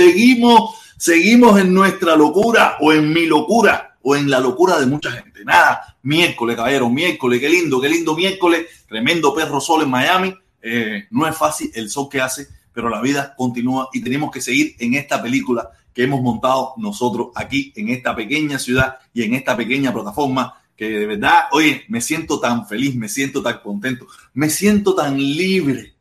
[0.00, 5.10] Seguimos, seguimos en nuestra locura o en mi locura o en la locura de mucha
[5.10, 5.44] gente.
[5.44, 10.34] Nada, miércoles, caballero, miércoles, qué lindo, qué lindo miércoles, tremendo perro sol en Miami.
[10.62, 14.40] Eh, no es fácil el sol que hace, pero la vida continúa y tenemos que
[14.40, 19.34] seguir en esta película que hemos montado nosotros aquí en esta pequeña ciudad y en
[19.34, 24.06] esta pequeña plataforma que de verdad, oye, me siento tan feliz, me siento tan contento,
[24.32, 25.92] me siento tan libre,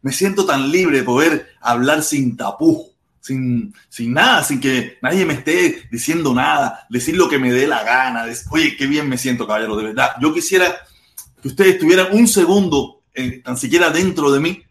[0.00, 2.87] me siento tan libre de poder hablar sin tapujo,
[3.20, 7.66] sin, sin nada, sin que nadie me esté diciendo nada, decir lo que me dé
[7.66, 8.26] la gana.
[8.50, 10.12] oye, qué bien me siento, caballero, de verdad.
[10.20, 10.76] Yo quisiera
[11.40, 14.62] que ustedes tuvieran un segundo, eh, tan siquiera dentro de mí,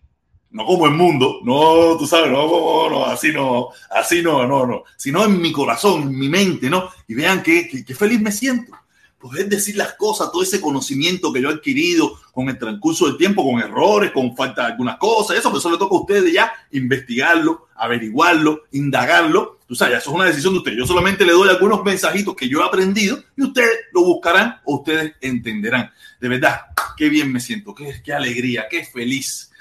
[0.52, 4.84] no como el mundo, no, tú sabes, no, no, así no, así no, no, no,
[4.96, 6.90] sino en mi corazón, en mi mente, ¿no?
[7.08, 8.74] Y vean qué, qué feliz me siento
[9.20, 13.18] poder decir las cosas, todo ese conocimiento que yo he adquirido con el transcurso del
[13.18, 16.32] tiempo, con errores, con falta de algunas cosas, eso, pero eso le toca a ustedes
[16.32, 19.60] ya investigarlo, averiguarlo, indagarlo.
[19.68, 20.78] Tú sabes, eso es una decisión de ustedes.
[20.78, 24.76] Yo solamente le doy algunos mensajitos que yo he aprendido y ustedes lo buscarán o
[24.76, 25.92] ustedes entenderán.
[26.22, 26.62] De verdad,
[26.96, 29.52] qué bien me siento, qué, qué alegría, qué feliz.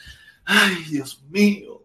[0.44, 1.75] Ay, Dios mío.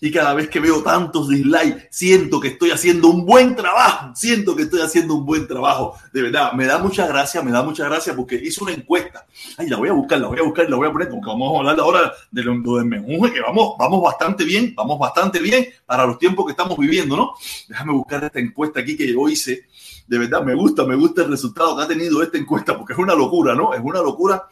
[0.00, 4.12] Y cada vez que veo tantos dislikes, siento que estoy haciendo un buen trabajo.
[4.16, 5.96] Siento que estoy haciendo un buen trabajo.
[6.12, 9.26] De verdad, me da mucha gracia, me da mucha gracia porque hice una encuesta.
[9.56, 11.54] Ay, la voy a buscar, la voy a buscar, la voy a poner, porque vamos
[11.54, 15.68] a hablar ahora de lo, del menuje, que vamos, vamos bastante bien, vamos bastante bien
[15.86, 17.34] para los tiempos que estamos viviendo, ¿no?
[17.68, 19.66] Déjame buscar esta encuesta aquí que yo hice.
[20.08, 22.98] De verdad, me gusta, me gusta el resultado que ha tenido esta encuesta, porque es
[22.98, 23.72] una locura, ¿no?
[23.72, 24.48] Es una locura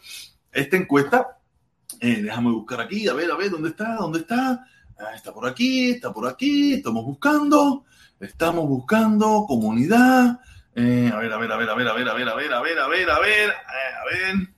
[0.51, 1.39] esta encuesta.
[1.99, 3.95] Eh, déjame buscar aquí, a ver, a ver, ¿dónde está?
[3.95, 4.65] ¿Dónde está?
[5.01, 7.85] Ah, está por aquí, está por aquí, estamos buscando,
[8.19, 10.39] estamos buscando comunidad.
[10.75, 12.53] Eh, a ver, a ver, a ver, a ver, a ver, a ver, a ver,
[12.53, 14.49] a ver, a ver, a ver, a ver.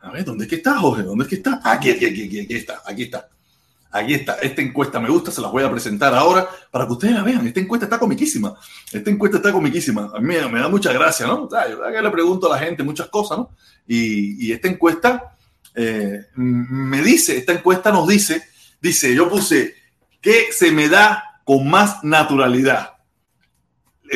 [0.00, 1.02] A ver, ¿dónde es que está, Jorge?
[1.02, 1.60] ¿Dónde es que está?
[1.62, 3.28] Aquí, aquí, aquí, aquí, aquí está, aquí está.
[3.90, 7.14] Aquí está, esta encuesta me gusta, se las voy a presentar ahora para que ustedes
[7.14, 7.46] la vean.
[7.46, 8.56] Esta encuesta está comiquísima.
[8.90, 10.10] Esta encuesta está comiquísima.
[10.14, 11.44] A mí me da mucha gracia, ¿no?
[11.44, 13.50] O sea, yo le pregunto a la gente muchas cosas, ¿no?
[13.86, 15.36] Y, esta encuesta
[15.74, 18.53] eh, me dice, esta encuesta nos dice
[18.84, 19.76] Dice, yo puse,
[20.20, 22.98] ¿qué se me da con más naturalidad?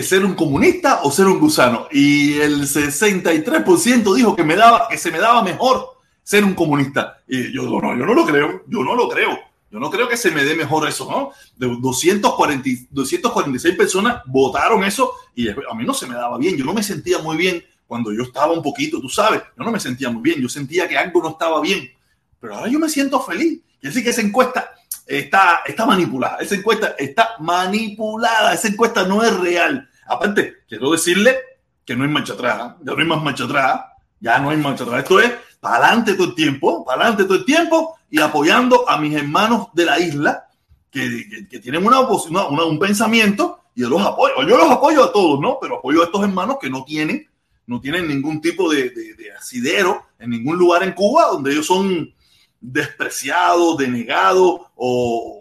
[0.02, 1.88] ¿Ser un comunista o ser un gusano?
[1.90, 7.22] Y el 63% dijo que, me daba, que se me daba mejor ser un comunista.
[7.26, 9.38] Y yo no, yo no lo creo, yo no lo creo.
[9.70, 11.30] Yo no creo que se me dé mejor eso, ¿no?
[11.56, 16.58] De 240, 246 personas votaron eso y a mí no se me daba bien.
[16.58, 19.72] Yo no me sentía muy bien cuando yo estaba un poquito, tú sabes, yo no
[19.72, 20.42] me sentía muy bien.
[20.42, 21.90] Yo sentía que algo no estaba bien.
[22.38, 23.62] Pero ahora yo me siento feliz.
[23.80, 24.74] Y así que esa encuesta
[25.06, 26.38] está, está manipulada.
[26.38, 28.52] Esa encuesta está manipulada.
[28.54, 29.88] Esa encuesta no es real.
[30.06, 31.36] Aparte, quiero decirle
[31.84, 32.72] que no hay marcha atrás.
[32.72, 32.74] ¿eh?
[32.82, 33.80] Ya no hay más marcha atrás.
[34.20, 35.02] Ya no hay marcha atrás.
[35.02, 38.98] Esto es para adelante todo el tiempo, para adelante todo el tiempo y apoyando a
[38.98, 40.48] mis hermanos de la isla
[40.90, 44.34] que, que, tienen una, una, un pensamiento y yo los apoyo.
[44.46, 45.58] Yo los apoyo a todos, ¿no?
[45.60, 47.28] Pero apoyo a estos hermanos que no tienen,
[47.66, 51.66] no tienen ningún tipo de, de, de asidero en ningún lugar en Cuba donde ellos
[51.66, 52.12] son
[52.60, 55.40] despreciado, denegado o,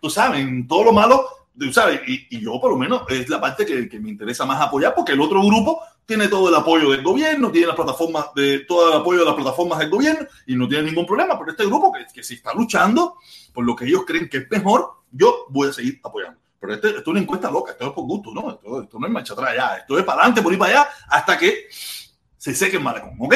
[0.00, 1.26] tú sabes, todo lo malo,
[1.58, 4.94] tú sabes, y, yo por lo menos es la parte que, me interesa más apoyar
[4.94, 8.92] porque el otro grupo tiene todo el apoyo del gobierno, tiene las plataformas de todo
[8.92, 11.92] el apoyo de las plataformas del gobierno y no tiene ningún problema, pero este grupo
[11.92, 13.16] que, que si está luchando
[13.52, 16.40] por lo que ellos creen que es mejor, yo voy a seguir apoyando.
[16.60, 18.50] Pero este, esto es una encuesta loca, esto es por gusto, ¿no?
[18.82, 21.38] Esto, no es marcha atrás ya, esto es para adelante, por ir para allá, hasta
[21.38, 21.68] que
[22.36, 23.34] se seque el malecón, ¿ok?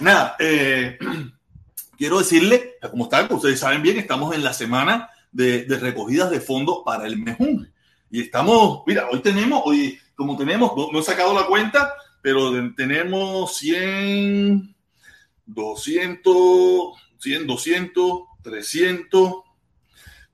[0.00, 0.98] Nada, eh,
[1.96, 6.78] quiero decirle, como están, ustedes saben bien, estamos en la semana de, recogidas de fondos
[6.84, 7.70] para el Mejunje.
[8.10, 13.56] Y estamos, mira, hoy tenemos, hoy, como tenemos, no, he sacado la cuenta, pero tenemos
[13.58, 14.74] 100,
[15.46, 19.34] 200, 100, 200, 300,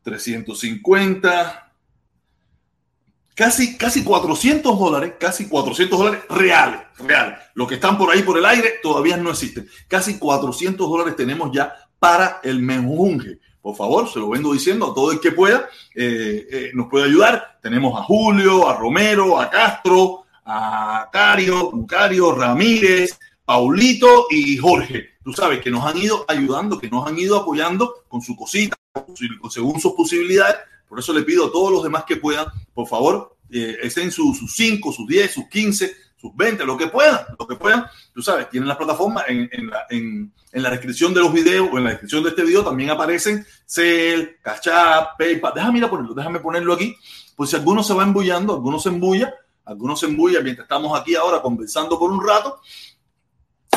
[0.02, 1.69] 350,
[3.40, 7.38] casi, casi 400 dólares, casi 400 dólares reales, reales.
[7.54, 9.66] Los que están por ahí por el aire todavía no existen.
[9.88, 13.38] Casi 400 dólares tenemos ya para el menjunje.
[13.62, 17.06] Por favor, se lo vengo diciendo a todo el que pueda, eh, eh, nos puede
[17.06, 17.58] ayudar.
[17.62, 25.12] Tenemos a Julio, a Romero, a Castro, a Cario, Cario, Ramírez, Paulito y Jorge.
[25.24, 28.76] Tú sabes que nos han ido ayudando, que nos han ido apoyando con su cosita,
[29.48, 30.56] según sus posibilidades
[30.90, 34.40] por eso le pido a todos los demás que puedan, por favor, eh, estén sus
[34.52, 37.86] 5, sus 10, sus 15, sus 20, lo que puedan, lo que puedan.
[38.12, 41.84] Tú sabes, tienen la plataforma en, la, en, la, descripción de los videos o en
[41.84, 44.66] la descripción de este video también aparecen Cell, Cash
[45.16, 45.52] PayPal.
[45.54, 46.96] Déjame ponerlo, déjame ponerlo aquí,
[47.36, 49.32] pues si alguno se va embullando, algunos se embulla,
[49.66, 52.60] algunos se embulla mientras estamos aquí ahora conversando por un rato.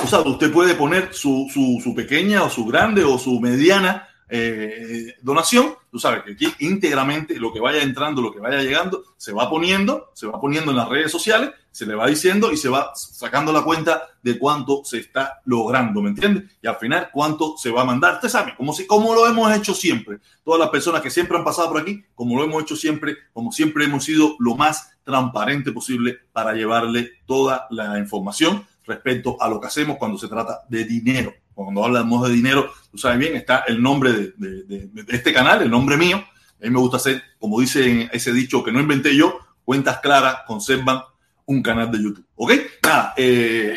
[0.04, 5.14] O sea, usted puede poner su, su pequeña o su grande o su mediana eh,
[5.22, 9.32] donación, tú sabes que aquí íntegramente lo que vaya entrando, lo que vaya llegando, se
[9.32, 12.68] va poniendo, se va poniendo en las redes sociales, se le va diciendo y se
[12.68, 16.46] va sacando la cuenta de cuánto se está logrando, ¿me entiendes?
[16.64, 18.16] Y al final cuánto se va a mandar.
[18.16, 21.44] Usted sabe, como, si, como lo hemos hecho siempre, todas las personas que siempre han
[21.44, 25.72] pasado por aquí, como lo hemos hecho siempre, como siempre hemos sido lo más transparente
[25.72, 30.86] posible para llevarle toda la información respecto a lo que hacemos cuando se trata de
[30.86, 31.36] dinero.
[31.54, 35.98] Cuando hablamos de dinero, tú sabes bien, está el nombre de, este canal, el nombre
[35.98, 36.18] mío.
[36.18, 40.38] A mí me gusta hacer, como dice ese dicho que no inventé yo, cuentas claras
[40.48, 41.02] conservan
[41.46, 42.26] un canal de YouTube.
[42.36, 42.54] ¿Ok?
[42.84, 43.76] Nada, eh,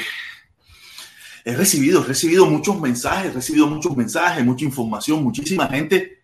[1.44, 6.22] he recibido, he recibido muchos mensajes, he recibido muchos mensajes, mucha información, muchísima gente,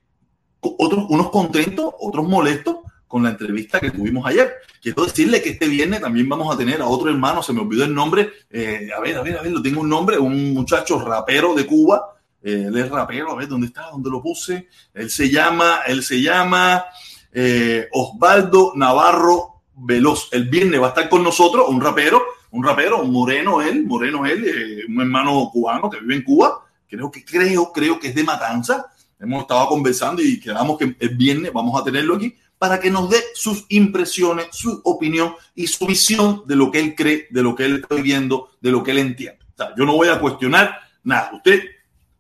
[0.61, 2.77] otros, unos contentos, otros molestos,
[3.13, 4.55] con la entrevista que tuvimos ayer.
[4.81, 7.85] Quiero decirle que este viernes también vamos a tener a otro hermano, se me olvidó
[7.85, 10.99] el nombre, eh, a ver, a ver, a ver, lo tengo un nombre, un muchacho
[10.99, 13.91] rapero de Cuba, eh, él es rapero, a ver, ¿dónde está?
[13.91, 14.67] ¿Dónde lo puse?
[14.95, 16.87] Él se llama, él se llama
[17.35, 20.31] eh, Osvaldo Navarro Veloz.
[20.33, 24.25] El viernes va a estar con nosotros, un rapero, un rapero, un moreno él, moreno
[24.25, 28.25] él, un hermano cubano que vive en Cuba, creo que, creo, creo que es de
[28.25, 28.87] Matanza.
[29.21, 33.11] Hemos estado conversando y quedamos que el viernes vamos a tenerlo aquí para que nos
[33.11, 37.57] dé sus impresiones, su opinión y su visión de lo que él cree, de lo
[37.57, 39.41] que él está viviendo, de lo que él entiende.
[39.77, 41.33] yo no voy a cuestionar nada.
[41.35, 41.61] Usted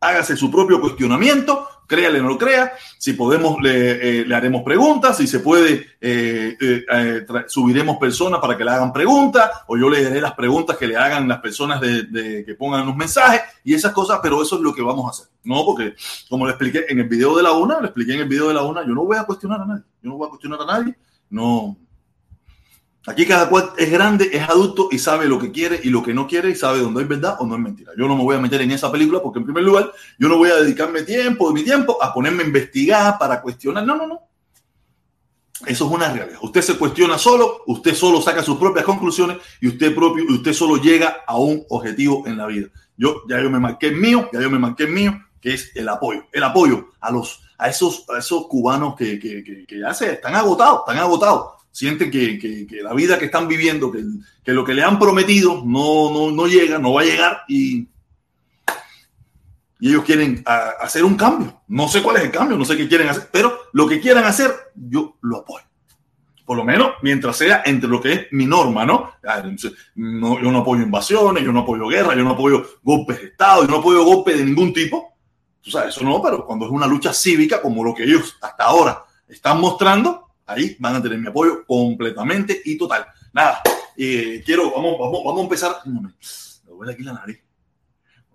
[0.00, 2.72] hágase su propio cuestionamiento, créale o no lo crea.
[2.98, 5.16] Si podemos, le, eh, haremos preguntas.
[5.16, 9.50] Si se puede, eh, eh, subiremos personas para que le hagan preguntas.
[9.66, 13.42] O yo leeré las preguntas que le hagan las personas de, que pongan los mensajes
[13.64, 14.20] y esas cosas.
[14.22, 15.32] Pero eso es lo que vamos a hacer.
[15.44, 15.94] No, porque
[16.28, 18.54] como le expliqué en el video de la una, le expliqué en el video de
[18.54, 19.82] la una, yo no voy a cuestionar a nadie.
[20.02, 20.94] Yo no voy a cuestionar a nadie.
[21.30, 21.76] No,
[23.06, 26.14] Aquí cada cual es grande, es adulto y sabe lo que quiere y lo que
[26.14, 27.92] no quiere y sabe dónde es verdad o no es mentira.
[27.99, 30.37] Yo no me voy a meter en esa película porque en primer lugar yo no
[30.37, 33.85] voy a dedicarme tiempo de mi tiempo a ponerme a investigar para cuestionar.
[33.85, 34.21] No, no, no.
[35.66, 36.38] Eso es una realidad.
[36.42, 40.76] Usted se cuestiona solo, usted solo saca sus propias conclusiones y usted propio usted solo
[40.76, 42.68] llega a un objetivo en la vida.
[42.97, 45.75] Yo ya yo me marqué el mío, ya yo me marqué el mío, que es
[45.75, 49.80] el apoyo, el apoyo a los a esos a esos cubanos que, que, que, que
[49.80, 54.05] ya se están agotados, están agotados sienten que, la vida que están viviendo, que,
[54.52, 57.88] lo que le han prometido no, no, llega, no va a llegar y,
[59.81, 61.62] y ellos quieren hacer un cambio.
[61.69, 64.25] No sé cuál es el cambio, no sé qué quieren hacer, pero lo que quieran
[64.25, 65.64] hacer, yo lo apoyo.
[66.45, 69.12] Por lo menos mientras sea entre lo que es mi norma, ¿no?
[69.95, 73.62] no yo no apoyo invasiones, yo no apoyo guerra, yo no apoyo golpes de Estado,
[73.62, 75.14] yo no apoyo golpes de ningún tipo.
[75.62, 78.64] Tú sabes, eso no, pero cuando es una lucha cívica como lo que ellos hasta
[78.64, 83.06] ahora están mostrando, ahí van a tener mi apoyo completamente y total.
[83.32, 83.62] Nada,
[83.96, 85.76] eh, quiero, vamos, vamos, vamos a empezar.
[85.84, 86.12] me
[86.66, 87.41] duele aquí la nariz.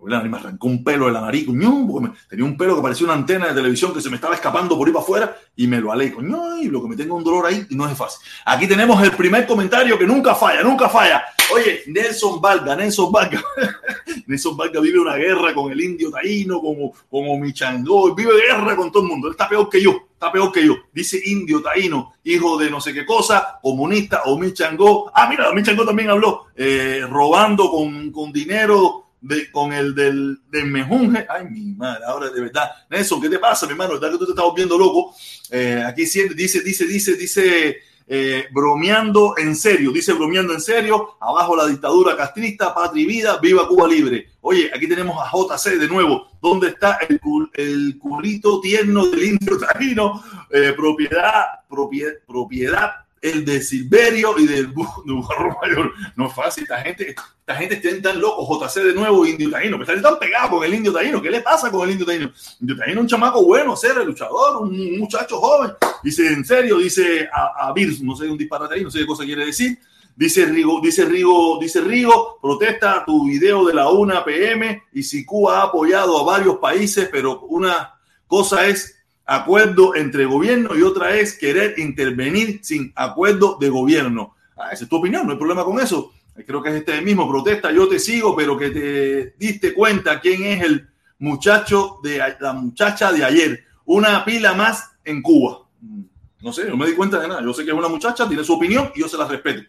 [0.00, 3.48] Me arrancó un pelo de la nariz, coño, tenía un pelo que parecía una antena
[3.48, 6.12] de televisión que se me estaba escapando por ahí para afuera y me lo alé,
[6.12, 8.20] coño, y lo que me tengo un dolor ahí y no es fácil.
[8.44, 11.24] Aquí tenemos el primer comentario que nunca falla, nunca falla.
[11.52, 13.42] Oye, Nelson Valga, Nelson Valga.
[14.26, 18.92] Nelson Valga vive una guerra con el indio taíno, como, como Michango, vive guerra con
[18.92, 19.26] todo el mundo.
[19.26, 20.76] Él está peor que yo, está peor que yo.
[20.92, 25.10] Dice indio taíno, hijo de no sé qué cosa, comunista o Michango.
[25.12, 29.07] Ah, mira, Michango también habló, eh, robando con, con dinero
[29.52, 31.26] con el del, del, mejunje.
[31.28, 32.70] Ay, mi madre, ahora de verdad.
[32.90, 33.94] Nelson, ¿qué te pasa, mi hermano?
[33.94, 35.14] ¿Verdad que tú te estás volviendo loco?
[35.50, 37.78] Eh, aquí dice, dice, dice, dice, dice
[38.10, 43.38] eh, bromeando en serio, dice bromeando en serio, abajo la dictadura castrista, patria y vida,
[43.38, 44.30] viva Cuba libre.
[44.40, 47.20] Oye, aquí tenemos a JC de nuevo, ¿dónde está el,
[47.52, 50.22] el culito tierno del indio tarino?
[50.50, 55.92] Eh, propiedad, propiedad, propiedad el de Silverio y del Burro Mayor.
[56.16, 58.58] No es fácil, esta gente, esta gente está tan loco.
[58.60, 61.20] JC de nuevo, Indio Taíno, que está tan pegado con el Indio Taíno.
[61.20, 62.32] ¿Qué le pasa con el Indio Taíno?
[62.60, 65.72] Indio Taíno un chamaco bueno, ser luchador, un muchacho joven.
[66.02, 69.24] Dice, en serio, dice a, a no sé, un disparate ahí, no sé qué cosa
[69.24, 69.78] quiere decir.
[70.18, 75.24] Dice Rigo, dice Rigo, dice Rigo, protesta tu video de la 1 PM y si
[75.24, 77.94] Cuba ha apoyado a varios países, pero una
[78.26, 78.97] cosa es
[79.28, 84.34] acuerdo entre gobierno y otra es querer intervenir sin acuerdo de gobierno.
[84.56, 86.12] Ah, esa es tu opinión, no hay problema con eso.
[86.46, 90.44] Creo que es este mismo, protesta, yo te sigo, pero que te diste cuenta quién
[90.44, 93.64] es el muchacho de la muchacha de ayer.
[93.84, 95.66] Una pila más en Cuba.
[95.82, 96.02] Mm,
[96.40, 97.42] no sé, no me di cuenta de nada.
[97.42, 99.62] Yo sé que es una muchacha, tiene su opinión y yo se la respeto.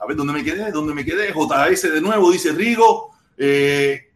[0.00, 0.70] A ver, ¿dónde me quedé?
[0.70, 1.32] ¿Dónde me quedé?
[1.32, 3.12] JS de nuevo, dice Rigo.
[3.38, 4.07] Eh,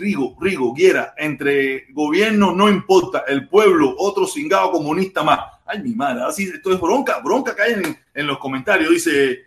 [0.00, 5.40] Rigo, Rigo, Guiera, entre gobierno no importa, el pueblo, otro cingado comunista más.
[5.66, 8.90] Ay, mi madre, así esto es bronca, bronca cae en, en los comentarios.
[8.90, 9.40] Dice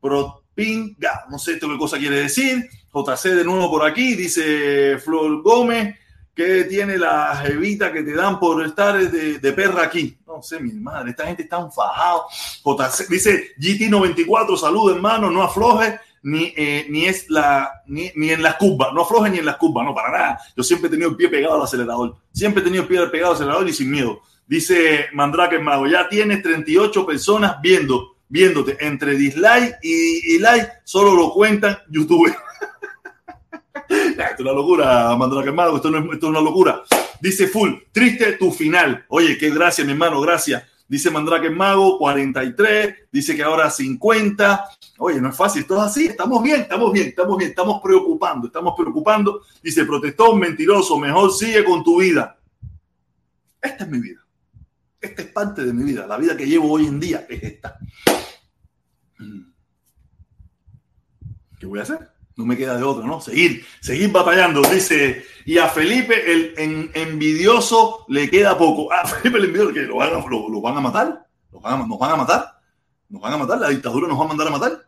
[0.00, 2.68] Propinga, no sé esto qué cosa quiere decir.
[2.92, 5.96] JC de nuevo por aquí, dice Flor Gómez.
[6.34, 10.18] ¿Qué tiene la jevita que te dan por estar de, perra aquí?
[10.26, 12.24] No sé, mi madre, esta gente está enfajada.
[13.08, 18.56] dice GT94, salud hermano, no afloje ni, eh, ni es la ni, ni, en las
[18.56, 20.40] curvas, no afloje ni en las curvas, no, para nada.
[20.56, 23.30] Yo siempre he tenido el pie pegado al acelerador, siempre he tenido el pie pegado
[23.30, 24.22] al acelerador y sin miedo.
[24.44, 31.32] Dice Mandrake Mago, ya tienes 38 personas viendo, viéndote entre dislike y, like, solo lo
[31.32, 32.26] cuentan YouTube.
[33.88, 36.82] esto es una locura, Mandrake Mago, esto, no es, esto es una locura.
[37.20, 39.04] Dice Full, triste tu final.
[39.10, 40.64] Oye, qué gracias, mi hermano, gracias.
[40.88, 43.08] Dice Mandrake Mago, 43.
[43.10, 44.68] Dice que ahora 50.
[44.98, 46.06] Oye, no es fácil, esto es así.
[46.06, 49.42] Estamos bien, estamos bien, estamos bien, estamos preocupando, estamos preocupando.
[49.62, 52.38] Dice, protestón, mentiroso, mejor sigue con tu vida.
[53.60, 54.24] Esta es mi vida.
[55.00, 56.06] Esta es parte de mi vida.
[56.06, 57.78] La vida que llevo hoy en día es esta.
[61.58, 62.15] ¿Qué voy a hacer?
[62.36, 63.18] No me queda de otro, ¿no?
[63.18, 64.60] Seguir, seguir batallando.
[64.60, 68.92] Dice, y a Felipe el envidioso le queda poco.
[68.92, 71.26] A Felipe el envidioso, que lo van a, lo, van a matar.
[71.50, 72.60] ¿Lo van a, nos van a matar.
[73.08, 73.58] Nos van a matar.
[73.58, 74.86] La dictadura nos va a mandar a matar.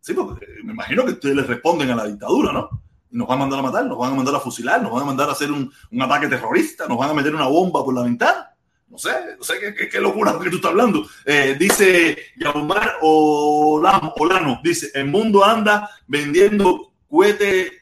[0.00, 2.68] Sí, porque me imagino que ustedes le responden a la dictadura, ¿no?
[3.12, 5.06] Nos van a mandar a matar, nos van a mandar a fusilar, nos van a
[5.06, 8.02] mandar a hacer un, un ataque terrorista, nos van a meter una bomba por la
[8.02, 8.50] ventana.
[8.90, 11.06] No sé, no sé qué, qué, locura que tú estás hablando.
[11.24, 17.72] Eh, dice Yaumar Olano, dice, el mundo anda vendiendo cohetes,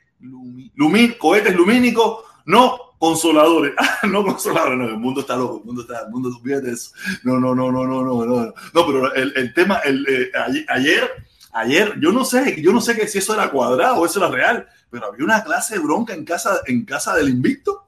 [1.19, 3.75] cohetes lumínicos, no consoladores.
[3.79, 6.93] Ah, no consoladores, no, el mundo está loco, el mundo está, el mundo de eso.
[7.25, 8.55] No, no, no, no, no, no, no.
[8.75, 10.31] No, pero el, el tema, el, eh,
[10.69, 11.11] ayer,
[11.53, 14.29] ayer, yo no sé, yo no sé que si eso era cuadrado o eso era
[14.29, 17.88] real, pero había una clase de bronca en casa, en casa del invicto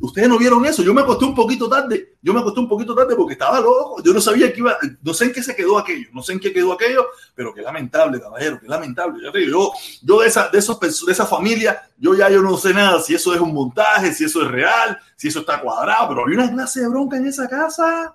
[0.00, 0.82] Ustedes no vieron eso.
[0.82, 2.16] Yo me acosté un poquito tarde.
[2.22, 4.02] Yo me acosté un poquito tarde porque estaba loco.
[4.02, 4.78] Yo no sabía que iba.
[5.02, 6.08] No sé en qué se quedó aquello.
[6.12, 8.58] No sé en qué quedó aquello, pero qué lamentable, caballero.
[8.60, 9.22] Qué lamentable.
[9.48, 9.72] Yo,
[10.20, 13.34] de esa, de esos, de esa familia, yo ya yo no sé nada si eso
[13.34, 16.08] es un montaje, si eso es real, si eso está cuadrado.
[16.08, 18.14] Pero había una clase de bronca en esa casa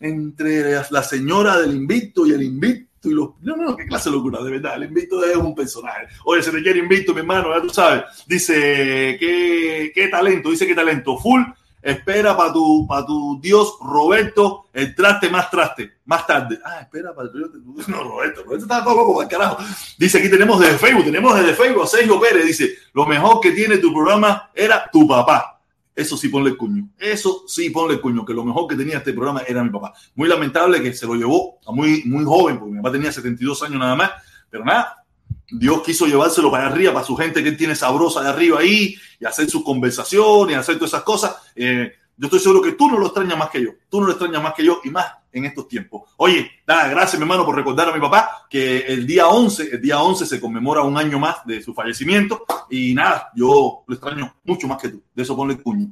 [0.00, 3.30] entre la señora del invicto y el invicto y los.
[3.40, 4.76] No, no, qué clase de locura, de verdad.
[4.76, 6.08] El invito es un personaje.
[6.24, 8.04] Oye, se te quiere invito, mi hermano, ya tú sabes.
[8.26, 10.50] Dice, ¿qué, qué talento?
[10.50, 11.18] Dice, ¿qué talento?
[11.18, 11.42] Full.
[11.82, 16.60] Espera para tu, para tu Dios, Roberto, el traste más traste, más tarde.
[16.64, 17.50] Ah, espera para el
[17.88, 19.58] No, Roberto, Roberto está todo loco, carajo.
[19.98, 22.46] Dice, aquí tenemos desde Facebook, tenemos desde Facebook a Sergio Pérez.
[22.46, 25.60] Dice, lo mejor que tiene tu programa era tu papá.
[25.94, 26.88] Eso sí ponle cuño.
[26.98, 29.92] Eso sí ponle cuño, que lo mejor que tenía este programa era mi papá.
[30.14, 33.62] Muy lamentable que se lo llevó a muy, muy joven, porque mi papá tenía 72
[33.62, 34.10] años nada más,
[34.48, 35.04] pero nada,
[35.50, 38.96] Dios quiso llevárselo para arriba, para su gente que él tiene sabrosa de arriba ahí,
[39.20, 41.36] y hacer sus conversaciones, y hacer todas esas cosas.
[41.54, 43.70] Eh, yo estoy seguro que tú no lo extrañas más que yo.
[43.88, 46.10] Tú no lo extrañas más que yo y más en estos tiempos.
[46.16, 49.80] Oye, nada, gracias mi hermano por recordar a mi papá que el día 11, el
[49.80, 54.34] día 11 se conmemora un año más de su fallecimiento y nada, yo lo extraño
[54.44, 55.02] mucho más que tú.
[55.14, 55.88] De eso ponle cuño.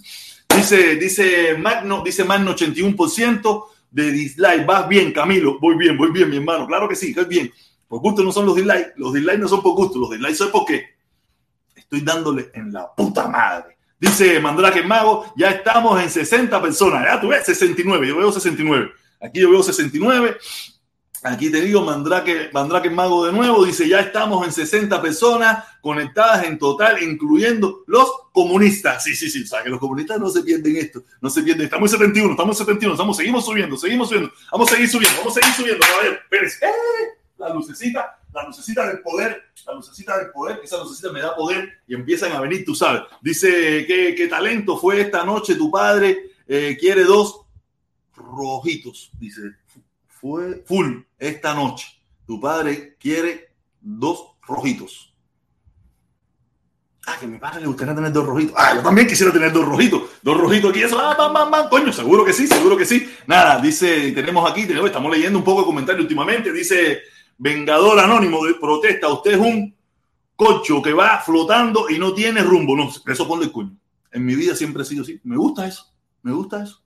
[0.55, 4.66] Dice, dice Magno, dice Magno 81% de dislike.
[4.66, 5.59] Vas bien, Camilo.
[5.59, 6.66] Voy bien, voy bien, mi hermano.
[6.66, 7.50] Claro que sí, que es bien.
[7.88, 8.92] Por gusto no son los dislikes.
[8.96, 9.98] Los dislikes no son por gusto.
[9.98, 10.85] Los dislikes son porque
[11.74, 17.05] estoy dándole en la puta madre Dice Mandrake Mago, ya estamos en 60 personas.
[17.05, 18.09] Ya tú ves, 69.
[18.09, 18.92] Yo veo 69.
[19.21, 20.39] Aquí yo veo 69.
[21.23, 26.47] Aquí te digo, Mandrake, Mandrake Mago de nuevo, dice, ya estamos en 60 personas conectadas
[26.47, 29.05] en total, incluyendo los comunistas.
[29.05, 31.65] Sí, sí, sí, o sea, que los comunistas no se pierden esto, no se pierden.
[31.65, 34.33] Estamos en 71, estamos en 71, estamos, seguimos subiendo, seguimos subiendo.
[34.51, 35.87] Vamos a seguir subiendo, vamos a seguir subiendo.
[36.31, 36.67] Pérez, ¡eh!
[37.37, 41.81] la lucecita, la lucecita del poder, la lucecita del poder, esa lucecita me da poder
[41.87, 43.03] y empiezan a venir, tú sabes.
[43.21, 45.55] Dice, ¿qué, qué talento fue esta noche?
[45.55, 47.43] Tu padre eh, quiere dos
[48.21, 49.43] rojitos, dice,
[50.09, 51.87] fue full esta noche.
[52.27, 55.15] Tu padre quiere dos rojitos.
[57.07, 58.55] Ah, que a mi padre le gustaría tener dos rojitos.
[58.57, 60.03] Ah, yo también quisiera tener dos rojitos.
[60.23, 61.69] Dos rojitos aquí, eso, ah, bam, bam, bam.
[61.69, 63.11] Coño, seguro que sí, seguro que sí.
[63.27, 66.53] Nada, dice, tenemos aquí, tenemos, estamos leyendo un poco de comentarios últimamente.
[66.53, 67.01] Dice,
[67.39, 69.75] Vengador Anónimo de protesta, usted es un
[70.37, 72.77] cocho que va flotando y no tiene rumbo.
[72.77, 73.77] No, eso ponle el cuño.
[74.13, 75.21] En mi vida siempre he sido así.
[75.25, 75.87] Me gusta eso.
[76.23, 76.83] Me gusta eso.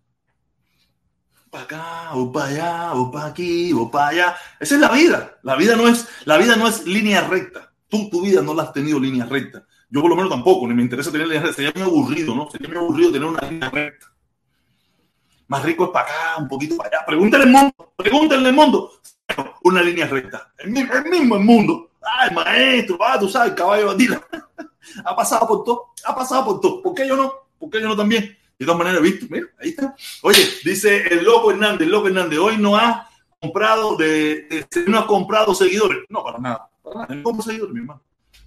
[1.54, 4.36] Para acá, o para allá, o para aquí, o para allá.
[4.58, 5.38] Esa es la vida.
[5.44, 7.72] La vida no es, la vida no es línea recta.
[7.88, 9.64] Tú, tu vida no la has tenido línea recta.
[9.88, 11.54] Yo por lo menos tampoco, ni me interesa tener línea recta.
[11.54, 12.50] Sería muy aburrido, ¿no?
[12.50, 14.06] Sería muy aburrido tener una línea recta.
[15.46, 17.06] Más rico es para acá, un poquito para allá.
[17.06, 18.90] Pregúntale al mundo, pregúntale al mundo
[19.62, 20.52] una línea recta.
[20.58, 21.92] El mismo, el mismo mundo.
[22.02, 24.20] Ay, maestro, ah, tú sabes, caballo batida.
[25.04, 26.82] ha pasado por todo, ha pasado por todo.
[26.82, 27.32] ¿Por qué yo no?
[27.60, 28.36] ¿Por qué yo no también?
[28.58, 29.94] De todas maneras, visto, mira, ahí está.
[30.22, 33.08] Oye, dice el loco Hernández, el loco Hernández, hoy no ha
[33.40, 36.04] comprado de, no ha comprado seguidores.
[36.08, 37.14] No, para nada, para nada.
[37.14, 38.02] No compro seguidores, mi hermano.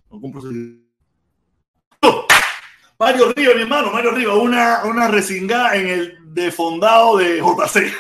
[0.09, 0.87] No compro seguidores.
[2.99, 7.93] Mario Riva, mi hermano, Mario Riva, una, una resingada en el defondado de JC.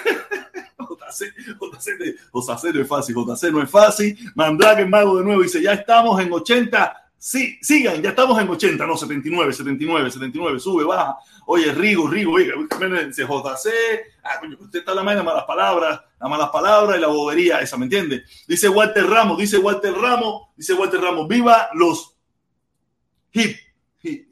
[0.79, 4.17] JC, JC, JC no es fácil, JC no es fácil.
[4.33, 7.06] Mandrake Mago de nuevo dice, ya estamos en 80.
[7.27, 11.17] Sí, sigan, ya estamos en 80, no, 79, 79, 79, sube, baja.
[11.47, 13.69] Oye, Rigo, Rigo, oiga, JC,
[14.23, 17.75] ah, coño, usted está la mano malas palabras, las malas palabras y la bobería, esa,
[17.75, 18.23] ¿me entiende?
[18.47, 22.15] Dice Walter Ramos, dice Walter Ramos, dice Walter Ramos, viva los
[23.33, 23.57] hip,
[24.03, 24.25] hip,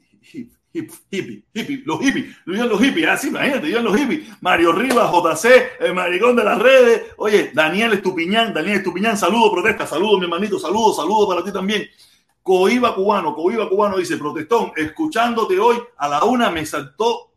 [0.72, 1.44] hip,
[1.84, 4.26] los hippies, los hippies, así, imagínate, vivan los hippies.
[4.40, 7.12] Mario Rivas, JC, el maricón de las redes.
[7.18, 11.86] Oye, Daniel Estupiñán, Daniel Estupiñán, saludo, protesta, saludo, mi hermanito, saludo, saludo para ti también.
[12.46, 17.32] Coiba Cubano, Coiba Cubano dice, protestón, escuchándote hoy a la una me saltó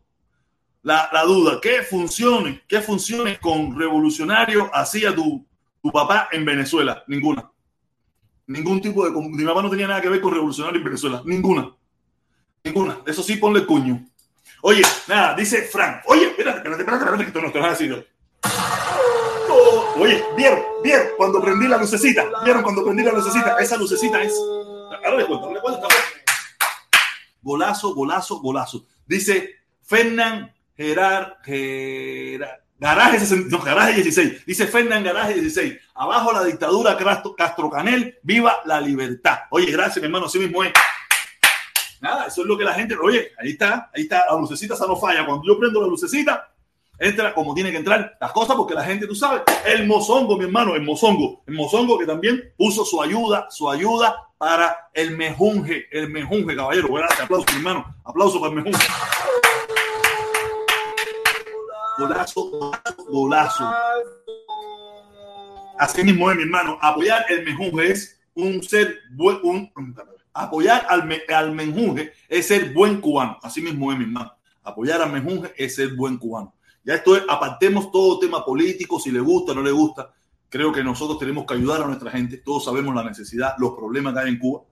[0.82, 1.58] la, la duda.
[1.60, 5.44] ¿Qué funciones, qué funciones con revolucionario hacía tu,
[5.82, 7.02] tu papá en Venezuela?
[7.08, 7.50] Ninguna.
[8.46, 9.10] Ningún tipo de...
[9.10, 11.22] Mi papá no tenía nada que ver con revolucionario en Venezuela.
[11.24, 11.74] Ninguna.
[12.62, 13.00] Ninguna.
[13.04, 14.06] Eso sí, ponle cuño.
[14.62, 16.02] Oye, nada, dice Frank.
[16.06, 18.08] Oye, espérate, espérate, espérate, espérate que tú no te vas a decir.
[19.50, 22.28] Oh, oye, vieron, vieron cuando prendí la lucecita.
[22.44, 23.56] Vieron cuando prendí la lucecita.
[23.58, 24.40] Esa lucecita es.
[25.04, 25.88] Ahora le cuento, le cuento.
[27.42, 28.86] Golazo, golazo, golazo.
[29.06, 31.34] Dice Fernán Gerard,
[32.78, 34.46] Garaje, no, Garaje 16.
[34.46, 35.78] Dice Fernán Garaje 16.
[35.94, 36.96] Abajo la dictadura
[37.36, 38.18] Castro Canel.
[38.22, 39.40] Viva la libertad.
[39.50, 40.26] Oye, gracias, mi hermano.
[40.26, 40.72] Así mismo es.
[42.00, 42.96] Nada, eso es lo que la gente.
[42.96, 44.24] Oye, ahí está, ahí está.
[44.30, 45.26] La lucecita esa no falla.
[45.26, 46.49] Cuando yo prendo la lucecita,
[47.00, 50.44] entra como tiene que entrar las cosas, porque la gente, tú sabes, el mozongo, mi
[50.44, 51.42] hermano, el mozongo.
[51.46, 56.92] El mozongo que también puso su ayuda, su ayuda para el mejunje, el mejunje, caballero.
[56.92, 57.96] Gracias, aplauso, mi hermano.
[58.04, 58.86] Aplauso para el mejunje.
[61.98, 62.72] Golazo,
[63.08, 63.74] golazo.
[65.78, 66.78] Así mismo es, mi hermano.
[66.82, 69.72] Apoyar el mejunje es un ser buen,
[70.34, 73.38] apoyar al, al menjunje es ser buen cubano.
[73.42, 74.34] Así mismo es, mi hermano.
[74.62, 76.54] Apoyar al menjunje es ser buen cubano.
[76.90, 80.12] Ya esto es, apartemos todo tema político, si le gusta o no le gusta.
[80.48, 82.38] Creo que nosotros tenemos que ayudar a nuestra gente.
[82.38, 84.62] Todos sabemos la necesidad, los problemas que hay en Cuba.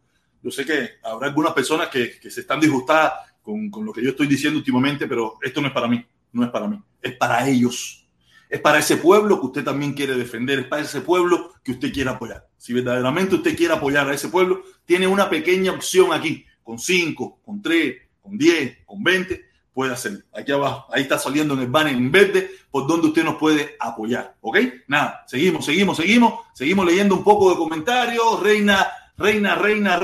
[0.42, 4.11] Yo sé que habrá algunas personas que, se están disgustadas con, con lo que yo
[4.11, 7.48] estoy diciendo últimamente, pero esto no es para mí no es para mí, es para
[7.48, 8.04] ellos.
[8.48, 11.92] Es para ese pueblo que usted también quiere defender, es para ese pueblo que usted
[11.92, 12.48] quiere apoyar.
[12.57, 17.40] Si verdaderamente usted quiere apoyar a ese pueblo, tiene una pequeña opción aquí, con 5,
[17.44, 19.48] con 3, con 10, con 20,
[19.79, 20.19] puede hacerlo.
[20.35, 23.77] Aquí abajo, ahí está saliendo en el banner en verde, por donde usted nos puede
[23.79, 24.35] apoyar.
[24.41, 24.59] ¿Ok?
[24.88, 28.43] Nada, seguimos, seguimos, seguimos, seguimos leyendo un poco de comentarios.
[28.43, 30.01] Reina, reina, reina,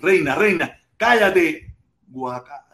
[0.00, 1.74] reina, reina, cállate,
[2.08, 2.64] guaca,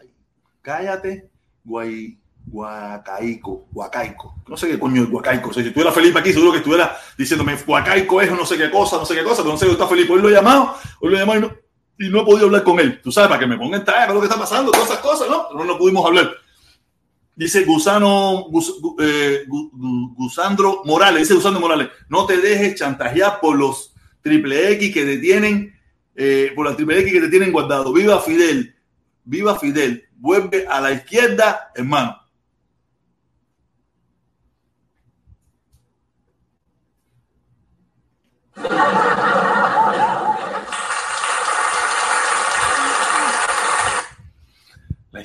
[0.63, 1.29] cállate,
[1.65, 4.37] guay Guacaico, Guacaico.
[4.47, 5.51] No sé qué coño es Guacaico.
[5.51, 8.71] O sea, si estuviera Felipe aquí, seguro que estuviera diciéndome Guacaico es no sé qué
[8.71, 10.13] cosa, no sé qué cosa, pero no sé qué está Felipe.
[10.13, 11.53] Hoy lo he llamado, hoy lo he llamado y no,
[12.01, 12.99] y no he podido hablar con él.
[13.03, 15.29] Tú sabes, para que me ponga en tarea lo que está pasando, todas esas cosas,
[15.29, 15.47] ¿no?
[15.53, 16.31] Pero no pudimos hablar.
[17.37, 18.47] Dice Gusano,
[18.99, 25.05] eh, Gusandro Morales, dice Gusandro Morales, no te dejes chantajear por los triple X que
[25.05, 25.79] te tienen,
[26.17, 27.93] eh, por la triple X que te tienen guardado.
[27.93, 28.75] Viva Fidel,
[29.25, 32.17] viva Fidel, vuelve a la izquierda, hermano.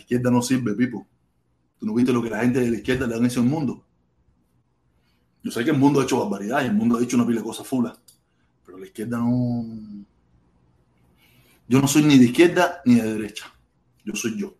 [0.05, 1.05] izquierda no sirve, Pipo.
[1.79, 3.83] Tú no viste lo que la gente de la izquierda le han hecho al mundo.
[5.43, 7.45] Yo sé que el mundo ha hecho barbaridades, el mundo ha hecho una pila de
[7.45, 7.99] cosas fulas,
[8.65, 9.65] pero la izquierda no.
[11.67, 13.53] Yo no soy ni de izquierda ni de derecha.
[14.03, 14.55] Yo soy yo.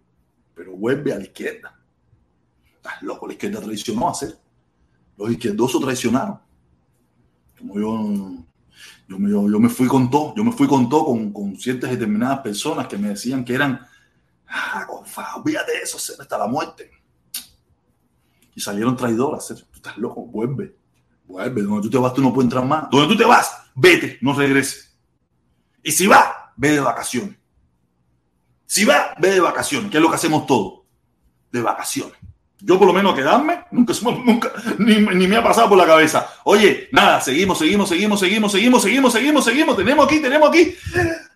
[0.54, 1.80] Pero vuelve a la izquierda.
[2.76, 4.38] Estás loco, la izquierda traicionó a hacer.
[5.18, 6.40] Los izquierdosos traicionaron.
[7.58, 8.46] Como yo
[9.08, 12.40] yo me, yo, me fui con todo, yo me fui con todo con ciertas determinadas
[12.40, 13.80] personas que me decían que eran,
[14.56, 16.92] ah, Gonzalo, olvídate de eso, hasta la muerte.
[18.56, 20.76] Y salieron traidoras, tú estás loco, vuelve,
[21.26, 24.18] vuelve, donde tú te vas tú no puedes entrar más, donde tú te vas, vete,
[24.22, 24.98] no regreses.
[25.84, 27.38] Y si va, ve de vacaciones.
[28.66, 30.82] Si va, ve de vacaciones, que es lo que hacemos todos,
[31.52, 32.18] de vacaciones.
[32.60, 33.94] Yo por lo menos quedarme, nunca,
[34.26, 36.28] nunca ni, ni, me ha pasado por la cabeza.
[36.46, 39.78] Oye, nada, seguimos, seguimos, seguimos, seguimos, seguimos, seguimos, seguimos, seguimos.
[39.78, 40.76] Tenemos aquí, tenemos aquí.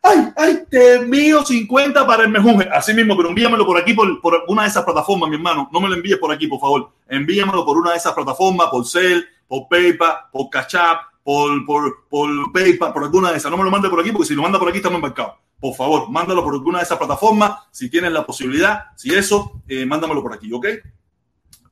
[0.01, 2.67] Ay, ay, te envío 50 para el mejunje.
[2.71, 5.69] Así mismo, pero envíamelo por aquí, por, por, una de esas plataformas, mi hermano.
[5.71, 6.91] No me lo envíes por aquí, por favor.
[7.07, 10.75] Envíamelo por una de esas plataformas, por Cell, por PayPal, por Cash
[11.23, 13.51] por, por, por PayPal, por alguna de esas.
[13.51, 15.33] No me lo mande por aquí, porque si lo manda por aquí estamos embarcados.
[15.59, 17.51] Por favor, mándalo por alguna de esas plataformas.
[17.71, 20.67] Si tienes la posibilidad, si eso, eh, mándamelo por aquí, ¿ok?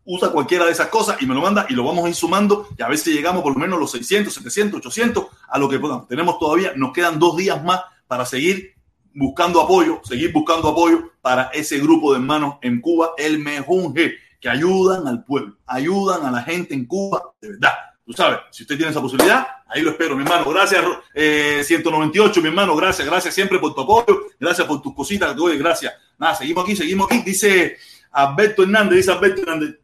[0.07, 2.69] usa cualquiera de esas cosas y me lo manda y lo vamos a ir sumando
[2.77, 5.79] y a ver si llegamos por lo menos los 600, 700, 800 a lo que
[5.79, 6.07] podamos.
[6.07, 8.73] Tenemos todavía, nos quedan dos días más para seguir
[9.13, 14.49] buscando apoyo, seguir buscando apoyo para ese grupo de hermanos en Cuba, el Mejunje, que
[14.49, 17.73] ayudan al pueblo, ayudan a la gente en Cuba, de verdad.
[18.05, 20.49] Tú sabes, si usted tiene esa posibilidad, ahí lo espero, mi hermano.
[20.49, 20.81] Gracias,
[21.13, 22.75] eh, 198, mi hermano.
[22.75, 24.27] Gracias, gracias siempre por tu apoyo.
[24.39, 25.35] Gracias por tus cositas.
[25.35, 25.93] Gracias.
[26.17, 27.21] Nada, seguimos aquí, seguimos aquí.
[27.21, 27.75] Dice
[28.11, 29.75] Alberto Hernández, dice Alberto Hernández,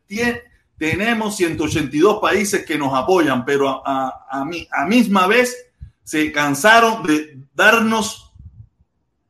[0.78, 5.73] tenemos 182 países que nos apoyan, pero a, a, a misma vez
[6.04, 8.34] se cansaron de darnos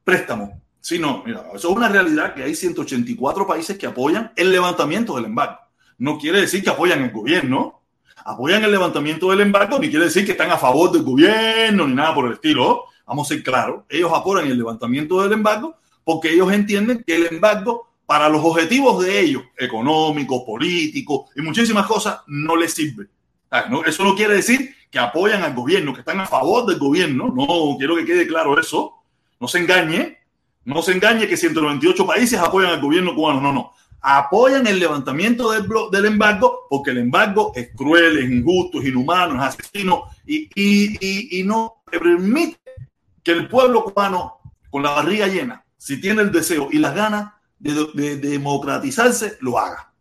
[0.03, 0.51] préstamos.
[0.81, 5.15] Sí, no, mira, eso es una realidad que hay 184 países que apoyan el levantamiento
[5.15, 5.59] del embargo.
[5.97, 7.81] No quiere decir que apoyan el gobierno,
[8.25, 11.93] apoyan el levantamiento del embargo, ni quiere decir que están a favor del gobierno, ni
[11.93, 12.86] nada por el estilo.
[13.05, 17.27] Vamos a ser claros, ellos apoyan el levantamiento del embargo porque ellos entienden que el
[17.27, 23.07] embargo para los objetivos de ellos, económicos, políticos y muchísimas cosas, no les sirve.
[23.86, 27.34] Eso no quiere decir que apoyan al gobierno, que están a favor del gobierno.
[27.36, 28.93] No, quiero que quede claro eso.
[29.39, 30.19] No se engañe,
[30.65, 33.41] no se engañe que 198 países apoyan al gobierno cubano.
[33.41, 33.73] No, no.
[33.99, 39.34] Apoyan el levantamiento del, del embargo porque el embargo es cruel, es injusto, es inhumano,
[39.34, 42.60] es asesino y, y, y, no permite
[43.23, 47.34] que el pueblo cubano, con la barriga llena, si tiene el deseo y las ganas
[47.58, 49.91] de, democratizarse, lo haga.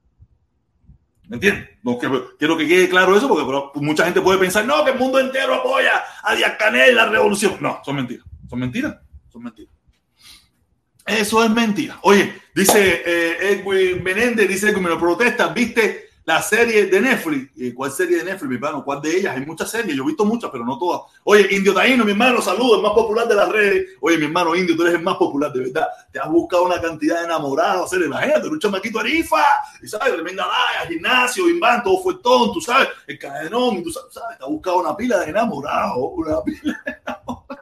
[1.32, 1.70] ¿Me entiendes?
[1.82, 5.18] No, quiero que quede claro eso porque mucha gente puede pensar, no, que el mundo
[5.18, 7.56] entero apoya a Díaz Canel, la revolución.
[7.58, 8.26] No, son mentiras.
[8.50, 8.96] Son mentiras.
[9.30, 9.72] Son mentiras.
[11.06, 11.98] Eso es mentira.
[12.02, 17.50] Oye, dice eh, Edwin Menéndez, dice que me lo protesta, ¿viste la serie de Netflix?
[17.74, 18.84] ¿Cuál serie de Netflix, mi hermano?
[18.84, 19.36] ¿Cuál de ellas?
[19.36, 21.02] Hay muchas series, yo he visto muchas, pero no todas.
[21.24, 23.90] Oye, Indio Taíno, mi hermano, saludos, el más popular de las redes.
[24.00, 25.86] Oye, mi hermano Indio, tú eres el más popular, de verdad.
[26.12, 29.42] Te has buscado una cantidad de enamorados, hacer imagínate, un chamaquito arifa,
[29.82, 34.12] y sabes, tremenda vaya, gimnasio, inván, todo fue todo, tú sabes, el cadenón, tú sabes,
[34.38, 37.61] te has buscado una pila de enamorados, una pila de enamorados.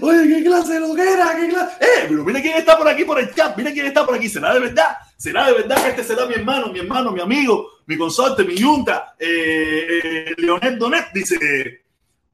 [0.00, 1.76] Oye, qué clase de loquera, qué clase.
[1.80, 4.28] Eh, pero mira quién está por aquí por el chat, mira quién está por aquí.
[4.28, 4.96] ¿Será de verdad?
[5.16, 8.56] ¿Será de verdad que este será mi hermano, mi hermano, mi amigo, mi consorte, mi
[8.56, 9.14] yunta?
[9.18, 11.84] Eh, eh, Leonel Donet dice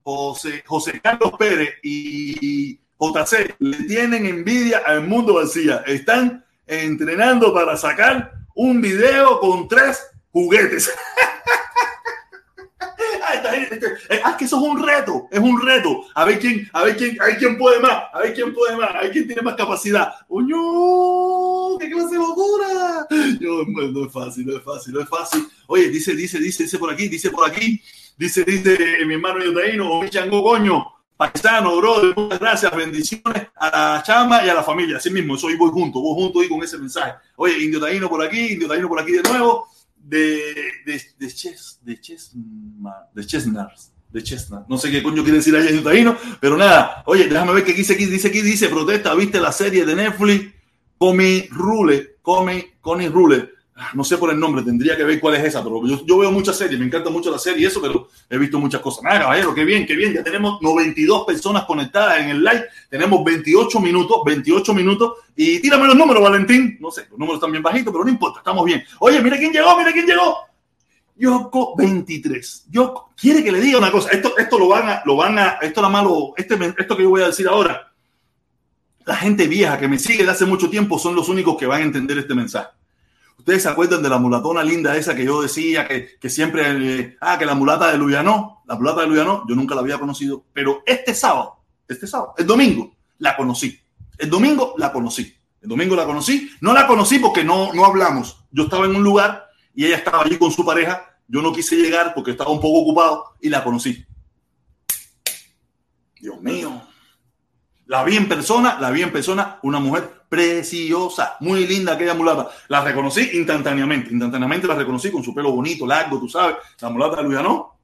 [0.02, 5.82] José, José Carlos Pérez y JC le tienen envidia al mundo García.
[5.86, 10.90] Están entrenando para sacar un video con tres juguetes.
[13.34, 16.04] es que eso es un reto, es un reto.
[16.14, 18.76] A ver quién, a ver quién, a ver quién puede más, a ver quién puede
[18.76, 20.12] más, a ver quién tiene más capacidad.
[20.28, 21.78] ¡Uño!
[21.78, 23.06] ¡Qué clase de locura!
[23.10, 25.48] no, es fácil, no es fácil, no es fácil.
[25.66, 27.80] Oye, dice, dice, dice, dice por aquí, dice por aquí,
[28.16, 34.02] dice, dice mi hermano Yotaino, mi chango coño, paisano, bro, muchas gracias, bendiciones a la
[34.02, 34.96] chama y a la familia.
[34.96, 37.14] Así mismo, soy voy junto, voy junto y con ese mensaje.
[37.36, 39.68] Oye, Indio Taino por aquí, Indio Taino por aquí de nuevo
[40.02, 40.40] de,
[40.86, 42.32] de, de, Ches, de, Ches,
[43.14, 44.22] de Chesnars, de.
[44.68, 45.84] No sé qué coño quiere decir allá en
[46.40, 47.02] pero nada.
[47.06, 50.52] Oye, déjame ver qué dice aquí, dice aquí, dice protesta, viste la serie de Netflix,
[50.98, 53.59] Comi Rule, Comi, Connie Rule
[53.94, 56.56] no sé por el nombre, tendría que ver cuál es esa, pero yo, veo muchas
[56.56, 59.02] series, me encanta mucho la serie y eso, pero he visto muchas cosas.
[59.02, 63.24] Nada, caballero, qué bien, qué bien, ya tenemos 92 personas conectadas en el live, tenemos
[63.24, 66.76] 28 minutos, 28 minutos, y tírame los números, Valentín.
[66.80, 68.82] No sé, los números están bien bajitos, pero no importa, estamos bien.
[68.98, 70.38] Oye, mira quién llegó, mira quién llegó.
[71.16, 72.66] Yoko 23.
[72.70, 75.58] Yoko, quiere que le diga una cosa, esto, esto lo van a, lo van a,
[75.60, 77.92] esto la malo, este, esto que yo voy a decir ahora,
[79.04, 81.82] la gente vieja que me sigue de hace mucho tiempo son los únicos que van
[81.82, 82.79] a entender este mensaje
[83.40, 87.38] Ustedes se acuerdan de la mulatona linda esa que yo decía que, que siempre, ah,
[87.38, 90.82] que la mulata de Luyanó, la mulata de Luyanó, yo nunca la había conocido, pero
[90.84, 91.56] este sábado,
[91.88, 93.80] este sábado, el domingo, la conocí.
[94.18, 95.34] El domingo la conocí.
[95.62, 96.50] El domingo la conocí.
[96.60, 98.44] No la conocí porque no, no hablamos.
[98.50, 101.16] Yo estaba en un lugar y ella estaba allí con su pareja.
[101.26, 104.04] Yo no quise llegar porque estaba un poco ocupado y la conocí.
[106.20, 106.82] Dios mío.
[107.90, 112.48] La vi en persona, la vi en persona, una mujer preciosa, muy linda aquella mulata.
[112.68, 117.16] La reconocí instantáneamente, instantáneamente la reconocí con su pelo bonito, largo, tú sabes, la mulata
[117.16, 117.80] de Luiano.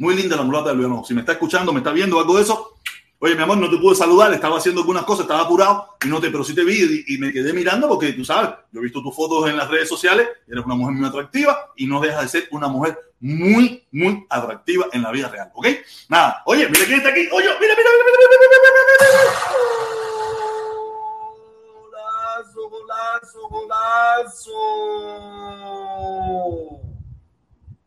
[0.00, 1.04] Muy linda la mulata de Luiano.
[1.06, 2.74] Si me está escuchando, me está viendo algo de eso,
[3.20, 6.20] Oye, mi amor, no te pude saludar, estaba haciendo algunas cosas, estaba apurado y no
[6.20, 9.00] te, pero sí te vi y, me quedé mirando porque tú sabes, yo he visto
[9.02, 12.28] tus fotos en las redes sociales, eres una mujer muy atractiva y no dejas de
[12.28, 15.66] ser una mujer muy, muy atractiva en la vida real, ¿ok?
[16.10, 19.64] Nada, oye, mira quién está aquí, oye, mira, mira, mira, mira, mira, mira, mira, mira.
[22.68, 24.52] golazo, golazo.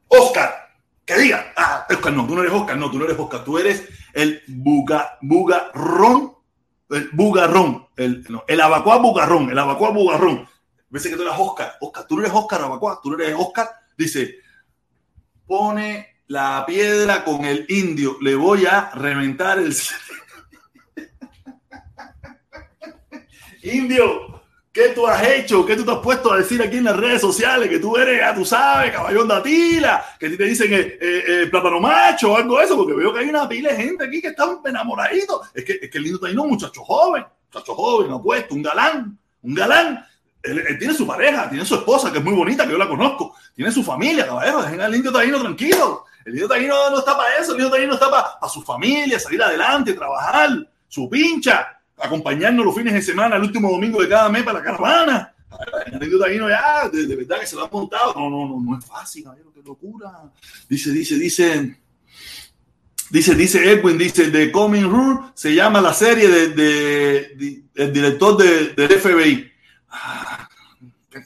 [0.07, 0.69] Oscar,
[1.05, 3.59] que diga, ah, Oscar, no, tú no eres Oscar, no, tú no eres Oscar, tú
[3.59, 6.33] eres el buga, bugarrón,
[6.89, 10.49] el bugarrón, el, no, el abacuá bugarrón, el abacuá bugarrón.
[10.89, 13.69] Dice que tú eres Oscar, Oscar, tú no eres Oscar abacuá, tú no eres Oscar.
[13.95, 14.46] Dice,
[15.47, 19.73] pone la piedra con el indio, le voy a reventar el
[23.63, 25.65] Indio, ¿qué tú has hecho?
[25.65, 27.69] ¿Qué tú te has puesto a decir aquí en las redes sociales?
[27.69, 30.97] Que tú eres, ya tú sabes, caballón de Atila, que a ti te dicen eh,
[31.01, 33.75] eh, eh, plátano macho o algo de eso, porque veo que hay una pila de
[33.75, 35.41] gente aquí que está enamoradito.
[35.53, 38.55] Es que, es que el indio está ahí, no, muchacho joven, muchacho joven, no puesto,
[38.55, 40.05] un galán, un galán
[40.43, 43.35] él, tiene su pareja, tiene su esposa, que es muy bonita, que yo la conozco,
[43.55, 46.05] tiene su familia, caballero, dejen al indio taíno tranquilo.
[46.25, 49.19] El indio taíno no está para eso, el indio taíno está para, para su familia,
[49.19, 50.49] salir adelante, trabajar,
[50.87, 54.65] su pincha acompañarnos los fines de semana, el último domingo de cada mes para la
[54.65, 55.33] caravana.
[55.91, 58.13] El taíno ya, de, verdad que se lo ha montado.
[58.13, 60.31] No, no, no, no es fácil, qué locura.
[60.69, 61.77] Dice, dice, dice,
[63.09, 68.37] dice, dice Edwin, dice, The Coming Rule se llama la serie de, de, del director
[68.37, 69.51] de, del FBI.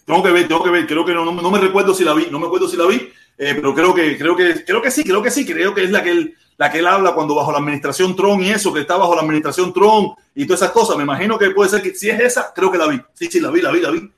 [0.05, 2.27] Tengo que ver, tengo que ver, creo que no, no, me recuerdo si la vi,
[2.31, 5.03] no me acuerdo si la vi, eh, pero creo que, creo que, creo que sí,
[5.03, 7.57] creo que sí, creo que es la que él, la que habla cuando bajo la
[7.57, 10.95] administración Trump y eso, que está bajo la administración Trump y todas esas cosas.
[10.95, 13.01] Me imagino que puede ser que si es esa, creo que la vi.
[13.13, 14.11] Sí, sí, la vi, la vi, la vi.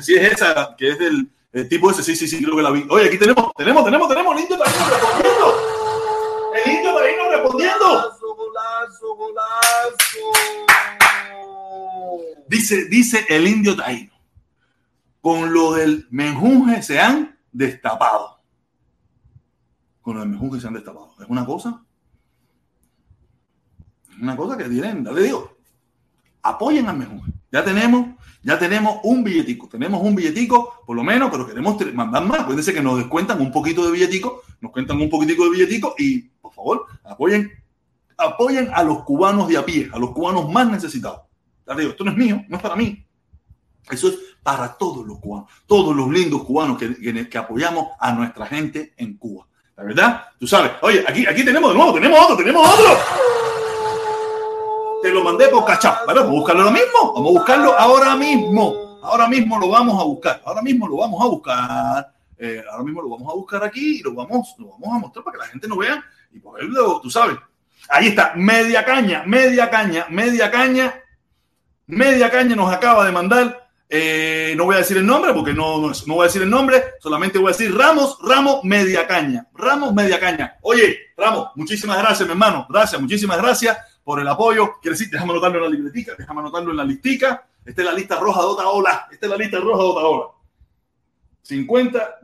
[0.00, 1.28] Si es esa, que es del
[1.68, 2.86] tipo ese, sí, sí, sí, creo que la vi.
[2.88, 5.56] Oye, aquí tenemos, tenemos, tenemos, tenemos el indio taíno respondiendo.
[6.64, 7.84] El indio taíno respondiendo.
[7.84, 10.71] Golazo, golazo,
[12.48, 14.12] Dice, dice el indio taíno.
[15.20, 18.32] Con lo del menjunje se han destapado
[20.02, 21.14] con los mejunjes que se han destapado.
[21.20, 21.82] Es una cosa,
[24.20, 25.56] una cosa que dirán, le digo,
[26.42, 27.32] apoyen al mejunje.
[27.50, 32.24] Ya tenemos, ya tenemos un billetico, tenemos un billetico, por lo menos, pero queremos mandar
[32.24, 32.64] más.
[32.64, 36.22] Ser que nos descuentan un poquito de billetico, nos cuentan un poquitico de billetico y,
[36.40, 37.50] por favor, apoyen,
[38.16, 41.20] apoyen a los cubanos de a pie, a los cubanos más necesitados.
[41.66, 43.04] Esto no es mío, no es para mí.
[43.90, 48.46] Eso es para todos los cubanos, todos los lindos cubanos que, que apoyamos a nuestra
[48.46, 49.46] gente en Cuba.
[49.76, 50.72] La verdad, tú sabes.
[50.82, 52.98] Oye, aquí, aquí tenemos de nuevo, tenemos otro, tenemos otro.
[55.02, 56.06] Te lo mandé por cachap.
[56.06, 57.12] Vamos a buscarlo ahora mismo.
[57.14, 59.00] Vamos a buscarlo ahora mismo.
[59.02, 60.42] Ahora mismo lo vamos a buscar.
[60.44, 62.12] Ahora mismo lo vamos a buscar.
[62.44, 65.24] Eh, ahora mismo lo vamos a buscar aquí y lo vamos, lo vamos a mostrar
[65.24, 67.36] para que la gente no vea y poderlo, tú sabes.
[67.88, 70.92] Ahí está, media caña, media caña, media caña,
[71.86, 73.62] media caña nos acaba de mandar
[73.94, 76.82] eh, no voy a decir el nombre porque no, no, voy a decir el nombre,
[76.98, 79.46] solamente voy a decir Ramos, Ramos Media Caña.
[79.52, 80.56] Ramos Media Caña.
[80.62, 82.66] Oye, Ramos, muchísimas gracias, mi hermano.
[82.70, 84.80] Gracias, muchísimas gracias por el apoyo.
[84.80, 87.46] Quiero decir, déjame anotarlo en la libretica, déjame anotarlo en la listica.
[87.66, 89.08] Esta es la lista roja de otra ola.
[89.12, 90.26] Esta es la lista roja de otra ola.
[91.42, 92.18] 50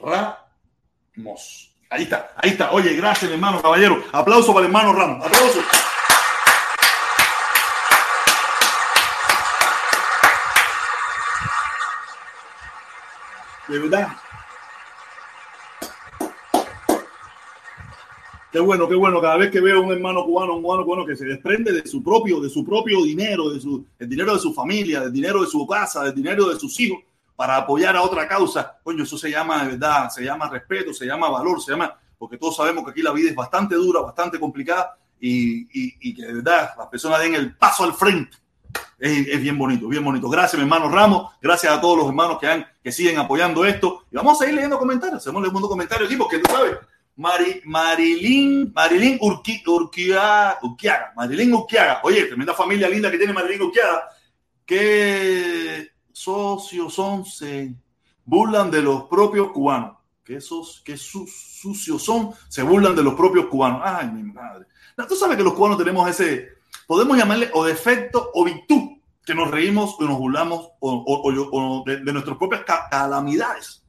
[0.00, 1.74] Ramos.
[1.88, 2.72] Ahí está, ahí está.
[2.72, 4.04] Oye, gracias, mi hermano, caballero.
[4.12, 5.24] Aplauso para el hermano Ramos.
[5.24, 5.60] Aplauso.
[13.68, 14.08] De verdad.
[18.52, 19.20] Qué bueno, qué bueno.
[19.20, 22.02] Cada vez que veo un hermano cubano, un cubano cubano que se desprende de su
[22.02, 25.48] propio, de su propio dinero, de su, el dinero de su familia, del dinero de
[25.48, 27.00] su casa, del dinero de sus hijos,
[27.34, 28.78] para apoyar a otra causa.
[28.82, 32.38] Coño, eso se llama, de verdad, se llama respeto, se llama valor, se llama, porque
[32.38, 36.22] todos sabemos que aquí la vida es bastante dura, bastante complicada y, y, y que
[36.22, 38.38] de verdad las personas den el paso al frente
[38.98, 40.28] es, bien bonito, bien bonito.
[40.28, 41.32] Gracias, mi hermano Ramos.
[41.42, 44.04] Gracias a todos los hermanos que, han, que siguen apoyando esto.
[44.10, 45.18] Y vamos a seguir leyendo comentarios.
[45.18, 46.76] Hacemos leyendo comentarios aquí porque tú sabes.
[47.16, 52.00] Mari, Marilyn, Marilyn Urqui, Urquiaga, Urquiaga, Marilyn Urquiaga.
[52.04, 54.08] Oye, tremenda familia linda que tiene Marilyn Urquiaga.
[54.64, 57.24] ¿Qué socios son?
[57.24, 57.74] Se
[58.24, 59.96] burlan de los propios cubanos.
[60.24, 62.32] ¿Qué, esos, qué sucios son?
[62.48, 63.80] Se burlan de los propios cubanos.
[63.84, 64.66] Ay, mi madre.
[65.08, 66.55] tú sabes que los cubanos tenemos ese,
[66.86, 72.36] podemos llamarle o defecto o virtud, que nos reímos o nos burlamos o, de, nuestras
[72.36, 73.82] propias calamidades.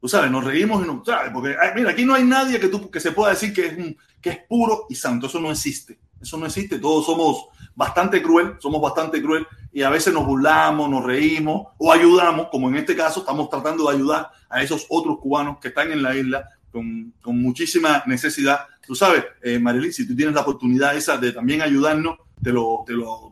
[0.00, 1.30] Tú sabes, nos reímos y no, ¿sabes?
[1.32, 4.30] Porque, mira, aquí no hay nadie que, tú, que se pueda decir que es, que
[4.30, 5.28] es puro y santo.
[5.28, 6.00] Eso no existe.
[6.20, 6.80] Eso no existe.
[6.80, 7.46] Todos somos
[7.76, 12.68] bastante cruel, somos bastante cruel y a veces nos burlamos, nos reímos o ayudamos, como
[12.68, 16.16] en este caso estamos tratando de ayudar a esos otros cubanos que están en la
[16.16, 18.66] isla con, con muchísima necesidad.
[18.86, 22.84] Tú sabes, eh, Marilyn, si tú tienes la oportunidad esa de también ayudarnos, te lo,
[22.86, 23.30] te lo,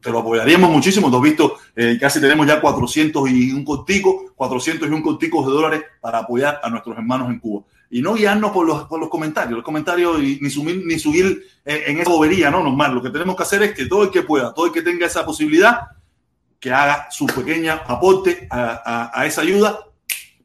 [0.00, 1.10] te lo, apoyaríamos muchísimo.
[1.10, 5.46] Tú has visto, eh, casi tenemos ya 400 y un cortico, 400 y un cortico
[5.46, 7.64] de dólares para apoyar a nuestros hermanos en Cuba.
[7.90, 11.84] Y no guiarnos por los, por los comentarios, los comentarios ni subir, ni subir eh,
[11.86, 12.94] en, esa bobería, no, normal.
[12.94, 15.06] Lo que tenemos que hacer es que todo el que pueda, todo el que tenga
[15.06, 15.88] esa posibilidad,
[16.58, 19.89] que haga su pequeña aporte a esa ayuda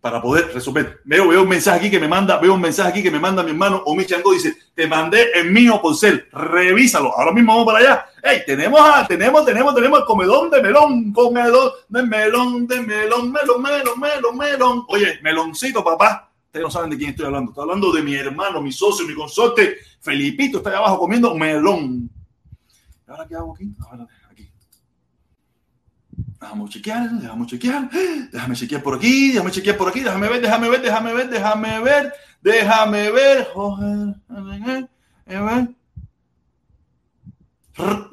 [0.05, 1.01] para poder resolver.
[1.03, 3.41] Veo, veo un mensaje aquí que me manda, veo un mensaje aquí que me manda
[3.41, 7.11] mi hermano Omi Chango, dice, te mandé el mío por ser, revísalo.
[7.17, 8.05] Ahora mismo vamos para allá.
[8.21, 13.63] Hey, tenemos, tenemos, tenemos, tenemos el comedón de melón, comedón de melón, de melón, melón,
[13.63, 14.85] melón, melón, melón.
[14.89, 16.29] Oye, meloncito, papá.
[16.45, 17.49] Ustedes no saben de quién estoy hablando.
[17.49, 22.11] Estoy hablando de mi hermano, mi socio, mi consorte, Felipito, está ahí abajo comiendo melón.
[23.07, 23.73] ¿Ahora qué hago aquí?
[23.81, 24.03] aquí.
[26.45, 27.89] Déjame chequear, déjame chequear,
[28.31, 31.81] déjame chequear por aquí, déjame chequear por aquí, déjame ver, déjame ver, déjame ver, déjame
[31.81, 33.47] ver, déjame ver.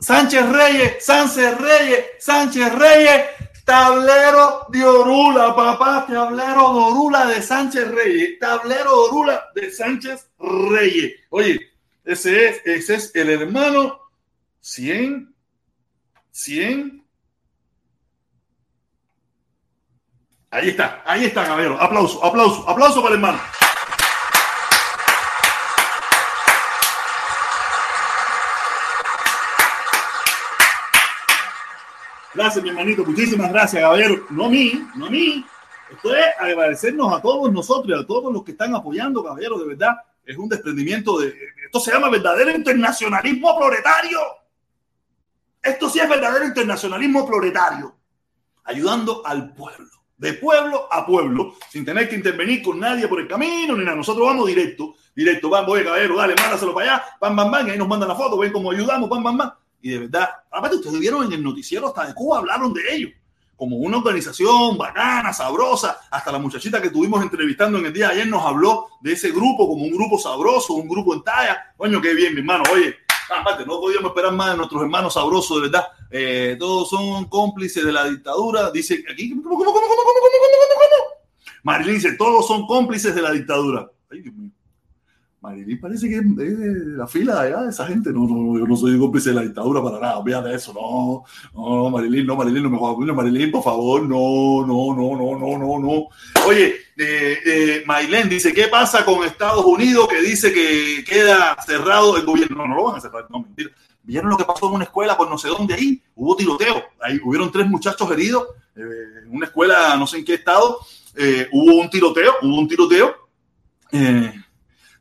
[0.00, 3.26] Sánchez Reyes, Sánchez Reyes, Sánchez Reyes,
[3.66, 10.30] tablero de Orula, papá, tablero de Orula de Sánchez Reyes, tablero de Orula de Sánchez
[10.38, 11.12] Reyes.
[11.28, 11.60] Oye,
[12.02, 14.00] ese es, ese es el hermano
[14.60, 15.34] 100,
[16.30, 17.01] 100
[20.54, 21.80] Ahí está, ahí está, caballero.
[21.80, 23.40] Aplauso, aplauso, aplauso para el hermano.
[32.34, 33.02] Gracias, mi hermanito.
[33.02, 34.26] Muchísimas gracias, caballero.
[34.28, 35.42] No a mí, no a mí.
[35.90, 39.58] Esto es agradecernos a todos nosotros y a todos los que están apoyando, caballero.
[39.58, 41.34] De verdad, es un desprendimiento de.
[41.64, 44.20] Esto se llama verdadero internacionalismo proletario.
[45.62, 47.96] Esto sí es verdadero internacionalismo proletario.
[48.64, 53.26] Ayudando al pueblo de pueblo a pueblo, sin tener que intervenir con nadie por el
[53.26, 53.96] camino ni nada.
[53.96, 57.70] Nosotros vamos directo, directo, vamos, voy, caballero, dale, mándaselo para allá, pam, pam, pam, y
[57.72, 59.50] ahí nos mandan la foto, ven cómo ayudamos, pam, pam, pam.
[59.80, 63.10] Y de verdad, aparte ustedes vieron en el noticiero hasta de Cuba, hablaron de ellos,
[63.56, 68.12] como una organización bacana, sabrosa, hasta la muchachita que tuvimos entrevistando en el día de
[68.12, 71.74] ayer nos habló de ese grupo como un grupo sabroso, un grupo en talla.
[71.76, 72.94] Coño, qué bien, mi hermano, oye,
[73.36, 75.86] aparte, no podíamos esperar más de nuestros hermanos sabrosos, de verdad.
[76.10, 78.70] Eh, todos son cómplices de la dictadura.
[78.70, 81.22] Dice aquí, ¿cómo, cómo, cómo, cómo, cómo, cómo, cómo?
[81.64, 83.90] Marilyn dice, todos son cómplices de la dictadura.
[84.10, 84.50] Ay, Dios mío.
[85.42, 88.12] Marilyn parece que es de la fila de esa gente.
[88.12, 90.18] No, no, yo no soy cómplice de la dictadura para nada.
[90.18, 90.72] Olvídate eso.
[90.72, 93.16] No, no, Marilyn, no, Marilyn, no me jodas.
[93.16, 96.08] Marilyn, por favor, no, no, no, no, no, no, no.
[96.46, 97.84] Oye, eh, eh,
[98.28, 102.58] dice, ¿qué pasa con Estados Unidos que dice que queda cerrado el gobierno?
[102.58, 103.70] No, no lo van a cerrar, no, mentira.
[104.04, 106.00] ¿Vieron lo que pasó en una escuela por no sé dónde ahí?
[106.14, 106.84] Hubo tiroteo.
[107.00, 108.80] Ahí hubieron tres muchachos heridos eh,
[109.24, 110.78] en una escuela, no sé en qué estado.
[111.16, 113.14] Eh, hubo un tiroteo, hubo un tiroteo.
[113.90, 114.32] Eh,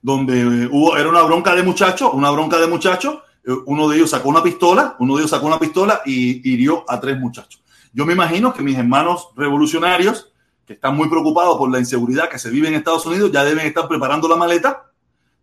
[0.01, 3.19] donde hubo, era una bronca de muchachos, una bronca de muchachos,
[3.65, 6.99] uno de ellos sacó una pistola, uno de ellos sacó una pistola y hirió a
[6.99, 7.61] tres muchachos.
[7.93, 10.31] Yo me imagino que mis hermanos revolucionarios,
[10.65, 13.65] que están muy preocupados por la inseguridad que se vive en Estados Unidos, ya deben
[13.65, 14.91] estar preparando la maleta,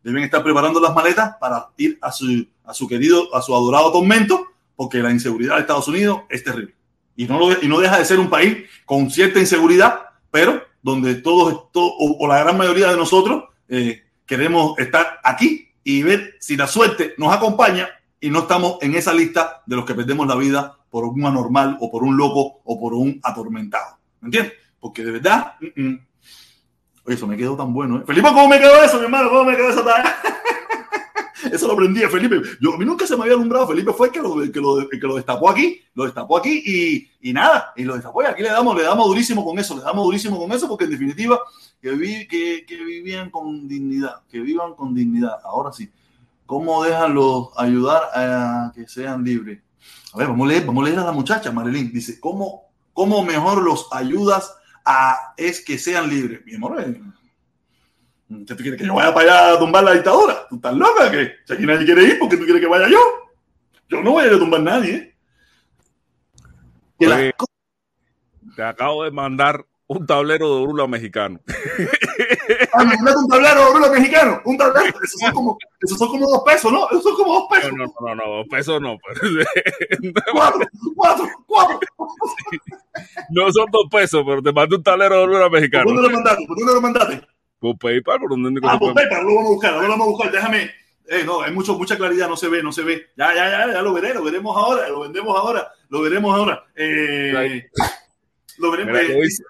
[0.03, 3.93] deben estar preparando las maletas para ir a su, a su querido, a su adorado
[3.93, 4.47] tormento,
[4.77, 6.75] porque la inseguridad de Estados Unidos es terrible.
[7.17, 11.17] Y no, lo, y no deja de ser un país con cierta inseguridad, pero donde
[11.17, 16.37] todos, todo, o, o, la gran mayoría de nosotros eh, queremos estar aquí y ver
[16.39, 17.89] si la suerte nos acompaña
[18.21, 21.79] y no estamos en esa lista de los que perdemos la vida por un anormal
[21.81, 23.97] o por un loco o por un atormentado.
[24.21, 24.53] ¿Me entiendes?
[24.79, 26.01] Porque de verdad, mm, mm.
[27.07, 27.99] Oye, eso me quedó tan bueno.
[27.99, 28.03] ¿eh?
[28.07, 29.31] Felipe, ¿cómo me quedó eso, mi hermano?
[29.31, 29.85] ¿Cómo me quedó eso?
[31.53, 32.43] Eso lo aprendí Felipe.
[32.61, 33.69] Yo, a mí nunca se me había alumbrado.
[33.69, 37.11] Felipe fue el que lo, que lo, que lo destapó aquí, lo destapó aquí y,
[37.31, 38.23] y, nada, y lo destapó.
[38.23, 40.85] Y aquí le damos, le damos durísimo con eso, le damos durísimo con eso, porque
[40.85, 41.41] en definitiva,
[41.81, 45.39] que, vi, que, que vivían con dignidad, que vivan con dignidad.
[45.45, 45.91] Ahora sí,
[46.47, 49.61] ¿cómo déjalo ayudar a que sean libres?
[50.13, 51.93] A ver, vamos a leer, vamos a leer a la muchacha, Marilyn.
[51.93, 56.45] Dice, ¿cómo, cómo mejor los ayudas a es que sean libres?
[56.45, 56.83] Mi amor,
[58.29, 60.47] ¿Qué tú quieres que yo vaya para allá a tumbar la dictadura?
[60.51, 61.11] ¿Tú estás loca?
[61.11, 62.99] que Si aquí nadie quiere ir, ¿por qué tú quieres que vaya yo?
[63.89, 65.17] Yo no voy a ir a tumbar a nadie.
[66.99, 67.33] Oye,
[68.55, 71.41] te acabo de mandar un tablero de orula mexicano.
[72.73, 74.41] Ah, un tablero de orula mexicano.
[74.45, 74.99] Un tablero.
[75.03, 76.89] Esos son, como, esos son como dos pesos, ¿no?
[76.91, 77.73] Esos son como dos pesos.
[77.73, 78.99] No, no, no, no dos pesos no.
[80.33, 81.81] cuatro, cuatro, cuatro.
[82.51, 82.59] Sí.
[83.31, 85.85] No son dos pesos, pero te mandé un tablero de orula mexicano.
[85.85, 86.47] ¿Por dónde lo mandaste?
[86.47, 87.29] ¿Por dónde lo mandaste?
[87.59, 90.33] Por PayPal, por donde Ah, por PayPal, lo vamos a buscar, lo vamos a buscar.
[90.33, 90.71] Déjame.
[91.07, 93.07] Eh, no, hay mucho, mucha claridad, no se ve, no se ve.
[93.17, 96.65] Ya, ya, ya, ya lo veré, lo veremos ahora, lo vendemos ahora, lo veremos ahora.
[96.77, 97.69] Eh,
[98.59, 99.01] lo veremos.
[99.01, 99.43] Mira, dice.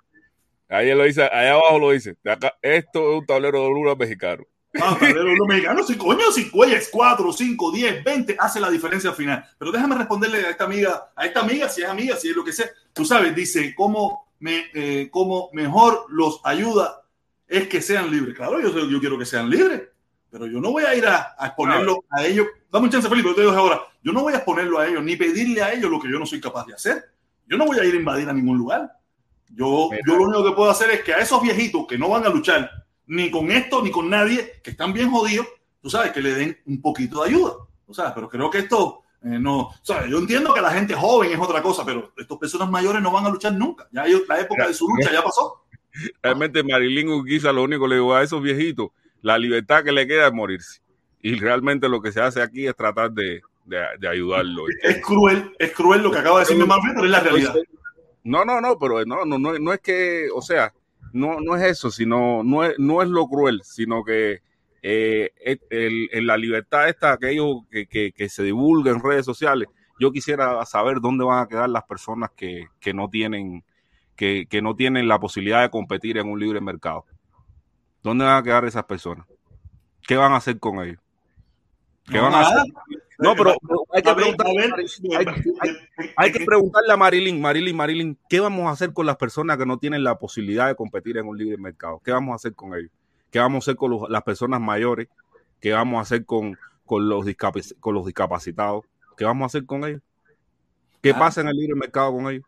[0.69, 2.16] Ahí lo dice, allá abajo lo dice.
[2.25, 4.45] Acá, esto es un tablero de orula mexicano.
[4.75, 8.71] Ah, tablero de orula mexicano, si coño, si cuellas 4, 5, 10, 20, hace la
[8.71, 9.45] diferencia al final.
[9.59, 12.45] Pero déjame responderle a esta amiga, a esta amiga, si es amiga, si es lo
[12.45, 12.66] que sea.
[12.93, 17.03] Tú sabes, dice, cómo, me, eh, cómo mejor los ayuda
[17.47, 18.37] es que sean libres.
[18.37, 19.83] Claro, yo, yo quiero que sean libres,
[20.31, 22.47] pero yo no voy a ir a, a exponerlo a ellos.
[22.71, 23.81] Dame un chance, Felipe, te digo ahora.
[24.03, 26.27] Yo no voy a exponerlo a ellos, ni pedirle a ellos lo que yo no
[26.27, 27.05] soy capaz de hacer.
[27.47, 28.98] Yo no voy a ir a invadir a ningún lugar.
[29.55, 32.25] Yo, yo lo único que puedo hacer es que a esos viejitos que no van
[32.25, 32.71] a luchar
[33.07, 35.47] ni con esto ni con nadie, que están bien jodidos,
[35.81, 37.55] tú sabes, que le den un poquito de ayuda.
[37.87, 39.61] O sea, pero creo que esto eh, no.
[39.61, 43.03] O sea, yo entiendo que la gente joven es otra cosa, pero estas personas mayores
[43.03, 43.89] no van a luchar nunca.
[43.91, 45.65] Ya ellos, la época de su lucha ya pasó.
[46.23, 48.91] Realmente Marilyn Urquiza lo único que le digo a esos viejitos,
[49.23, 50.81] la libertad que le queda es morirse.
[51.21, 54.65] Y realmente lo que se hace aquí es tratar de, de, de ayudarlo.
[54.83, 57.55] Es cruel, es cruel lo que acaba de decir mi hermano, pero es la realidad.
[58.29, 60.74] No, no, no, pero no, no, no, es que, o sea,
[61.14, 64.43] no, no es eso, sino, no es, no es lo cruel, sino que
[64.83, 65.31] eh,
[66.12, 69.68] la libertad esta, aquello que, que, que, se divulga en redes sociales,
[69.99, 73.64] yo quisiera saber dónde van a quedar las personas que, que no tienen,
[74.14, 77.07] que, que no tienen la posibilidad de competir en un libre mercado.
[78.03, 79.26] ¿Dónde van a quedar esas personas?
[80.07, 81.01] ¿Qué van a hacer con ellos?
[82.11, 82.63] ¿Qué van a hacer?
[83.19, 83.57] No, pero
[83.93, 84.73] hay que, preguntarle,
[86.17, 89.67] hay, que preguntarle a Marilyn, Marilyn, Marilyn, ¿qué vamos a hacer con las personas que
[89.67, 92.01] no tienen la posibilidad de competir en un libre mercado?
[92.05, 92.93] ¿Qué vamos a hacer con ellos?
[93.33, 95.09] ¿Qué vamos a hacer con los, las personas mayores?
[95.61, 96.57] ¿Qué vamos a hacer con,
[96.87, 97.27] con, los
[97.81, 98.85] con los discapacitados?
[99.17, 100.01] ¿Qué vamos a hacer con ellos?
[101.03, 101.19] ¿Qué ah.
[101.19, 102.45] pasa en el libre mercado con ellos?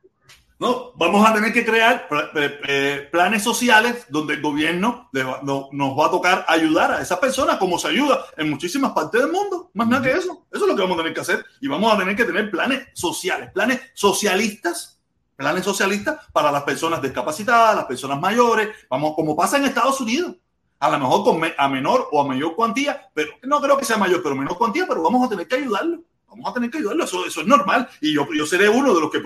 [0.61, 6.11] No, vamos a tener que crear eh, planes sociales donde el gobierno nos va a
[6.11, 9.71] tocar ayudar a esas personas como se ayuda en muchísimas partes del mundo.
[9.73, 10.45] Más nada que eso.
[10.53, 11.47] Eso es lo que vamos a tener que hacer.
[11.63, 15.01] Y vamos a tener que tener planes sociales, planes socialistas,
[15.35, 20.37] planes socialistas para las personas discapacitadas, las personas mayores, vamos, como pasa en Estados Unidos.
[20.79, 23.97] A lo mejor con a menor o a mayor cuantía, pero no creo que sea
[23.97, 27.05] mayor, pero menor cuantía, pero vamos a tener que ayudarlo vamos a tener que ayudarlo,
[27.05, 27.89] eso, eso es normal.
[28.01, 29.21] Y yo, yo seré uno de los que,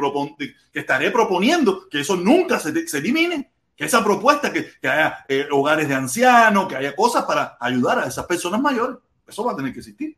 [0.72, 5.24] que estaré proponiendo que eso nunca se, se elimine, que esa propuesta, que, que haya
[5.28, 9.52] eh, hogares de ancianos, que haya cosas para ayudar a esas personas mayores, eso va
[9.52, 10.16] a tener que existir.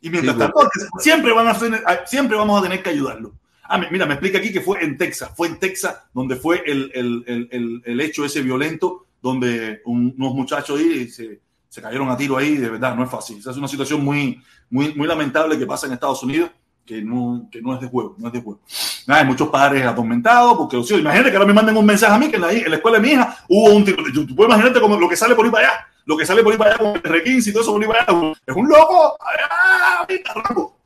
[0.00, 0.68] Y mientras tanto,
[0.98, 3.34] siempre, van a siempre vamos a tener que ayudarlo.
[3.64, 6.90] Ah, mira, me explica aquí que fue en Texas, fue en Texas donde fue el,
[6.94, 12.36] el, el, el hecho ese violento, donde unos muchachos ahí se, se cayeron a tiro
[12.36, 13.38] ahí, de verdad, no es fácil.
[13.38, 14.40] Esa es una situación muy,
[14.70, 16.50] muy, muy lamentable que pasa en Estados Unidos,
[16.84, 18.60] que no, que no es de juego, no es de juego.
[19.06, 22.36] hay muchos padres atormentados, porque, imagínate que ahora me manden un mensaje a mí que
[22.36, 24.02] en la, escuela de mi hija hubo un tiro.
[24.12, 26.52] Tú puedes imaginarte como lo que sale por ahí para allá, lo que sale por
[26.52, 28.06] ahí para allá con el R15 y todo eso por allá.
[28.46, 29.18] Es un loco.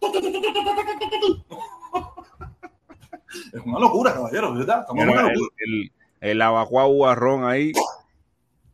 [3.53, 4.80] Es una locura, caballero, ¿verdad?
[4.80, 6.85] Estamos Mira, el, el, el abajuá
[7.51, 7.72] ahí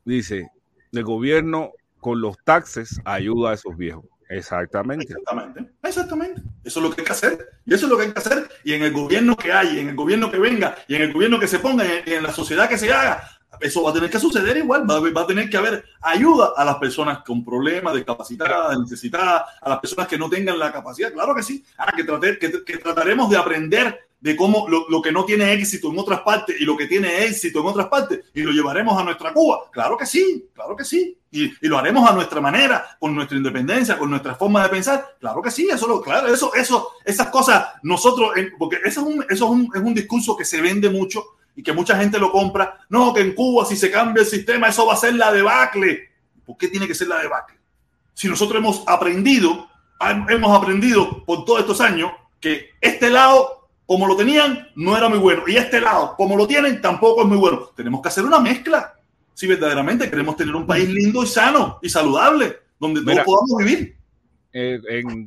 [0.05, 0.51] dice,
[0.93, 4.05] el gobierno con los taxes ayuda a esos viejos.
[4.29, 5.05] Exactamente.
[5.05, 5.71] Exactamente.
[5.83, 6.43] Exactamente.
[6.63, 7.49] Eso es lo que hay que hacer.
[7.65, 8.49] Y eso es lo que hay que hacer.
[8.65, 11.39] Y en el gobierno que hay, en el gobierno que venga, y en el gobierno
[11.39, 14.19] que se ponga, y en la sociedad que se haga, eso va a tener que
[14.19, 14.87] suceder igual.
[14.89, 19.81] Va, a tener que haber ayuda a las personas con problemas, discapacitadas, necesitadas, a las
[19.81, 21.13] personas que no tengan la capacidad.
[21.13, 21.65] Claro que sí.
[21.79, 22.05] Ah, que,
[22.39, 26.61] que, que trataremos de aprender de cómo lo, que no tiene éxito en otras partes
[26.61, 29.71] y lo que tiene éxito en otras partes y lo llevaremos a nuestra Cuba.
[29.71, 31.17] Claro que sí, claro que sí.
[31.31, 35.17] Y, y, lo haremos a nuestra manera, con nuestra independencia, con nuestra forma de pensar.
[35.21, 39.25] Claro que sí, eso lo, claro, eso, eso, esas cosas, nosotros, porque eso, es un,
[39.29, 42.33] eso es un, es un discurso que se vende mucho y que mucha gente lo
[42.33, 42.81] compra.
[42.89, 46.09] No, que en Cuba si se cambia el sistema, eso va a ser la debacle.
[46.45, 47.59] ¿Por qué tiene que ser la debacle?
[48.15, 49.69] Si nosotros hemos aprendido,
[50.29, 52.11] hemos aprendido por todos estos años
[52.41, 53.58] que este lado
[53.89, 55.45] como lo tenían, no era muy bueno.
[55.47, 57.71] Y este lado, como lo tienen, tampoco es muy bueno.
[57.75, 58.95] Tenemos que hacer una mezcla.
[59.33, 63.97] Si verdaderamente queremos tener un país lindo y sano y saludable, donde todos podamos vivir.
[64.53, 64.79] Eh,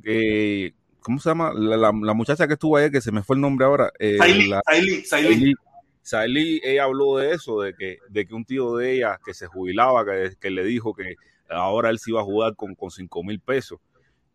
[0.06, 1.52] eh, ¿Cómo se llama?
[1.56, 3.92] La, muchacha que estuvo ahí, que se me fue el nombre ahora.
[3.98, 5.56] Eh, Saili,
[6.04, 9.48] Saili, ella habló de eso, de que, de que un tío de ella que se
[9.48, 11.16] jubilaba, que, que le dijo que
[11.50, 13.80] ahora él se iba a jugar con, con 5 mil pesos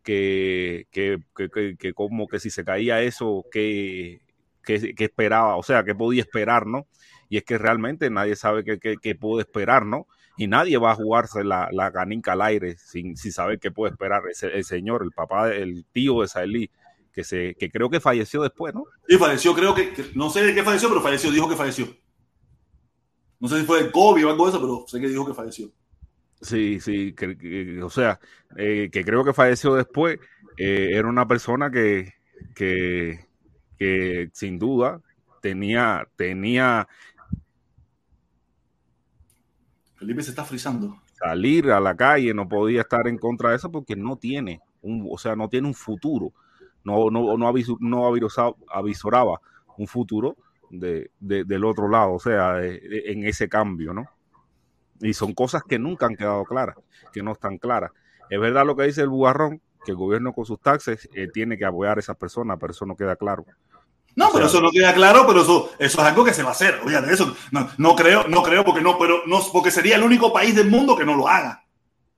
[0.07, 4.21] que, que, que, que, como que si se caía eso, que,
[4.65, 6.87] esperaba, o sea, que podía esperar, ¿no?
[7.27, 10.07] Y es que realmente nadie sabe qué puede esperar, ¿no?
[10.37, 13.91] Y nadie va a jugarse la, la canica al aire sin, sin saber qué puede
[13.91, 14.21] esperar
[14.53, 16.71] el señor, el papá, el tío de Saelí,
[17.11, 18.85] que, se, que creo que falleció después, ¿no?
[19.09, 21.87] Sí, falleció, creo que, no sé de qué falleció, pero falleció, dijo que falleció.
[23.41, 25.33] No sé si fue de COVID o algo de eso, pero sé que dijo que
[25.33, 25.69] falleció.
[26.41, 28.19] Sí, sí, que, o sea,
[28.57, 30.19] eh, que creo que falleció después,
[30.57, 32.13] eh, era una persona que,
[32.53, 33.25] que,
[33.77, 35.01] que, sin duda
[35.41, 36.87] tenía, tenía...
[39.95, 41.01] Felipe se está frizando.
[41.13, 45.07] Salir a la calle, no podía estar en contra de eso porque no tiene, un,
[45.09, 46.33] o sea, no tiene un futuro,
[46.83, 48.07] no, no, no, no
[48.69, 49.41] avisoraba
[49.75, 50.37] un futuro
[50.69, 54.05] de, de, del otro lado, o sea, en ese cambio, ¿no?
[55.01, 56.75] Y son cosas que nunca han quedado claras,
[57.13, 57.91] que no están claras.
[58.29, 61.57] Es verdad lo que dice el bugarrón, que el gobierno con sus taxes eh, tiene
[61.57, 63.45] que apoyar a esas personas, pero eso no queda claro.
[64.17, 66.53] No, pero eso no queda claro, pero eso, eso es algo que se va a
[66.53, 66.81] hacer.
[66.83, 70.33] Oye, eso no, no, creo, no creo porque no, pero no, porque sería el único
[70.33, 71.63] país del mundo que no lo haga.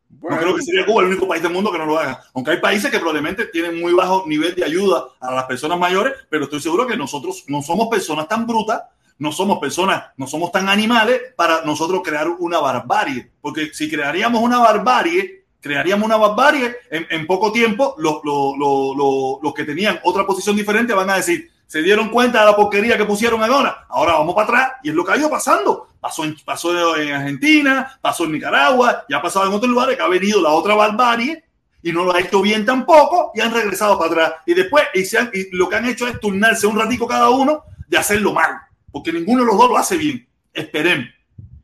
[0.09, 2.23] no creo que sería Cuba el único país del mundo que no lo haga.
[2.33, 6.13] Aunque hay países que probablemente tienen muy bajo nivel de ayuda a las personas mayores,
[6.29, 8.81] pero estoy seguro que nosotros no somos personas tan brutas
[9.19, 13.29] no somos personas, no somos tan animales para nosotros crear una barbarie.
[13.41, 19.53] Porque si crearíamos una barbarie, crearíamos una barbarie, en, poco tiempo los, los, los, los,
[19.53, 23.05] que tenían otra posición diferente van a decir, se dieron cuenta de la porquería que
[23.05, 23.85] pusieron ahora.
[23.89, 25.89] Ahora vamos para atrás y es lo que ha ido pasando.
[25.99, 30.01] Pasó en, pasó en Argentina, pasó en Nicaragua, ya ha pasado en otros lugares que
[30.01, 31.43] ha venido la otra barbarie
[31.83, 34.33] y no lo ha hecho bien tampoco y han regresado para atrás.
[34.45, 37.29] Y después y, se han, y lo que han hecho es turnarse un ratico cada
[37.29, 38.61] uno de hacerlo mal,
[38.91, 40.27] porque ninguno de los dos lo hace bien.
[40.53, 41.09] Esperemos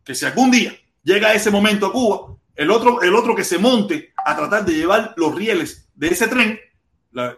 [0.03, 0.73] que si algún día
[1.03, 4.73] llega ese momento a Cuba, el otro, el otro que se monte a tratar de
[4.73, 6.59] llevar los rieles de ese tren,
[7.11, 7.35] la,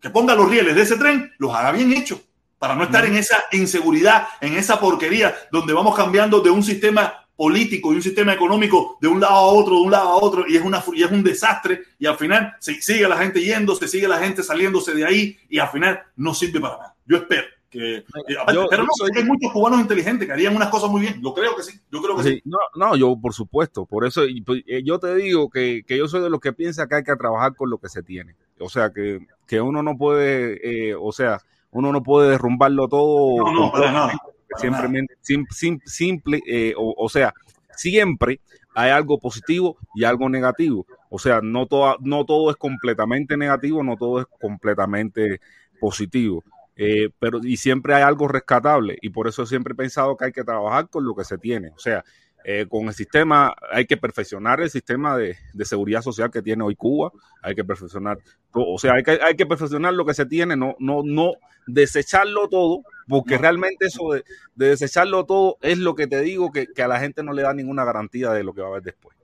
[0.00, 2.20] que ponga los rieles de ese tren, los haga bien hechos,
[2.58, 7.26] para no estar en esa inseguridad, en esa porquería, donde vamos cambiando de un sistema
[7.34, 10.44] político y un sistema económico de un lado a otro, de un lado a otro,
[10.46, 13.74] y es, una, y es un desastre, y al final se sigue la gente yendo,
[13.74, 16.96] se sigue la gente saliéndose de ahí, y al final no sirve para nada.
[17.06, 21.02] Yo espero que, yo, pero no, hay muchos cubanos inteligentes que harían unas cosas muy
[21.02, 21.20] bien.
[21.22, 21.78] Yo creo que sí.
[21.90, 22.42] Yo creo que sí.
[22.44, 23.86] No, no, yo por supuesto.
[23.86, 26.88] Por eso pues, eh, yo te digo que, que, yo soy de los que piensa
[26.88, 28.34] que hay que trabajar con lo que se tiene.
[28.58, 31.38] O sea, que, que uno no puede, eh, o sea,
[31.70, 33.44] uno no puede derrumbarlo todo.
[33.44, 34.12] No, no, para nada.
[34.56, 37.32] Simplemente, simple, simple eh, o, o, sea,
[37.76, 38.40] siempre
[38.74, 40.86] hay algo positivo y algo negativo.
[41.08, 45.40] O sea, no, toda, no todo es completamente negativo, no todo es completamente
[45.80, 46.42] positivo.
[46.82, 50.32] Eh, pero y siempre hay algo rescatable y por eso siempre he pensado que hay
[50.32, 51.68] que trabajar con lo que se tiene.
[51.76, 52.02] O sea,
[52.42, 56.64] eh, con el sistema, hay que perfeccionar el sistema de, de, seguridad social que tiene
[56.64, 57.12] hoy Cuba,
[57.42, 58.16] hay que perfeccionar,
[58.52, 61.32] o sea, hay que, hay que perfeccionar lo que se tiene, no, no, no
[61.66, 64.24] desecharlo todo, porque realmente eso de,
[64.54, 67.42] de, desecharlo todo es lo que te digo que, que, a la gente no le
[67.42, 69.18] da ninguna garantía de lo que va a haber después.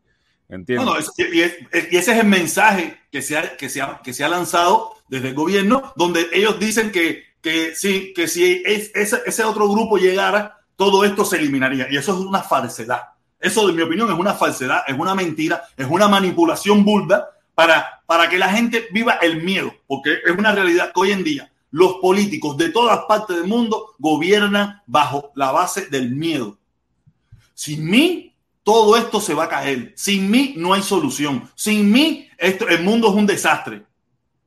[0.51, 0.87] ¿Entiendes?
[0.87, 4.25] No, no, y, ese es el mensaje que se, ha, que, se ha, que se
[4.25, 9.23] ha lanzado desde el gobierno, donde ellos dicen que que sí, que si es, ese,
[9.25, 11.87] ese, otro grupo llegara, todo esto se eliminaría.
[11.89, 13.03] Y eso es una falsedad.
[13.39, 18.03] Eso, en mi opinión, es una falsedad, es una mentira, es una manipulación burda para,
[18.05, 21.53] para que la gente viva el miedo, porque es una realidad que hoy en día
[21.71, 26.59] los políticos de todas partes del mundo gobiernan bajo la base del miedo.
[27.55, 28.35] Sin mí,
[28.65, 29.93] todo esto se va a caer.
[29.95, 31.49] Sin mí no hay solución.
[31.55, 33.85] Sin mí, esto, el mundo es un desastre.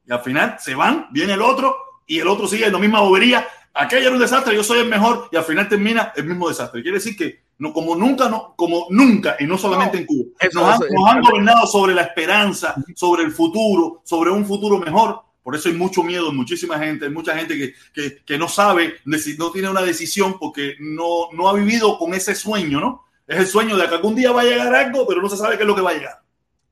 [0.06, 3.02] Y al final se van, viene el otro y el otro sigue en la misma
[3.02, 3.48] bobería.
[3.74, 6.82] Aquello era un desastre, yo soy el mejor y al final termina el mismo desastre.
[6.82, 10.30] Quiere decir que no, como nunca, no, como nunca, y no solamente no, en Cuba,
[10.40, 14.46] eso, nos, han, eso, nos han gobernado sobre la esperanza, sobre el futuro, sobre un
[14.46, 15.22] futuro mejor.
[15.44, 18.48] Por eso hay mucho miedo en muchísima gente, hay mucha gente que, que, que, no
[18.48, 23.06] sabe, no tiene una decisión porque no, no ha vivido con ese sueño, ¿no?
[23.28, 25.58] Es el sueño de que algún día va a llegar algo, pero no se sabe
[25.58, 26.22] qué es lo que va a llegar.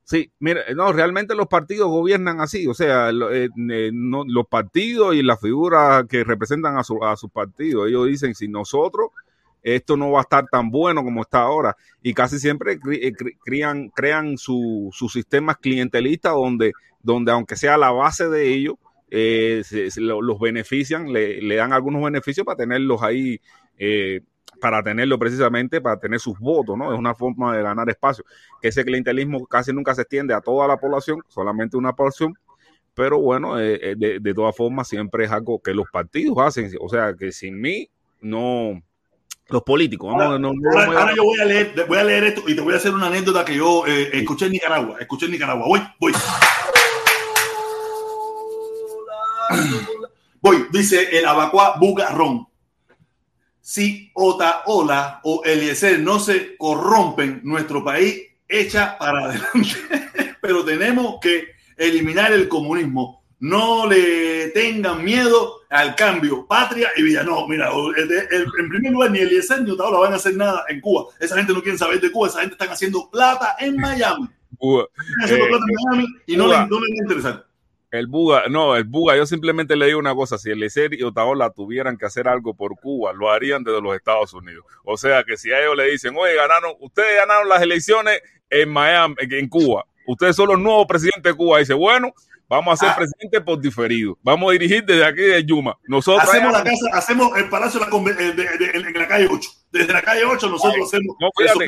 [0.08, 5.22] Sí, mira, no, realmente los partidos gobiernan así, o sea, eh, eh, los partidos y
[5.22, 9.10] las figuras que representan a sus a su partidos, ellos dicen, si nosotros,
[9.62, 13.12] esto no va a estar tan bueno como está ahora, y casi siempre cri,
[13.44, 18.76] crían, crean sus su sistemas clientelistas donde, donde aunque sea la base de ellos,
[19.10, 23.42] eh, se, los benefician, le, le, dan algunos beneficios para tenerlos ahí
[23.78, 24.22] eh,
[24.60, 26.92] para tenerlo precisamente, para tener sus votos, ¿no?
[26.92, 28.24] Es una forma de ganar espacio.
[28.60, 32.36] Que ese clientelismo casi nunca se extiende a toda la población, solamente una porción,
[32.94, 36.88] pero bueno, eh, de, de, todas formas siempre es algo que los partidos hacen, o
[36.88, 37.88] sea, que sin mí
[38.20, 38.82] no...
[39.50, 40.12] Los políticos.
[40.12, 42.60] Ahora, no, no, ahora, ahora yo voy a, leer, voy a leer esto y te
[42.60, 44.96] voy a hacer una anécdota que yo eh, escuché en Nicaragua.
[45.00, 45.66] Escuché en Nicaragua.
[45.66, 46.12] Voy, voy.
[50.40, 52.47] Voy, dice el abacuá Bugarrón
[53.68, 59.76] si Otaola o Eliezer no se corrompen, nuestro país echa para adelante.
[60.40, 63.22] Pero tenemos que eliminar el comunismo.
[63.40, 66.46] No le tengan miedo al cambio.
[66.46, 67.22] Patria y vida.
[67.24, 70.64] No, mira, el, el, en primer lugar, ni Eliezer ni Otaola van a hacer nada
[70.70, 71.04] en Cuba.
[71.20, 72.28] Esa gente no quiere saber de Cuba.
[72.28, 74.30] Esa gente están haciendo plata en Miami.
[74.56, 74.86] Cuba.
[74.96, 76.62] Están haciendo eh, plata en Miami y no, Cuba.
[76.62, 77.44] le, no les interesa.
[77.90, 81.02] El Buga, no, el Buga, yo simplemente le digo una cosa, si el ESER y
[81.02, 84.64] Otaola tuvieran que hacer algo por Cuba, lo harían desde los Estados Unidos.
[84.84, 88.20] O sea que si a ellos le dicen, oye, ganaron, ustedes ganaron las elecciones
[88.50, 92.12] en Miami, en Cuba, ustedes son los nuevos presidentes de Cuba, dice, bueno,
[92.46, 92.96] vamos a ser ah.
[92.96, 95.78] presidente por diferido, vamos a dirigir desde aquí de Yuma.
[95.86, 99.50] Nosotros hacemos la casa, hacemos el palacio de, de, de, en la calle 8.
[99.72, 101.64] Desde la calle 8 nosotros Ay, hacemos no, fíjate,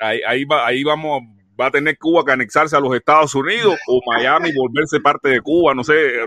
[0.00, 1.22] ahí, ahí, va, ahí vamos
[1.60, 5.40] va a tener Cuba que anexarse a los Estados Unidos o Miami volverse parte de
[5.40, 6.20] Cuba, no sé,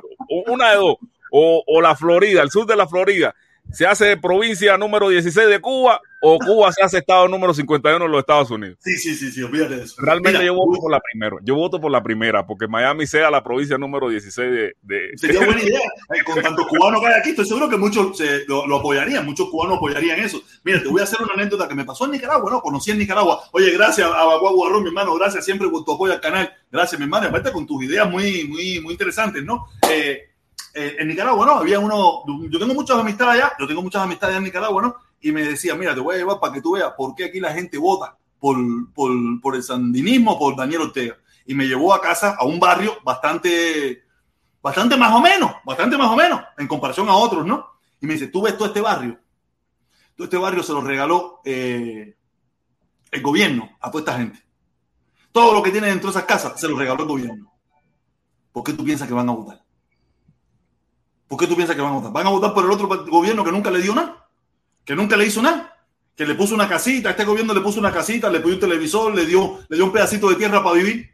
[0.47, 0.95] una de dos,
[1.31, 3.33] o, o la Florida, el sur de la Florida,
[3.73, 8.09] se hace provincia número 16 de Cuba o Cuba se hace estado número 51 de
[8.09, 8.77] los Estados Unidos.
[8.79, 9.95] Sí, sí, sí, sí, olvídate de eso.
[9.97, 11.35] Realmente Mira, yo voto por la primera.
[11.41, 14.75] Yo voto por la primera, porque Miami sea la provincia número 16 de.
[14.81, 15.17] de...
[15.17, 15.81] Sería buena idea.
[16.25, 19.49] Con tantos cubanos que hay aquí, estoy seguro que muchos se, lo, lo, apoyarían, muchos
[19.49, 20.41] cubanos apoyarían eso.
[20.63, 22.61] Mira, te voy a hacer una anécdota que me pasó en Nicaragua, ¿no?
[22.61, 23.43] Conocí en Nicaragua.
[23.51, 26.53] Oye, gracias a Baguá Guarrón, mi hermano, gracias siempre por tu apoyo al canal.
[26.71, 27.27] Gracias, mi hermano.
[27.27, 29.67] Aparte con tus ideas muy, muy, muy interesantes, ¿no?
[29.91, 30.29] Eh,
[30.73, 31.51] eh, en Nicaragua, ¿no?
[31.53, 34.95] Había uno, yo tengo muchas amistades allá, yo tengo muchas amistades en Nicaragua, ¿no?
[35.21, 37.39] Y me decía, mira, te voy a llevar para que tú veas por qué aquí
[37.39, 41.17] la gente vota por, el sandinismo, por Daniel Ortega.
[41.45, 44.03] Y me llevó a casa, a un barrio bastante,
[44.61, 47.67] bastante más o menos, bastante más o menos, en comparación a otros, ¿no?
[48.01, 49.17] Y me dice, tú ves todo este barrio,
[50.15, 52.17] todo este barrio se lo regaló eh,
[53.11, 54.43] el gobierno a toda esta gente.
[55.31, 57.53] Todo lo que tiene dentro de esas casas se lo regaló el gobierno.
[58.51, 59.62] ¿Por qué tú piensas que van a votar?
[61.33, 62.11] ¿Por qué tú piensas que van a votar?
[62.11, 64.27] ¿Van a votar por el otro gobierno que nunca le dio nada?
[64.85, 65.83] ¿Que nunca le hizo nada?
[66.15, 69.15] Que le puso una casita, este gobierno le puso una casita, le puso un televisor,
[69.15, 71.09] le dio, le dio un pedacito de tierra para vivir.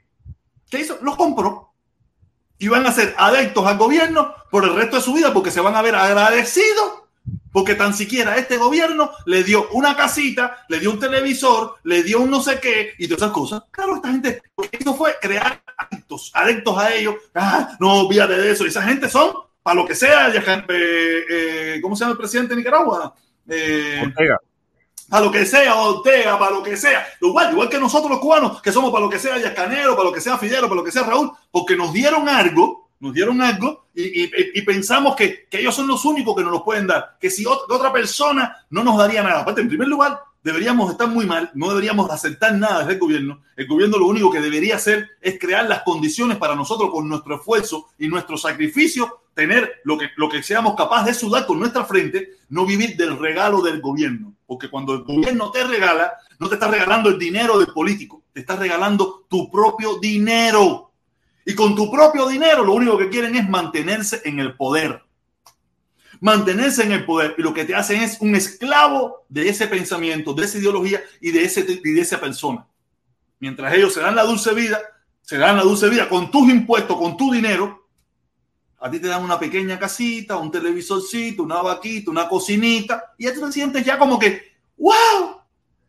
[0.70, 1.00] ¿Qué hizo?
[1.04, 1.72] Los compró.
[2.58, 5.62] Y van a ser adeptos al gobierno por el resto de su vida porque se
[5.62, 7.04] van a ver agradecidos
[7.52, 12.20] porque tan siquiera este gobierno le dio una casita, le dio un televisor, le dio
[12.20, 13.64] un no sé qué y todas esas cosas.
[13.72, 17.16] Claro, esta gente, porque eso fue crear adictos, adictos a ellos.
[17.34, 18.66] Ah, no, olvídate de eso.
[18.66, 19.32] Esa gente son,
[19.62, 23.14] para lo que sea, eh, eh, ¿cómo se llama el presidente de Nicaragua?
[23.48, 24.38] Eh, Ortega.
[25.10, 27.08] Para lo que sea, Ortega, para lo que sea.
[27.22, 30.14] Igual, igual que nosotros los cubanos, que somos para lo que sea Yascanero, para lo
[30.14, 33.86] que sea Fidel, para lo que sea Raúl, porque nos dieron algo nos dieron algo
[33.94, 37.92] y, pensamos que, ellos son los únicos que nos lo pueden dar, que si otra,
[37.92, 39.42] persona no nos daría nada.
[39.42, 43.42] Aparte, en primer lugar, deberíamos estar muy mal, no deberíamos aceptar nada del gobierno.
[43.56, 47.36] El gobierno lo único que debería hacer es crear las condiciones para nosotros con nuestro
[47.36, 51.86] esfuerzo y nuestro sacrificio tener lo que, lo que seamos capaces de sudar con nuestra
[51.86, 54.34] frente, no vivir del regalo del gobierno.
[54.46, 58.42] Porque cuando el gobierno te regala, no te está regalando el dinero del político, te
[58.42, 60.92] está regalando tu propio dinero.
[61.46, 65.04] Y con tu propio dinero lo único que quieren es mantenerse en el poder.
[66.20, 67.36] Mantenerse en el poder.
[67.38, 71.32] Y lo que te hacen es un esclavo de ese pensamiento, de esa ideología y
[71.32, 72.66] de, ese, de esa persona.
[73.40, 74.80] Mientras ellos se dan la dulce vida,
[75.22, 77.80] se dan la dulce vida con tus impuestos, con tu dinero,
[78.82, 83.34] a ti te dan una pequeña casita, un televisorcito, una vaquita, una cocinita, y ya
[83.34, 85.42] te sientes ya como que, wow,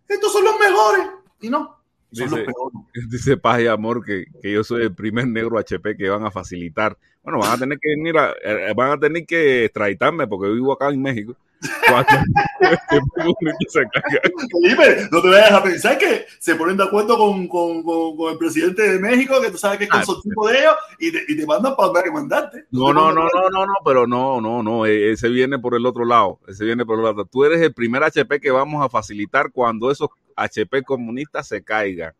[0.08, 1.06] estos son los mejores.
[1.40, 1.79] Y no,
[2.10, 2.46] dice,
[3.08, 6.30] dice Paz y Amor que, que, yo soy el primer negro HP que van a
[6.30, 6.96] facilitar.
[7.22, 10.72] Bueno, van a tener que venir a, eh, van a tener que extraditarme porque vivo
[10.72, 11.36] acá en México.
[14.50, 18.38] Felipe, no te vayas a pensar que se ponen de acuerdo con, con, con, el
[18.38, 21.36] presidente de México, que tú sabes que es ah, consultivo de ellos, y te, y
[21.36, 22.64] te mandan para que mandarte.
[22.70, 25.84] No, no, no, no, no, no, pero no, no, no, e, ese viene por el
[25.84, 27.28] otro lado, ese viene por el otro lado.
[27.30, 32.12] Tú eres el primer HP que vamos a facilitar cuando esos HP comunistas se caigan.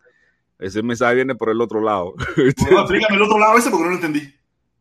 [0.58, 2.14] Ese mensaje viene por el otro lado.
[2.70, 4.34] No, explícame el otro lado ese porque no lo entendí.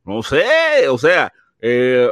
[0.04, 2.10] No sé, o sea, eh,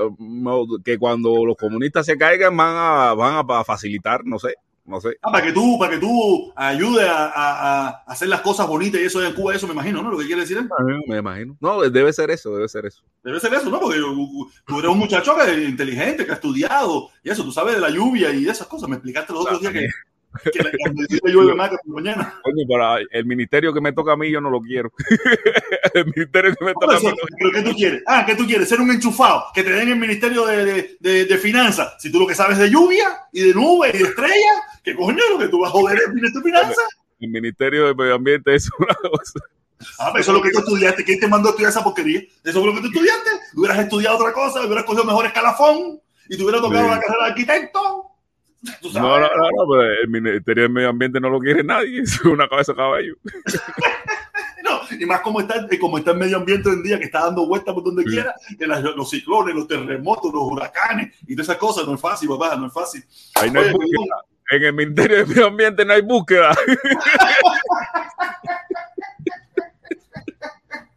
[0.84, 4.56] que cuando los comunistas se caigan van a, van a facilitar, no sé,
[4.88, 5.18] no sé.
[5.22, 9.04] Ah, para que tú, para que tú ayudes a, a, hacer las cosas bonitas y
[9.04, 10.12] eso en Cuba, eso me imagino, ¿no?
[10.12, 10.58] Lo que quiere decir.
[11.08, 11.58] Me imagino.
[11.60, 13.04] No, debe ser eso, debe ser eso.
[13.22, 13.82] Debe ser eso, ¿no?
[13.82, 14.00] Porque
[14.66, 17.90] tú eres un muchacho que inteligente, que ha estudiado y eso, tú sabes de la
[17.90, 18.88] lluvia y esas cosas.
[18.88, 19.88] Me explicaste los otros días que
[20.44, 20.60] que
[22.68, 24.92] para el ministerio que me toca a mí, yo no lo quiero.
[25.94, 27.08] el ministerio que me toca a mí.
[27.38, 28.04] ¿Pero qué tú quieres?
[28.06, 28.70] Ah, ¿qué tú quieres?
[28.70, 31.96] Ser un enchufado, que te den el ministerio de, de, de, finanzas.
[32.00, 35.24] Si tú lo que sabes de lluvia y de nubes y de estrellas, ¿qué coño
[35.32, 36.88] lo que tú vas a joder el ministerio de finanzas?
[37.20, 39.40] El ministerio de medio ambiente es una cosa.
[40.00, 41.04] Ah, pero eso es lo que tú estudiaste.
[41.04, 42.22] ¿Quién te mandó a estudiar esa porquería?
[42.44, 43.30] Eso es lo que tú estudiaste.
[43.56, 47.30] Hubieras estudiado otra cosa, hubieras cogido mejor escalafón y te hubieras tocado la carrera de
[47.30, 48.07] arquitecto.
[48.94, 52.48] No, no, no, no, el Ministerio del Medio Ambiente no lo quiere nadie, es una
[52.48, 53.16] cabeza de caballo.
[54.64, 57.26] no, y más como está, como está el medio ambiente hoy en día, que está
[57.26, 58.36] dando vueltas por donde quiera,
[58.96, 62.68] los ciclones, los terremotos, los huracanes y todas esas cosas, no es fácil, papá, no
[62.68, 63.04] es fácil.
[63.52, 63.62] no
[64.50, 66.56] en el Ministerio del Medio Ambiente no hay búsqueda.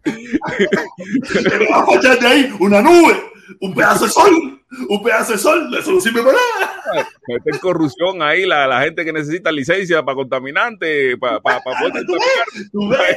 [0.05, 3.21] Te vas a de ahí una nube,
[3.59, 7.09] un pedazo de sol un pedazo de sol, eso no sirve para nada.
[7.27, 12.07] Meten corrupción ahí, la, la, gente que necesita licencia para contaminante, para, para, poder...
[12.07, 13.17] ¿Tú ves, tú ves,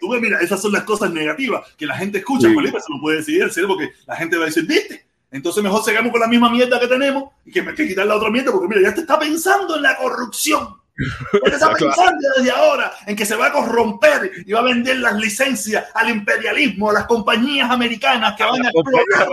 [0.00, 2.54] tú ves, mira, esas son las cosas negativas que la gente escucha, sí.
[2.54, 6.12] Felipe, se lo puede decidir, porque la gente va a decir, viste, entonces mejor sigamos
[6.12, 8.88] con la misma mierda que tenemos y que, que quitar la otra mierda, porque mira,
[8.88, 10.68] ya te está pensando en la corrupción.
[10.96, 15.14] Está pensando desde ahora en que se va a corromper y va a vender las
[15.16, 19.28] licencias al imperialismo, a las compañías americanas que van a explotar,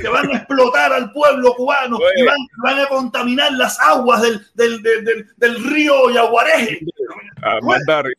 [0.00, 4.82] que van a explotar al pueblo cubano y van, a contaminar las aguas del, del,
[4.82, 6.80] del, del río Yaguareje.
[7.42, 8.04] A mandar.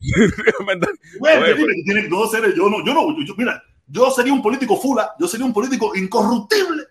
[2.10, 5.52] no, yo no, yo no, yo, mira, yo sería un político fula, yo sería un
[5.52, 6.84] político incorruptible.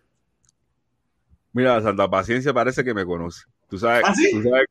[1.53, 3.43] Mira, Santa Paciencia parece que me conoce.
[3.69, 4.65] Tú sabes, ¿Ah, tú sabes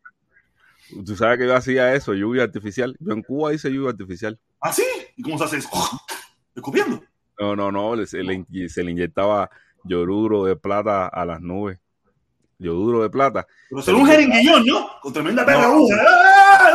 [1.05, 2.97] Tú sabes que yo hacía eso, lluvia artificial.
[3.01, 4.39] Yo en Cuba hice lluvia artificial.
[4.61, 4.85] ¿Ah, sí?
[5.17, 5.69] ¿Y cómo se hace eso?
[6.55, 7.03] Escupiendo.
[7.39, 9.51] No, no, no, se le, se le inyectaba
[9.85, 11.79] yoduro de plata a las nubes.
[12.59, 13.47] Yoduro de plata.
[13.69, 14.87] Pero es un jeringuillón, ¿no?
[15.01, 16.71] Con tremenda perra no, ¡Ah,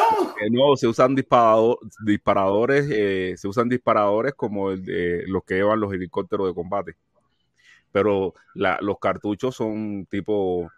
[0.51, 0.75] no!
[0.75, 5.93] se usan disparador, disparadores, eh, se usan disparadores como el de, los que llevan los
[5.93, 6.95] helicópteros de combate.
[7.91, 10.69] Pero la, los cartuchos son tipo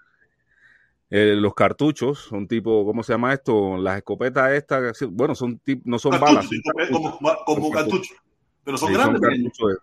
[1.10, 3.78] eh, los cartuchos son tipo, ¿cómo se llama esto?
[3.78, 6.48] Las escopetas estas, bueno, son no son balas.
[6.92, 8.14] como, como cartucho.
[8.64, 9.22] Pero son grandes.
[9.54, 9.78] Son,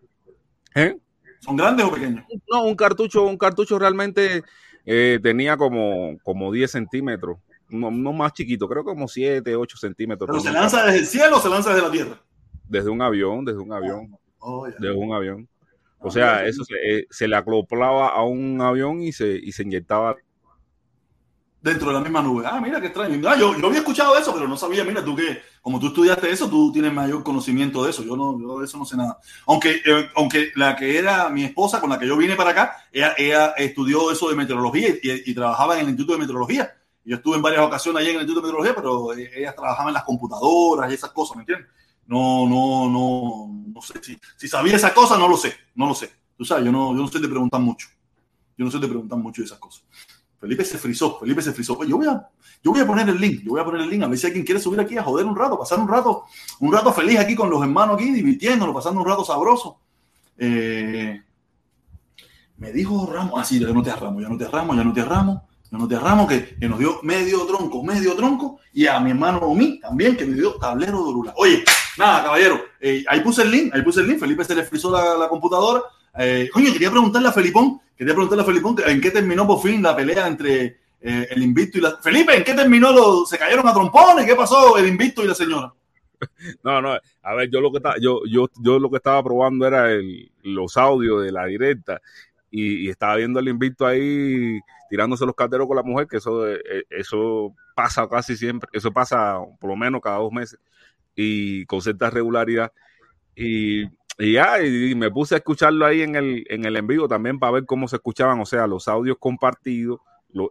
[0.74, 0.96] ¿Eh?
[1.40, 2.24] ¿Son grandes o pequeños?
[2.50, 4.44] No, un cartucho, un cartucho realmente
[4.84, 7.38] eh, tenía como, como 10 centímetros.
[7.68, 10.28] No, no, más chiquito, creo como 7, 8 centímetros.
[10.30, 12.22] ¿Pero se lanza desde el cielo o se lanza desde la tierra?
[12.68, 14.16] Desde un avión, desde un avión.
[14.38, 15.48] Oh, desde un avión.
[15.98, 19.64] O sea, eso se, eh, se, le acoplaba a un avión y se, y se
[19.64, 20.14] inyectaba
[21.66, 22.44] dentro de la misma nube.
[22.46, 23.28] Ah, mira qué extraño.
[23.28, 26.30] Ah, yo, yo había escuchado eso, pero no sabía, mira, tú que, como tú estudiaste
[26.30, 28.04] eso, tú tienes mayor conocimiento de eso.
[28.04, 29.18] Yo no, yo de eso no sé nada.
[29.46, 32.76] Aunque, eh, aunque la que era mi esposa, con la que yo vine para acá,
[32.92, 36.72] ella, estudió eso de meteorología y, trabajaba en el Instituto de Meteorología.
[37.04, 39.94] Yo estuve en varias ocasiones allí en el Instituto de Meteorología, pero ella trabajaba en
[39.94, 41.68] las computadoras y esas cosas, ¿me entiendes?
[42.06, 45.94] No, no, no, no sé si, si sabía esas cosas, no lo sé, no lo
[45.94, 46.10] sé.
[46.38, 47.88] Tú sabes, yo no, yo no sé de preguntar mucho.
[48.56, 49.84] Yo no sé de preguntar mucho de esas cosas.
[50.46, 51.82] Felipe se frizó, Felipe se frizó.
[51.82, 52.24] yo voy, a,
[52.62, 54.26] yo voy a poner el link, yo voy a poner el link a ver si
[54.28, 56.22] alguien quiere subir aquí a joder un rato, pasar un rato,
[56.60, 59.80] un rato feliz aquí con los hermanos aquí, divirtiéndonos, pasando un rato sabroso.
[60.38, 61.20] Eh,
[62.58, 64.92] me dijo Ramos, ah, sí, ya no te arramo, ya no te arramo, ya no
[64.92, 69.00] te arramo, ya no te arramo, que, nos dio medio tronco, medio tronco, y a
[69.00, 71.34] mi hermano o mí también, que me dio tablero de Lula.
[71.38, 71.64] Oye,
[71.98, 74.92] nada, caballero, eh, ahí puse el link, ahí puse el link, Felipe se le frizó
[74.92, 75.82] la, la computadora.
[76.16, 79.82] Eh, coño, quería preguntarle a Felipón Quería preguntarle a Felipón en qué terminó por fin
[79.82, 80.64] la pelea entre
[81.00, 81.96] eh, el invicto y la.
[81.98, 82.92] Felipe, ¿en qué terminó?
[82.92, 83.24] Lo...
[83.24, 84.26] ¿Se cayeron a trompones?
[84.26, 85.72] ¿Qué pasó el invicto y la señora?
[86.64, 89.66] No, no, a ver, yo lo que estaba, yo, yo, yo lo que estaba probando
[89.66, 89.88] era
[90.42, 92.00] los audios de la directa
[92.50, 96.86] y, estaba viendo al invicto ahí tirándose los carteros con la mujer, que eso, eh,
[96.88, 100.58] eso pasa casi siempre, eso pasa por lo menos cada dos meses
[101.14, 102.72] y con cierta regularidad.
[103.34, 103.84] Y
[104.18, 107.38] y ya, y me puse a escucharlo ahí en el, en el en vivo también
[107.38, 110.00] para ver cómo se escuchaban, o sea, los audios compartidos,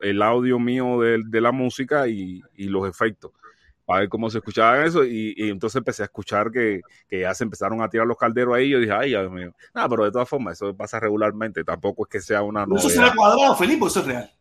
[0.02, 3.32] el audio mío de, de la música y, y, los efectos,
[3.86, 5.04] para ver cómo se escuchaban eso.
[5.04, 8.56] Y, y entonces empecé a escuchar que, que, ya se empezaron a tirar los calderos
[8.56, 8.68] ahí.
[8.68, 9.54] Y yo dije, ay, Dios mío.
[9.74, 11.64] Nada, pero de todas formas, eso pasa regularmente.
[11.64, 12.66] Tampoco es que sea una.
[12.76, 14.32] ¿Eso será cuadrado, Felipe, eso es real?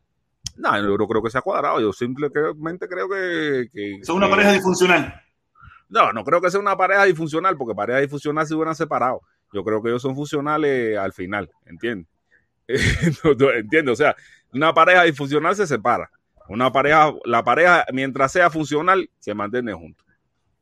[0.56, 1.80] No, yo no creo que sea cuadrado.
[1.80, 3.68] Yo simplemente creo que.
[3.72, 5.23] que Son una pareja disfuncional.
[5.88, 9.20] No, no creo que sea una pareja disfuncional, porque pareja disfuncional se hubieran separado.
[9.52, 12.08] Yo creo que ellos son funcionales al final, ¿entiendes?
[12.68, 13.92] ¿Entiendes?
[13.92, 14.16] O sea,
[14.52, 16.10] una pareja disfuncional se separa.
[16.48, 20.04] Una pareja, la pareja, mientras sea funcional, se mantiene juntos.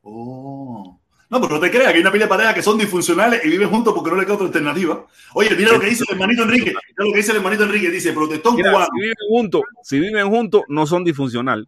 [0.02, 0.98] Oh.
[1.32, 3.48] No, pero no te creas que hay una pila de parejas que son disfuncionales y
[3.48, 5.06] viven juntos porque no le queda otra alternativa.
[5.32, 6.66] Oye, mira lo que dice el hermanito Enrique.
[6.66, 7.90] Mira lo que dice el hermanito Enrique.
[7.90, 8.86] Dice, protestón cubano.
[8.92, 11.66] Si viven juntos, si viven juntos, no son disfuncionales.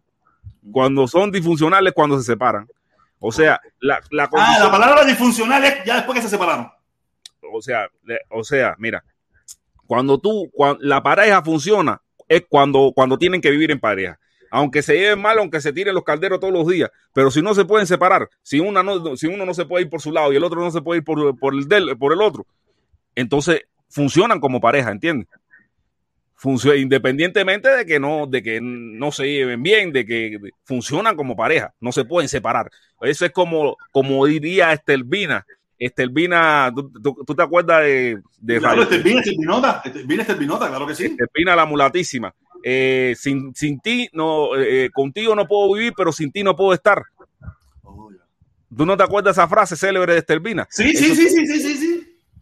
[0.71, 2.67] Cuando son disfuncionales, cuando se separan.
[3.19, 6.69] O sea, la, la Ah, la palabra disfuncional es ya después que se separaron.
[7.51, 7.87] O sea,
[8.29, 9.03] o sea, mira,
[9.87, 14.19] cuando tú, cuando, la pareja funciona, es cuando, cuando tienen que vivir en pareja.
[14.51, 17.53] Aunque se lleven mal, aunque se tiren los calderos todos los días, pero si no
[17.53, 20.31] se pueden separar, si, una no, si uno no se puede ir por su lado
[20.31, 22.45] y el otro no se puede ir por, por, el, del, por el otro,
[23.15, 25.27] entonces funcionan como pareja, ¿entiendes?
[26.75, 31.73] Independientemente de que no, de que no se lleven bien, de que funcionan como pareja,
[31.79, 32.69] no se pueden separar.
[33.01, 35.45] Eso es como, como diría Estelvina.
[35.77, 41.05] Estelvina, ¿tú, te acuerdas de, de claro, Estelvina, Estelvinota, Estelvina, Estelvinota, claro que sí.
[41.05, 42.33] Estelvina la mulatísima.
[42.63, 46.73] Eh, sin, sin ti, no, eh, contigo no puedo vivir, pero sin ti no puedo
[46.73, 47.03] estar.
[47.83, 48.09] Oh,
[48.75, 50.65] ¿Tú no te acuerdas de esa frase célebre de Estelvina?
[50.69, 51.74] Sí, sí, sí, sí, sí, sí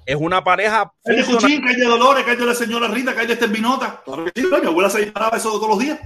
[0.05, 0.91] es una pareja.
[1.03, 4.01] De Cuchín, que de Dolores, que de la señora Rita, que de Estelvinota.
[4.03, 5.99] Claro que sí, mi abuela se disparaba eso todos los días.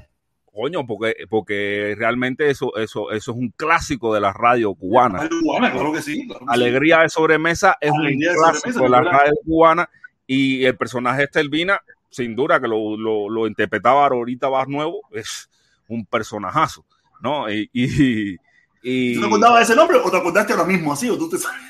[0.54, 5.30] Coño, porque, porque realmente eso, eso, eso es un clásico de la radio cubana.
[5.30, 6.28] cubana claro que sí.
[6.48, 9.88] Alegría de sobremesa es un clásico de, la radio cubana
[10.26, 11.80] y el personaje Estelvina,
[12.10, 15.48] sin duda que lo, lo, lo interpretaba ahorita más nuevo, es
[15.88, 16.84] un personajazo,
[17.22, 17.52] ¿no?
[17.52, 18.36] Y, y,
[18.82, 21.30] y, ¿Tú te acordabas de ese nombre o te acordaste ahora mismo así o tú
[21.30, 21.62] te sabes?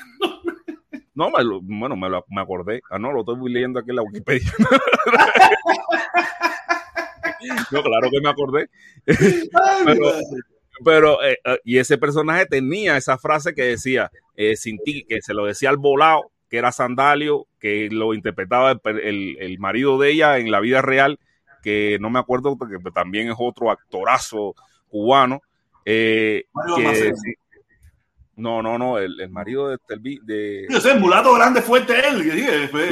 [1.18, 2.80] No, me bueno, me, lo, me acordé.
[2.88, 4.52] Ah, no, lo estoy leyendo aquí en la Wikipedia.
[7.72, 8.70] no, claro que me acordé.
[10.84, 15.20] pero, eh, eh, y ese personaje tenía esa frase que decía, eh, sin ti, que
[15.20, 20.12] se lo decía al volado, que era Sandalio, que lo interpretaba el, el, marido de
[20.12, 21.18] ella en la vida real,
[21.64, 24.54] que no me acuerdo, porque también es otro actorazo
[24.88, 25.42] cubano.
[25.84, 26.44] Eh,
[26.76, 27.12] que,
[28.38, 30.66] No, no, no, el, el marido de, de, de...
[30.70, 32.22] Yo sé, el mulato grande fuerte él.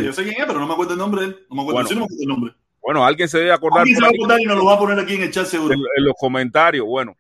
[0.05, 1.47] Yo sé quién es, pero no me acuerdo el nombre de él.
[1.49, 2.55] No me acuerdo, bueno, sí, no me acuerdo el nombre.
[2.83, 3.81] Bueno, alguien se debe acordar.
[3.81, 5.47] Alguien se va a acordar y nos lo va a poner aquí en el chat
[5.47, 5.73] seguro.
[5.73, 6.85] En, en los comentarios.
[6.85, 7.17] Bueno,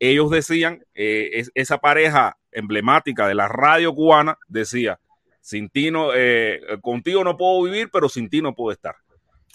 [0.00, 4.98] ellos decían, eh, es, esa pareja emblemática de la radio cubana decía,
[5.40, 8.96] sin ti no, eh, contigo no puedo vivir, pero sin ti no puedo estar.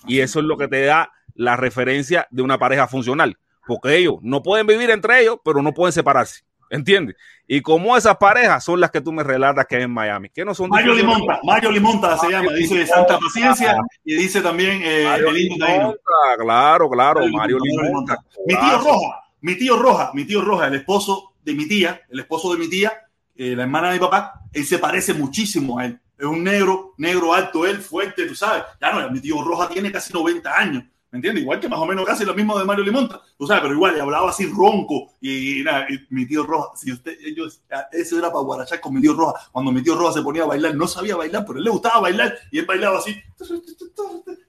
[0.06, 4.16] Y eso es lo que te da la referencia de una pareja funcional, porque ellos
[4.22, 6.47] no pueden vivir entre ellos, pero no pueden separarse.
[6.70, 7.16] ¿Entiendes?
[7.48, 10.44] Y como esas parejas son las que tú me relatas que hay en Miami, que
[10.44, 15.06] no son Mario Limonta, Mario Limonta se llama, dice Santa Paciencia y dice también eh,
[15.06, 16.04] Mario Limonta,
[16.38, 18.18] claro, claro, Mario, Mario Limonta.
[18.46, 22.20] Mi tío Roja, mi tío Roja, mi tío Roja, el esposo de mi tía, el
[22.20, 22.92] esposo de mi tía,
[23.36, 26.00] eh, la hermana de mi papá, él se parece muchísimo a él.
[26.18, 28.64] Es un negro, negro alto, él fuerte, tú sabes.
[28.82, 30.84] Ya no, mi tío Roja tiene casi 90 años.
[31.10, 31.44] ¿Me entiendes?
[31.44, 33.96] Igual que más o menos casi lo mismo de Mario Limonta, tú sabes, pero igual
[33.96, 37.62] le hablaba así ronco y, y, nada, y mi tío Roja, si usted, ellos,
[37.94, 40.48] eso era para guarachar con mi tío Roja, cuando mi tío Roja se ponía a
[40.48, 43.16] bailar, no sabía bailar, pero él le gustaba bailar y él bailaba así.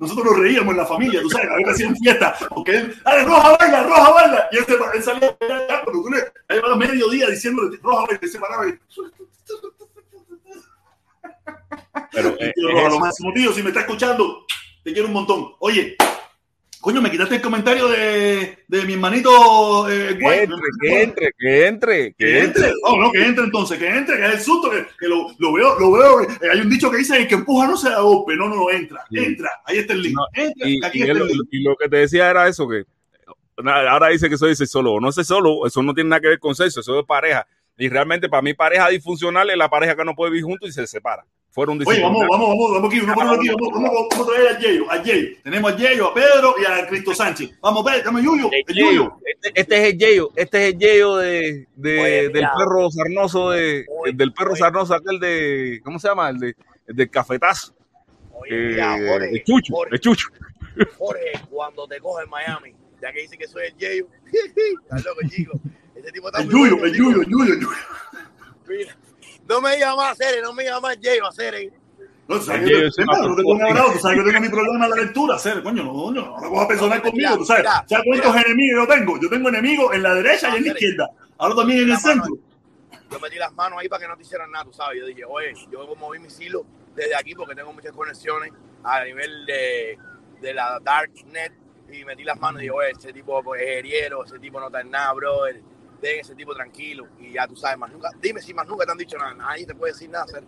[0.01, 3.25] Nosotros nos reíamos en la familia, tú sabes, a veces hacían fiesta, porque él, ¡ay,
[3.25, 4.49] Roja baila, Roja baila!
[4.51, 7.79] Y él, se, él salía a bailar, pero tú le, ahí llevaba medio día diciéndole,
[7.81, 8.75] Roja baila, y se paraba y...
[12.11, 14.45] Pero, eh, tío Roja, lo máximo, tío, si me está escuchando,
[14.83, 15.53] te quiero un montón.
[15.61, 15.97] Oye,
[16.81, 19.89] Coño, me quitaste el comentario de, de mi hermanito.
[19.91, 22.73] Eh, que, entre, que entre, que entre, que entre.
[22.85, 25.53] Oh, no, que entre entonces, que entre, que es el susto, que, que lo, lo,
[25.53, 26.21] veo, lo veo.
[26.23, 28.37] Eh, hay un dicho que dice que empuja no se da golpe.
[28.37, 29.19] No, no, no, entra, sí.
[29.19, 29.51] entra.
[29.65, 30.15] Ahí está el link.
[30.15, 31.49] No, entra, y, aquí y, está el, el link.
[31.51, 32.85] y lo que te decía era eso, que
[33.65, 35.01] ahora dice que soy solo.
[35.01, 37.47] No sé solo, eso no tiene nada que ver con sexo, eso es pareja.
[37.79, 40.73] Y realmente para mí pareja disfuncional es la pareja que no puede vivir juntos y
[40.73, 41.25] se separa.
[41.51, 44.59] Fueron Oye, vamos, vamos, vamos, vamos aquí, vamos, aquí, vamos, vamos, vamos a traer a
[44.59, 45.29] Yeyo, a Yeyo.
[45.43, 47.51] Tenemos a Yeyo, a Pedro y a Cristo Sánchez.
[47.61, 49.19] Vamos, Pedro, dame Yuyo, el Yuyo.
[49.25, 53.51] Este, este, es el Yeyo, este es el Yeyo de, de Oye, del perro sarnoso,
[53.51, 56.31] de, Oye, del perro sarnoso, aquel de, ¿cómo se llama?
[56.31, 56.55] El, de,
[56.87, 57.75] el del cafetazo.
[58.33, 60.29] Oye, mira, Jorge, el chucho, Jorge, el chucho.
[60.99, 64.07] Jorge, cuando te coge en Miami, ya que dice que soy el Yeyo,
[64.83, 65.61] estás loco, chico.
[66.09, 67.77] Ese tipo está el Yuyo, el Yuyo, el Yuyo, el Yuyo.
[68.67, 68.97] Mira,
[69.47, 71.71] no me digas más Cere, no me digas más Yeyo, a Cere.
[72.27, 74.91] No, sabes que, yo, no te pongas bravo, tú sabes que tengo mi problema en
[74.91, 78.05] la lectura, hacer, coño, no, no, no lo vas a personal conmigo, tú sabes, ¿sabes
[78.07, 79.21] cuántos enemigos yo tengo?
[79.21, 82.39] Yo tengo enemigos en la derecha y en la izquierda, ahora también en el centro.
[83.11, 85.25] Yo metí las manos ahí para que no te hicieran nada, tú sabes, yo dije,
[85.27, 86.63] oye, yo moví mis hilos
[86.95, 88.51] desde aquí porque tengo muchas conexiones
[88.83, 89.99] a nivel de,
[90.41, 91.53] de la Darknet
[91.93, 94.81] y metí las manos y dije, oye, ese tipo es heriero, ese tipo no está
[94.81, 95.63] en nada, brother,
[96.01, 98.93] den ese tipo tranquilo y ya tú sabes, más nunca, dime si más nunca te
[98.93, 100.45] han dicho nada, nadie te puede decir nada, hacer.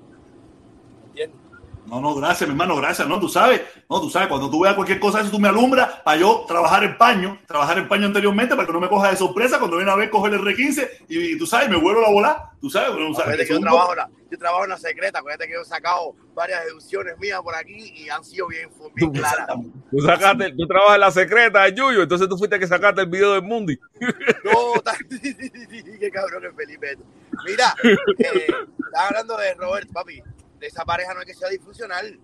[1.06, 1.49] ¿entiendes?
[1.90, 3.08] No, no, gracias, mi hermano, gracias.
[3.08, 5.88] No, tú sabes, no, tú sabes, cuando tú veas cualquier cosa, eso tú me alumbras
[6.04, 9.16] para yo trabajar el paño, trabajar el paño anteriormente para que no me coja de
[9.16, 12.12] sorpresa cuando viene a ver coger el R15 y, y, tú sabes, me vuelvo a
[12.12, 12.50] volar.
[12.60, 15.62] Tú sabes, bueno, sabes yo, trabajo la, yo trabajo en la secreta, acuérdate que yo
[15.62, 19.48] he sacado varias deducciones mías por aquí y han sido bien, bien claras.
[19.90, 23.32] Tú, sacaste, tú trabajas en la secreta Yuyo, entonces tú fuiste que sacaste el video
[23.32, 23.76] del Mundi.
[24.44, 24.80] No,
[26.00, 26.96] qué cabrón es Felipe.
[27.44, 30.22] Mira, eh, estaba hablando de Robert, papi
[30.60, 32.20] de esa pareja no es que sea disfuncional,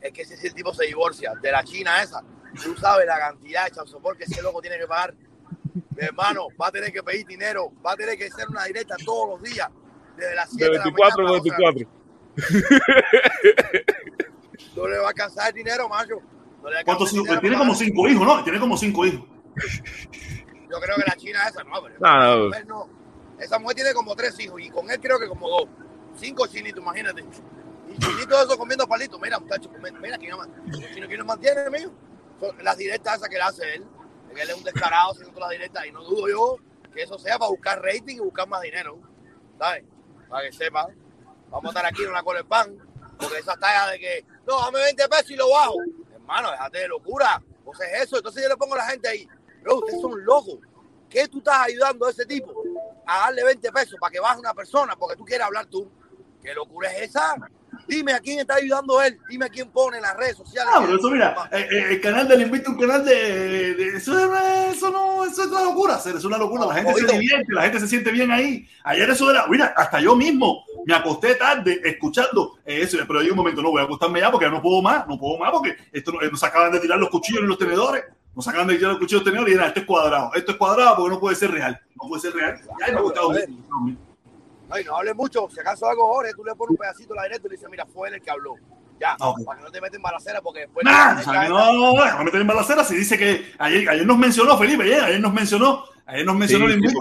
[0.00, 2.22] es que si el tipo se divorcia de la China esa,
[2.62, 5.14] tú sabes la cantidad de chausopor que ese loco tiene que pagar.
[5.96, 8.96] Mi hermano, va a tener que pedir dinero, va a tener que hacer una directa
[9.04, 9.68] todos los días,
[10.16, 11.56] desde las 7 de, 24 de la mañana.
[11.74, 12.04] 24.
[14.76, 16.16] No le va a alcanzar el dinero, macho.
[16.62, 17.40] No le ¿Cuántos hijos?
[17.40, 18.44] Tiene como cinco hijos, ¿no?
[18.44, 19.26] Tiene como cinco hijos.
[20.70, 22.88] Yo creo que la China esa no, pero no, esa, mujer no.
[23.38, 25.68] esa mujer tiene como tres hijos y con él creo que como dos.
[26.16, 27.24] Cinco chinitos, imagínate.
[27.88, 29.20] Y chinitos esos comiendo palitos.
[29.20, 31.88] Mira, muchachos, mira quién nos, quién nos mantiene.
[32.40, 33.84] Son las directas esas que le hace él.
[34.30, 36.58] Él es un descarado haciendo las directas y no dudo yo
[36.94, 38.98] que eso sea para buscar rating y buscar más dinero.
[39.58, 39.84] ¿Sabes?
[40.28, 40.88] Para que sepa.
[41.50, 42.76] Vamos a estar aquí en una cola de pan.
[43.18, 45.76] Porque esa talla de que, no, dame 20 pesos y lo bajo.
[46.12, 47.42] Hermano, déjate de locura.
[47.64, 48.16] O sea, es eso.
[48.16, 49.28] Entonces yo le pongo a la gente ahí.
[49.62, 50.58] Pero ustedes son locos.
[51.08, 52.52] ¿Qué tú estás ayudando a ese tipo?
[53.06, 55.90] A darle 20 pesos para que baje una persona porque tú quieres hablar tú.
[56.44, 57.36] ¿Qué locura es esa?
[57.88, 60.72] Dime a quién está ayudando él, dime a quién pone en las redes sociales.
[60.74, 63.74] Ah, pero eso, mira, el, el canal del Invito, un canal de.
[63.74, 64.12] de eso,
[64.70, 66.66] eso, no, eso es una locura, hacer, es una locura.
[66.66, 67.08] La gente Oído.
[67.08, 68.68] se divierte, la gente se siente bien ahí.
[68.84, 73.36] Ayer eso era, mira, hasta yo mismo me acosté tarde escuchando eso, pero hay un
[73.36, 75.76] momento, no voy a acostarme ya porque ya no puedo más, no puedo más porque
[75.92, 78.04] esto nos acaban de tirar los cuchillos y los tenedores.
[78.34, 80.52] Nos acaban de tirar los cuchillos y los tenedores y era, esto es cuadrado, esto
[80.52, 82.60] es cuadrado porque no puede ser real, no puede ser real.
[82.80, 83.32] Ya me ha gustado.
[84.74, 85.48] Ay, no hables mucho.
[85.52, 87.70] Si acaso algo, Jorge, tú le pones un pedacito a la directa y le dices,
[87.70, 88.56] mira, fue él el que habló.
[88.98, 89.44] Ya, okay.
[89.44, 90.84] para que no te metas en balacera porque después...
[90.84, 92.84] Nah, o sea, no, no, no, no meter en balacera.
[92.84, 96.66] Si dice que ayer, ayer nos mencionó, Felipe, ayer, ayer nos mencionó, ayer nos mencionó
[96.66, 96.98] sí, el invito.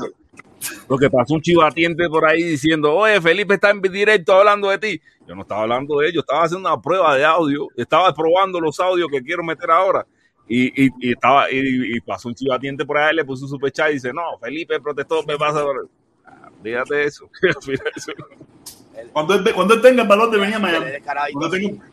[0.60, 4.78] Sí, Porque pasó un chivatiente por ahí diciendo, oye, Felipe está en directo hablando de
[4.78, 5.02] ti.
[5.28, 8.80] Yo no estaba hablando de ello, estaba haciendo una prueba de audio, estaba probando los
[8.80, 10.06] audios que quiero meter ahora.
[10.48, 13.92] Y, y, y estaba, y, y, pasó un chivatiente por ahí, le puso un superchat
[13.92, 15.62] y dice, no, Felipe protestó, me pasa.
[15.62, 15.88] Ah,
[16.64, 17.30] Fíjate eso.
[19.12, 20.86] Cuando él, cuando él tenga el balón de venir a Miami.
[21.34, 21.84] Cuando tenga,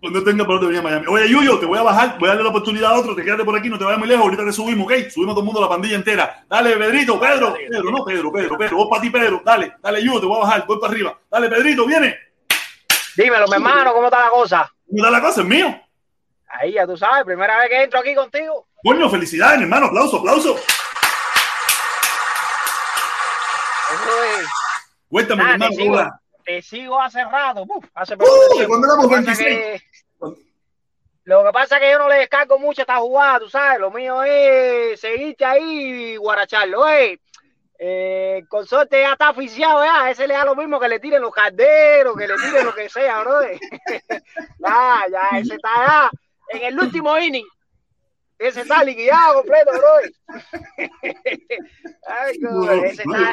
[0.00, 1.06] cuando tenga el balón de venir a Miami.
[1.08, 3.44] Oye, Yuyo, te voy a bajar, voy a darle la oportunidad a otro, te quédate
[3.44, 5.10] por aquí, no te vayas muy lejos, ahorita te subimos, ¿ok?
[5.10, 6.44] Subimos todo el mundo, la pandilla entera.
[6.48, 10.20] Dale, Pedrito, Pedro, Pedro, no, Pedro, Pedro, Pedro, vos para ti, Pedro, dale, dale, Yuyo,
[10.20, 11.18] te voy a bajar, voy para arriba.
[11.30, 12.16] Dale, Pedrito, viene.
[13.16, 14.72] Dímelo, mi hermano, ¿cómo está la cosa?
[14.88, 15.40] ¿Cómo está la cosa?
[15.40, 15.80] Es mío.
[16.48, 18.66] Ahí ya tú sabes, primera vez que entro aquí contigo.
[18.82, 20.56] Coño, felicidades, mi hermano, aplauso, aplauso.
[24.22, 24.46] Es.
[25.08, 26.10] Cuéntame, Ah, hermano, te, ¿cómo sigo,
[26.44, 29.82] te sigo hace rato, uf, hace Uh, cuando éramos Lo que pasa 26.
[29.82, 29.86] que-
[31.24, 33.80] Lo que pasa es que yo no le descargo mucho esta jugada, tú sabes.
[33.80, 36.88] Lo mío es seguirte ahí y guaracharlo.
[36.88, 37.18] Eh,
[37.78, 40.08] el consorte ya está oficiado ya.
[40.10, 42.88] Ese le da lo mismo que le tiren los calderos, que le tiren lo que
[42.88, 43.40] sea, bro.
[44.60, 46.10] ya, ya, ese está ya
[46.50, 47.44] en el último inning.
[48.38, 50.36] Ese está liquidado completo, bro.
[52.06, 53.32] Ay, No, coño, ese está.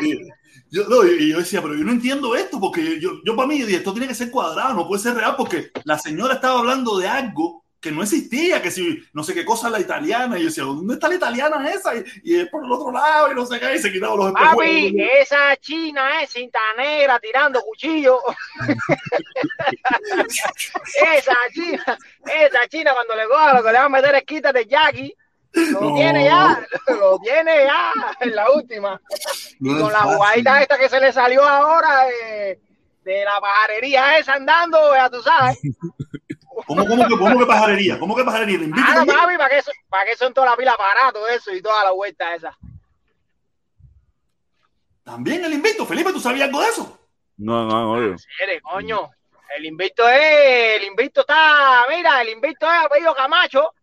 [0.70, 3.60] Yo, no, y yo decía, pero yo no entiendo esto, porque yo, yo para mí,
[3.60, 6.98] dije, esto tiene que ser cuadrado, no puede ser real, porque la señora estaba hablando
[6.98, 10.48] de algo que no existía, que si no sé qué cosa la italiana, y yo
[10.48, 11.94] decía, ¿dónde está la italiana esa?
[11.94, 14.32] Y, y es por el otro lado, y no sé qué, y se quitaban los
[14.32, 15.10] Papi, espejuelos.
[15.22, 18.20] esa china es cinta negra tirando cuchillo.
[21.18, 24.66] esa china, esa china cuando le coja lo que le va a meter es quítate
[24.66, 25.14] Jackie.
[25.54, 25.96] Lo No.
[25.96, 29.00] tiene ya, lo tiene ya en la última.
[29.60, 32.60] No Y con la jugadita esta que se le salió ahora de,
[33.04, 35.60] de la pajarería esa andando, ya tú sabes.
[36.68, 38.00] ¿Cómo, cómo, que, ¿Cómo que pajarería?
[38.00, 38.60] ¿Cómo que pajarería?
[38.60, 41.52] ¿Le invito Ah, no, papi, ¿para qué, para qué son toda la pila aparato eso
[41.54, 42.56] y toda la vuelta esa?
[45.04, 45.86] También el invito.
[45.86, 47.00] Felipe, ¿tú sabías algo de eso?
[47.38, 48.16] No, no, oye.
[48.42, 49.10] Eres, coño.
[49.58, 53.74] El invicto es, el invicto está, mira, el invicto es apellido Camacho.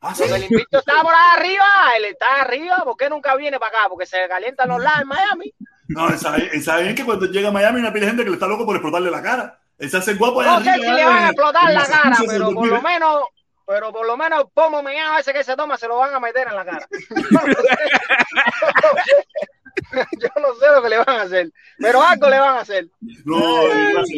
[0.00, 0.22] Ah, sí.
[0.22, 3.78] Porque el invicto está por ahí arriba, él está arriba, ¿por qué nunca viene para
[3.78, 3.88] acá?
[3.88, 5.54] Porque se calientan los lados en Miami.
[5.88, 8.36] No, él sabe, que cuando llega a Miami hay una pila de gente que le
[8.36, 9.58] está loco por explotarle la cara.
[9.78, 12.16] Él se hace guapo allá No sé arriba, si le van a explotar la cara,
[12.26, 13.22] pero por lo menos,
[13.66, 16.20] pero por lo menos el pomo meado ese que se toma se lo van a
[16.20, 16.86] meter en la cara.
[20.20, 22.88] Yo no sé lo que le van a hacer, pero algo le van a hacer.
[23.24, 23.36] No,
[23.72, 24.14] qué clase,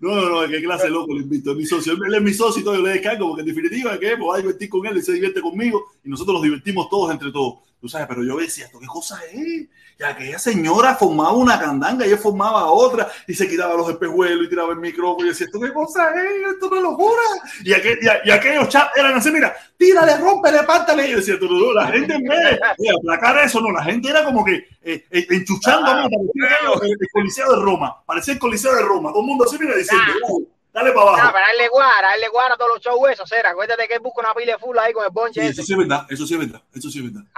[0.00, 1.52] no, no, qué clase loco le invito.
[1.52, 1.92] Es mi socio.
[1.92, 4.42] Él es mi socio y todo, yo le descargo, porque en definitiva, que voy a
[4.42, 7.60] divertir con él, él se divierte conmigo y nosotros nos divertimos todos entre todos.
[7.82, 9.66] Tú sabes, pero yo decía, ¿esto qué cosa es?
[9.98, 14.46] Que aquella señora formaba una candanga y él formaba otra y se quitaba los espejuelos
[14.46, 16.52] y tiraba el micrófono y decía, ¿esto qué cosa es?
[16.54, 17.20] Esto es una locura.
[17.64, 21.08] Y, aquel, y, y aquellos chats eran así, mira, tírale, rómpele, pártale.
[21.08, 22.38] Y yo decía, "Tú, no, no, la gente en vez
[22.78, 24.54] de aplacar eso, no, la gente era como que
[24.84, 29.10] eh, eh, enchuchando, Ah, parecía el, el Coliseo de Roma, parecía el Coliseo de Roma,
[29.10, 31.32] todo el mundo así, mira, diciendo, "Dale, dale para Ah, abajo.
[31.32, 33.50] para darle guara, darle guara a todos los shows esos, era.
[33.50, 35.72] Acuérdate que él busca una pila de full ahí con el bonche Sí, eso sí
[35.72, 37.28] es verdad, eso sí es verdad, eso sí es verdad.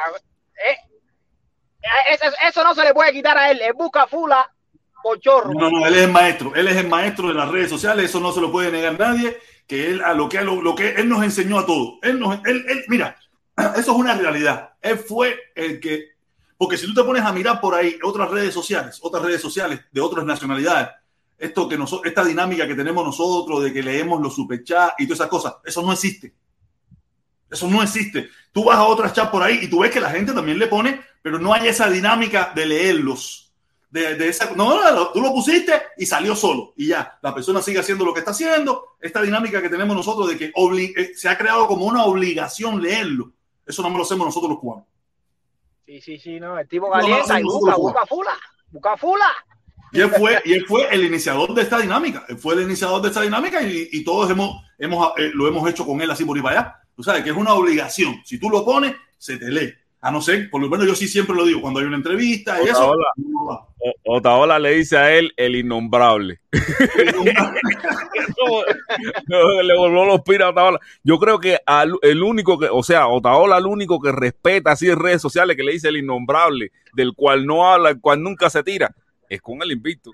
[2.11, 3.61] Eso, eso no se le puede quitar a él.
[3.61, 4.51] Él busca fula
[5.03, 5.53] por chorro.
[5.53, 8.21] No, no, él es el maestro, él es el maestro de las redes sociales, eso
[8.21, 9.37] no se lo puede negar nadie,
[9.67, 11.99] que él a lo que lo, lo que él nos enseñó a todos.
[12.03, 13.17] Él nos, él, él- mira,
[13.57, 14.71] eso es una realidad.
[14.81, 16.13] Él fue el que,
[16.57, 19.81] porque si tú te pones a mirar por ahí otras redes sociales, otras redes sociales
[19.93, 20.89] de otras nacionalidades,
[21.37, 25.19] esto que nosotros, esta dinámica que tenemos nosotros de que leemos los superchats y todas
[25.21, 26.33] esas cosas, eso no existe.
[27.55, 28.31] Eso no existe.
[28.53, 30.67] Tú vas a otras chats por ahí y tú ves que la gente también le
[30.67, 33.53] pone, pero no hay esa dinámica de leerlos.
[33.89, 36.75] De, de esa, no, no, no, tú lo pusiste y salió solo.
[36.77, 38.97] Y ya, la persona sigue haciendo lo que está haciendo.
[39.01, 43.31] Esta dinámica que tenemos nosotros de que eh, se ha creado como una obligación leerlo.
[43.65, 44.87] Eso no me lo hacemos nosotros los cubanos.
[45.87, 46.59] Sí, sí, sí, no.
[46.59, 48.33] El tipo calienta y busca, busca fula.
[48.73, 49.29] Busca fula.
[49.93, 52.25] Y él fue, y él fue el iniciador de esta dinámica.
[52.29, 55.71] Él fue el iniciador de esta dinámica y, y todos hemos, hemos, eh, lo hemos
[55.71, 56.84] hecho con él así por ahí para allá.
[56.97, 58.21] Tú sabes que es una obligación.
[58.25, 59.73] Si tú lo pones, se te lee.
[60.01, 62.61] A no ser, por lo menos yo sí siempre lo digo, cuando hay una entrevista
[62.63, 62.91] y eso.
[62.91, 63.07] Otaola.
[63.17, 63.69] no
[64.05, 66.41] Otaola le dice a él el innombrable.
[69.29, 70.81] No, le volvió los piras a Otaola.
[71.03, 74.89] Yo creo que al- el único que, o sea, Otaola el único que respeta así
[74.89, 78.51] en redes sociales que le dice el innombrable, del cual no habla, el cual nunca
[78.51, 78.95] se tira,
[79.29, 80.13] es con el invicto.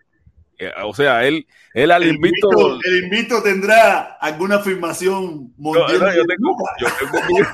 [0.60, 5.98] Eh, O sea, él, él al El invito, el invito tendrá alguna afirmación No, mundial.
[6.00, 7.48] no, yo tengo, yo tengo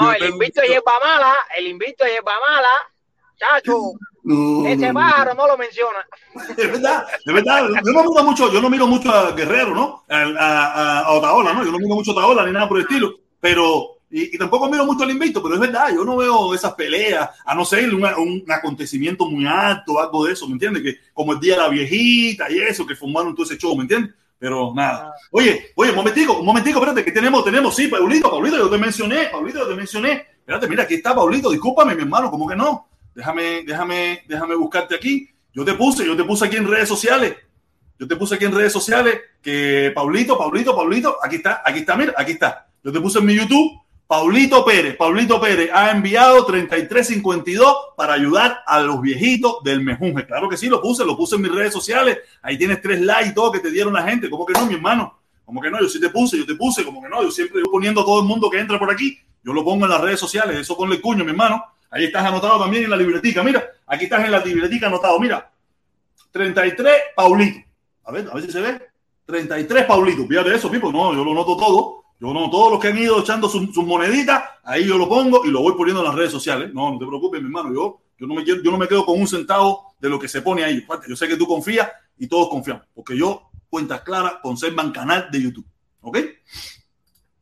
[0.00, 1.34] No, Yo el es hierba mala.
[1.56, 2.68] El invicto es hierba mala.
[3.38, 3.92] Chacho,
[4.24, 4.94] No, ese no, no.
[5.00, 6.06] pájaro no lo menciona.
[6.56, 7.68] De verdad, de verdad.
[7.84, 10.04] Yo no miro mucho, yo no miro mucho a Guerrero, ¿no?
[10.08, 11.62] A, a, a Otaola, ¿no?
[11.64, 13.12] Yo no miro mucho a Otaola ni nada por el estilo.
[13.40, 17.28] Pero, Y, tampoco miro mucho el invito, pero es verdad, yo no veo esas peleas,
[17.44, 20.82] a no ser un, un acontecimiento muy alto, algo de eso, ¿me entiendes?
[20.82, 23.82] Que como el día de la viejita y eso, que formaron todo ese show, ¿me
[23.82, 24.14] entiendes?
[24.38, 25.12] Pero nada.
[25.32, 28.78] Oye, oye, un momentico, un momentico, espérate, que tenemos, tenemos, sí, Paulito, Paulito, yo te
[28.78, 30.26] mencioné, Paulito, yo te mencioné.
[30.38, 32.88] Espérate, mira, aquí está Paulito, discúlpame, mi hermano, ¿cómo que no?
[33.14, 35.28] Déjame, déjame, déjame buscarte aquí.
[35.52, 37.36] Yo te puse, yo te puse aquí en redes sociales.
[37.98, 41.96] Yo te puse aquí en redes sociales que Paulito, Paulito, Paulito, aquí está, aquí está,
[41.96, 42.66] mira, aquí está.
[42.82, 48.62] Yo te puse en mi YouTube Paulito Pérez, Paulito Pérez ha enviado 3352 para ayudar
[48.64, 50.24] a los viejitos del Mejunje.
[50.26, 52.18] Claro que sí, lo puse, lo puse en mis redes sociales.
[52.40, 54.30] Ahí tienes tres likes y todo que te dieron la gente.
[54.30, 55.18] ¿Cómo que no, mi hermano?
[55.44, 55.80] ¿Cómo que no?
[55.80, 57.20] Yo sí te puse, yo te puse, como que no.
[57.22, 59.18] Yo siempre yo poniendo a todo el mundo que entra por aquí.
[59.42, 61.64] Yo lo pongo en las redes sociales, eso con el cuño, mi hermano.
[61.90, 63.42] Ahí estás anotado también en la libretica.
[63.42, 65.18] Mira, aquí estás en la libretica anotado.
[65.18, 65.50] Mira,
[66.30, 67.58] 33 Paulito.
[68.04, 68.80] A ver, a ver si se ve.
[69.24, 70.26] 33 Paulito.
[70.28, 70.92] Fíjate eso, Pipo.
[70.92, 72.05] No, yo lo noto todo.
[72.18, 75.50] Yo no, todos los que han ido echando sus moneditas, ahí yo lo pongo y
[75.50, 76.72] lo voy poniendo en las redes sociales.
[76.72, 77.74] No, no te preocupes, mi hermano.
[77.74, 80.40] Yo, yo, no me, yo no me quedo con un centavo de lo que se
[80.40, 80.84] pone ahí.
[81.06, 85.42] Yo sé que tú confías y todos confiamos, porque yo, cuentas claras, conservan canal de
[85.42, 85.66] YouTube.
[86.00, 86.18] ¿Ok?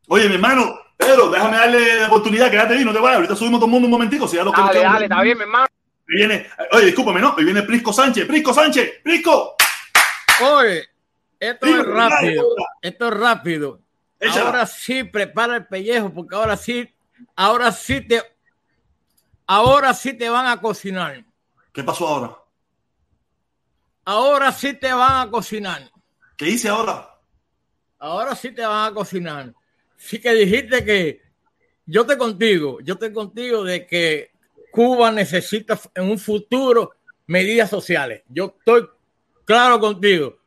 [0.07, 3.17] Oye, mi hermano, Pedro, déjame darle la oportunidad, quédate ahí, no te vayas.
[3.17, 4.27] Ahorita subimos todo el mundo un momentico.
[4.27, 5.67] Si ya lo que dale, dale, está bien, mi hermano.
[6.05, 7.33] viene, oye, discúlpame, ¿no?
[7.37, 8.27] Ahí viene Prisco Sánchez.
[8.27, 9.55] Prisco Sánchez, Prisco.
[10.43, 10.85] Oye,
[11.39, 12.45] esto es rápido.
[12.81, 13.84] Esto es rápido.
[14.21, 16.93] Ahora sí prepara el pellejo, porque ahora sí,
[17.35, 18.21] ahora sí te,
[19.45, 21.23] ahora sí te van a cocinar.
[21.71, 22.37] ¿Qué pasó ahora?
[24.05, 25.91] Ahora sí te van a cocinar.
[26.37, 27.19] ¿Qué hice ahora?
[27.99, 29.53] Ahora sí te van a cocinar.
[29.97, 31.21] Sí que dijiste que
[31.85, 34.31] yo estoy contigo, yo estoy contigo de que
[34.71, 36.91] Cuba necesita en un futuro
[37.27, 38.23] medidas sociales.
[38.27, 38.87] Yo estoy
[39.45, 40.37] claro contigo.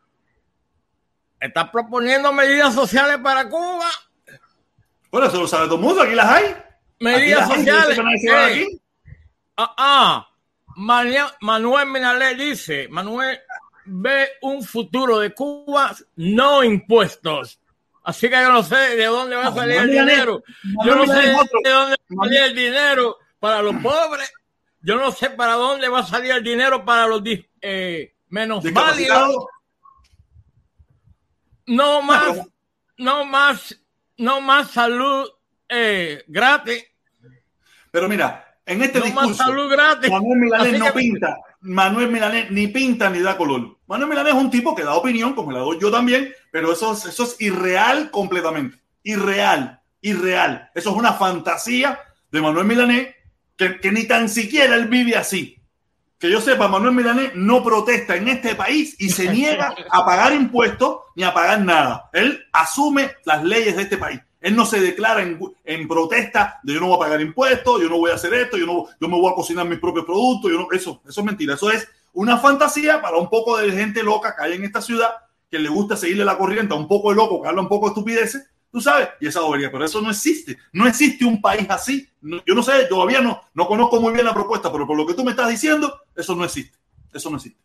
[1.40, 3.88] Estás proponiendo medidas sociales para Cuba.
[5.10, 6.56] Bueno, eso lo sabe todo el mundo, aquí las hay.
[7.00, 7.98] Medidas sociales.
[9.56, 10.28] Ah, ah.
[10.76, 13.40] Manuel Minalé dice, Manuel
[13.84, 17.58] ve un futuro de Cuba no impuestos.
[18.04, 20.42] Así que yo no sé de dónde va a salir el dinero.
[20.84, 24.32] Yo no sé de dónde va a salir el dinero para los pobres.
[24.80, 27.22] Yo no sé para dónde va a salir el dinero para los
[27.60, 29.46] eh, menos válidos
[31.68, 32.40] no más,
[32.96, 33.78] no más,
[34.16, 35.28] no más salud
[35.68, 36.84] eh, gratis.
[37.90, 43.36] Pero mira, en este discurso, Manuel Milanés no pinta, Manuel Milanés ni pinta ni da
[43.36, 43.78] color.
[43.86, 46.92] Manuel Milanés es un tipo que da opinión, como la doy yo también, pero eso,
[46.92, 48.78] eso es irreal completamente.
[49.02, 50.70] Irreal, irreal.
[50.74, 52.00] Eso es una fantasía
[52.30, 53.14] de Manuel Milanés
[53.56, 55.57] que, que ni tan siquiera él vive así
[56.18, 60.32] que yo sepa, Manuel Milanés no protesta en este país y se niega a pagar
[60.32, 62.10] impuestos ni a pagar nada.
[62.12, 64.20] Él asume las leyes de este país.
[64.40, 67.98] Él no se declara en, protesta de yo no voy a pagar impuestos, yo no
[67.98, 70.50] voy a hacer esto, yo no yo me voy a cocinar mis propios productos.
[70.50, 71.54] Yo no, eso, eso es mentira.
[71.54, 75.10] Eso es una fantasía para un poco de gente loca que hay en esta ciudad
[75.50, 77.86] que le gusta seguirle la corriente a un poco de loco que habla un poco
[77.86, 81.66] de estupideces tú sabes, y esa bobería, pero eso no existe, no existe un país
[81.68, 85.06] así, yo no sé, todavía no, no conozco muy bien la propuesta, pero por lo
[85.06, 86.76] que tú me estás diciendo, eso no existe,
[87.12, 87.58] eso no existe.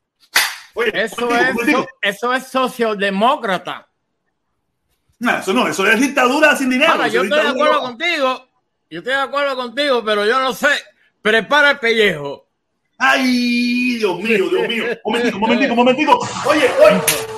[0.93, 3.87] eso, es, eso es socialdemócrata.
[5.19, 6.91] No, eso no, eso es dictadura sin dinero.
[6.91, 8.47] Ahora, yo estoy de acuerdo contigo,
[8.89, 10.69] yo estoy de acuerdo contigo, pero yo no sé,
[11.21, 12.47] prepara el pellejo.
[12.97, 14.85] Ay, Dios mío, Dios mío.
[15.03, 16.27] Momentico, momentico, momentico.
[16.45, 17.32] Oye, oye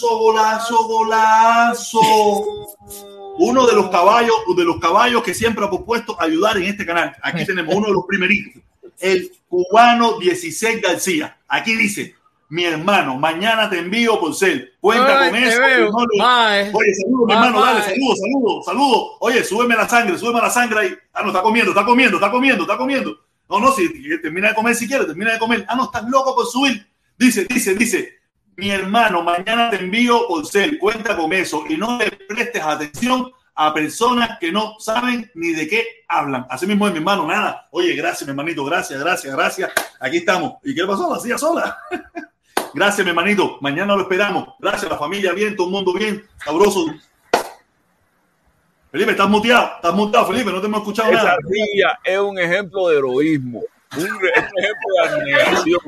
[0.00, 2.00] golazo, golazo,
[3.38, 7.14] Uno de los caballos, de los caballos que siempre ha propuesto ayudar en este canal.
[7.22, 8.62] Aquí tenemos uno de los primeritos,
[8.98, 11.36] el cubano 16 García.
[11.48, 12.14] Aquí dice,
[12.48, 14.74] mi hermano, mañana te envío por ser.
[14.80, 15.60] Cuenta con eso.
[15.60, 19.08] Oye, saludos, mi hermano, dale, saludos, saludos, saludos.
[19.20, 20.94] Oye, súbeme la sangre, súbeme la sangre ahí.
[21.12, 23.18] Ah, no, está comiendo, está comiendo, está comiendo, está comiendo.
[23.48, 23.88] No, no, si
[24.20, 25.64] termina de comer si quieres, termina de comer.
[25.68, 26.86] Ah, no, estás loco por subir.
[27.18, 28.15] Dice, dice, dice,
[28.56, 33.30] mi hermano, mañana te envío por ser, cuenta con eso y no le prestes atención
[33.54, 36.46] a personas que no saben ni de qué hablan.
[36.48, 37.68] Así mismo es mi hermano, nada.
[37.70, 39.70] Oye, gracias, mi hermanito, gracias, gracias, gracias.
[40.00, 40.54] Aquí estamos.
[40.62, 41.12] ¿Y qué pasó?
[41.12, 41.78] La silla sola.
[42.74, 43.58] gracias, mi hermanito.
[43.60, 44.54] Mañana lo esperamos.
[44.58, 46.86] Gracias, la familia bien, todo el mundo bien, sabroso.
[48.90, 51.36] Felipe, estás muteado, estás muteado, Felipe, no te hemos escuchado Esa nada.
[51.50, 53.62] silla es un ejemplo de heroísmo,
[53.94, 55.80] un, ejemplo de abnegación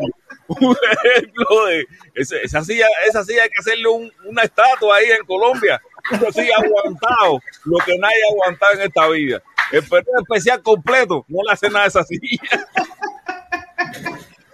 [0.48, 3.88] un ejemplo de esa, silla, esa silla hay que hacerle
[4.24, 5.80] una estatua ahí en Colombia.
[6.10, 9.42] Esa silla aguantado lo que nadie ha aguantado en esta vida.
[9.70, 12.40] El periodo especial completo no le hace nada a esa silla.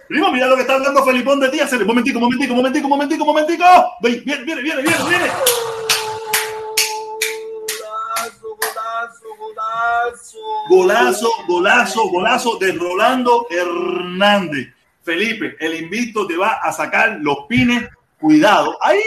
[0.07, 1.59] Primo, mira lo que está hablando Felipón de ti.
[1.59, 3.65] Un momentico, momentico, momentico, momentico, momentico.
[4.01, 5.31] Viene, viene, viene, viene, viene.
[10.69, 14.74] Golazo, golazo, golazo de Rolando Hernández.
[15.05, 17.87] Felipe, el invito te va a sacar los pines.
[18.19, 18.77] Cuidado.
[18.81, 18.99] ¡Ay!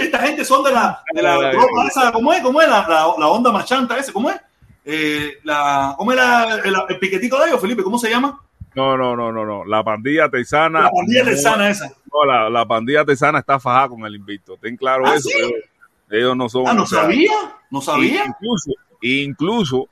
[0.00, 2.12] Esta gente son de la, de la ropa esa.
[2.12, 2.42] ¿Cómo es?
[2.42, 4.12] ¿Cómo es la, la, la onda machanta ese?
[4.12, 4.36] ¿Cómo es?
[4.84, 7.82] Eh, la, ¿Cómo era el, el piquetico de ellos, Felipe?
[7.82, 8.40] ¿Cómo se llama?
[8.74, 9.64] No, no, no, no, no.
[9.64, 10.82] La pandilla texana.
[10.82, 11.92] La pandilla texana esa.
[12.12, 14.56] No, la, la pandilla texana está fajada con el invicto.
[14.60, 15.28] Ten claro ¿Ah, eso.
[15.28, 15.38] sí?
[15.38, 15.52] Ellos,
[16.10, 16.66] ellos no son.
[16.66, 17.32] Ah, no o sea, sabía.
[17.70, 18.24] No sabía.
[18.26, 19.88] Incluso, incluso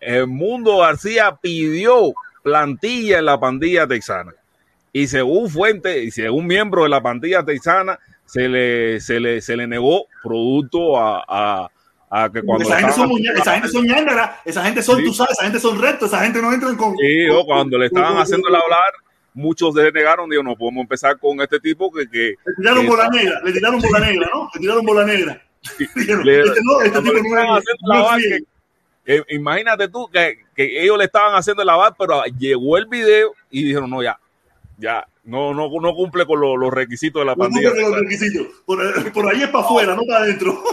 [0.00, 4.32] el Mundo García pidió plantilla en la pandilla texana.
[4.92, 9.56] Y según fuente, y según miembro de la pandilla texana, se le, se le, se
[9.56, 11.70] le negó producto a, a,
[12.10, 14.98] a que cuando esa, gente son, muñe- haciendo esa gente son ñángaras, esa gente son,
[14.98, 15.04] Sí.
[15.04, 16.94] tú sabes, esa gente son rectos, esa gente no entran con.
[16.96, 18.80] Sí, o cuando le estaban haciendo el hablar,
[19.34, 22.88] muchos se negaron, digo, no podemos empezar con este tipo que, que Le tiraron que-
[22.88, 24.50] bola negra, le tiraron bola negra, ¿no?
[24.54, 25.42] Le tiraron bola negra.
[25.96, 28.46] Dijeron, Le- este no, este tipo no es, no fiel.
[29.04, 33.32] Eh, imagínate tú que, que ellos le estaban haciendo el lavar, pero llegó el video
[33.50, 34.18] y dijeron, no, ya,
[34.78, 37.68] ya, no, no, no cumple con lo- los requisitos de la No pandilla.
[37.68, 38.46] cumple con los requisitos.
[38.66, 40.62] Por, por ahí es para afuera, no para adentro.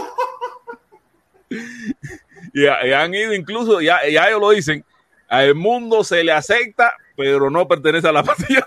[2.52, 4.84] Y, y han ido incluso, ya, ya ellos lo dicen,
[5.28, 8.66] al mundo se le acepta, pero no pertenece a la pandilla.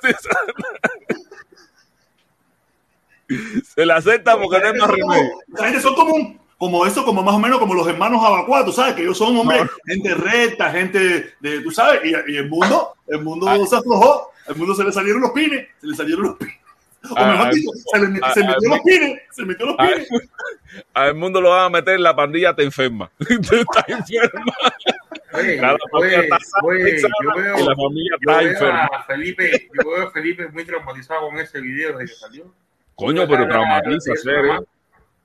[3.76, 5.32] se le acepta porque no hay más remedio.
[5.56, 8.64] esa gente son como un- como eso, como más o menos como los hermanos Abacuá,
[8.64, 9.70] tú sabes, que ellos son hombres, No.
[9.86, 13.58] gente recta, gente de, tú sabes, y, y el mundo, el mundo Ah.
[13.68, 16.56] se aflojó, el mundo se le salieron los pines, se le salieron los pines.
[17.04, 20.08] O mejor ah, dicho, se, le, ah, se metió los pines, se metió los pines.
[20.94, 23.12] Al mundo lo van a meter la pandilla, te enferma.
[23.20, 24.46] está enferma.
[25.34, 28.38] Oye, La familia oye, está sana, oye, sana, yo veo, y la familia yo está
[28.42, 28.86] veo enferma.
[28.86, 32.54] a Felipe, yo veo a Felipe muy traumatizado con ese video desde que salió.
[32.96, 34.66] Coño, pero traumatiza, serio.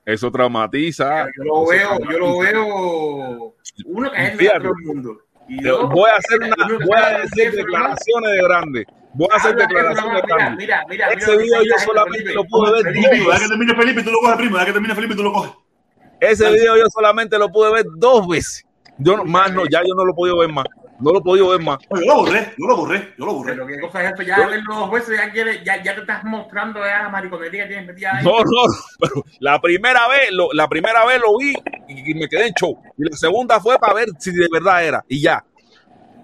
[0.09, 1.27] Eso traumatiza.
[1.37, 2.13] Yo lo veo, traumatiza.
[2.13, 3.55] yo lo veo,
[3.85, 5.19] uno que es el mundo.
[5.49, 8.87] Y dos, Voy a hacer una, voy a decir declaraciones de grande.
[9.13, 10.57] Voy a hacer declaraciones de grande.
[10.57, 12.35] mira, mira, mira Ese video yo solamente Felipe.
[12.35, 13.49] lo pude ver Felipe, dos Deja que veces.
[13.49, 15.53] termine Felipe tú lo coges primo, que termine Felipe tú lo coges.
[16.21, 18.65] Ese video yo solamente lo pude ver dos veces.
[18.99, 20.65] Yo no, más no, ya yo no lo he podido ver más.
[21.01, 21.79] No lo he podido ver más.
[21.95, 23.53] Yo lo borré, yo lo borré, yo lo borré.
[23.53, 26.25] Pero qué cosa es esto, ya verlo dos veces, ya, quieres, ya, ya te estás
[26.25, 28.25] mostrando ya la mariconería que tienes metida ahí.
[28.25, 31.55] No, no, pero la primera vez, lo, la primera vez lo vi
[31.89, 32.77] y, y me quedé en show.
[32.97, 35.05] Y la segunda fue para ver si de verdad era.
[35.09, 35.45] Y ya.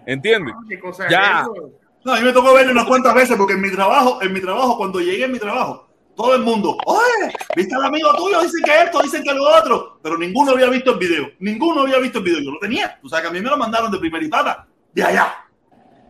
[0.07, 0.55] ¿Entiendes?
[0.69, 1.41] ¿Qué cosa Ya.
[1.43, 1.71] es eso?
[2.05, 4.41] No, a mí me tocó verlo unas cuantas veces porque en mi trabajo, en mi
[4.41, 5.84] trabajo, cuando llegué en mi trabajo,
[6.17, 8.41] todo el mundo, oye, ¿viste al amigo tuyo?
[8.43, 11.99] Dicen que esto, dicen que lo otro, pero ninguno había visto el video, ninguno había
[11.99, 13.99] visto el video, yo lo tenía, tú sabes que a mí me lo mandaron de
[13.99, 15.35] primera y pata, de allá,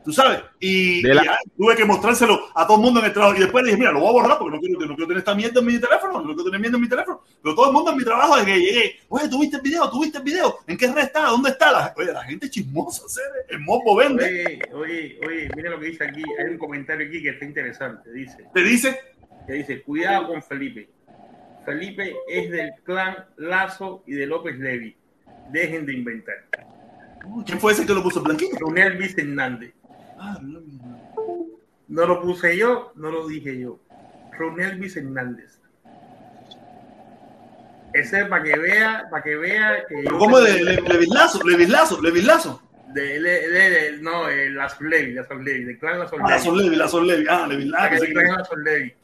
[0.04, 3.12] tú sabes, y, De la- y, tuve que mostrárselo a todo el mundo en el
[3.14, 5.06] trabajo, y después le dije, mira, lo voy a borrar porque no quiero, no quiero
[5.06, 7.66] tener esta mierda en mi teléfono, no quiero tener mierda en mi teléfono, pero todo
[7.68, 9.88] el mundo en mi trabajo, desde que llegué, oye, ¿tú viste el video?
[9.90, 10.58] ¿Tú viste el video?
[10.66, 11.22] ¿En qué red está?
[11.28, 11.72] ¿Dónde está?
[11.72, 13.46] La, oye, la gente chismosa, ¿sabes?
[13.48, 16.22] el morbo vende, Oye, oye, oye, mira lo que dice aquí.
[16.38, 18.12] Hay un comentario aquí que está interesante.
[18.12, 19.00] Dice, te dice,
[19.46, 20.88] que dice, cuidado con Felipe.
[21.64, 24.96] Felipe es del clan Lazo y de López Levi.
[25.50, 26.36] Dejen de inventar.
[27.46, 28.56] ¿quién fue ese que lo puso blanquito?
[28.58, 29.72] Leonel Luis Hernández.
[30.18, 31.04] Ah, no, no.
[31.88, 33.78] No lo puse yo, no lo dije yo.
[34.38, 35.58] Ronel Luis Hernández.
[37.92, 40.04] Ese es para que vea, para que vea que.
[40.04, 41.46] ¿Cómo de Le- Levislazo?
[41.46, 42.60] Levislazo, Levislazo.
[42.92, 46.40] De, de- no, el Lazo Levi, Lazo Levi, del clan Lazo Ah, Levi.
[46.42, 47.24] son Levi, la son Levi.
[47.28, 47.94] Ah, Levislazo.
[47.94, 48.94] del que- clan Lazo Levi.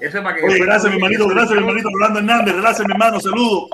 [0.00, 0.42] Eso es para que.
[0.46, 3.68] Oye, gracias, mi hermanito, gracias, mi hermanito Rolando Hernández, gracias, mi hermano, saludo.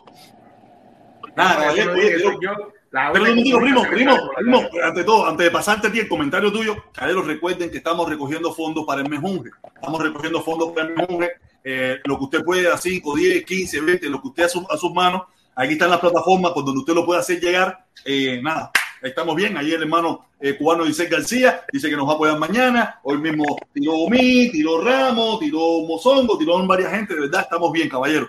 [1.37, 1.85] Nada, oye,
[2.23, 2.73] yo-
[3.13, 6.51] Pero un digo, primo, primo, primo, ante todo, antes de pasarte a ti el comentario
[6.51, 6.77] tuyo,
[7.23, 9.51] recuerden que estamos recogiendo fondos para el Mejunje.
[9.75, 11.33] Estamos recogiendo fondos para el Mejunje.
[11.63, 14.67] Eh, lo que usted puede a 5, 10, 15, 20, lo que usted a, su-
[14.71, 15.23] a sus manos.
[15.57, 17.85] Aquí están las plataformas por donde usted lo puede hacer llegar.
[18.05, 18.71] Eh, nada,
[19.03, 19.57] estamos bien.
[19.57, 23.01] Ahí el hermano eh, cubano Dice García dice que nos va a apoyar mañana.
[23.03, 27.15] Hoy mismo tiró mí, tiró Ramos, tiró Mozongo, tiró varias gente.
[27.15, 28.29] De verdad, estamos bien, caballero.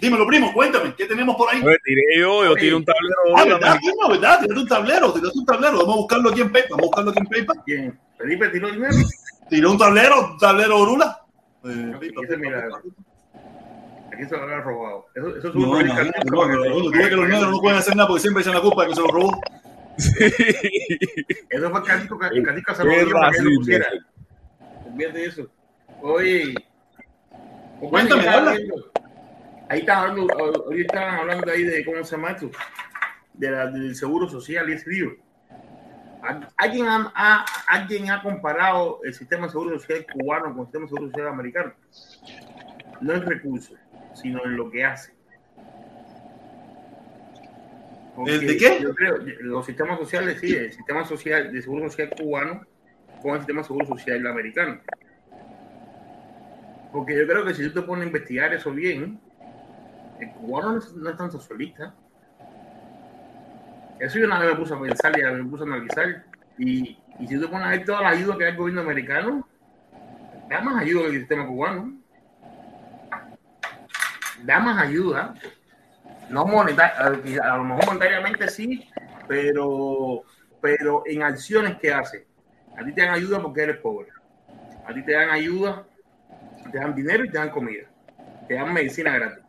[0.00, 1.60] Dímelo, primo, cuéntame, ¿qué tenemos por ahí?
[1.60, 2.92] Yo tiré yo, yo tiré un Ah,
[3.34, 3.58] tablero.
[3.58, 4.08] ¿verdad, primo?
[4.08, 4.38] ¿Verdad?
[4.40, 5.78] Tiraste un tablero, tiraste un tablero.
[5.78, 6.70] Vamos a buscarlo aquí en PayPal.
[6.70, 7.56] Vamos a buscarlo aquí en PayPal.
[7.64, 7.98] ¿Quién?
[8.16, 8.94] Felipe tiró dinero.
[9.50, 11.20] Tiró un tablero, un tablero Orula.
[11.64, 11.92] Eh.
[14.12, 15.06] Aquí se lo habían robado.
[15.14, 17.58] Eso, eso es No, un imagínate, no, no, no, tú ves que los negros no
[17.58, 19.08] pueden hacer nada porque siempre echan la culpa de que se lo
[19.98, 21.46] robó.
[21.50, 23.86] Eso fue Catico, que Catico se lo dio para que lo pusiera.
[24.96, 25.48] De eso.
[26.02, 26.54] Oye,
[27.80, 28.56] Cuéntame, habla.
[29.70, 32.50] Ahí estaban hablando, ahorita estaban hablando ahí de cómo se llama esto,
[33.34, 35.16] de la, del seguro social y ese.
[36.22, 40.64] ¿Al- ¿Alguien ha, ha- ¿Alguien ha comparado el sistema de seguro social cubano con el
[40.66, 41.74] sistema de seguro social americano?
[43.00, 43.78] No en recursos,
[44.14, 45.12] sino en lo que hace.
[48.26, 48.80] ¿El de qué?
[48.80, 52.62] Yo creo, los sistemas sociales, sí, el sistema social de seguro social cubano
[53.22, 54.80] con el sistema de seguro social americano.
[56.92, 59.20] Porque yo creo que si tú te pones a investigar eso bien,
[60.20, 61.94] el cubano no es, no es tan socialista.
[64.00, 66.24] Eso yo una vez me puse a pensar y me puse a analizar.
[66.56, 68.80] Y, y si tú te pones a ver toda la ayuda que da el gobierno
[68.80, 69.48] americano,
[70.48, 71.98] da más ayuda que el sistema cubano.
[74.44, 75.34] Da más ayuda.
[76.30, 78.88] No monetaria, a lo mejor monetariamente sí,
[79.26, 80.22] pero,
[80.60, 82.26] pero en acciones que hace.
[82.76, 84.08] A ti te dan ayuda porque eres pobre.
[84.86, 85.86] A ti te dan ayuda,
[86.70, 87.84] te dan dinero y te dan comida.
[88.46, 89.44] Te dan medicina gratis.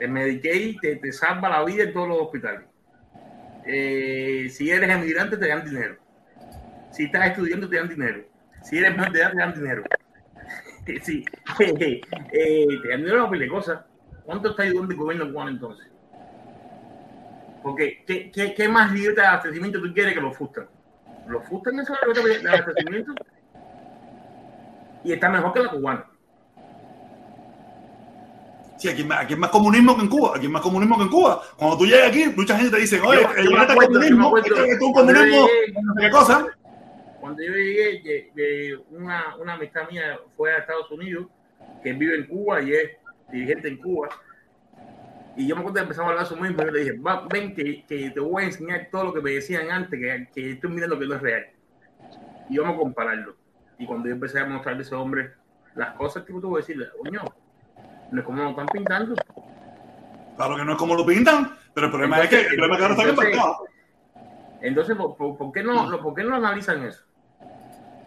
[0.00, 2.64] El Medicaid te, te salva la vida en todos los hospitales.
[3.66, 5.96] Eh, si eres emigrante, te dan dinero.
[6.90, 8.24] Si estás estudiando, te dan dinero.
[8.62, 9.84] Si eres menor de edad, te dan dinero.
[11.02, 11.24] Sí.
[11.60, 13.80] eh, te dan dinero para cosas.
[14.24, 15.86] ¿Cuánto está ayudando el gobierno cubano entonces?
[17.62, 20.66] Porque, ¿qué, qué, qué más libertad de abastecimiento tú quieres que los fustan?
[21.26, 23.12] ¿Los fustan esa libertad de abastecimiento?
[25.04, 26.06] Y está mejor que la cubana.
[28.78, 30.32] Sí, aquí, aquí es más comunismo que en Cuba.
[30.36, 31.42] Aquí es más comunismo que en Cuba.
[31.56, 34.22] Cuando tú llegas aquí, mucha gente te dice, oye, Yo- yo el este acuerdo, comunismo,
[34.22, 34.56] yo acuerdo.
[34.64, 35.46] este es un comunismo,
[36.00, 36.46] qué cosa.
[37.20, 41.26] Cuando yo llegué, una, una amistad mía fue a Estados Unidos,
[41.82, 42.90] que vive en Cuba y es
[43.34, 44.08] dirigente en Cuba.
[45.36, 46.62] Y yo me acuerdo que empezamos a hablar de eso mismo.
[46.62, 49.32] Yo le dije, Va, ven que, que te voy a enseñar todo lo que me
[49.32, 51.46] decían antes, que, que estoy mirando que no es real.
[52.48, 53.36] Y vamos a compararlo.
[53.78, 55.32] Y cuando yo empecé a mostrarle a ese hombre
[55.74, 57.22] las cosas que tú voy a decirle, coño,
[58.12, 59.16] no es como lo están pintando.
[60.36, 62.78] Claro que no es como lo pintan, pero el problema es que el problema es
[62.78, 63.56] que ahora están Entonces-.
[64.62, 67.02] Entonces, ¿por, por, por qué no, no- por qué no analizan eso?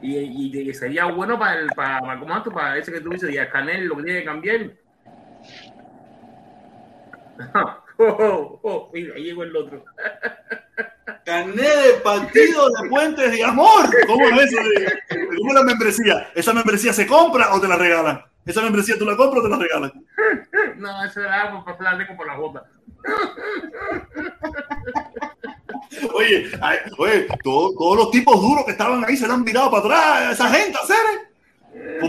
[0.02, 2.52] Y, y, y sería bueno para el para, para, ¿cómo esto?
[2.52, 4.72] para ese que tú dices, y a Canel lo que tiene que cambiar.
[8.00, 9.84] Oh, oh, oh, mira, ahí llegó el otro.
[11.26, 13.90] Carné de partido de puentes de amor.
[14.06, 14.62] ¿Cómo es eso?
[15.36, 16.30] ¿Cómo es la membresía?
[16.36, 18.24] ¿Esa membresía se compra o te la regalan?
[18.46, 19.92] ¿Esa membresía tú la compras o te la regalan?
[20.78, 22.64] No, eso era por pasar la lengua por la bota.
[26.14, 29.72] Oye, ay, oye todo- todos los tipos duros que estaban ahí se le han virado
[29.72, 30.34] para atrás.
[30.34, 31.27] Esa gente, ¿sabes?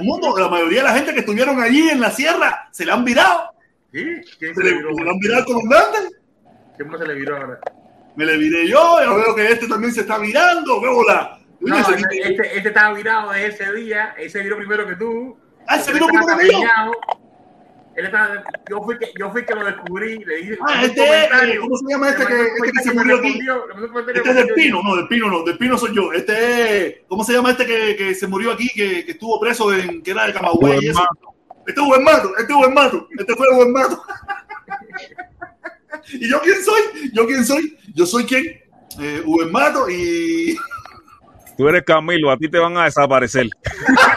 [0.03, 3.05] Mundo, la mayoría de la gente que estuvieron allí en la sierra se le han
[3.05, 3.53] virado.
[3.93, 4.05] ¿Sí?
[4.39, 4.95] ¿Quién Se se le, viró?
[4.95, 5.99] se han virado al comandante.
[6.77, 7.59] ¿Quién más se le viró ahora?
[8.17, 10.81] Me le viré yo, yo veo que este también se está virando.
[10.81, 11.39] ¿Qué bola?
[11.61, 15.37] No, este, este, estaba virado de ese día, ese viró primero que tú.
[15.67, 16.59] Ah, Él viró primero que yo.
[17.99, 18.13] Él
[18.71, 20.59] yo, fui que, yo fui que lo descubrí, le dije.
[20.69, 23.41] Ah, este es, comentario, ¿cómo se llama este que, este que se murió aquí?
[24.15, 24.55] Este es del.
[24.55, 26.13] Pino, no, del Pino no, del Pino soy yo.
[26.13, 29.75] Este es, ¿cómo se llama este que, que se murió aquí, que, que estuvo preso
[29.75, 31.05] en, que era de Camagüey y eso?
[31.67, 34.01] Este es Buen Mato, este es Buen Mato, este fue Buen Mato.
[36.13, 37.11] ¿Y yo quién soy?
[37.13, 37.77] ¿Yo quién soy?
[37.95, 38.45] Yo soy quién?
[39.01, 40.57] Eh, Buen Mato y...
[41.57, 43.49] Tú eres Camilo, a ti te van a desaparecer.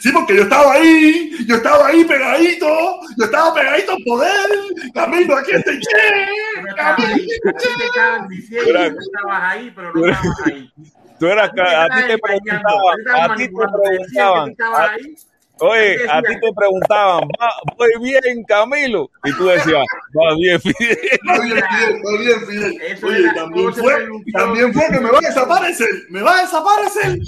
[0.00, 4.48] Sí, porque yo estaba ahí, yo estaba ahí pegadito, yo estaba pegadito al poder.
[4.94, 5.80] Camilo, aquí estoy.
[6.68, 10.72] Estaban diciendo que tú estabas ahí, pero no estabas ahí.
[11.18, 14.96] Tú eras, a ti te estaban preguntaban, a ti te preguntaban.
[15.60, 19.10] Oye, ¿Qué a ti te preguntaban, ¿va, voy bien, Camilo?
[19.24, 19.84] Y tú decías,
[20.16, 20.98] va bien, Fidel.
[21.12, 22.82] Está bien, Fidel, está bien, Fidel.
[22.82, 27.18] Eso Oye, también fue, también fue que me va a desaparecer, me va a desaparecer.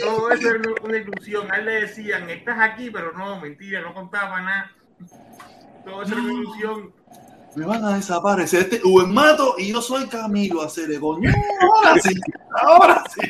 [0.00, 1.52] Todo eso era una ilusión.
[1.52, 4.72] A él le decían, estás aquí, pero no, mentira, no contaba nada.
[5.84, 6.97] Todo eso era una ilusión.
[7.56, 11.30] Me van a desaparecer este Buen Mato y yo soy Camilo Acere, coño.
[11.60, 12.14] Ahora sí,
[12.62, 13.20] ahora sí.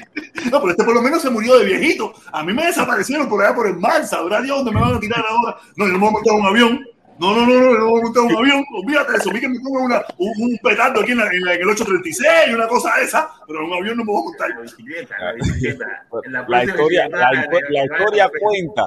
[0.51, 2.13] No, pero este por lo menos se murió de viejito.
[2.33, 5.01] A mí me desaparecieron por allá por el mar, sabrá Dios dónde me van a
[5.01, 5.57] tirar ahora.
[5.77, 6.85] No, yo no me voy a montar un avión.
[7.19, 8.65] No, no, no, no, yo no me voy a montar un avión.
[8.85, 9.31] Olvídate de eso.
[9.31, 12.29] Vi que me una, un, un petardo aquí en, la- en la- en el 836
[12.49, 14.51] y una cosa de esa, pero en un avión no me voy a montar.
[14.51, 15.85] La bicicleta, la bicicleta.
[16.25, 18.83] En La próxima historia, bicicleta, la, histo- la historia cuenta,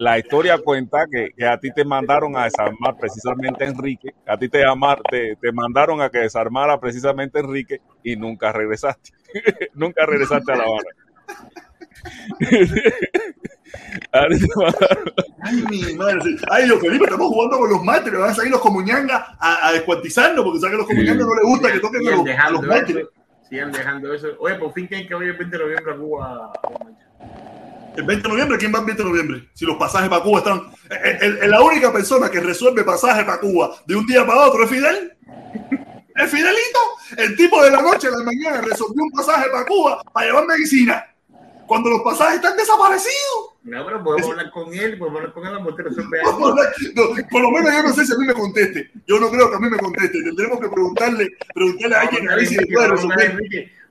[0.00, 4.38] la historia cuenta que, que a ti te mandaron a desarmar precisamente a Enrique, a
[4.38, 9.10] ti te, llamar, te, te mandaron a que desarmara precisamente a Enrique y nunca regresaste,
[9.74, 10.88] nunca regresaste a La Habana.
[15.42, 16.22] Ay, mi madre.
[16.22, 16.36] sí.
[16.50, 18.18] Ay, yo, Felipe, estamos jugando con los mártires.
[18.20, 21.44] Van a salir los comuñangas a, a descuartizarnos porque saben que los comuñangas no les
[21.44, 23.02] gusta que toquen a los, a los dejando mártires.
[23.02, 23.12] eso.
[23.50, 24.28] Sigan dejando eso.
[24.38, 26.52] Oye, por fin que hay que ir el 20 de noviembre a Cuba.
[27.96, 29.48] El 20 de noviembre, ¿quién va el 20 de noviembre?
[29.54, 30.62] Si los pasajes para Cuba están.
[31.22, 34.64] El- el- la única persona que resuelve pasajes para Cuba de un día para otro
[34.64, 35.12] es Fidel.
[36.16, 36.78] Es Fidelito.
[37.16, 40.46] El tipo de la noche a la mañana resolvió un pasaje para Cuba para llevar
[40.46, 41.06] medicina.
[41.66, 43.54] Cuando los pasajes están desaparecidos.
[43.62, 46.18] No, pero podemos hablar con él, podemos hablar con él, mujer resuelve
[46.94, 48.90] No, por lo menos yo no sé si a mí me conteste.
[49.06, 50.22] Yo no creo que a mí me conteste.
[50.22, 53.38] Tendremos que preguntarle, preguntarle a alguien a ver si puede resolver.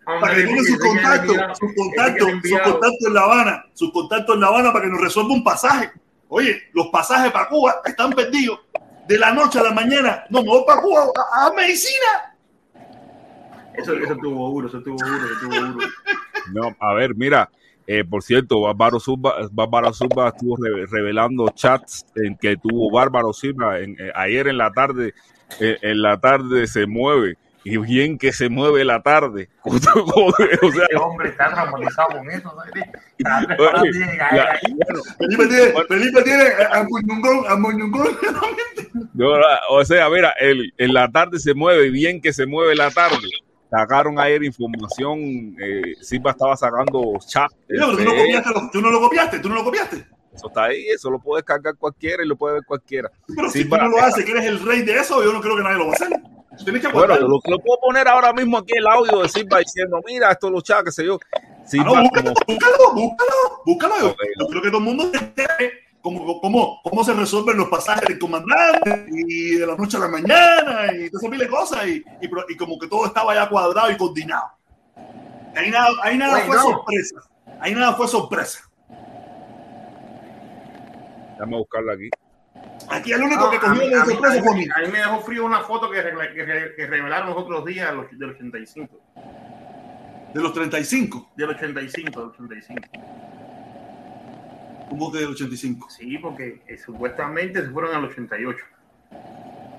[0.06, 4.42] Para que tenga sus contactos, sus contactos, sus contactos en La Habana, sus contactos en
[4.42, 5.92] La Habana para que nos resuelva un pasaje.
[6.30, 8.60] Oye, los pasajes para Cuba están perdidos.
[9.08, 12.36] De la noche a la mañana, no, me voy para Cuba a, a medicina.
[13.76, 15.88] Eso, eso estuvo duro, eso estuvo duro, eso estuvo duro.
[16.54, 17.50] No, a ver, mira,
[17.88, 23.32] eh, por cierto, Bárbaro Silva, Bárbaro Silva estuvo re- revelando chats en que tuvo Bárbaro
[23.34, 25.14] Silva en- eh, ayer en la tarde.
[25.60, 29.50] eh, en la tarde se mueve y bien que se mueve la tarde.
[29.64, 29.94] o sea,
[30.84, 32.54] Este hombre está traumatizado con eso.
[35.18, 37.56] Felipe tiene, Felipe tiene a Moñungón, a
[39.40, 42.90] la- o sea, mira, el, en la tarde se mueve, bien que se mueve la
[42.92, 43.28] tarde.
[43.70, 45.20] Sacaron ayer información,
[45.62, 47.52] eh, Silva estaba sacando chat.
[47.68, 50.08] Pero tú no entre copiaste, lo- tú no lo copiaste, tú no lo copiaste.
[50.34, 53.12] Eso está ahí, eso lo puede cargar cualquiera y lo puede ver cualquiera.
[53.36, 55.56] Pero si tú no lo haces, que eres el rey de eso, yo no creo
[55.56, 56.10] que nadie lo va a hacer.
[56.64, 60.02] Tienes que Bueno, lo, lo puedo poner ahora mismo aquí el audio de Silva diciendo,
[60.06, 61.20] mira, esto los chats, qué sé yo.
[61.34, 64.16] Ah, no, búscalo, como, búscalo, búscalo, búscalo.
[64.40, 65.72] Yo, creo que todo el mundo se entere
[66.02, 70.08] cómo, cómo, cómo se resuelven los pasajes del comandante y de la noche a la
[70.08, 73.92] mañana y todas esas miles de cosas y, y, como que todo estaba ya cuadrado
[73.92, 74.48] y coordinado.
[75.56, 76.62] Ahí nada, ahí nada Oye, fue no.
[76.64, 77.22] sorpresa.
[77.60, 78.60] Ahí nada fue sorpresa.
[81.34, 82.10] déjame buscarlo aquí.
[82.92, 84.68] Aquí el único No, que cogió de sorpresa fue a mí.
[84.76, 87.94] a mí me dejó frío una foto que, que, re- que revelaron los otros días
[87.94, 89.00] los, del 85.
[90.34, 92.82] De los 35, Del 85, del 85.
[94.90, 95.90] como que del 85.
[95.90, 98.58] Sí, porque eh, supuestamente se fueron al 88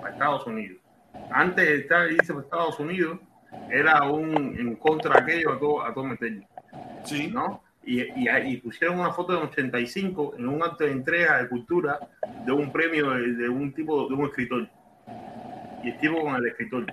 [0.04, 0.78] a Estados Unidos.
[1.32, 3.18] Antes de estar irse para Estados Unidos,
[3.70, 6.44] era un en contra de aquello a todo, a todo meterlo,
[7.04, 7.28] Sí.
[7.28, 7.62] ¿no?
[7.82, 11.98] Y, y, y pusieron una foto del 85 en un acto de entrega de cultura
[12.44, 14.68] de un premio de, de un tipo, de un escritor.
[15.82, 16.86] Y el tipo con el escritor.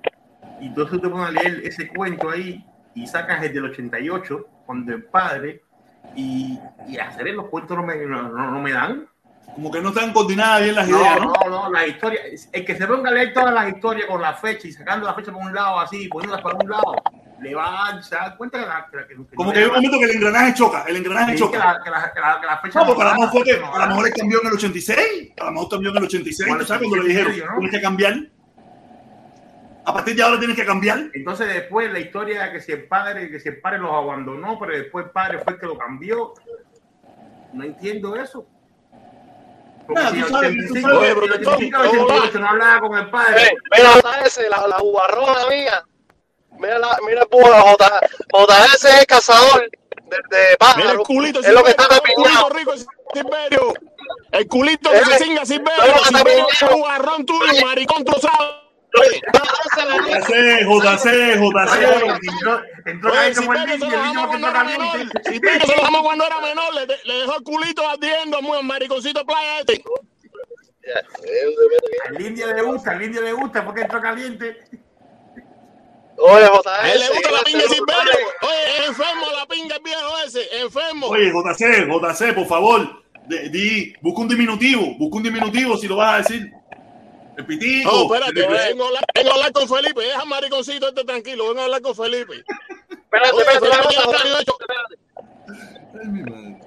[0.62, 2.66] Y entonces te pones a leer ese cuento ahí
[2.96, 5.62] y sacas el del 88, cuando el padre,
[6.16, 6.58] y,
[6.88, 9.08] y hacer los cuentos no me, no, no- no me dan.
[9.54, 11.34] Como que no están coordinadas bien las No, ideas, ¿no?
[11.34, 12.20] no, no, la historia,
[12.54, 15.14] el que se ponga a leer todas las historias con la fecha y sacando la
[15.14, 16.96] fecha por un lado así, y poniéndolas para un lado,
[17.42, 19.66] le va a se da cuenta que la, que, que- que Como no que hay
[19.66, 21.52] un momento que el engranaje choca, el engranaje sí, choca.
[21.52, 23.76] que la, que la, que la, fecha No, porque a lo mejor fue que no
[23.76, 23.86] a da.
[23.86, 26.62] lo mejor él cambió en el 86, a lo mejor cambió en el 86, Bueno,
[26.64, 27.60] ¿tú sabes cuando le 86 dijeron, ¿no?
[27.60, 28.14] tienes que cambiar?
[29.86, 31.00] A partir de ahora tienes que cambiar.
[31.14, 34.60] Entonces después la historia de que si el padre, que si el padre los abandonó,
[34.60, 36.34] pero después el padre fue el que lo cambió.
[37.54, 38.46] No entiendo eso.
[39.88, 42.04] Porque Nada, si tú el sabes, tú 85, sabes, el pero 85, ¿cómo?
[42.04, 43.44] 88 no hablaba con el padre.
[43.44, 45.84] Eh, mira la, la jugarrona mía.
[46.60, 48.02] Mira, la, mira el búho, J,
[48.34, 51.08] JS es el cazador de, de Mira el pájaros.
[51.08, 52.74] culito, Es lo que está culito rico,
[53.14, 53.74] Silverio.
[54.32, 55.76] El culito que se cinga, Silverio.
[55.78, 56.78] todo lo que está Silverio, pepiñado.
[56.78, 58.68] jugarrón tuyo, maricón trozado.
[58.94, 61.84] JC, JC, JC.
[62.24, 64.92] Entró, entró ahí como el niño, lo el niño dejamos que cuando está era menor.
[64.92, 65.22] caliente.
[65.30, 66.74] Silverio se lo dejamos cuando era menor.
[66.74, 69.84] Le, le dejó el culito ardiendo, muy mariconcito playa este.
[72.08, 74.58] Al indio le gusta, al indio le gusta porque entró caliente.
[76.20, 78.28] Oye, A él le gusta la pinga ese Silverio.
[78.42, 81.08] Oye, es enfermo la pinga el viejo ese, enfermo.
[81.08, 85.98] Oye, JC, JC, por favor, de- di, busca un diminutivo, busca un diminutivo si lo
[85.98, 86.52] vas a decir.
[87.38, 87.92] El pitico.
[87.92, 90.02] No, espérate, vengo a, hablar, vengo a hablar con Felipe.
[90.02, 92.34] Deja mariconcito este tranquilo, vengo a hablar con Felipe.
[92.90, 94.96] Espérate, Oye, espérate, Felipe, espérate.
[96.02, 96.58] Ay, mi madre.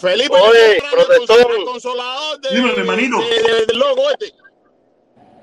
[0.00, 1.54] Felipe, Oye, protector.
[1.58, 3.18] el consolador de, Dímelo, hermanito.
[3.20, 4.32] de- de- del logo este.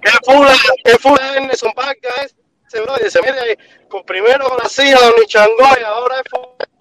[0.02, 0.54] ¿Qué fula,
[0.86, 2.36] qué fula es Nelson Vargas
[2.72, 2.96] ese, bro?
[2.98, 3.58] Dice, mire,
[3.90, 6.24] con primero con la silla, Don Nichangoy, ahora es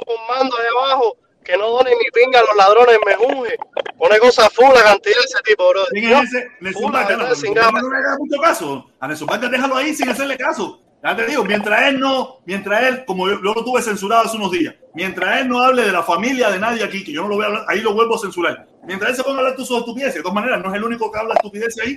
[0.06, 3.56] formando de abajo, que no donen ni pinga a los ladrones, me unge.
[3.98, 5.84] Pone cosas fula, cantidad de ese tipo, bro.
[5.90, 6.72] ¿Quién es ese?
[6.72, 7.02] Fula.
[7.10, 8.90] No, le haga mucho caso.
[9.00, 10.80] A Nelson déjalo ahí sin hacerle caso.
[11.02, 14.36] Ya te digo, mientras él no, mientras él, como yo, yo lo tuve censurado hace
[14.36, 17.28] unos días, mientras él no hable de la familia de nadie aquí, que yo no
[17.28, 18.66] lo voy a hablar, ahí lo vuelvo a censurar.
[18.84, 20.84] Mientras él se ponga a hablar de sus estupideces, de todas maneras, no es el
[20.84, 21.96] único que habla estupideces ahí.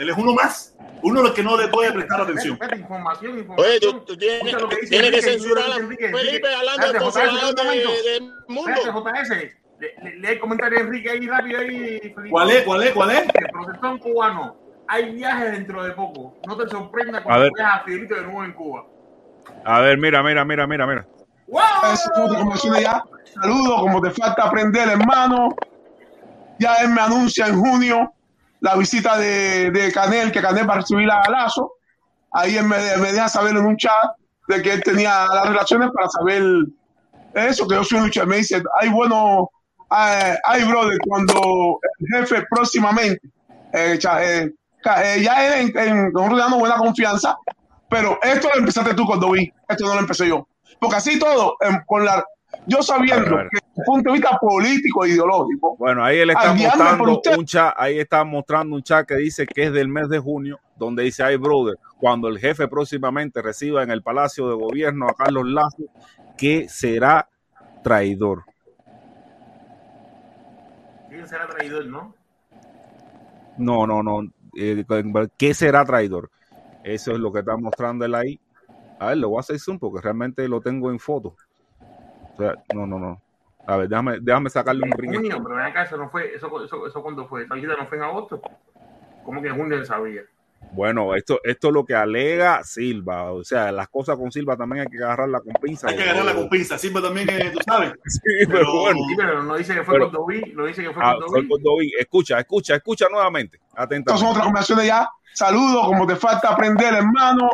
[0.00, 2.54] Él es uno más, uno de los que no le puede prestar atención.
[2.54, 3.70] Espérate, información, información.
[3.70, 6.86] Oye, tú, tú tienes, Escucha lo que dice tienes que Enrique, censurar a Felipe hablando
[6.86, 7.90] de- momento.
[8.04, 8.70] del mundo.
[8.84, 9.58] JS.
[9.80, 11.98] Le, le, comentario Enrique ahí rápido ahí.
[12.00, 12.30] Felipe.
[12.30, 12.62] ¿Cuál es?
[12.62, 12.90] ¿Cuál es?
[12.92, 13.18] ¿Cuál es?
[13.22, 14.56] El protestón cubano.
[14.88, 16.34] Hay viajes dentro de poco.
[16.46, 18.84] No te sorprenda A cuando veas a Fidelito de nuevo en Cuba.
[19.64, 21.06] A ver, mira, mira, mira, mira, mira.
[21.46, 21.62] ¡Wow!
[23.34, 25.48] Saludos, como te falta aprender, hermano.
[26.58, 28.12] Ya él me anuncia en junio
[28.60, 31.74] la visita de, de Canel, que Canel va a recibir a Lazo.
[32.32, 33.92] Ahí él me, me deja saber en un chat
[34.48, 36.42] de que él tenía las relaciones para saber
[37.34, 38.28] eso, que yo soy un luchador.
[38.28, 39.50] Me dice, ay, bueno,
[39.90, 43.20] Ay, brother, cuando el jefe próximamente,
[43.72, 44.52] eh, cha- eh,
[44.84, 47.36] eh, ya en, en, nosotros damos buena confianza,
[47.88, 50.46] pero esto lo empezaste tú cuando vi, esto no lo empecé yo.
[50.78, 52.24] Porque así todo, em, con la,
[52.66, 53.48] yo sabiendo A ver, a ver.
[53.50, 57.44] que desde el punto de vista político e ideológico, Bueno, ahí él está mostrando un
[57.44, 61.02] chat, ahí está mostrando un chat que dice que es del mes de junio, donde
[61.02, 65.46] dice, ay, brother, cuando el jefe próximamente reciba en el Palacio de Gobierno a Carlos
[65.46, 65.84] Lazo,
[66.36, 67.28] que será
[67.82, 68.44] traidor.
[71.08, 72.14] ¿Quién será traidor, no?
[73.56, 74.22] No, no, no.
[74.58, 74.84] Eh,
[75.36, 76.30] ¿Qué será traidor?
[76.84, 78.40] Eso es lo que está mostrando él ahí.
[78.98, 81.36] A ver, lo voy a hacer zoom porque realmente lo tengo en foto.
[82.34, 83.20] O sea, no, no, no.
[83.66, 85.28] A ver, déjame, déjame sacarle un ring.
[85.28, 88.40] pero acá eso no fue, eso, eso, eso cuándo fue, esa no fue en agosto.
[89.24, 90.22] ¿Cómo que en junio él sabía?
[90.72, 93.32] Bueno, esto, esto es lo que alega Silva.
[93.32, 95.88] O sea, las cosas con Silva también hay que agarrarla con pinza.
[95.88, 96.76] Hay que agarrarla con pinza.
[96.78, 97.92] Silva también, eh, tú sabes.
[98.06, 98.98] Sí, Pero- pero bueno.
[99.08, 101.28] Sí, pero no dice que fue Pero- cuando vi, lo dice que fue Ah, cuando
[101.28, 101.48] fue vi.
[101.48, 101.92] cuando vi.
[101.98, 103.56] Escucha, escucha, escucha nuevamente.
[103.56, 104.26] estas son Atentamente.
[104.30, 105.08] otras conversaciones ya.
[105.34, 107.48] Saludos, como te falta aprender, hermano.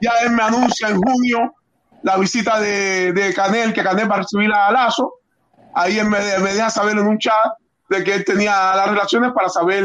[0.00, 1.54] Ya él me anuncia en junio
[2.02, 5.14] la visita de, de Canel, que Canel va a recibir a Lazo.
[5.74, 7.34] Ahí él me, me deja saber en un chat
[7.88, 9.84] de que él tenía las relaciones para saber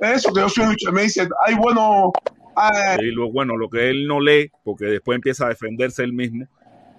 [0.00, 0.94] eso, que yo soy un luchador.
[0.94, 2.12] Me dice, ay, bueno,
[2.56, 6.12] ah, Y lo, bueno, lo que él no lee, porque después empieza a defenderse él
[6.12, 6.46] mismo,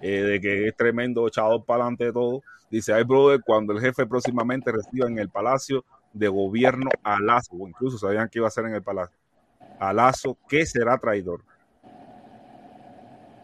[0.00, 2.42] eh, de que es tremendo echador para adelante de todo.
[2.70, 7.56] Dice, ay, brother, cuando el jefe próximamente reciba en el Palacio de Gobierno a Lazo,
[7.58, 9.16] o incluso sabían que iba a ser en el Palacio,
[9.78, 11.42] a Lazo, que será traidor.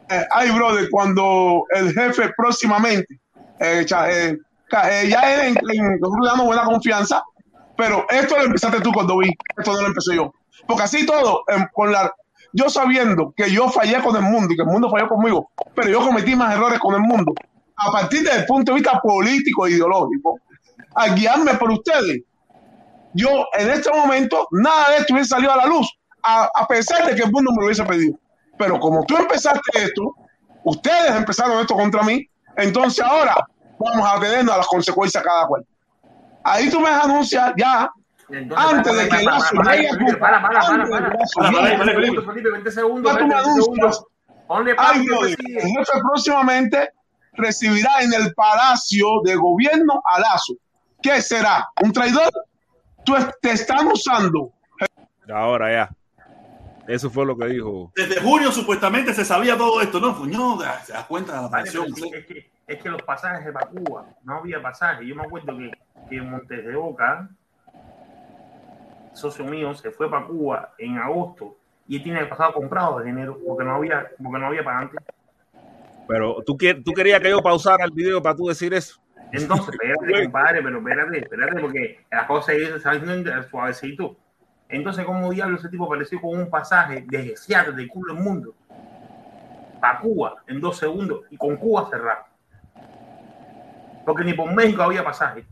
[0.09, 3.21] eh, ay, brother, cuando el jefe próximamente,
[3.59, 4.37] eh, eh,
[4.91, 7.23] eh, ya él en, en- buena confianza,
[7.77, 10.33] pero esto lo empezaste tú cuando vi, esto no lo empecé yo.
[10.67, 12.13] Porque así todo, em, con la,
[12.53, 15.89] yo sabiendo que yo fallé con el mundo y que el mundo falló conmigo, pero
[15.89, 17.35] yo cometí más errores con el mundo,
[17.77, 20.41] a partir del punto de vista político e ideológico,
[20.95, 22.23] al guiarme por ustedes,
[23.13, 23.29] yo
[23.59, 25.91] en este momento nada de esto hubiese salido a la luz,
[26.23, 28.19] a, a pesar de que el mundo me lo hubiese pedido.
[28.59, 30.15] Pero como tú empezaste esto,
[30.65, 32.27] ustedes empezaron esto contra mí,
[32.57, 33.37] entonces ahora
[33.79, 35.67] vamos a tenernos a las consecuencias cada cual.
[36.49, 37.91] Ahí tú me anuncias ya,
[38.29, 42.23] Entonces, antes de que para, Lazo para, Felipe, para, para, para, Felipe.
[42.23, 44.07] Felipe, 20 segundos, ya tú me 20 anuncias, segundos.
[44.47, 46.91] Ponle el jefe próximamente
[47.33, 50.55] recibirá en el Palacio de Gobierno a Lazo.
[51.03, 51.69] ¿Qué será?
[51.83, 52.31] ¿Un traidor?
[53.05, 54.53] Tú te están usando
[55.29, 55.97] Ahora ya.
[56.87, 57.93] Eso fue lo que dijo.
[57.97, 60.15] Desde junio supuestamente se sabía todo esto, ¿no?
[60.15, 61.89] Fuñón, se das cuenta de la pero
[62.67, 65.07] es, que, los pasajes para Cuba, no había pasaje.
[65.07, 65.71] Yo me acuerdo que,
[66.09, 67.29] que Montes de Oca,
[69.15, 71.57] socio mío, se fue para Cuba en agosto
[71.89, 75.01] y tiene el pasado comprado de enero porque no había, porque no había para antes.
[76.09, 79.01] Pero tú, tú querías que yo pausara el video para tú decir eso.
[79.33, 84.17] Entonces, espérate, compadre, pero espérate, espérate, porque las cosas se están haciendo suavecito.
[84.69, 88.55] Entonces, ¿cómo diablo ese tipo apareció con un pasaje desde Seattle, del culo del mundo,
[89.81, 92.25] para Cuba en dos segundos y con Cuba cerrado?
[94.07, 95.45] Porque ni por México había pasaje.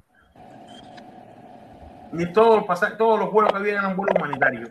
[2.12, 4.70] Ni todos los pasajes, todos los vuelos que había eran vuelos humanitarios.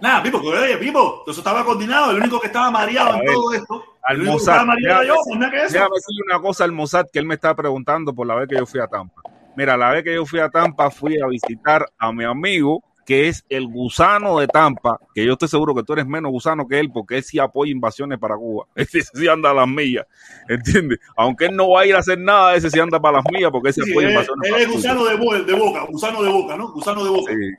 [0.00, 2.10] Nada, Pipo, que oye, Pipo, eso estaba coordinado.
[2.10, 3.84] El único que estaba mareado en todo esto.
[4.02, 4.38] Al el Mossad.
[4.52, 5.72] estaba mareado yo, Déjame- nada que eso.
[5.78, 8.66] Decirle una cosa al Mossad que él me está preguntando por la vez que yo
[8.66, 9.22] fui a Tampa.
[9.56, 13.28] Mira, la vez que yo fui a Tampa fui a visitar a mi amigo que
[13.28, 16.80] es el gusano de Tampa, que yo estoy seguro que tú eres menos gusano que
[16.80, 18.66] él porque él sí apoya invasiones para Cuba.
[18.74, 20.06] Ese sí anda a las millas,
[20.48, 20.98] ¿entiendes?
[21.16, 23.50] Aunque él no va a ir a hacer nada, ese sí anda para las millas
[23.50, 24.76] porque ese Sí, apoya él, invasiones él para es Cuba.
[24.76, 26.72] gusano de, bo- de boca, gusano de boca, ¿no?
[26.72, 27.32] Gusano de boca.
[27.32, 27.50] Sí.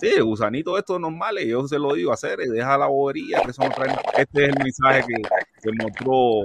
[0.00, 3.62] Sí, gusanito estos normales, yo se lo digo a hacer, deja la bobería, que eso
[3.62, 4.00] no trae nada.
[4.16, 5.22] Este es el mensaje que,
[5.62, 6.40] que mostró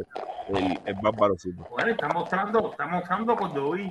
[0.50, 1.66] el, el bárbaro Silva.
[1.70, 3.90] Bueno, está mostrando, está mostrando cuando vi.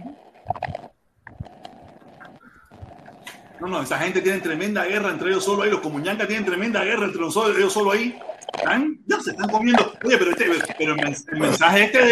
[3.61, 5.71] No, no, esa gente tiene tremenda guerra entre ellos solo ahí.
[5.71, 8.19] Los comuñancas tienen tremenda guerra entre los- ellos solo ahí.
[8.57, 9.93] Están, ya se están comiendo.
[10.05, 12.05] Oye, pero, este, pero el, mens- el mensaje este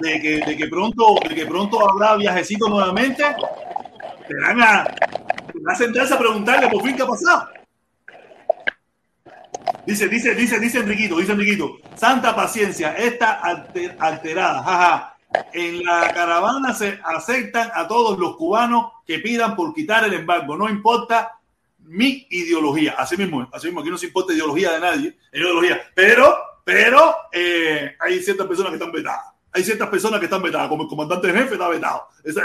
[0.00, 3.24] de, que, de, que pronto, de que pronto habrá viajecito nuevamente,
[4.28, 7.48] te van a, te a sentarse a preguntarle por fin qué ha pasado.
[9.86, 15.13] Dice, dice, dice, dice Enriquito, dice Enriquito, santa paciencia, está alter- alterada, jaja.
[15.52, 20.56] En la caravana se aceptan a todos los cubanos que pidan por quitar el embargo,
[20.56, 21.38] no importa
[21.78, 22.94] mi ideología.
[22.98, 25.80] Así mismo, así mismo, aquí no se importa ideología de nadie, ideología.
[25.94, 26.34] Pero,
[26.64, 29.26] pero eh, hay ciertas personas que están vetadas.
[29.52, 32.08] Hay ciertas personas que están vetadas, como el comandante jefe está vetado.
[32.24, 32.44] Esa-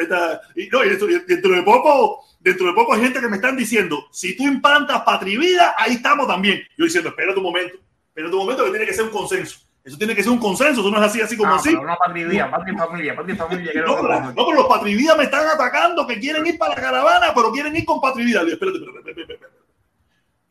[0.56, 0.90] y, no, y
[1.28, 5.02] dentro de poco, dentro de poco hay gente que me están diciendo, si tú implantas
[5.02, 6.62] patria y vida, ahí estamos también.
[6.78, 7.76] Yo diciendo, espérate un momento,
[8.10, 9.60] espérate un momento que tiene que ser un consenso.
[9.90, 11.76] Eso tiene que ser un consenso, eso no es así, así como Ah, así.
[11.76, 13.74] patria familia, patria familia.
[13.88, 17.52] No, pero, no, los patrividas me están atacando, que quieren ir para la caravana, pero
[17.52, 18.42] quieren ir con patrivida.
[18.42, 19.50] Espérate, espérate, espérate, espérate.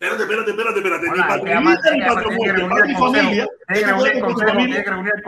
[0.01, 1.09] Espérate, espérate, espérate, espérate.
[1.10, 1.65] Hola, patrivida, ni
[2.05, 3.48] patria familia.
[3.69, 4.66] tiene que reunir el consejo, familia.
[4.66, 5.23] tiene que reunir el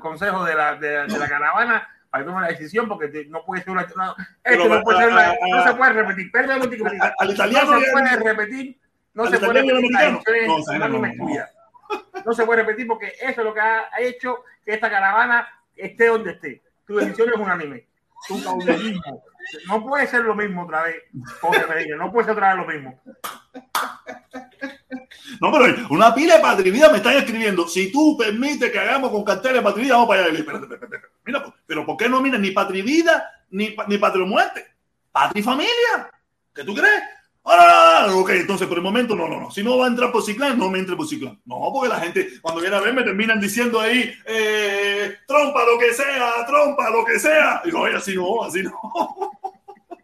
[0.00, 3.70] consejo, de la, de, de la caravana para tome la decisión, porque no puede ser
[3.72, 3.86] una.
[3.96, 4.14] No,
[4.44, 6.30] esto no, puede ser una- a- a- no se puede repetir.
[6.32, 8.78] Perdón, no, se puede repetir.
[9.14, 9.92] No se puede repetir.
[9.92, 10.98] No, no, no, no.
[10.98, 11.28] No
[12.32, 16.32] se puede repetir porque eso es lo que ha, hecho que esta caravana esté donde
[16.32, 16.62] esté.
[16.86, 17.86] Tu decisión es unánime.
[18.28, 19.24] Tu caudillismo.
[19.66, 20.96] No puede ser lo mismo otra vez.
[21.12, 23.02] No puede ser otra vez lo mismo.
[25.40, 27.66] No, pero una pila de patrivida me están escribiendo.
[27.66, 30.38] Si tú permites que hagamos con carteles de patrivida, vamos para allá.
[30.38, 31.06] Espérate, espérate.
[31.24, 34.66] Mira, pero ¿por qué no miran ni patrivida ni, ni patria o muerte?
[35.10, 36.10] Patria y familia.
[36.54, 37.02] ¿Qué tú crees?
[37.44, 39.50] Ah, ok, entonces por el momento no, no, no.
[39.50, 41.40] Si no va a entrar por Ciclán, no me entre por Ciclán.
[41.44, 45.76] No, porque la gente cuando viene a ver me terminan diciendo ahí, eh, trompa lo
[45.78, 47.60] que sea, trompa lo que sea.
[47.64, 48.72] Y digo, oye, así no, así no.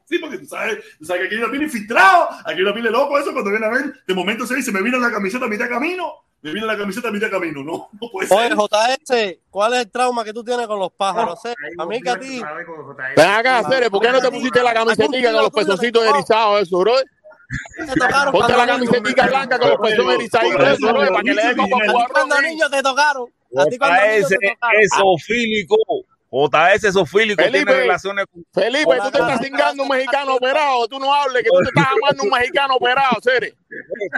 [0.08, 2.72] Sí, porque tú sabes, tú sabes que aquí hay una pila infiltrado, aquí hay una
[2.72, 5.44] pila loco, eso cuando viene a ver, de momento se dice, me vino la camiseta
[5.44, 8.56] a mitad camino, me vino la camiseta a mitad camino, no, no puede Oye, ser.
[8.56, 11.38] JS, ¿cuál es el trauma que tú tienes con los pájaros?
[11.44, 11.54] eh?
[11.76, 12.40] A mí que a ti.
[13.18, 16.78] Ven acá, Cere, ¿por qué no te pusiste la camisetita con los pezoncitos erizados, eso,
[16.78, 16.94] bro?
[17.86, 21.78] Te tocaron Ponte la camisetita blanca con los pezones erizados, para que le dé como
[22.12, 23.26] cuando niño te tocaron.
[23.56, 24.80] A ti cuando niño te tocaron.
[24.82, 25.76] es zoofílico.
[26.30, 27.42] JS es zoofílico.
[27.42, 27.64] Felipe.
[27.64, 30.86] Tiene relaciones con Felipe, tú te estás cingando un mexicano operado.
[30.86, 33.16] Tú no hables que tú te estás amando un mexicano operado,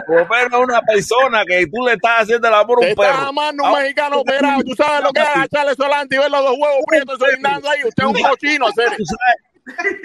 [0.07, 3.15] lo menos una persona que tú le estás haciendo el amor a Te un estás
[3.15, 3.27] perro.
[3.29, 4.61] amando un mexicano operado.
[4.63, 7.69] Tú sabes lo que es agacharle eso adelante y ver los dos huevos prietos solinando
[7.69, 7.79] ahí.
[7.85, 8.97] Usted es un cochino, Cere.
[8.97, 9.35] Tú sabes,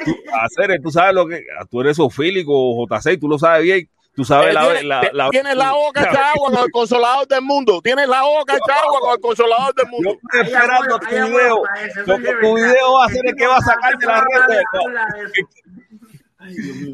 [0.05, 1.44] tú, Acere, tú sabes lo que.
[1.70, 3.88] Tú eres zoofílico, JC, tú lo sabes bien.
[4.14, 7.43] Tú sabes la, Tienes- la, la- Tienes la boca hecha agua con el consolador del
[7.43, 7.82] mundo.
[7.82, 10.10] Tienes la boca hecha agua con el consolador del Yo mundo.
[10.10, 11.62] estoy Ahí esperando tu video.
[11.84, 12.40] es tu verdad.
[12.55, 14.62] video va a ser El el que va a sacar de la red.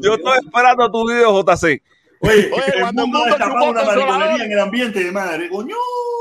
[0.01, 1.81] Yo estoy esperando tu video, JC.
[2.25, 4.07] Oye, Oye, el cuando el mundo mundo chupó una consolador.
[4.07, 5.75] mariconería en el ambiente de madre, coño.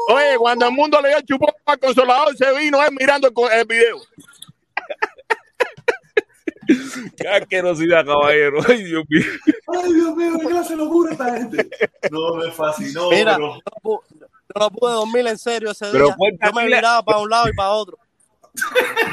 [0.09, 3.35] Oye, cuando el mundo le dio el chupón al consolador, se vino él mirando el,
[3.59, 3.99] el video.
[7.17, 8.59] Qué asquerosidad, caballero.
[8.69, 9.23] Ay, Dios mío.
[9.83, 11.69] Ay, Dios mío, qué clase de locura esta gente.
[12.11, 13.55] No, me fascinó, Mira, pero...
[13.55, 14.01] yo no
[14.55, 16.17] yo no pude dormir en serio ese Pero día.
[16.45, 17.97] Yo me miraba para un lado y para otro.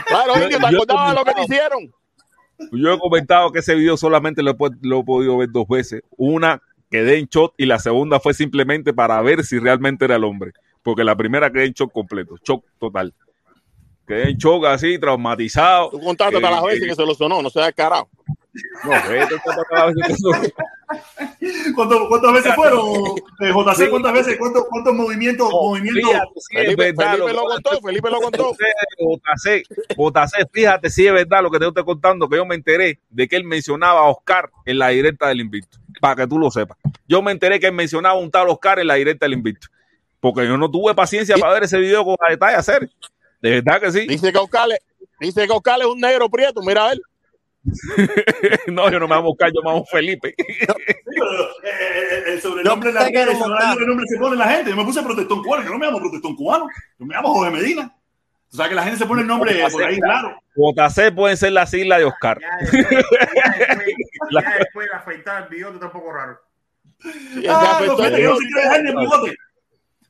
[0.08, 1.94] Claro, Yo- indio, ¿te yo acordabas de lo que te hicieron?
[2.74, 6.02] Yo he comentado que ese video solamente lo lo he podido ver dos veces.
[6.18, 6.62] Una
[6.92, 10.52] quedé en shot y la segunda fue simplemente para ver si realmente era el hombre.
[10.84, 13.14] Porque la primera quedé en shock completo, shock total.
[14.10, 15.92] Quedé en shock así, traumatizado.
[15.92, 18.10] Tú contaste hasta Eh, las veces eh, que se lo sonó, no se ha carajo.
[18.84, 18.90] No,
[19.44, 20.32] cuántas veces que eso-
[21.76, 22.80] ¿Cuántas, cuántas veces fueron,
[23.40, 23.90] eh, JC?
[23.92, 24.38] ¿Cuántas veces?
[24.40, 25.48] ¿Cuántos, cuántos movimientos?
[25.52, 26.12] movimientos?
[26.52, 28.56] Felipe, verdad Felipe lo contó, Felipe lo contó.
[28.98, 29.64] JC,
[29.96, 33.28] JC, fíjate si es verdad lo que te estoy contando, que yo me enteré de
[33.28, 36.80] que él mencionaba a Oscar en la directa del Invicto, para que tú lo sepas.
[37.08, 39.68] Yo me enteré que él mencionaba a un tal Oscar en la directa del Invicto,
[40.20, 42.90] porque yo no tuve paciencia para ver ese video con a detalle hacer.
[43.42, 44.08] De verdad que sí.
[44.08, 44.70] Dice que Oscar,
[45.20, 47.02] dice que Oscar es un negro prieto, mira a él.
[48.68, 50.36] No, yo no me llamo Oscar, yo me llamo Felipe.
[50.38, 54.70] Sí, pero, eh, eh, el sobrenombre, Yo la, el sobrenombre se pone la gente.
[54.72, 56.68] Yo me puse protestón cubano, yo no me llamo protestón cubano,
[56.98, 57.96] yo me llamo Jorge Medina.
[58.52, 60.42] O sea que la gente se pone el nombre por ahí, claro.
[60.56, 62.40] JC pueden ser la sigla de Oscar.
[62.42, 63.06] Ya después,
[63.36, 66.40] ya después, ya después de afeitar el bigote tampoco raro.
[67.48, 69.36] Ah, no, fíjate que no quiere dejar ni el bigote.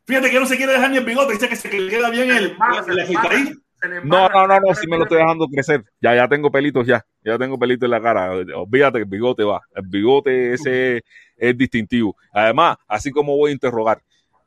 [0.10, 2.32] Fíjate que no se quiere dejar ni el bigote, dice que se le queda bien
[2.32, 2.58] el,
[2.88, 5.84] el No, no, no, no, si me lo estoy dejando crecer.
[6.02, 7.06] Ya, ya tengo pelitos ya.
[7.24, 8.32] Ya tengo pelitos en la cara.
[8.32, 9.62] Olvídate que el bigote va.
[9.76, 11.04] El bigote ese
[11.38, 12.16] es distintivo.
[12.34, 14.02] Además, así como voy a interrogar.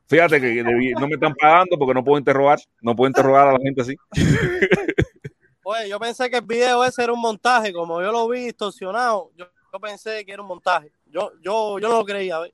[0.09, 2.59] Fíjate que no me están pagando porque no puedo interrogar.
[2.81, 3.97] No puedo interrogar a la gente así.
[5.63, 9.31] Oye, yo pensé que el video ese era un montaje, como yo lo vi distorsionado,
[9.37, 10.91] yo, yo pensé que era un montaje.
[11.07, 12.53] Yo, yo, yo no lo creía, ¿ves?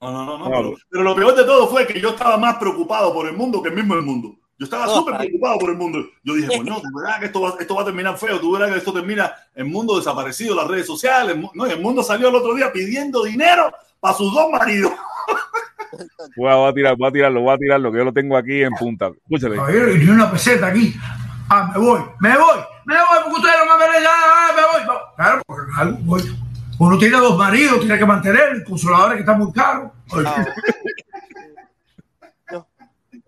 [0.00, 0.44] No, no, no, no.
[0.46, 0.68] Claro.
[0.70, 3.62] Pero, pero lo peor de todo fue que yo estaba más preocupado por el mundo
[3.62, 4.36] que el mismo el mundo.
[4.58, 6.00] Yo estaba súper preocupado por el mundo.
[6.24, 8.72] Yo dije, coño, tú verás que esto va, esto va a terminar feo, tú verás
[8.72, 11.36] que esto termina el mundo desaparecido, las redes sociales.
[11.36, 14.92] el No, y el mundo salió el otro día pidiendo dinero para sus dos maridos.
[16.36, 18.36] Voy a, voy a tirar, voy a tirarlo, voy a tirarlo, que yo lo tengo
[18.36, 19.10] aquí en punta.
[19.22, 19.56] Escúchale.
[19.94, 20.94] Y ni una peseta aquí.
[21.48, 24.62] Ah, me voy, me voy, me voy, porque ustedes no me ven ya, ah, me
[24.62, 24.96] voy.
[25.16, 26.47] Claro, porque claro, voy.
[26.78, 29.92] Uno tiene dos maridos, tiene que mantener, el consolador que está muy caro.
[30.24, 30.44] Ah.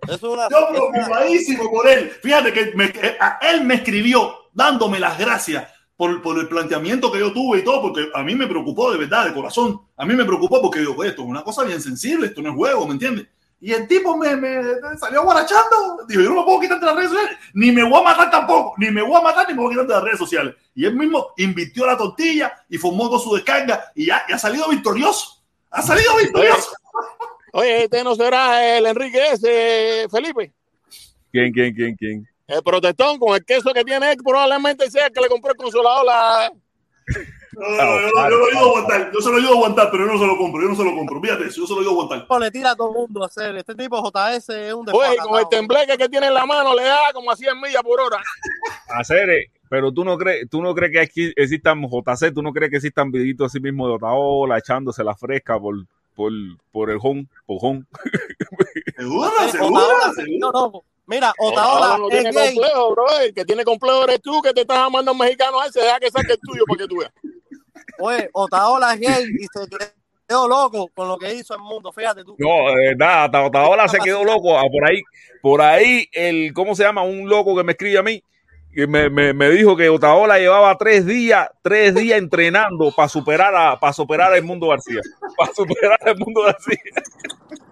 [0.09, 0.49] Es una.
[0.49, 2.11] Yo una- preocupadísimo por él.
[2.23, 7.13] Fíjate que me- eh, a- él me escribió dándome las gracias por, por el planteamiento
[7.13, 9.81] que yo tuve y todo, porque a mí me preocupó de verdad, de corazón.
[9.97, 12.49] A mí me preocupó porque digo, "Oye, esto es una cosa bien sensible, esto no
[12.51, 13.27] es juego, ¿me entiendes?
[13.61, 14.63] Y el tipo me, me
[14.99, 16.07] salió guarachando.
[16.09, 17.39] Dijo, yo no me puedo quitar de las redes sociales.
[17.53, 18.75] Ni me voy a matar tampoco.
[18.79, 20.55] Ni me voy a matar ni me voy a quitar de las redes sociales.
[20.75, 24.39] Y él mismo invirtió la tortilla y formó con su descarga y ya, ya ha
[24.39, 25.43] salido victorioso.
[25.71, 26.71] Ha salido victorioso.
[27.53, 30.53] Oye, este no será el Enrique ese, Felipe.
[31.31, 32.29] ¿Quién, quién, quién, quién?
[32.47, 35.57] El protestón con el queso que tiene él, probablemente sea el que le compró el
[35.57, 36.53] consolador la.
[37.53, 39.11] No, no, no, yo, yo lo ayudo a aguantar.
[39.13, 40.63] Yo se lo ayudo a aguantar, pero yo no se lo compro.
[40.63, 41.21] Yo no se lo compro.
[41.21, 42.41] Fíjate eso, yo se lo ayudo a aguantar.
[42.41, 43.57] Le tira a todo el mundo a hacer.
[43.57, 46.85] Este tipo JS es un Oye, con el tembleque que tiene en la mano le
[46.85, 48.23] da como a 100 millas por hora.
[48.89, 52.53] Hacer, eh, pero tú no crees, tú no crees que aquí existan JC, tú no
[52.53, 55.75] crees que existan videitos así mismo de Otaola echándose la fresca por,
[56.15, 56.33] por,
[56.73, 57.85] por el home, por home.
[58.97, 59.81] Seguro, Eh, seguro,
[60.15, 60.51] seguro.
[60.53, 60.83] no, no.
[61.07, 62.55] Mira, Otaola no es tiene gay.
[62.55, 63.05] complejo, bro.
[63.21, 65.81] El que tiene complejo eres tú, que te estás amando a un mexicano a ese.
[65.81, 67.13] Deja que saque el tuyo para que tú veas.
[67.99, 69.69] Oye, Otaola es gay y se
[70.27, 71.93] quedó loco con lo que hizo el mundo.
[71.93, 72.37] Fíjate tú.
[72.39, 74.59] No, de verdad, hasta Otaola se quedó loco.
[74.59, 75.03] Ah, por ahí,
[75.43, 77.03] por ahí, el, ¿cómo se llama?
[77.03, 78.23] Un loco que me escribe a mí,
[78.73, 83.55] que me, me, me dijo que Otaola llevaba tres días, tres días entrenando para superar
[83.55, 85.01] a, para superar a Edmundo García.
[85.37, 86.79] Para superar a Edmundo García.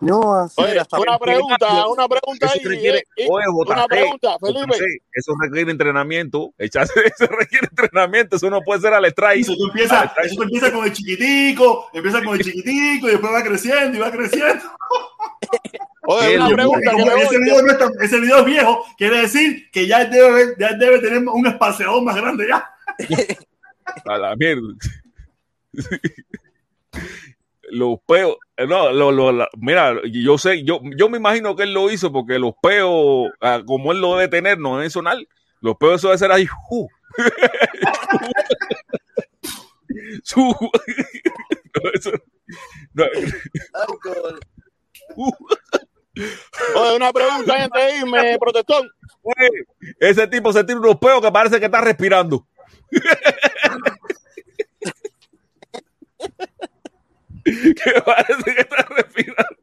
[0.00, 2.64] No, así Oye, era, hasta- una pregunta, una pregunta Eso ahí.
[2.64, 4.76] requiere, eh, una pregunta, Felipe.
[5.12, 6.54] Eso requiere entrenamiento.
[6.56, 8.36] Echarse, eso requiere entrenamiento.
[8.36, 9.40] Eso no puede ser al strike.
[9.40, 13.32] Eso tú empiezas, eso tú empiezas con el chiquitico, empieza con el chiquitico y después
[13.32, 14.64] va creciendo y va creciendo.
[16.10, 17.38] Oye, una pregunta Como ese, voy.
[17.44, 21.00] video no es tan- ese video es viejo, quiere decir que ya debe, ya debe
[21.00, 22.70] tener un espaciador más grande ya.
[24.06, 24.74] A la mierda.
[27.70, 31.74] Los peos, no, lo, lo- la- mira, yo sé, yo, yo me imagino que él
[31.74, 35.18] lo hizo porque los peos, ah, como él lo debe tener, no deben sonar.
[35.60, 36.46] Los peos eso debe ser ahí.
[36.46, 36.88] ju.
[40.22, 40.42] Su-
[41.74, 42.10] no, eso-
[42.94, 43.04] no,
[45.14, 45.32] ju.
[46.74, 48.88] Oye, una pregunta antes de irme, protestón.
[49.22, 49.50] Güey,
[50.00, 52.46] ese tipo se tira unos peos que parece que está respirando.
[57.74, 59.56] que parece que está respirando.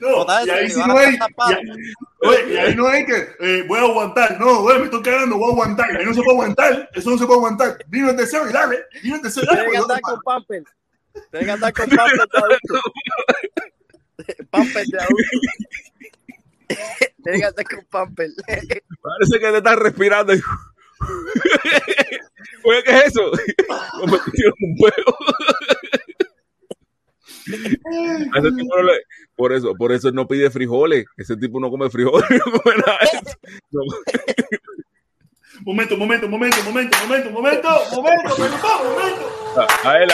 [0.00, 3.78] No, y ahí sí no hay, y, oye, y ahí no hay que eh, voy
[3.78, 4.40] a aguantar.
[4.40, 5.94] No, güey, me estoy cagando, voy a aguantar.
[5.94, 7.78] Ahí no se puede aguantar, eso no se puede aguantar.
[7.88, 9.70] Vino el deseo y dale, vino el deseo y dale.
[9.70, 10.62] Que andar con Pamper.
[11.30, 12.80] Tiene que andar con Pamper de adulto.
[14.50, 15.30] Pamper de adulto.
[17.22, 18.30] Tiene que andar con Pamper.
[18.46, 20.32] Parece que te estás respirando.
[22.64, 23.30] Oye, ¿qué es eso?
[24.06, 25.16] Me metieron un peo.
[29.36, 31.04] Por eso, por eso no pide frijoles.
[31.16, 32.26] Ese tipo no come frijoles.
[33.70, 33.82] No
[35.64, 39.28] Momento, momento, momento, momento, momento, momento, momento, momento.
[39.56, 40.08] Ah, a él,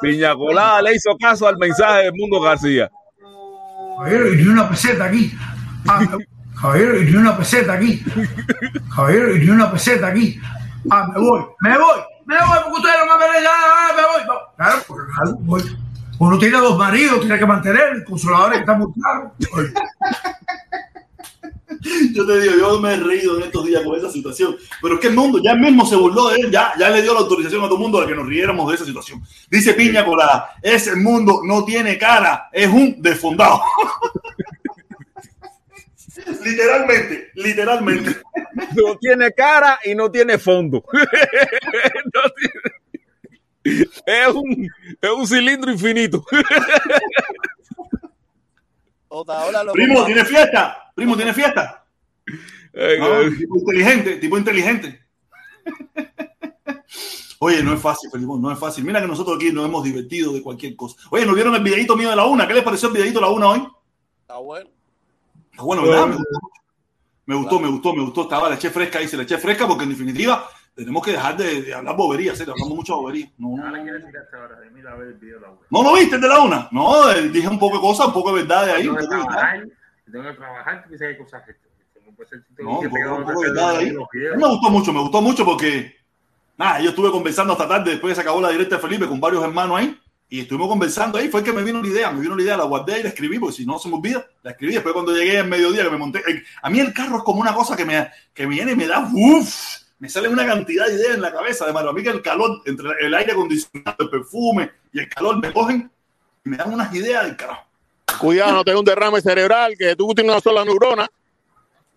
[0.00, 2.90] Piña Colada, le hizo caso al mensaje de Mundo García.
[3.98, 5.32] Javier, y una peseta aquí.
[5.86, 6.18] Ah,
[6.56, 8.02] Javier, y una peseta aquí.
[8.90, 10.40] Javier, y una peseta aquí.
[10.90, 14.26] Ah, me voy, me voy me voy, porque ustedes no me ya, ah, me voy.
[14.26, 15.62] No, claro, porque claro, voy.
[16.18, 18.92] Uno tiene dos maridos, tiene que mantener, el consolador está muy.
[19.54, 19.72] Oye,
[22.14, 25.00] Yo te digo, yo me he reído en estos días con esa situación, pero es
[25.00, 27.60] que el mundo ya mismo se burló de él, ya, ya le dio la autorización
[27.62, 29.20] a todo el mundo de que nos riéramos de esa situación.
[29.50, 33.62] Dice Piña Colada, ese mundo no tiene cara, es un desfondado.
[36.44, 38.16] literalmente, literalmente.
[38.76, 40.84] No tiene cara y no tiene fondo.
[42.14, 44.68] No tiene- Es, un,
[45.00, 46.24] es un cilindro infinito.
[49.10, 50.04] Lo Primo.
[50.06, 50.90] ¿tiene fiesta?
[50.94, 51.84] Primo, ¿tiene fiesta?
[52.74, 53.36] Ay, No, ay.
[53.36, 55.00] tipo inteligente, tipo inteligente.
[57.38, 58.84] Oye, no es fácil, Felipe, no es fácil.
[58.84, 60.96] Mira que nosotros aquí nos hemos divertido de cualquier cosa.
[61.10, 62.46] Oye, ¿nos vieron el videito mío de la una?
[62.48, 63.66] ¿Qué les pareció el videito de la una hoy?
[64.22, 64.70] Está bueno.
[65.52, 66.06] Está bueno, ¿verdad?
[66.06, 66.40] Me gustó,
[67.26, 68.22] me gustó, me gustó, me gustó.
[68.22, 71.36] Estaba la eché fresca ahí, se la eché fresca porque en definitiva tenemos que dejar
[71.36, 72.42] de, de hablar boberías, ¿sí?
[72.42, 73.30] hablamos mucho boberías.
[73.38, 73.82] No, no, no.
[73.82, 74.58] quieres tirarte ahora.
[74.72, 75.60] Mira a ver el video de la web.
[75.70, 76.68] ¿No lo viste el de la una?
[76.72, 78.82] No, eh, dije un poco de cosas, un poco de verdad de ahí.
[78.82, 79.68] Tengo que trabajar.
[80.10, 80.84] Tengo que trabajar.
[80.88, 81.56] Quizás hay cosas que.
[82.62, 83.92] No un poco, un poco de verdad de ahí.
[84.36, 85.96] Me gustó mucho, me gustó mucho porque
[86.56, 89.20] nada, yo estuve conversando hasta tarde después que se acabó la directa de Felipe con
[89.20, 90.01] varios hermanos ahí
[90.32, 91.28] y estuvimos conversando ahí.
[91.28, 93.38] Fue que me vino la idea, me vino la idea, la guardé y la escribí
[93.38, 94.72] porque si no se me olvida, la escribí.
[94.72, 97.42] Después cuando llegué al mediodía que me monté, eh, a mí el carro es como
[97.42, 99.54] una cosa que me, que me viene y me da uff,
[99.98, 101.64] me sale una cantidad de ideas en la cabeza.
[101.64, 105.38] Además, a mí que el calor, entre el aire acondicionado, el perfume y el calor
[105.38, 105.90] me cogen
[106.46, 107.66] y me dan unas ideas del carajo.
[108.18, 111.10] Cuidado, no te dé un derrame cerebral, que tú tienes una sola neurona.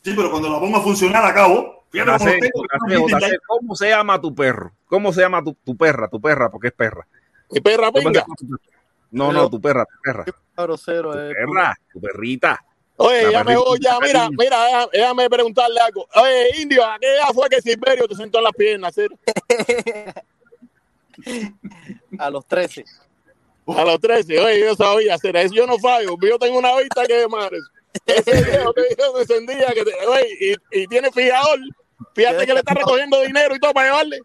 [0.04, 2.12] Sí, pero cuando la pongo a funcionar acabo, fíjate
[2.52, 3.02] cómo tengo.
[3.04, 4.74] José, José, ¿Cómo se llama tu perro?
[4.88, 6.10] ¿Cómo se llama tu, tu perra?
[6.10, 7.08] Tu perra, porque es perra.
[7.52, 8.22] Mi perra ¿Cómo se pinga.
[8.22, 8.60] llama tu perra?
[9.12, 10.26] No, no, tu perra, tu perra.
[10.58, 11.34] Grosero, Tu eh.
[11.34, 12.64] perra, tu perrita.
[12.98, 16.08] Oye, ya me voy, ya, mira, mira, déjame, déjame preguntarle algo.
[16.16, 18.94] Oye, Indio, ¿a qué edad fue que Silverio te sentó en las piernas?
[18.96, 19.16] cero?
[22.20, 22.86] A los 13.
[23.68, 25.54] A los 13, oye, yo sabía hacer eso.
[25.54, 27.58] Yo no fallo, yo tengo una vista que madre.
[28.06, 31.60] Ese viejo te dijo, encendía que te, oye, y, y tiene fijador.
[32.14, 34.20] Fíjate que le está recogiendo dinero y todo para llevarle.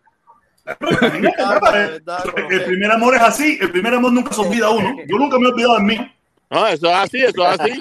[0.80, 4.96] El primer amor es así, el primer amor nunca se olvida a uno.
[5.06, 6.14] Yo nunca me he olvidado de mí.
[6.50, 7.80] No, eso es así, eso es así.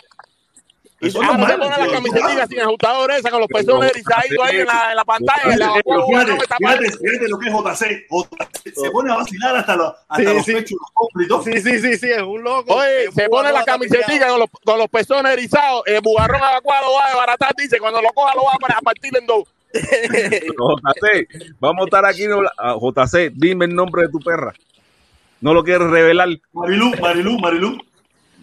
[1.01, 1.93] Y Eso es ahora se normal, pone la tío.
[1.93, 5.53] camisetita sin ajustador esa con los pezones erizaditos ahí en la, en la pantalla.
[5.53, 8.05] en la- Pero fíjate, no fíjate, fíjate lo que es JC.
[8.09, 10.53] JC se pone a vacilar hasta, los- hasta Sí, los sí.
[10.55, 10.77] pechos,
[11.15, 11.43] los.
[11.45, 12.73] Sí, sí, sí, sí, es un loco.
[12.75, 13.79] Oye, Es se pone la tapiado.
[14.27, 15.83] con los, con los pezones erizados.
[15.85, 17.51] El bugarrón evacuado lo va a desbaratar.
[17.57, 19.43] Dice, cuando lo coja lo va a partir en dos.
[19.73, 21.27] JC,
[21.59, 22.25] vamos a estar aquí.
[22.57, 24.53] ah, JC, dime el nombre de tu perra.
[25.41, 26.29] No lo quieres revelar.
[26.53, 27.77] Marilú, Marilú, Marilú.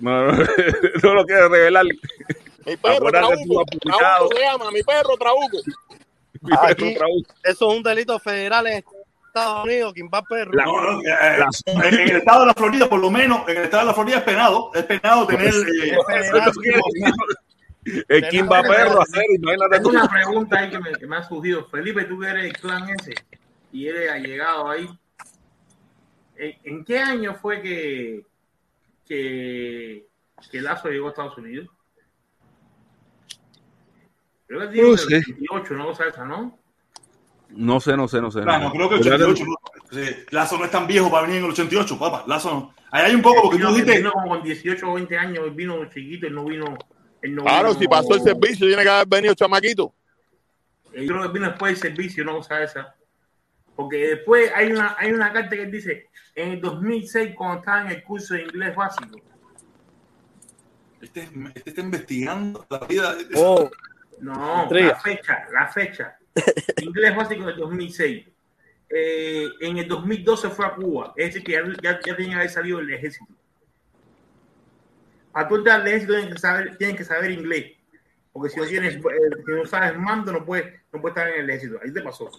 [0.00, 0.26] No,
[1.02, 1.84] no lo quieres revelar.
[2.64, 4.28] Mi perro, publicado.
[4.28, 5.58] Trabuco se llama, mi perro, Trabuco.
[6.40, 7.34] Mi perro Aquí, Trabuco.
[7.44, 8.84] eso es un delito federal en
[9.26, 10.52] Estados Unidos, quien va perro.
[10.52, 13.82] No, eh, en en el estado de la Florida, por lo menos, en el estado
[13.82, 14.70] de la Florida es penado.
[14.74, 15.54] Es penado tener.
[15.54, 15.96] eh,
[18.08, 21.66] El Kimba perro, hacer, imagínate Tengo una pregunta ahí que me, que me ha surgido.
[21.66, 23.14] Felipe, tú que eres el clan ese
[23.72, 24.88] y eres allegado ahí.
[26.36, 28.24] ¿En, en qué año fue que,
[29.06, 30.06] que,
[30.50, 31.68] que Lazo llegó a Estados Unidos?
[34.46, 35.22] Creo que digo No el sé.
[35.26, 36.58] 28, no cosa esa, ¿no?
[37.50, 38.40] No sé, no sé, no sé.
[38.46, 39.44] Ah, no, creo que el 88.
[39.44, 39.56] no.
[40.30, 42.24] Lazo no es tan viejo para venir en el 88, papá.
[42.26, 42.74] Lazo no.
[42.90, 43.98] Ahí hay un poco porque tú Vino- dijiste.
[43.98, 46.76] vino como con 18 o 20 años, vino chiquito y no vino.
[47.28, 49.92] No Claro, vino- si pasó el servicio, tiene que haber venido chamaquito.
[50.94, 52.94] Yo creo que vino después del servicio, no cosa esa.
[53.74, 57.88] Porque después hay una, hay una carta que dice, en el 2006, cuando estaba en
[57.88, 59.20] el curso de inglés básico,
[61.00, 63.14] Este, este está investigando la vida.
[63.14, 63.70] de- Oh,
[64.20, 64.88] no, Intriga.
[64.88, 66.16] la fecha, la fecha,
[66.82, 68.26] inglés básico del 2006.
[68.88, 72.34] Eh, en el 2012 fue a Cuba, es decir, que ya, ya, ya tenía que
[72.36, 73.26] haber salido del ejército.
[75.42, 77.72] Entrar al ejército tienen que saber, tienen que saber inglés.
[78.32, 81.40] Porque si no tienes, eh, si no sabes mando, no puedes, no puedes estar en
[81.44, 81.78] el ejército.
[81.82, 82.30] Ahí te pasó.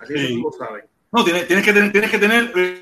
[0.00, 0.34] Así que Sí.
[0.34, 0.84] tú lo sabes.
[1.12, 2.52] No, tienes, tienes que tener, tienes que tener.
[2.56, 2.80] eh,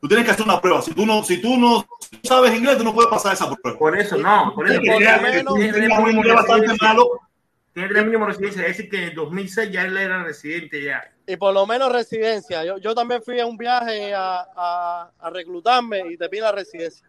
[0.00, 0.80] tú tienes que hacer una prueba.
[0.80, 0.86] Que.
[0.86, 1.86] Si tú no, si tú no
[2.22, 3.78] sabes inglés, tú no puedes pasar esa prueba.
[3.78, 7.08] Por eso, no, por eso Tienes que que bastante malo.
[7.72, 10.80] Tiene que tener mínimo residencia, es decir, que en el 2006 ya él era residente
[10.80, 11.10] ya.
[11.26, 12.64] y por lo menos residencia.
[12.64, 16.52] Yo, yo también fui a un viaje a, a, a reclutarme y te piden la
[16.52, 17.04] residencia.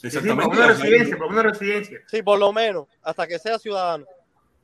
[0.00, 1.98] Sí, sí, por lo menos residencia, por menos residencia.
[2.06, 4.06] Sí, por lo menos, hasta que sea ciudadano.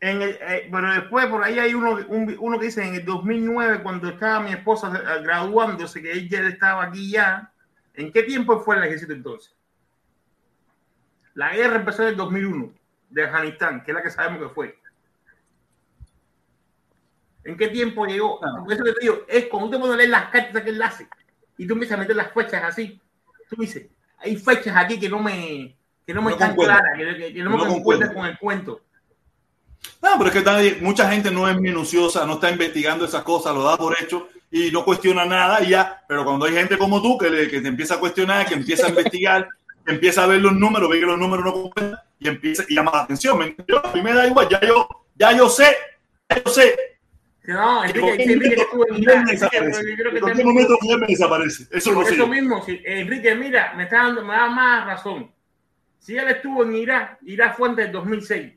[0.01, 3.05] En el, eh, pero después por ahí hay uno, un- uno que dice en el
[3.05, 7.51] 2009 cuando estaba mi esposa eh, graduándose que ella estaba aquí ya
[7.95, 9.55] ¿en qué tiempo fue el ejército entonces?
[11.35, 12.73] la guerra empezó en el 2001
[13.09, 14.79] de Afganistán que es la que sabemos que fue
[17.45, 18.41] ¿en qué tiempo llegó?
[18.41, 20.71] Por eso que te digo es cuando tú te pones a leer las cartas que
[20.71, 21.09] él hace
[21.57, 23.01] y tú empiezas a meter las fechas así
[23.49, 23.87] tú dices
[24.25, 25.77] hay fechas aquí que no me
[26.07, 28.39] que no me No están claras que, que- que no me No concuerdan con el
[28.39, 28.81] cuento
[30.03, 33.55] No, pero es que nadie- mucha gente no es minuciosa, no está investigando esas cosas,
[33.55, 36.03] lo da por hecho y no cuestiona nada y ya.
[36.09, 38.87] Pero cuando hay gente como tú que, le- que te empieza a cuestionar, que empieza
[38.87, 39.49] a investigar,
[39.85, 42.75] que empieza a ver los números, ve que los números no cuentan y empieza y
[42.75, 43.55] llama la atención.
[43.67, 45.75] Yo, a mí me da igual, ya yo, ya yo sé,
[46.31, 46.75] ya yo sé.
[47.47, 51.69] No, Enrique, Enrique que estuvo en que En cualquier momento Miguel me desaparece.
[51.71, 52.15] Eso lo Por sé.
[52.15, 55.31] eso mismo, si- Enrique, mira, me está dando, me da más razón.
[55.99, 58.55] Si él estuvo en Irak, Irak fue antes del 2006.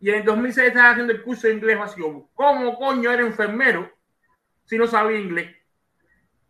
[0.00, 2.28] Y en el 2006 estaba haciendo el curso de inglés básico.
[2.34, 3.90] ¿Cómo coño era enfermero
[4.66, 5.56] si no sabía inglés?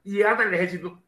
[0.03, 1.01] Y llegaste al ejército.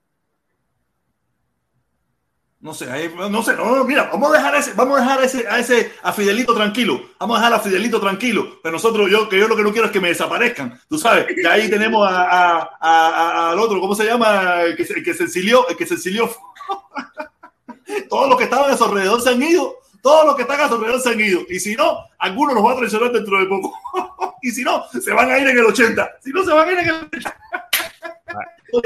[2.67, 5.47] No sé, no sé, no, no, mira, vamos a dejar ese, vamos a dejar ese,
[5.47, 9.39] a ese, a Fidelito tranquilo, vamos a dejar a Fidelito tranquilo, pero nosotros, yo, que
[9.39, 13.51] yo lo que no quiero es que me desaparezcan, tú sabes, que ahí tenemos a,
[13.51, 14.63] al otro, ¿cómo se llama?
[14.63, 16.29] El que que se exilió, el que se exilió.
[18.11, 20.67] Todos los que estaban a su alrededor se han ido, todos los que están a
[20.67, 23.47] su alrededor se han ido, y si no, algunos nos va a traicionar dentro de
[23.47, 23.73] poco,
[24.43, 26.73] y si no, se van a ir en el 80, si no, se van a
[26.73, 27.37] ir en el 80.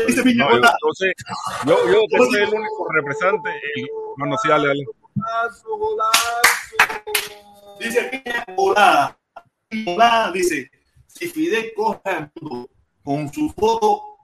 [0.06, 1.12] Dice Piña No, yo, yo sé,
[1.66, 3.50] yo, yo que soy el único representante.
[4.16, 4.84] Bueno, sí, dale, dale.
[7.80, 10.70] Dice Piña Colada dice:
[11.06, 12.68] si Fidel coge al mundo
[13.02, 14.18] con su foto,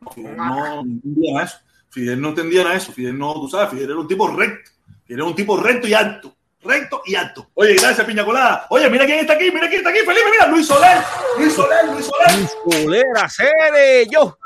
[0.00, 1.58] no, Fidel no entendía eso.
[1.90, 2.92] Fidel no entendía nada eso.
[2.92, 4.70] Fidel no, tú sabes, Fidel era un tipo recto.
[5.04, 6.36] Fidel era un tipo recto y alto.
[6.64, 7.50] Recto y alto.
[7.54, 8.66] Oye, gracias, Piña Colada.
[8.70, 10.98] Oye, mira quién está aquí, mira quién está aquí, Felipe, mira, Luis Soler.
[11.38, 12.48] Luis Soler, Luis Soler.
[12.82, 14.38] Solera, Cere, yo.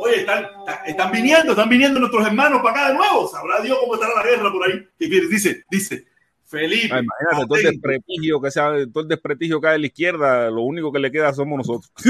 [0.00, 0.46] Oye, están,
[0.86, 3.26] están- viniendo, están viniendo nuestros hermanos para acá de nuevo.
[3.28, 4.86] Sabrá Dios cómo estará la guerra por ahí.
[4.98, 6.04] Dice, dice,
[6.46, 6.94] Felipe.
[6.94, 10.50] Ah, imagínate, todo el desprestigio que sea, todo el desprestigio que hay de la izquierda,
[10.50, 11.90] lo único que le queda somos nosotros.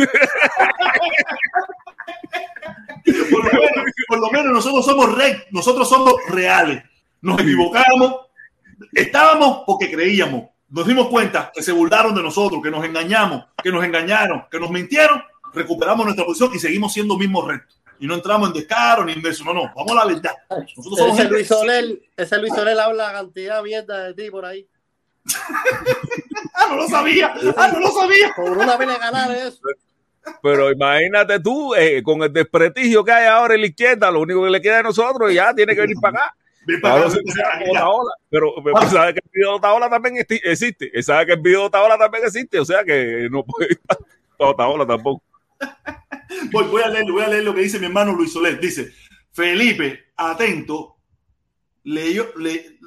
[3.31, 6.83] por, lo menos, por lo menos nosotros somos re- nosotros somos reales.
[7.27, 8.21] Nos equivocamos,
[8.93, 10.45] estábamos porque creíamos.
[10.69, 14.61] Nos dimos cuenta que se burlaron de nosotros, que nos engañamos, que nos engañaron, que
[14.61, 15.21] nos mintieron.
[15.53, 17.83] Recuperamos nuestra posición y seguimos siendo mismos rectos.
[17.99, 19.43] Y no entramos en descaro ni en eso.
[19.43, 20.35] No, no, vamos a la verdad.
[20.77, 24.45] Nosotros somos Ese Luis Soler, ese Luis Soler habla cantidad de mierda de ti por
[24.45, 24.67] ahí.
[26.59, 27.35] Ah, no lo sabía.
[27.57, 28.33] Ah, no lo sabía.
[28.35, 29.59] Por una pena ganar eso.
[30.43, 34.43] Pero imagínate tú, eh, con el desprestigio que hay ahora en la izquierda, lo único
[34.43, 36.37] que le queda a nosotros ya tiene que venir para acá.
[36.67, 36.75] Sí
[37.73, 37.85] ya.
[38.29, 40.91] Pero pero sabe que el video de Otaola también existe.
[41.03, 42.59] Sabe que el video de Otaola también existe.
[42.59, 44.01] O sea que no puede para
[44.51, 45.23] Otaola tampoco.
[46.53, 48.61] Voy, voy a leer, voy a leer lo que dice mi hermano Luis Soler.
[48.61, 48.93] Dice,
[49.33, 50.97] Felipe, atento,
[51.85, 52.79] leyó, le...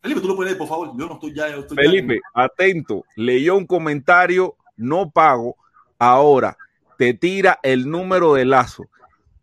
[0.00, 0.92] Felipe, tú lo puedes leer, por favor.
[0.98, 1.50] Yo no estoy ya.
[1.50, 5.56] yo estoy ya- Felipe, atento, leyó un comentario, no pago,
[5.98, 6.56] ahora
[6.96, 8.86] te tira el número de lazo.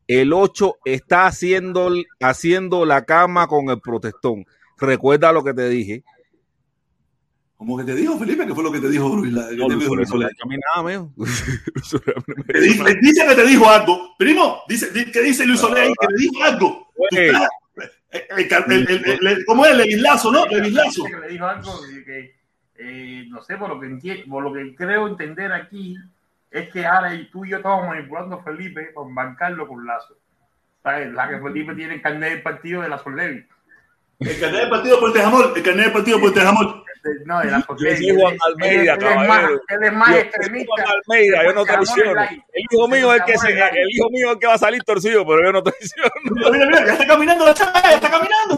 [0.08, 4.46] El 8 está haciendo, haciendo la cama con el protestón.
[4.78, 6.04] Recuerda lo que te dije.
[7.58, 8.46] ¿Cómo que te dijo, Felipe?
[8.46, 10.84] ¿Qué fue lo que te dijo Luis, la- que No, te dijo nada,
[12.48, 14.16] Te dice, que te dijo algo.
[14.18, 15.94] Primo, dice, di- ¿qué dice Luis Soler ahí?
[16.00, 16.88] Que le dijo algo.
[16.96, 17.28] Tú Güey.
[17.28, 17.50] estás-
[18.68, 19.76] el- el- el- el- el- ¿Cómo es?
[19.76, 20.46] Levislazo, ¿no?
[20.48, 21.04] Levislazo.
[21.06, 22.36] Que le dijo algo que, que,
[22.78, 25.98] eh, no sé, por lo que por lo que creo entender aquí,
[26.60, 30.16] es que ahora y tú y yo estamos manipulando a Felipe para bancarlo con lazo.
[30.84, 31.12] ¿Sabes?
[31.14, 33.46] La que Felipe tiene el carnet del partido de la Solevi.
[34.20, 35.52] El carnet del partido Puente Jamón.
[35.56, 36.84] El carnet del partido Puente Jamón.
[37.26, 38.08] No, de la Yo Solevi.
[38.08, 40.74] soy Juan Almeida, Él es más, él es más Yo- extremista.
[40.76, 42.22] Juan Almeida, yo no traiciono.
[42.22, 44.58] El hijo mío es el que se, el hijo mío es el que va a
[44.58, 46.10] salir torcido, pero yo no traiciono.
[46.32, 48.58] Mira, mira, mira, ya está caminando la chava, ya está caminando.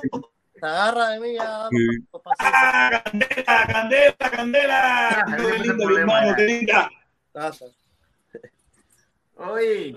[0.59, 1.67] Te agarra de mí ya.
[1.69, 2.07] Sí.
[2.39, 5.09] Ah, candela, candela, candela.
[5.09, 6.89] Ah, Qué linda, mi hermano, qué linda.
[7.33, 7.65] pasa.
[9.37, 9.89] Oye,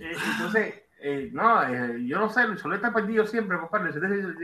[0.00, 3.90] eh, entonces, eh, no, eh, yo no sé, Luis Soler está perdido siempre, compadre.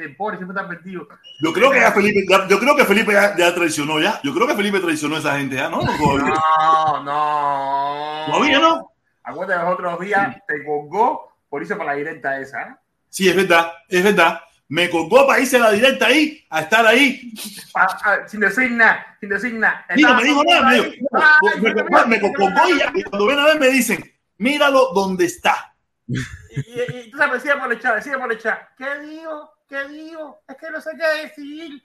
[0.03, 1.09] El pobre siempre está perdido.
[1.43, 4.21] Yo creo que ya Felipe, ya- yo creo que Felipe ya, ya traicionó ya.
[4.23, 5.81] Yo creo que Felipe traicionó a esa gente ya, ¿no?
[5.83, 6.35] No, todavía.
[6.59, 8.27] No, no.
[8.33, 8.91] Todavía no.
[9.25, 12.63] Acuérdate, los otros días te colgó por irse para la directa esa.
[12.63, 12.75] ¿eh?
[13.09, 14.41] Sí, es verdad, es verdad.
[14.69, 17.33] Me colgó para irse a la directa ahí, a estar ahí.
[17.73, 19.85] Pa- ah, sin decir nada, sin decir nada.
[19.95, 22.87] Mira, me dijo nada, me dijo, Ay, me, colgó, me colgó y mira.
[22.87, 22.93] ya.
[22.99, 25.75] Y cuando ven a ver me dicen, míralo donde está.
[26.09, 28.59] Y, y- y tú sabes, decía por el chat, decía por el chat.
[28.79, 29.51] ¿Qué digo?
[29.69, 30.41] ¿Qué digo?
[30.49, 31.83] Es que no sé qué decir.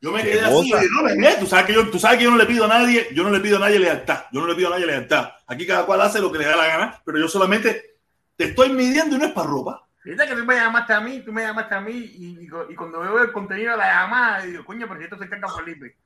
[0.00, 2.30] Yo me quedé así, oye, no, me- tú sabes que yo, tú sabes que yo
[2.30, 4.54] no le pido a nadie, yo no le pido a nadie lealtad, yo no le
[4.54, 5.30] pido a nadie lealtad.
[5.46, 7.96] Aquí cada cual hace lo que le da la gana, pero yo solamente
[8.36, 9.87] te estoy midiendo y no es para ropa.
[10.12, 12.74] Fíjate que tú me llamaste a mí, tú me llamaste a mí y, y- y
[12.74, 15.96] cuando veo el contenido de la llamada, digo, coño, pero si esto se carga Felipe.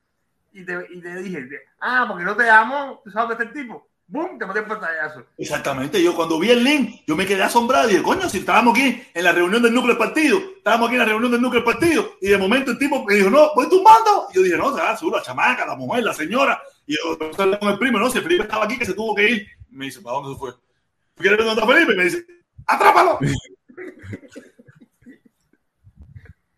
[0.51, 1.47] Y te, y te dije,
[1.79, 3.87] ah, porque no te llamó, tú sabes de este tipo.
[4.05, 4.37] ¡Bum!
[4.37, 5.25] Te metí el pantallazo.
[5.37, 8.77] Exactamente, yo cuando vi el link, yo me quedé asombrado y dije, coño, si estábamos
[8.77, 11.63] aquí en la reunión del núcleo del partido, estábamos aquí en la reunión del núcleo
[11.63, 14.27] del partido, y de momento el tipo me dijo, no, voy tumbando.
[14.31, 16.61] Y yo dije, no, será seguro la chamaca, la mujer, la señora.
[16.85, 19.15] Y yo hablé con el primo, no, si el Felipe estaba aquí, que se tuvo
[19.15, 19.47] que ir.
[19.71, 20.51] Me dice, ¿para dónde se fue?
[21.15, 21.93] ¿Quieres ver dónde está Felipe?
[21.93, 22.25] Y me dice,
[22.67, 23.17] ¡atrápalo!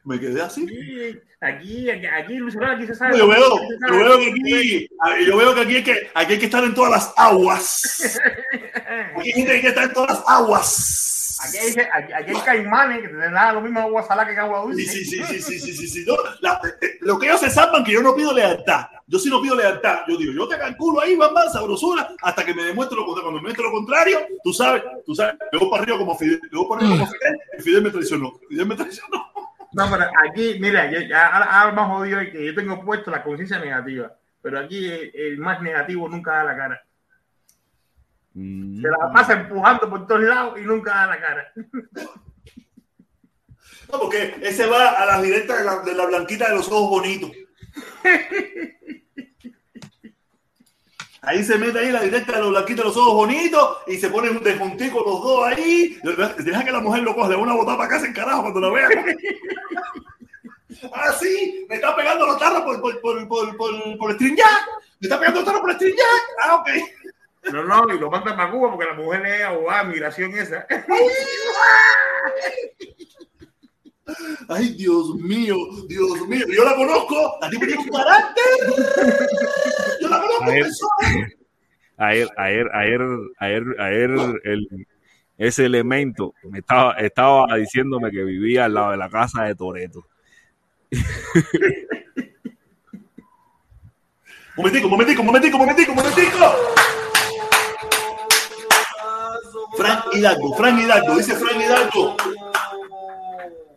[0.06, 0.68] me quedé así.
[1.42, 3.18] Aquí, aquí, aquí, Luis Herrera, aquí se sabe.
[3.18, 4.88] Yo veo, yo veo que aquí,
[5.26, 8.20] yo veo que aquí hay que, aquí hay que estar en todas las aguas.
[9.18, 11.15] Aquí hay gente que hay que estar en todas las aguas.
[11.44, 14.62] Aquí hay, aquí, aquí hay caimanes que te dan lo mismo agua salada que agua
[14.62, 14.84] dulce.
[14.86, 16.06] Sí, sí, sí, sí, sí, sí, sí.
[16.07, 18.88] No, la- eh, lo que ellos se salvan que yo no pido lealtad.
[19.07, 19.99] Yo sí no pido lealtad.
[20.07, 23.24] Yo digo, yo te calculo ahí, mamá, sabrosura, hasta que me demuestre lo contrario.
[23.32, 26.41] Cuando me demuestre lo contrario, tú sabes, tú sabes, yo voy para arriba como Fidel,
[26.52, 28.40] yo voy para arriba como Fidel, y Fidel me traicionó.
[28.49, 29.26] Fidel me traicionó.
[29.74, 33.60] No, pero aquí, mira, yo, ahora más jodido es que yo tengo puesto la conciencia
[33.60, 36.82] negativa, pero aquí el, el más negativo nunca da la cara.
[38.36, 38.82] Mm.
[38.82, 41.53] Se la pasa empujando por todos lados y nunca da la cara.
[43.91, 46.90] No, porque ese va a las directas de la, de la blanquita de los ojos
[46.90, 47.32] bonitos.
[51.22, 54.10] Ahí se mete ahí la directa de los blanquitos de los ojos bonitos y se
[54.10, 55.98] ponen de juntico los dos ahí.
[56.40, 58.70] Deja que la mujer lo coge, le una botada para casa en carajo cuando la
[58.70, 58.90] vea.
[60.94, 64.68] Ah, sí, me está pegando los tarros por, por, por, por, por, por string jack.
[64.99, 66.24] Me está pegando los tarros por string jack.
[66.44, 66.70] Ah, ok.
[67.52, 70.66] No, no, y lo manda para Cuba porque la mujer es abogada migración esa.
[74.50, 75.56] Ay, Dios mío,
[75.88, 76.46] Dios mío.
[76.50, 77.38] Yo la conozco.
[77.42, 78.44] La tipa tiene un carácter.
[80.02, 80.44] Yo la conozco.
[80.46, 80.64] A él.
[80.64, 81.30] persona.
[81.98, 83.02] Ayer, ayer, ayer,
[83.40, 84.10] ayer, ayer,
[84.44, 84.88] el,
[85.38, 90.06] ese elemento me estaba, estaba diciéndome que vivía al lado de la casa de Toreto.
[94.58, 96.38] Momentico, momentico, momentico, momentico, momentico.
[99.78, 102.18] Frank Hidalgo, Frank Hidalgo, dice Frank Hidalgo.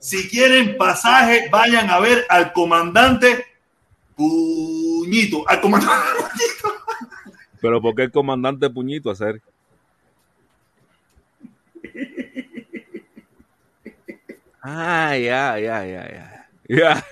[0.00, 3.44] Si quieren pasaje, vayan a ver al comandante
[4.16, 5.48] Puñito.
[5.48, 6.74] Al comandante Puñito.
[7.60, 9.42] Pero ¿por qué el comandante Puñito hacer?
[14.62, 16.48] Ah, ya, ya, ya, ya.
[16.68, 17.02] Ya.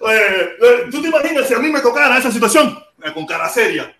[0.00, 0.20] Oye,
[0.90, 2.78] ¿tú te imaginas si a mí me tocara esa situación?
[3.12, 3.94] Con cara seria.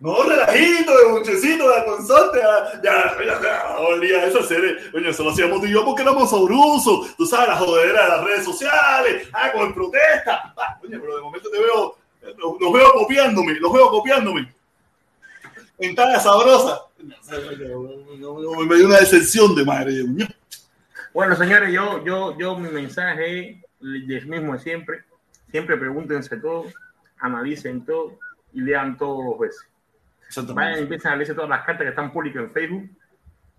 [0.00, 2.40] No, relajito, de muchecito, de consorte.
[2.42, 4.90] ah, Ya, ya, ya, olía eso hacer.
[4.90, 7.14] Coño, eso lo hacíamos tú y yo porque éramos sabrosos.
[7.16, 9.28] Tú sabes, la jodedera de las redes sociales.
[9.34, 10.54] Ah, con protesta.
[10.56, 11.96] Ah, coño, pero de momento te veo,
[12.38, 14.54] los, los veo copiándome, los veo copiándome.
[15.78, 16.80] En talla sabrosa.
[17.28, 20.04] Me dio una decepción de madre.
[21.12, 25.04] Bueno, señores, yo, yo, yo, mi mensaje es mismo de siempre.
[25.50, 26.66] Siempre pregúntense todo,
[27.18, 28.18] analicen todo
[28.52, 29.69] y lean todo dos veces.
[30.54, 32.90] Vayan y empiecen a leerse todas las cartas que están públicas en Facebook.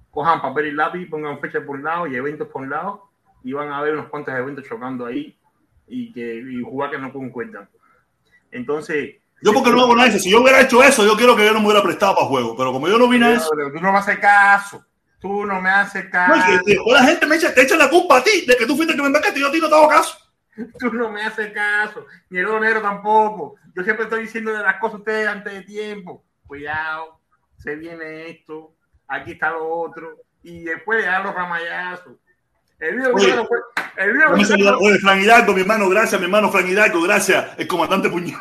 [0.10, 3.10] Cojan papel y lápiz, pongan fecha por un lado y eventos por un lado
[3.44, 5.38] y van a ver unos cuantos eventos chocando ahí
[5.88, 7.70] y que y jugar que no cuenta.
[8.52, 10.12] Entonces, Yo porque no hago nada.
[10.12, 12.56] Si yo hubiera hecho eso, yo quiero que yo no me hubiera prestado para juego.
[12.56, 14.86] Pero como yo no vine a eso, tú no me haces caso.
[15.20, 16.52] Tú no me haces no, caso.
[16.52, 18.76] es que la gente me echa, te echa la culpa a ti de que tú
[18.76, 20.18] fuiste el que me embarcaste y yo a ti no te hago caso.
[20.80, 22.06] Tú no me haces caso.
[22.30, 23.56] Ni el negro tampoco.
[23.76, 26.24] Yo siempre estoy diciendo de las cosas a ustedes antes de tiempo.
[26.52, 27.18] Cuidado,
[27.56, 28.76] se viene esto,
[29.08, 30.18] aquí está lo otro.
[30.44, 32.18] Y después dan los ramayazos.
[32.78, 33.58] El video Oye, fue,
[33.96, 37.58] el video a saludar- Oye, Fran Hidalgo, mi hermano, gracias, mi hermano Fran Hidalgo, gracias,
[37.58, 38.38] el comandante Puñito.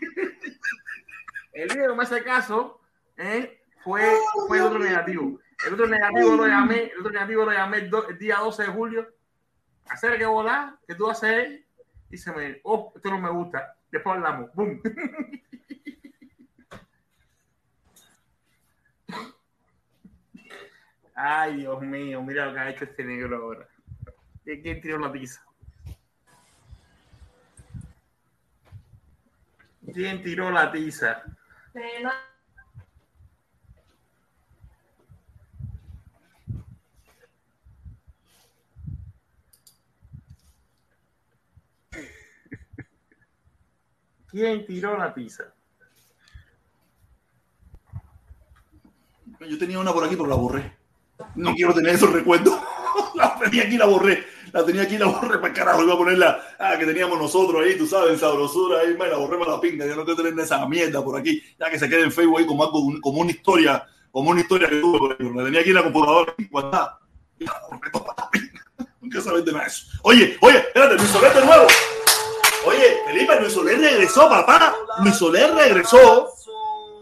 [1.52, 2.80] el video que me hace caso
[3.18, 3.60] ¿eh?
[3.82, 4.00] fue,
[4.48, 5.38] fue el otro negativo.
[5.66, 8.62] El otro negativo lo llamé, el otro negativo lo llamé el, do- el día 12
[8.62, 9.06] de julio.
[9.90, 11.60] Hacer que volar, que tú haces,
[12.08, 13.76] y se me, oh, esto no me gusta.
[13.90, 14.80] Después hablamos, boom.
[21.14, 23.68] Ay, Dios mío, mira lo que ha hecho este negro ahora.
[24.44, 25.44] ¿Quién tiró la tiza?
[29.92, 31.22] ¿Quién tiró la tiza?
[44.30, 45.44] ¿Quién tiró la tiza?
[49.38, 50.83] Yo tenía una por aquí, pero la borré.
[51.34, 52.58] No quiero tener esos recuerdos.
[53.14, 54.24] La tenía aquí, la borré.
[54.52, 55.82] La tenía aquí, la borré para carajo.
[55.82, 58.80] Iba a ponerla ah, que teníamos nosotros ahí, tú sabes, sabrosura.
[58.80, 59.86] Ahí, me la borré para la pinga.
[59.86, 61.42] Yo no quiero tener esa mierda por aquí.
[61.58, 64.68] Ya que se quede en Facebook ahí como, algo, como una historia, como una historia
[64.68, 65.16] que tuve.
[65.18, 66.34] La tenía aquí en la computadora.
[66.38, 68.64] Y la borré para la pinga.
[69.00, 69.86] No quiero de nada eso.
[70.02, 71.66] Oye, oye, espérate, Luis Soler de nuevo.
[72.66, 74.74] Oye, Felipe, Luis Soler regresó, papá.
[75.02, 76.33] Luis Soler regresó.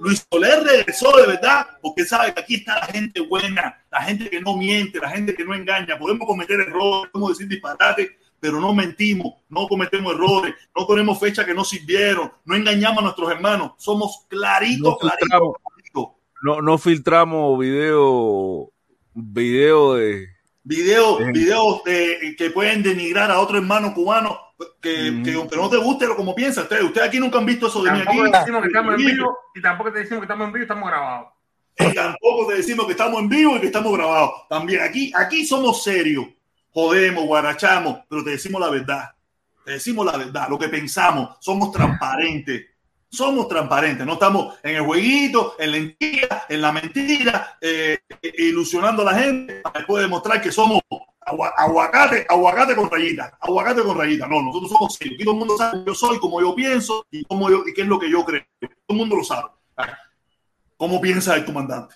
[0.03, 4.29] Luis Soler regresó de verdad, porque sabe que aquí está la gente buena, la gente
[4.29, 5.97] que no miente, la gente que no engaña.
[5.99, 8.11] Podemos cometer errores, podemos decir disparates,
[8.41, 13.03] pero no mentimos, no cometemos errores, no ponemos fechas que no sirvieron, no engañamos a
[13.03, 13.73] nuestros hermanos.
[13.79, 16.07] Somos claritos, No claritos, filtramos, claritos.
[16.43, 18.73] no, no filtramos video,
[19.15, 20.29] video de.
[20.65, 21.25] Videos, Sí.
[21.33, 24.39] videos eh, que pueden denigrar a otro hermano cubano,
[24.81, 27.67] que, que aunque no te guste lo como piensa, ustedes, ustedes aquí nunca han visto
[27.67, 28.33] eso de mí Tampoco aquí.
[28.33, 30.63] te decimos que estamos en vivo y tampoco te decimos que estamos en vivo y
[30.63, 31.29] estamos grabados.
[31.79, 34.31] Y tampoco te decimos que estamos en vivo y que estamos grabados.
[34.49, 36.27] También aquí, aquí somos serios.
[36.71, 39.11] Jodemos, guarachamos, pero te decimos la verdad.
[39.65, 41.37] Te decimos la verdad, lo que pensamos.
[41.41, 42.67] Somos transparentes.
[43.09, 44.07] Somos transparentes.
[44.07, 49.13] No estamos en el jueguito, en la mentira, en la mentira, eh, eh, ilusionando a
[49.13, 50.81] la gente para después demostrar que somos
[51.27, 53.33] agua- aguacate, aguacate con rayitas.
[53.41, 54.29] Aguacate con rayitas.
[54.29, 55.15] No, nosotros somos serios.
[55.17, 57.73] Aquí todo el mundo sabe cómo yo soy, cómo yo pienso y, cómo yo, y
[57.75, 58.43] qué es lo que yo creo.
[58.61, 59.49] Todo el mundo lo sabe.
[60.77, 61.95] ¿Cómo piensa el comandante?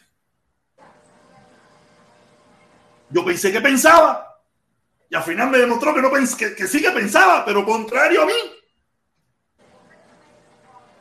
[3.11, 4.41] Yo pensé que pensaba
[5.09, 8.23] y al final me demostró que, no pens- que, que sí que pensaba, pero contrario
[8.23, 8.33] a mí.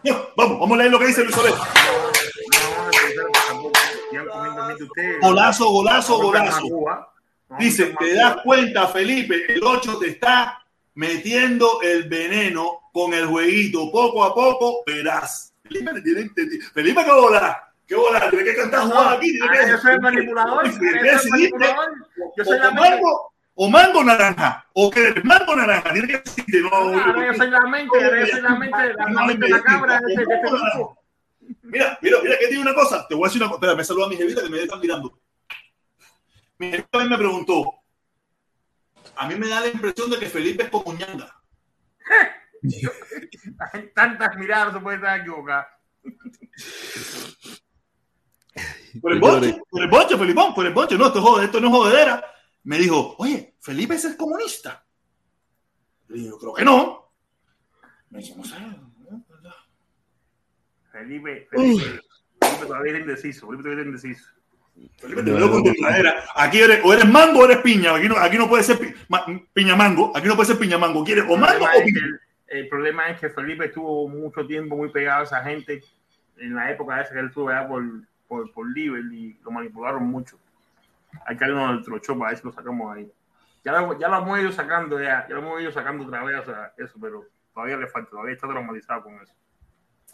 [0.04, 1.54] No, vamos, vamos a leer lo que dice Luis Soler.
[5.22, 6.62] Golazo, golazo, golazo.
[7.60, 10.66] Dice, te das cuenta, Felipe, el 8 te está
[10.96, 13.92] metiendo el veneno con el jueguito.
[13.92, 15.54] Poco a poco verás.
[15.64, 15.92] Felipe,
[16.74, 17.62] Felipe, ¿qué bola?
[17.88, 18.30] ¿Qué bola?
[18.30, 19.32] Tiene que cantar jugada aquí.
[19.32, 20.64] que- yo soy el manipulador.
[20.64, 21.58] Que yo soy el decidirte.
[21.58, 21.94] manipulador.
[22.38, 24.66] Yo soy o, la mango, o mango naranja.
[24.74, 25.94] O que mango naranja.
[25.94, 26.62] Tiene que decirte.
[26.62, 26.94] No,
[27.26, 27.98] yo soy la mente.
[28.02, 28.78] Yo soy la mente.
[28.98, 30.50] La, la mente de la cabra de este, de este.
[31.62, 33.08] Mira, mira, mira, que tiene una cosa.
[33.08, 33.58] Te voy a decir una cosa.
[33.60, 35.20] Espera, me saluda a mi jevita que me están mirando.
[36.58, 37.82] Mi jevita me preguntó.
[39.18, 41.42] A mí me da la impresión de que Felipe es como ñanga.
[43.96, 45.68] Tantas miradas no se puede estar equivocada.
[49.02, 50.98] Por el boche, por el boche, Felipón, por el boche.
[50.98, 52.24] No, esto, es jode- esto no es jodedera.
[52.64, 54.86] Me dijo, oye, Felipe es comunista.
[56.08, 57.12] Le digo, creo que no.
[58.10, 58.56] Me dice, no sé.
[60.92, 61.84] Felipe, Felipe,
[62.40, 63.48] Felipe todavía está indeciso.
[63.48, 64.32] Felipe todavía está indeciso.
[64.98, 65.64] Felipe, con.
[66.36, 67.96] Aquí eres, o eres mango o eres piña.
[67.96, 70.12] Aquí no, aquí no puede ser pi- ma- piña mango.
[70.16, 71.04] Aquí no puede ser piña mango.
[71.04, 72.00] ¿Quieres o mango o piña?
[72.06, 72.20] el-
[72.60, 75.82] el problema es que Felipe estuvo mucho tiempo muy pegado a esa gente
[76.38, 77.84] en la época esa que él estuvo allá por,
[78.28, 80.38] por, por Liverpool y lo manipularon mucho.
[81.26, 83.10] Hay que darle uno del trocho para ver si lo sacamos ahí.
[83.64, 86.38] Ya lo, ya lo hemos ido sacando, ya, ya lo hemos ido sacando otra vez,
[86.40, 87.24] o sea, eso, pero
[87.54, 89.34] todavía le falta, todavía está traumatizado con eso.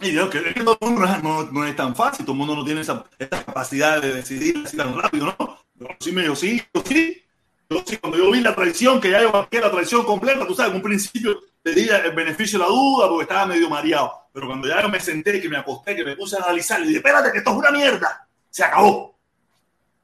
[0.01, 0.77] Y yo, que, no
[1.21, 2.25] no- no es tan fácil.
[2.25, 5.57] Todo el mundo no tiene esa, esa capacidad de decidir así tan rápido, ¿no?
[5.75, 7.23] Yo sí me digo, sí, yo sí.
[7.69, 10.53] Yo sí, cuando yo vi la traición, que ya yo marqué la traición completa, tú
[10.53, 14.11] sabes, en un principio te di el beneficio de la duda porque estaba medio mareado.
[14.33, 16.85] Pero cuando ya yo me senté, que me acosté, que me puse a analizar, y
[16.87, 18.27] dije, espérate, que esto es una mierda.
[18.49, 19.17] Se acabó.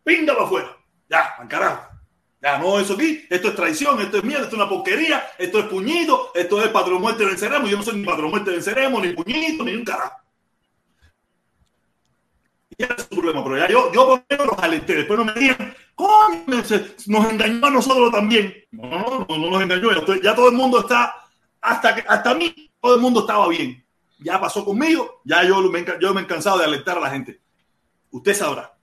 [0.03, 0.77] Pinga para afuera.
[1.09, 1.86] Ya, al carajo.
[2.39, 5.59] Ya, no, eso aquí, esto es traición, esto es mierda, esto es una porquería, esto
[5.59, 7.69] es puñito, esto es patrón muerte venceremos.
[7.69, 10.17] Yo no soy ni patrón muerte venceremos, ni puñito, ni un carajo.
[12.77, 14.95] Y ese es su problema, pero ya yo, yo por lo menos los alenté.
[14.95, 16.63] Después no me digan, coño,
[17.07, 18.53] nos engañó a nosotros también.
[18.69, 19.89] No, no, no, no nos engañó.
[20.21, 21.15] Ya todo el mundo está,
[21.59, 23.83] hasta que, hasta mí, todo el mundo estaba bien.
[24.19, 25.59] Ya pasó conmigo, ya yo
[25.99, 27.41] yo me he cansado de alentar a la gente.
[28.11, 28.76] Usted sabrá.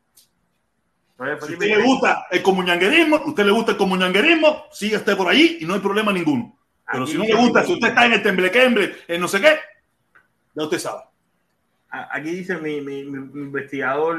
[1.47, 5.29] Si usted le gusta el comunanguerismo, a usted le gusta el comunanguerismo, siga usted por
[5.29, 6.59] allí y no hay problema ninguno.
[6.91, 9.41] Pero Aquí si no le gusta, si usted está en el temblequembre, en no sé
[9.41, 9.57] qué,
[10.55, 11.03] ya usted sabe.
[11.91, 14.19] aquí dice mi, mi, mi- investigador,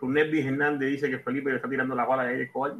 [0.00, 2.74] Runevi Hernández, dice que Felipe le está tirando la bala a Eric Escobar.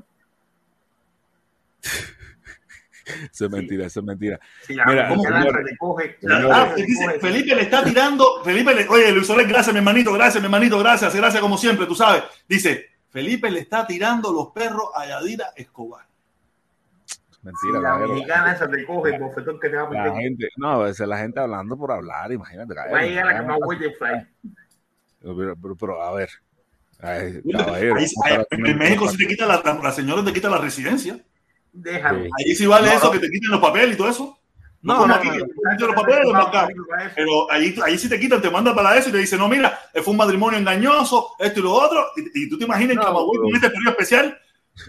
[3.30, 4.40] Eso es mentira, eso es mentira.
[4.68, 6.16] Mira, le coge,
[6.50, 9.78] Ah, le dice, coge- Felipe le está tirando, Felipe le, oye Luis Soler, gracias mi
[9.78, 12.22] hermanito, gracias mi hermanito, gracias, gracias como siempre, tú sabes.
[12.48, 16.04] Dice, Felipe le está tirando los perros a Yadira Escobar.
[17.42, 20.20] Mentira, la mexicana esa te coge el bofetón que te va a La meter.
[20.20, 22.74] gente, no, a veces la gente hablando por hablar, imagínate.
[22.74, 24.26] Va a llegar a Camagüey de Fly.
[25.20, 26.28] Pero, pero, pero, a ver,
[27.00, 27.94] ay, Ahí- caballero.
[27.96, 31.16] ahí- ahí- en México si te quita la, la, la señora te quita la residencia.
[31.72, 32.24] Déjalo.
[32.24, 32.30] Sí.
[32.38, 33.12] Ahí sí vale No, eso no.
[33.12, 34.38] que te quiten los papeles y todo eso.
[34.84, 35.34] No, No, aquí, no,
[35.78, 36.68] que los papeles, marca.
[37.16, 39.78] Pero ahí, ahí sí te quitan, te mandan para eso y te dicen, no, mira,
[40.02, 42.04] fue un matrimonio engañoso, esto y lo otro.
[42.16, 44.38] Y, y tú te imaginas No, Camagüey con este periodo especial.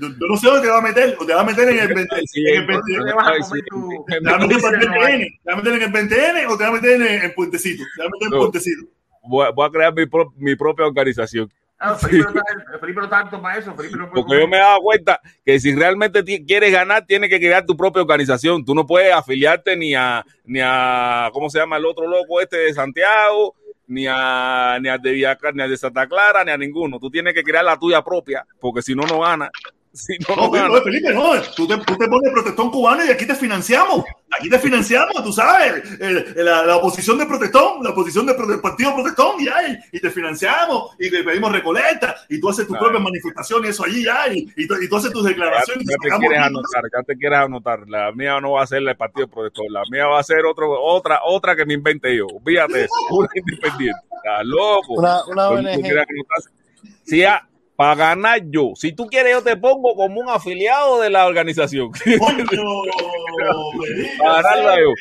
[0.02, 1.80] Yo, yo no sé dónde te va a meter, o te va a meter en
[1.80, 3.70] el 20, Sí, en el en- 20 ¿Dónde vas a Ay, comer sí.
[3.70, 6.48] tu- te va a meter para el 20N, te va a meter en el 20N
[6.54, 7.84] o te va a meter en, en Puentecito.
[7.96, 8.40] Te va a meter en No.
[8.40, 8.86] Puentecito.
[9.28, 11.50] Voy, a- voy a crear mi, pro- mi propia organización.
[11.78, 13.76] Ah, Felipe no está- Felipe no está apto para eso.
[13.76, 17.30] Felipe no puede Porque yo me he dado cuenta que si realmente quieres ganar, tienes
[17.30, 18.64] que crear tu propia organización.
[18.64, 22.58] Tú no puedes afiliarte ni a, ni a, ¿cómo se llama el otro loco este
[22.58, 23.56] de Santiago?
[23.88, 26.98] Ni a, ni a de Villaca- ni a de Santa Clara, ni a ninguno.
[27.00, 29.52] Tú tienes que crear la tuya propia, porque si no, no gana.
[29.96, 31.54] Si no, No, no Felipe, no, Felipe, no.
[31.56, 34.04] Tú te, tú te pones protestón cubano y aquí te financiamos.
[34.38, 35.84] Aquí te financiamos, tú sabes.
[36.02, 39.48] El- el- la, la oposición de protestón, la oposición de, del partido protestón, y,
[39.96, 44.04] y te financiamos y te pedimos recolecta y tú haces tus propias manifestaciones, eso allí,
[44.04, 45.86] ya, y, y, tú, y tú haces tus declaraciones.
[45.88, 47.88] ya te quieres anotar, ya te quieres anotar.
[47.88, 50.72] La mía no va a ser el partido protector, la mía va a ser otro,
[50.82, 52.28] otra, otra que me invente yo.
[52.46, 54.00] Fíjate, eso, una independiente.
[54.18, 54.94] Está loco.
[54.96, 55.86] Una, una ONG.
[57.06, 61.10] Si ya, para ganar yo, si tú quieres, yo te pongo como un afiliado de
[61.10, 61.92] la organización.
[64.20, 64.94] Para ganarla yo.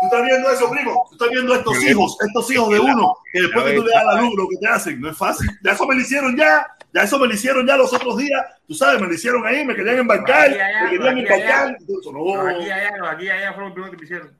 [0.00, 1.04] Tú estás viendo eso, primo.
[1.10, 4.04] Tú estás viendo estos hijos, estos hijos de uno, que después que tú le das
[4.06, 5.48] la luz, lo que te hacen, no es fácil.
[5.62, 8.42] Ya eso me lo hicieron ya, ya eso me lo hicieron ya los otros días.
[8.66, 11.66] Tú sabes, me lo hicieron ahí, me querían embarcar, Aquí, allá, me querían aquí, embarcar.
[11.68, 11.76] allá.
[11.80, 12.48] Eso Los no.
[12.48, 14.38] aquí allá, los aquí allá fueron los primeros que me hicieron.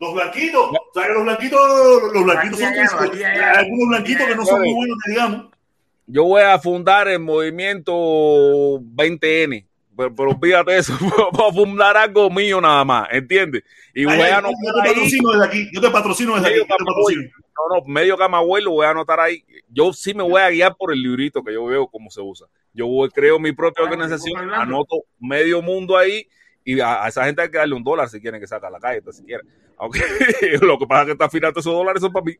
[0.00, 1.60] Los blanquitos, o sea que los blanquitos,
[2.12, 3.08] los blanquitos son Aquí, allá, tristes.
[3.10, 3.50] aquí, allá.
[3.52, 5.51] Hay algunos blanquitos que no son muy buenos, que digamos.
[6.12, 7.92] Yo voy a fundar el movimiento
[8.80, 9.66] 20N.
[9.94, 10.94] Pero, pero fíjate eso,
[11.32, 13.62] voy a fundar algo mío nada más, ¿entiendes?
[13.94, 14.94] Y voy Ay, a anotar yo te ahí.
[14.94, 17.16] patrocino desde aquí, yo te patrocino desde aquí, medio yo te Camagüey.
[17.16, 17.44] patrocino.
[17.68, 19.44] No, no, medio Camagüey lo voy a anotar ahí.
[19.68, 22.46] Yo sí me voy a guiar por el librito que yo veo cómo se usa.
[22.72, 26.26] Yo voy- creo mi propia organización, anoto medio mundo ahí
[26.64, 28.70] Y a, a esa gente hay que darle un dólar si quieren que salga a
[28.70, 29.46] la calle, pues, si quieren.
[29.78, 30.00] Aunque
[30.62, 32.36] lo que pasa es que está final esos dólares son para mí.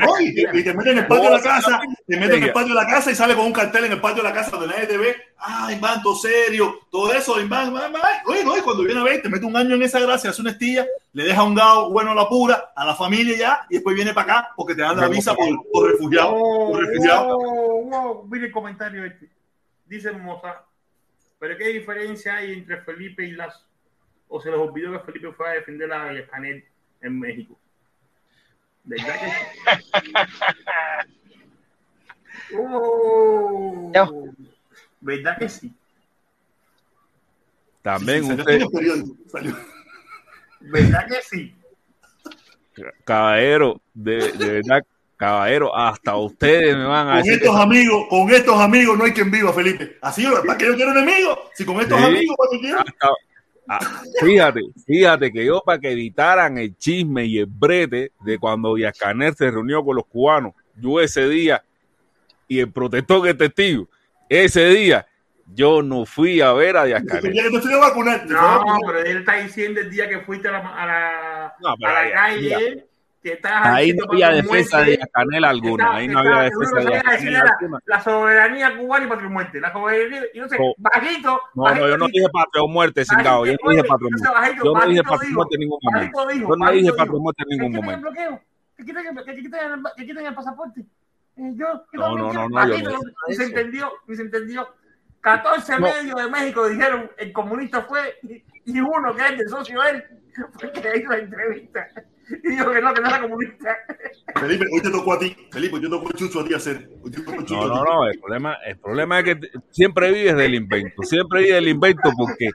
[0.00, 2.42] No, y, te, y te meten en el patio de la casa, te meten en
[2.44, 4.34] el patio de la casa y sale con un cartel en el patio de la
[4.34, 5.16] casa donde nadie te ve.
[5.38, 7.74] Ah, Iván, todo serio, todo eso, Iván.
[8.26, 10.42] Oye, no, y cuando viene a ver, te mete un año en esa gracia, hace
[10.42, 13.74] una estilla, le deja un gado bueno a la pura, a la familia ya, y
[13.74, 16.32] después viene para acá porque te dan la visa por, por refugiado.
[16.32, 17.38] Por refugiado.
[17.38, 18.28] wow, wow.
[18.30, 19.28] Mire el comentario este.
[19.86, 20.62] Dice Moza,
[21.38, 23.69] pero ¿qué diferencia hay entre Felipe y Lazo?
[24.32, 26.64] ¿O se les olvidó que Felipe fue a defender a Canel
[27.02, 27.58] en México?
[28.84, 30.12] ¿Verdad que sí?
[32.52, 33.92] Oh,
[35.00, 35.72] ¿Verdad que sí?
[37.82, 39.56] También Salió usted, salió.
[40.60, 41.54] ¿Verdad que sí?
[43.04, 44.82] caballero, de, de verdad,
[45.16, 47.32] caballero, hasta ustedes me van a Con decir.
[47.34, 49.98] estos que- amigos, con estos amigos no hay quien viva, Felipe.
[50.00, 51.38] Así, ¿para qué yo quiero enemigos?
[51.54, 52.04] Si con estos Sí.
[52.06, 52.78] amigos, ¿para qué quiero?
[52.80, 53.08] hasta-
[53.70, 58.74] ah, fíjate, fíjate que yo para que evitaran el chisme y el brete de cuando
[58.74, 61.62] Díaz Canel se reunió con los cubanos, yo ese día
[62.48, 63.88] y el protector que es testigo,
[64.28, 65.06] ese día
[65.52, 67.52] yo no fui a ver a Díaz El Canel.
[67.52, 70.58] te fui a vacunar, No, pero él está diciendo el día que fuiste a la,
[70.58, 72.89] a la, No, a la calle
[73.44, 77.02] Ahí no había defensa de muerte, Díaz Canel alguna, ahí no había defensa de Díaz
[77.04, 77.78] sabía decir Canel era alguna.
[77.84, 79.60] la soberanía cubana y patria o muerte.
[79.60, 81.40] La soberanía, y no sé, bajito.
[81.54, 83.44] No, bajito no, yo no dije patria o muerte, cingado.
[83.44, 84.40] Yo no dije entonces muerte.
[84.40, 86.30] bajito, Yo no dije dijo, muerte en ningún momento.
[86.30, 88.08] Yo no dije o muerte en ningún momento.
[88.14, 89.34] que
[89.96, 90.80] quiten el, pasaporte.
[90.80, 92.66] Eh, yo, No, no, no, no,
[93.28, 94.66] ni se entendió, ni se entendió.
[95.20, 95.80] 14 No.
[95.80, 98.18] medios de México dijeron el comunista fue
[98.64, 100.04] y, uno que es el socio de él
[100.58, 101.86] fue que hizo la entrevista
[102.44, 103.76] y dijo que no, que no era comunista.
[104.40, 105.36] Felipe, hoy te tocó a ti.
[105.50, 106.88] Felipe, yo tocó el chucho a ti hacer.
[107.02, 107.90] Hoy te tocó chucho No, a no, ti.
[107.90, 108.06] no.
[108.08, 111.02] El problema, el problema es que te- siempre vives del invento.
[111.02, 112.50] Siempre vives del invento porque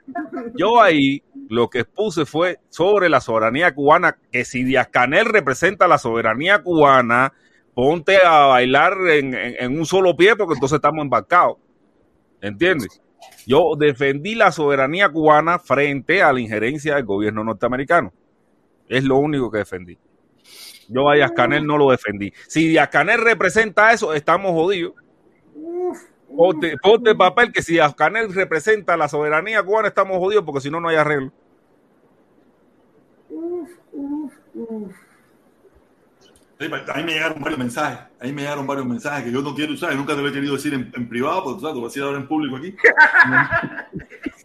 [0.56, 5.86] yo ahí lo que expuse fue sobre la soberanía cubana, que si Díaz Canel representa
[5.86, 7.32] la soberanía cubana,
[7.74, 11.58] ponte a bailar en, en- en un solo pie porque entonces estamos embarcados.
[12.40, 13.00] ¿Entiendes?
[13.46, 18.12] Yo defendí la soberanía cubana frente a la injerencia del gobierno norteamericano.
[18.88, 19.98] Es lo único que defendí.
[20.88, 22.32] Yo a Díaz Canel no lo defendí.
[22.46, 24.94] Si Díaz Canel representa eso, estamos jodidos.
[26.36, 30.70] Ponte, ponte papel que si Díaz Canel representa la soberanía cubana, estamos jodidos porque si
[30.70, 31.32] no, no hay arreglo.
[36.56, 37.98] Felipe, Ahí me llegaron varios mensajes.
[38.20, 39.92] Ahí me llegaron varios mensajes que yo no quiero usar.
[39.92, 41.88] y Nunca te lo he querido decir en, en privado, porque tú sabes, lo voy
[41.88, 42.74] a decir ahora en público aquí.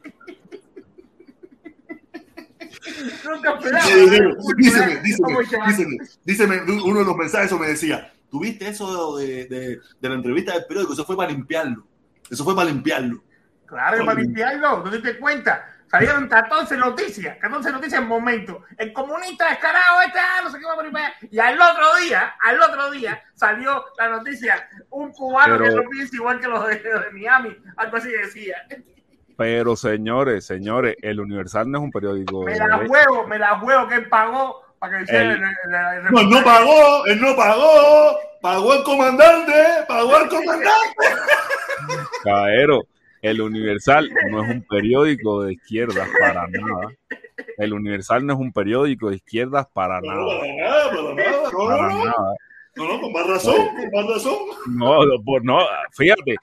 [3.25, 3.85] Nunca esperaba.
[3.89, 5.01] Eh, eh,
[6.23, 10.65] díceme, uno de los mensajes me decía, ¿tuviste eso de, de, de la entrevista del
[10.65, 10.93] periódico?
[10.93, 11.85] Eso fue para limpiarlo.
[12.29, 13.23] Eso fue para limpiarlo.
[13.65, 15.67] Claro, que para limpiarlo, no te das cuenta.
[15.91, 18.63] Salieron 14 noticias, 14 noticias en momento.
[18.77, 20.93] El comunista descarado este, ah, no sé qué va a poner.
[21.29, 25.89] Y al otro día, al otro día, salió la noticia, un cubano Pero- que no
[25.89, 28.55] piensa igual que los de, los de Miami, algo así decía.
[29.37, 32.43] Pero señores, señores, el Universal no es un periódico.
[32.43, 35.43] Me de la juego, me la juego que él pagó para que El- el, el-
[35.43, 39.53] el- No, él no pagó, él no pagó, pagó el comandante,
[39.87, 40.95] pagó el comandante.
[42.23, 42.81] Caballero,
[43.21, 46.87] el Universal no es un periódico de izquierdas para nada.
[47.57, 50.39] El Universal no es un periódico de izquierdas para No, nada.
[50.39, 52.35] para nada, para nada, no, Para no, no, nada.
[52.75, 54.33] no, no, con más razón, con más razón.
[54.67, 55.59] No, no, no,
[55.91, 56.35] fíjate,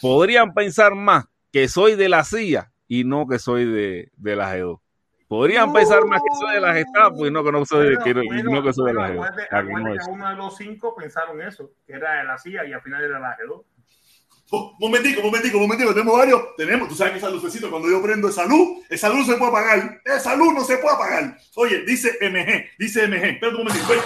[0.00, 4.54] podrían pensar más que soy de la CIA y no que soy de, de la
[4.56, 4.80] G2.
[5.28, 8.14] Podrían pensar más que soy de la Gestapo y no que no soy, Bueno, que
[8.14, 9.26] no- bueno, no que soy de la bueno, G2.
[9.28, 10.04] acuérdate- que no acuérdate es.
[10.06, 13.04] que uno de los cinco pensaron eso, que era de la CIA y al final
[13.04, 13.62] era la G2.
[14.50, 18.28] Oh, momentico, momentico, momentico, tenemos varios, tenemos, tú sabes que esa lucecita cuando yo prendo
[18.30, 21.36] esa luz, esa luz no se puede apagar, esa luz no se puede apagar.
[21.56, 24.00] Oye, dice MG, dice MG, espérate un momentico, oye.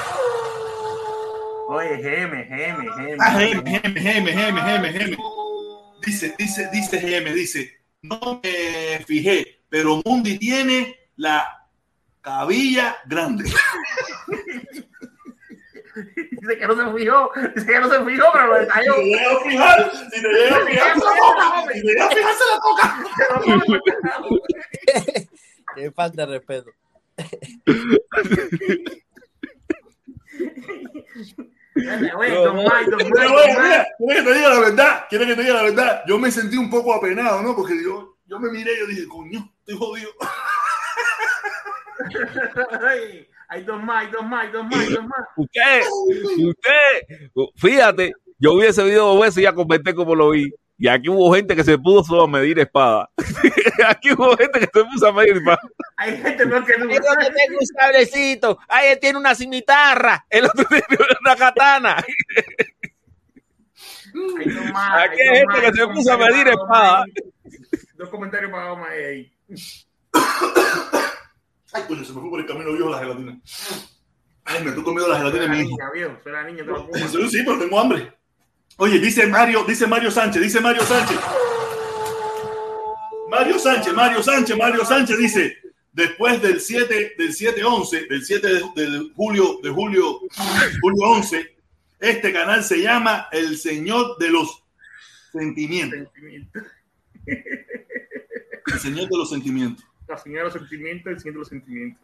[1.68, 3.16] Oye, GM, GM, GM.
[3.20, 5.16] Ah, GM, GM, GM, GM, GM.
[6.04, 11.68] Dice, dice, dice GM, dice, no me fijé, pero Mundi tiene la
[12.20, 13.44] cabilla grande.
[16.30, 18.94] Dice que no se fijó, dice que no se fijó, pero lo detalló.
[18.94, 21.62] Si te llega a fijar, si te llega a fijar, se la toca.
[21.62, 22.84] Si te llega a fijar, se la toca.
[25.76, 26.70] Qué falta de respeto.
[31.74, 33.62] Pero don bueno, Mike.
[33.62, 36.02] mira, quiero que te diga la verdad, quiero que te diga la verdad.
[36.06, 37.56] Yo me sentí un poco apenado, ¿no?
[37.56, 40.10] Porque yo, yo me miré y yo dije, coño, estoy jodido.
[42.82, 45.26] Ay, Hay dos más, hay dos más, hay dos más, hay dos más.
[45.36, 45.82] Usted,
[46.48, 50.50] usted, fíjate, yo vi ese video dos veces y ya comenté como lo vi.
[50.82, 53.08] Y aquí hubo gente que se puso a medir espada.
[53.86, 55.60] aquí hubo gente que se puso a medir espada.
[55.96, 56.86] Hay gente más que no.
[56.86, 58.58] No tengo un sablecito.
[58.66, 60.26] Ahí él tiene una cimitarra.
[60.28, 62.04] El otro tiene una katana.
[64.12, 67.04] Dos más, Aquí hay gente más, que se puso a medir espada.
[67.94, 69.32] Dos comentarios pagados más ahí.
[71.74, 73.40] Ay, coño, se me fue por el camino viejo la gelatina.
[74.46, 75.68] Ay, me estoy comiendo la gelatina de mi hijo.
[75.68, 77.08] Niña, viejo, soy la niña, te lo pongo.
[77.08, 78.12] Sí, sí, pero tengo hambre.
[78.78, 81.18] Oye, dice Mario, dice Mario Sánchez, dice Mario Sánchez.
[83.30, 85.58] Mario Sánchez, Mario Sánchez, Mario Sánchez dice,
[85.92, 90.20] después del 7 del 7-11, del 7 de, julio de julio
[90.80, 91.56] julio 11,
[92.00, 94.62] este canal se llama El Señor de los
[95.32, 96.12] Sentimientos.
[97.24, 99.84] El Señor de los Sentimientos.
[100.08, 102.02] La señora de los sentimientos, el señor de los sentimientos.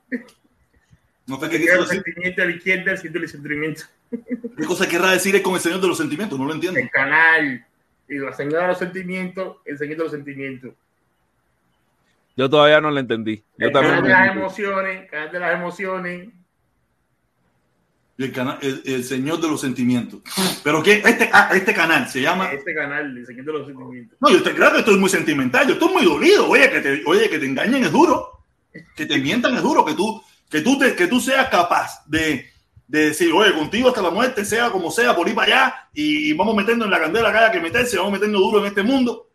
[1.29, 2.03] No sé El qué, señor de quiso los decir.
[2.05, 3.91] sentimientos a la izquierda, el señor de los sentimientos.
[4.57, 6.81] qué cosa querrá decir es con el Señor de los Sentimientos, no lo entiendo.
[6.81, 7.65] El canal.
[8.09, 10.73] Y la señora de los sentimientos, el señor de los sentimientos.
[12.37, 13.37] Yo todavía no lo entendí.
[13.59, 14.05] Yo El canal también.
[14.05, 16.29] de las emociones, el canal de las emociones.
[18.17, 20.21] El, canal, el, el Señor de los Sentimientos.
[20.65, 24.19] Pero que este, ah, este canal se llama Este canal, el señor de los sentimientos.
[24.21, 26.49] No, yo te creo que estoy muy sentimental, yo estoy muy dolido.
[26.49, 28.45] Oye, que te, oye, que te engañen es duro.
[28.97, 29.85] Que te mientan es duro.
[29.85, 32.51] Que tú, que tú, te, que tú seas capaz de,
[32.89, 36.33] de decir, oye, contigo hasta la muerte, sea como sea, por ir para allá, y,
[36.33, 39.29] vamos metiendo en la candela haya que meterse, vamos metiendo duro en este mundo.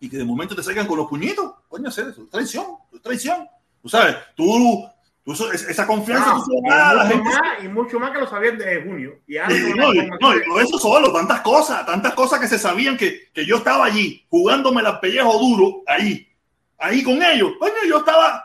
[0.00, 1.52] Y que de momento te salgan con los puñitos.
[1.68, 2.66] Coño, hacer eso es traición,
[3.00, 3.48] traición.
[3.80, 4.84] Tú sabes, tú,
[5.22, 7.30] tú esa confianza No, tú se y, la das a la mucho gente.
[7.30, 9.20] más, y mucho más que lo sabían de junio.
[9.28, 9.54] Y ahora
[10.20, 13.84] no, no eso solo, tantas cosas, tantas cosas que se sabían que, que yo estaba
[13.84, 16.28] allí, jugándome el pellejo duro, ahí,
[16.78, 17.52] ahí con ellos.
[17.60, 18.44] Coño, yo estaba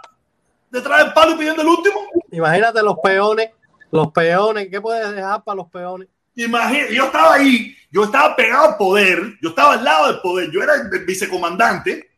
[0.70, 2.02] detrás del palo y pidiendo el último.
[2.32, 3.50] Imagínate los peones,
[3.92, 6.08] los peones, ¿qué puedes dejar para los peones?
[6.36, 10.52] Imagínate, yo estaba ahí, yo estaba pegado al poder, yo estaba al lado del poder,
[10.52, 12.12] yo era el, vicecomandante.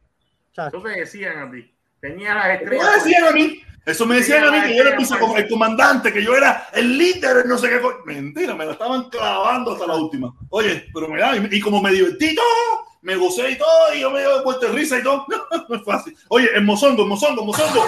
[0.51, 1.73] Eso te decían a ti.
[2.01, 2.85] Tenía las Eso estrellas.
[2.85, 6.11] me decían a mí, eso me decían a mí que yo era el, el comandante,
[6.11, 7.81] que yo era el líder, no sé qué.
[8.05, 10.33] Mentira, me la estaban clavando hasta la última.
[10.49, 14.01] Oye, pero me da, y, y como me divertí todo, me gocé y todo, y
[14.01, 15.25] yo me dio vuelta de risa y todo.
[15.69, 16.17] No, es fácil.
[16.29, 17.85] Oye, el mozongo, el mozongo, el mozongo.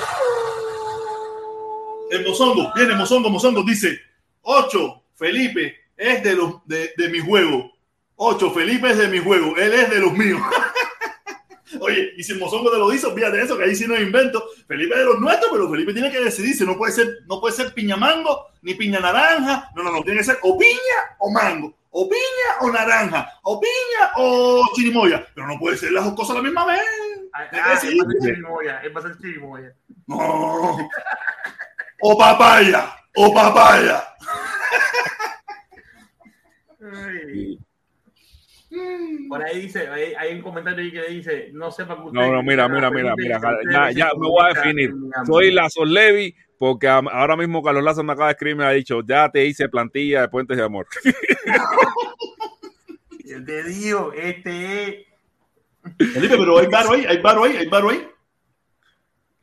[2.12, 4.00] El mozongo, viene mozongo, mozongo, dice,
[4.42, 7.72] 8, Felipe es de, los, de, de mi juego.
[8.18, 10.42] 8, Felipe es de mi juego, él es de los míos.
[11.80, 14.44] Oye, y si el mozongo te lo dice, fíjate eso, que ahí sí no invento.
[14.68, 16.66] Felipe es de los nuestros, pero Felipe tiene que decidirse.
[16.66, 19.72] No puede ser, no puede ser piña mango, ni piña naranja.
[19.76, 23.60] No, no, no, tiene que ser o piña o mango, o piña o naranja, o
[23.60, 25.28] piña o chirimoya.
[25.36, 26.82] Pero no puede ser las dos cosas a la misma vez.
[27.34, 29.74] Ah, ah, chirimoya, ser chirimoya.
[30.08, 30.78] No.
[32.04, 34.04] O papaya, o papaya.
[36.82, 37.60] Ay.
[39.28, 42.20] Por ahí dice, hay, hay un comentario ahí que dice, no sepa que usted.
[42.20, 43.40] No, no, mira, mira, mira, mira.
[43.70, 44.94] Ya, es ya me voy a definir.
[45.26, 48.70] Soy la Levi porque ahora mismo Carlos Lazo me acaba de escribir y me ha
[48.70, 50.86] dicho, ya te hice plantilla de Puentes de Amor.
[53.26, 54.96] Yo te digo, este es.
[56.14, 58.08] Felipe, pero hay baro ahí, hay baro ahí, hay baro ahí.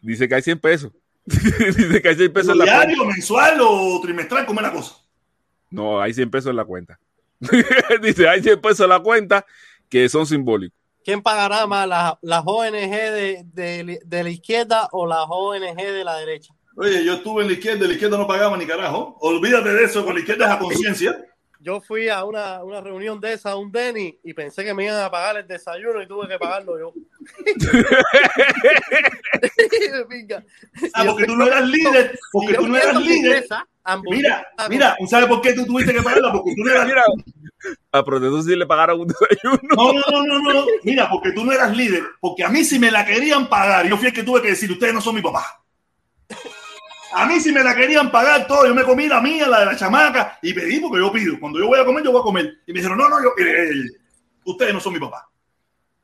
[0.01, 0.93] Dice que hay 100 pesos.
[1.25, 2.87] Dice que hay 100 pesos en la cuenta.
[2.87, 4.95] Diario, mensual o trimestral, ¿cómo es la cosa?
[5.71, 7.01] No, hay 100 pesos en la cuenta.
[8.01, 9.45] Dice, hay 100 pesos en la cuenta
[9.89, 10.79] que son simbólicos.
[11.05, 16.05] ¿Quién pagará más, la- las ONG de, de- de la izquierda o las ONG de
[16.05, 16.55] la derecha?
[16.81, 19.17] Oye, yo estuve en la izquierda, la izquierda no pagaba ni carajo.
[19.21, 21.25] Olvídate de eso, con la izquierda es a conciencia.
[21.59, 24.85] Yo fui a una, una reunión de esa, a un Denny, y pensé que me
[24.85, 26.93] iban a pagar el desayuno y tuve que pagarlo yo.
[30.95, 33.45] Ah, porque tú no eras líder, porque tú no eras líder.
[34.05, 36.31] Mira, mira, ¿sabes por qué tú tuviste que pagarla?
[36.31, 37.03] Porque tú no eras Mira,
[37.91, 39.61] a Protector sí le pagaron un desayuno.
[39.77, 40.67] No, no, no, no, no.
[40.85, 42.05] Mira, porque tú no eras líder.
[42.21, 44.71] Porque a mí si me la querían pagar, yo fui el que tuve que decir,
[44.71, 45.65] ustedes no son mi papá.
[47.15, 49.67] A mí si me la querían pagar todo, yo me comí la mía, la de
[49.67, 51.39] la chamaca, y pedí porque yo pido.
[51.41, 52.59] Cuando yo voy a comer, yo voy a comer.
[52.67, 53.73] Y me dijeron, no, no, yo, eh, eh,
[54.45, 55.29] ustedes no son mi papá.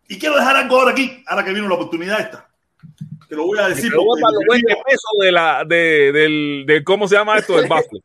[0.08, 2.48] Y quiero dejar algo ahora aquí, ahora que vino la oportunidad esta.
[3.28, 3.90] Te lo voy a decir.
[3.90, 7.56] Pero porque- para los 20 pesos de la, de, del, de cómo se llama esto,
[7.56, 8.00] del bafle.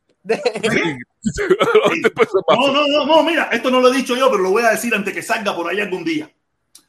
[2.48, 4.70] No, no, no, no, mira, esto no lo he dicho yo, pero lo voy a
[4.70, 6.30] decir antes que salga por ahí algún día.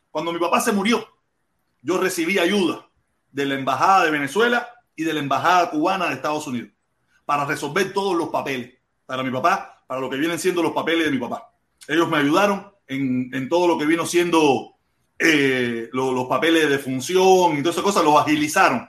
[0.09, 1.07] Cuando mi papá se murió,
[1.81, 2.88] yo recibí ayuda
[3.31, 6.69] de la Embajada de Venezuela y de la Embajada Cubana de Estados Unidos
[7.26, 8.73] para resolver todos los papeles
[9.05, 11.51] para mi papá, para lo que vienen siendo los papeles de mi papá.
[11.88, 14.76] Ellos me ayudaron en, en todo lo que vino siendo
[15.19, 18.88] eh, lo- los papeles de función y todas esas cosas, los agilizaron.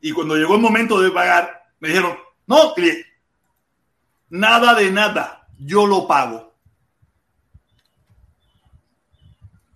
[0.00, 3.06] Y cuando llegó el momento de pagar, me dijeron, no, cliente,
[4.30, 5.48] Nada de nada.
[5.58, 6.49] Yo lo pago.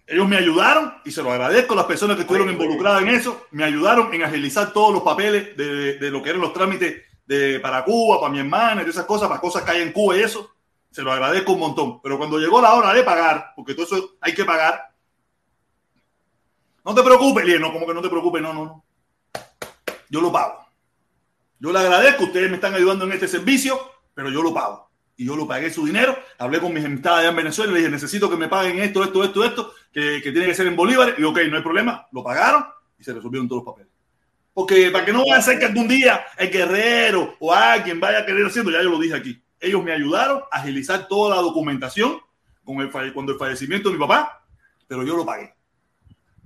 [0.07, 3.47] Ellos me ayudaron y se lo agradezco a las personas que estuvieron involucradas en eso.
[3.51, 7.59] Me ayudaron en agilizar todos los papeles de, de lo que eran los trámites de,
[7.61, 10.23] para Cuba, para mi hermana y esas cosas, para cosas que hay en Cuba y
[10.23, 10.55] eso.
[10.91, 12.01] Se lo agradezco un montón.
[12.03, 14.95] Pero cuando llegó la hora de pagar, porque todo eso hay que pagar,
[16.85, 18.85] no te preocupes, Lien, no, como que no te preocupes, no, no, no.
[20.11, 20.67] Yo lo pago.
[21.59, 23.81] Yo le agradezco, ustedes me están ayudando en este servicio,
[24.13, 24.91] pero yo lo pago.
[25.17, 26.17] Y yo lo pagué su dinero.
[26.39, 29.05] Hablé con mis amistades allá en Venezuela y le dije, necesito que me paguen esto,
[29.05, 31.15] esto, esto, esto, que, que tiene que ser en bolívares.
[31.19, 32.07] Y ok, no hay problema.
[32.13, 32.65] Lo pagaron
[32.99, 33.93] y se resolvieron todos los papeles.
[34.53, 38.21] Porque para que no vaya a ser que algún día el guerrero o alguien vaya
[38.21, 39.41] a querer haciendo, ya yo lo dije aquí.
[39.61, 42.19] Ellos me ayudaron a agilizar toda la documentación
[42.65, 44.45] con el, cuando el fallecimiento de mi papá,
[44.87, 45.55] pero yo lo pagué.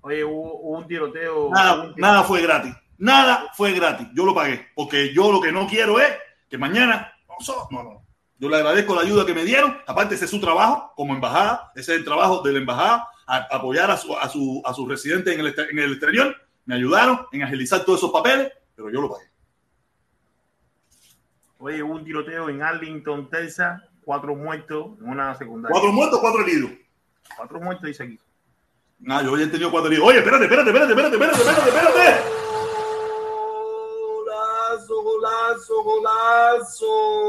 [0.03, 1.51] Oye, hubo, hubo un tiroteo.
[1.51, 2.75] Nada, un- nada fue gratis.
[2.99, 4.09] Nada fue gratis.
[4.15, 4.69] Yo lo pagué.
[4.75, 6.09] Porque yo lo que no quiero es
[6.49, 7.13] que mañana.
[7.29, 8.03] No, no, no.
[8.39, 9.77] Yo le agradezco la ayuda que me dieron.
[9.87, 11.73] Aparte, ese es su trabajo como embajada.
[11.75, 13.09] Ese es el trabajo de la embajada.
[13.27, 16.35] a- apoyar a su, a su, a sus residentes en el, en el exterior.
[16.65, 19.27] Me ayudaron en agilizar todos esos papeles, pero yo lo pagué.
[21.59, 23.83] Oye, hubo un tiroteo en Arlington, Texas.
[24.05, 25.73] Cuatro muertos en una secundaria.
[25.73, 26.71] Cuatro muertos, cuatro heridos.
[27.37, 28.19] Cuatro muertos, dice aquí.
[29.09, 30.09] Ah, yo ya he tenido cuatro heridos.
[30.09, 32.38] Oye, espérate, espérate, espérate, espérate, espérate, espérate, espérate.
[35.67, 35.83] Golazo,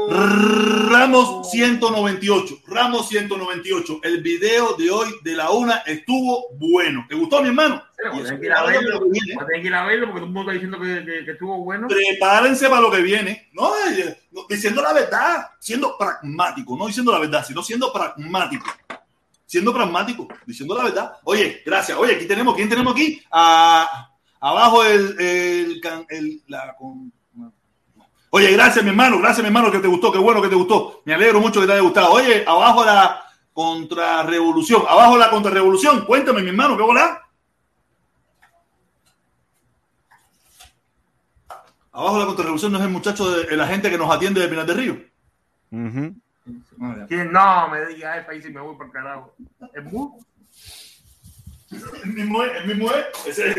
[0.08, 0.88] golazo.
[0.90, 2.58] Ramos 198.
[2.66, 4.00] Ramos 198.
[4.02, 7.04] El video de hoy de la una estuvo bueno.
[7.08, 7.82] ¿Te gustó, mi hermano?
[7.96, 9.00] Pero Y eso hay que ir a verlo.
[9.00, 9.34] que viene.
[9.54, 11.64] hay que ir a verlo porque todo el mundo está diciendo que, que- que estuvo
[11.64, 11.88] bueno.
[11.88, 13.48] Prepárense para lo que viene.
[13.52, 18.66] No, eh, no, diciendo la verdad, siendo pragmático, no diciendo la verdad, sino siendo pragmático.
[19.46, 21.12] Siendo pragmático, diciendo la verdad.
[21.24, 21.98] Oye, gracias.
[21.98, 23.20] Oye, aquí tenemos, ¿quién tenemos aquí?
[23.32, 24.08] A-
[24.40, 27.12] abajo el, el, la, con-
[28.32, 31.02] Oye, gracias, mi hermano, gracias, mi hermano, que te gustó, qué bueno que te gustó.
[31.04, 32.12] Me alegro mucho que te haya gustado.
[32.12, 36.04] Oye, abajo la contrarrevolución, abajo la contrarrevolución.
[36.04, 37.26] Cuéntame, mi hermano, ¿qué volá?
[41.90, 44.64] Abajo la contrarrevolución no es el muchacho, de, el agente que nos atiende de Pinar
[44.64, 44.92] del Río.
[45.72, 46.14] Ujú.
[46.80, 47.06] Ah, ya.
[47.06, 49.34] ¿Quién no me diga eso ahí si me voy por el carajo?
[49.74, 50.08] ¿Es muy?
[51.70, 53.04] El mismo es, el mismo es.
[53.26, 53.56] Ese es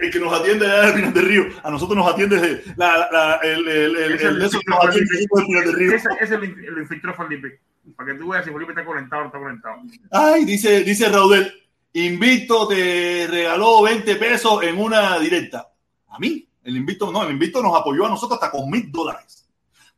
[0.00, 1.44] el, que nos atiende allá de Pinar del Río.
[1.62, 4.74] A nosotros nos atiende de- la, la- el, el, el, el de el esos filtro
[4.74, 5.94] nos atiende de Pinar del Río.
[5.94, 7.60] Ese, ese lo infiltró Felipe.
[7.96, 9.76] Para que tú veas si Felipe está conectado o no está conectado.
[10.10, 11.52] Ay, dice, dice Raudel,
[11.92, 15.68] Invicto te regaló 20 pesos en una directa.
[16.08, 19.48] A mí, el Invicto, no, el Invicto nos apoyó a nosotros hasta con mil dólares.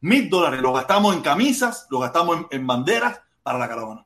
[0.00, 4.04] Mil dólares, los gastamos en camisas, los gastamos en, en banderas para la caravana.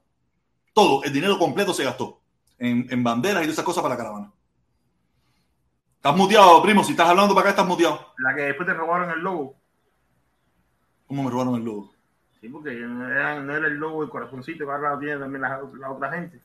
[0.73, 2.21] Todo, el dinero completo se gastó
[2.59, 4.33] en, en banderas y todas esas cosas para la caravana.
[5.97, 8.15] Estás muteado, primo, si estás hablando para acá, estás muteado.
[8.19, 9.57] La que después te robaron el logo.
[11.07, 11.93] ¿Cómo me robaron el logo?
[12.41, 15.43] Sí, porque no era, no era el logo del corazoncito que ahora lo tiene también
[15.43, 16.43] la, la otra gente.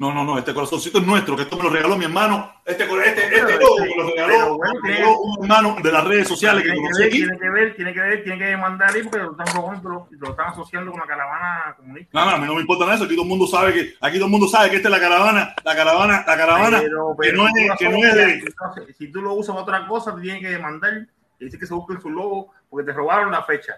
[0.00, 2.50] No, no, no, este corazoncito es nuestro, que esto me lo regaló mi hermano.
[2.64, 5.42] Este, este, este Pero, logo me lo pero regaló, bueno, me lo tiene- regaló un
[5.44, 7.16] hermano de las redes sociales que tiene, que aquí.
[7.18, 10.30] tiene que ver, tiene que ver, tiene que mandar ahí porque lo están robando, lo,
[10.30, 12.18] están asociando con la caravana comunista.
[12.18, 13.04] No, no, a mí no me importa nada eso.
[13.04, 15.00] Aquí todo el mundo sabe que, aquí todo el mundo sabe que esta es la
[15.00, 18.54] caravana, la caravana, la caravana, Pero- que pero no es, que no es de.
[18.58, 20.94] asocias, Si tú lo usas para otra cosa, te tienen que demandar
[21.38, 23.74] y decir que se busquen su logo porque te robaron la fecha,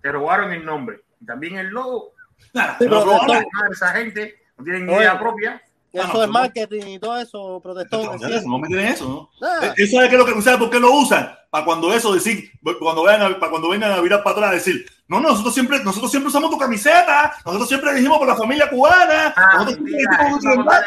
[0.00, 2.14] te robaron el nombre y también el logo.
[2.54, 3.44] Nada, no pero robaron nada.
[3.70, 4.98] Esa gente no tienen Oye.
[4.98, 5.62] idea propia.
[5.92, 6.32] Eso no, es no.
[6.32, 8.04] marketing y todo eso, protestón.
[8.06, 8.48] No, es cierto.
[8.48, 9.30] no meten en eso, ¿no?
[9.40, 9.74] Nada.
[9.76, 11.34] Eh, ¿Sabe qué es lo que sabe por qué lo usan?
[11.50, 12.48] Para cuando eso decir,
[12.78, 15.82] cuando vayan a, para cuando vengan a virar para atrás decir, no, no, nosotros siempre,
[15.82, 19.96] nosotros siempre usamos tu camiseta, nosotros siempre dijimos por la familia cubana, Ah, nosotros siempre
[20.00, 20.84] eso mucho para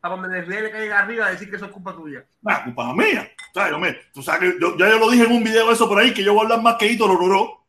[0.00, 0.28] cuando embargo.
[0.34, 2.24] desvíe- le caiga arriba a decir que eso es culpa tuya.
[2.44, 3.30] Ah, culpa mía.
[3.50, 5.70] O sea, yo me- tú sabes que yo, ya yo lo dije en un video
[5.70, 7.60] eso por ahí, que yo voy a hablar más que Hito Lororo.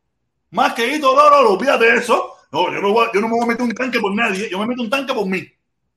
[0.50, 2.32] Más que Hito Lororo, olvídate de eso.
[2.52, 4.58] No, yo no, voy yo no me voy a meter un tanque por nadie, yo
[4.58, 5.46] me meto un tanque por mí.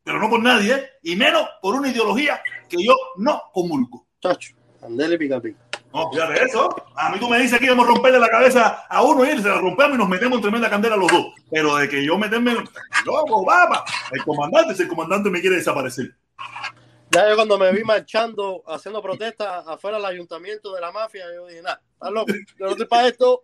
[0.04, 4.08] Pero no por nadie, y menos por una ideología que yo no comulgo.
[4.22, 5.60] Chacho, andele pica pica.
[5.94, 6.76] No, fíjate de eso.
[6.96, 9.48] A mí tú me dices que íbamos a romperle la cabeza a uno y se
[9.48, 11.34] la rompemos y nos metemos en tremenda candela los dos.
[11.50, 12.56] Pero de que yo meterme,
[13.06, 16.16] loco, papá, el comandante, si el comandante me quiere desaparecer.
[17.12, 21.48] Ya yo cuando me vi marchando, haciendo protestas afuera del ayuntamiento de la mafia, yo
[21.48, 23.44] dije, nada, estás loco, yo no estoy para esto,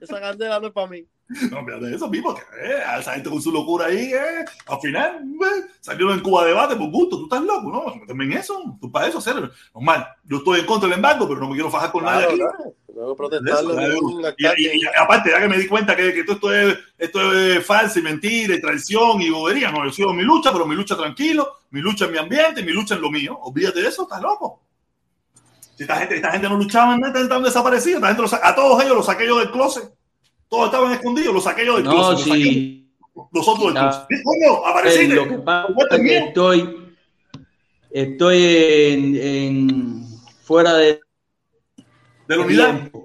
[0.00, 1.06] esa candela no es para mí.
[1.50, 4.44] No, fíjate de eso mismo, que eh, a esa gente con su locura ahí, eh,
[4.66, 7.70] al final eh, salieron en Cuba debate por gusto, tú estás loco,
[8.06, 8.14] ¿no?
[8.22, 9.50] En eso, tú para eso hacer.
[9.74, 12.30] Normal, yo estoy en contra del embargo, pero no me quiero fajar con nadie Claro,
[12.30, 12.38] aquí.
[12.58, 12.74] claro.
[12.94, 13.28] Luego
[13.74, 16.54] de un Y, y- y aparte, ya que me di cuenta que, que todo esto
[16.54, 20.52] es, esto es falso y mentira y traición y bobería, no, yo sigo mi lucha,
[20.52, 23.36] pero mi lucha tranquilo, mi lucha en mi ambiente, mi lucha en lo mío.
[23.42, 24.60] Olvídate de eso, estás loco.
[25.76, 27.96] Si esta gente, esta gente no luchaba estaban desaparecidos.
[27.96, 29.92] Esta gente los a todos ellos los saqué yo del closet.
[30.48, 32.12] Todos estaban escondidos, los saqué yo del No, closet.
[32.12, 32.90] los saqué sí.
[33.32, 33.80] nosotros del Ya.
[33.80, 34.06] closet.
[34.08, 34.52] ¿Qué coño?
[34.58, 35.14] Eh, Apareciste.
[35.14, 36.80] lo que pasa es que estoy,
[37.90, 40.04] Estoy en, en-
[40.42, 41.00] fuera de,
[42.26, 42.74] de la unidad.
[42.74, 43.03] tiempo.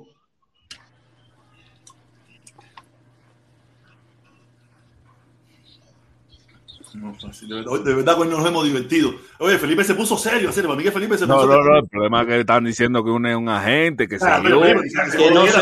[7.19, 9.13] De verdad, de verdad, coño, nos hemos divertido.
[9.39, 10.69] Oye, Felipe se puso serio, serio.
[10.69, 13.03] Para mí que Felipe se No, puso no, no, el problema es que están diciendo
[13.03, 14.65] que uno es un agente, que se Ah, pero, dio.
[14.67, 15.57] pero, que Que no se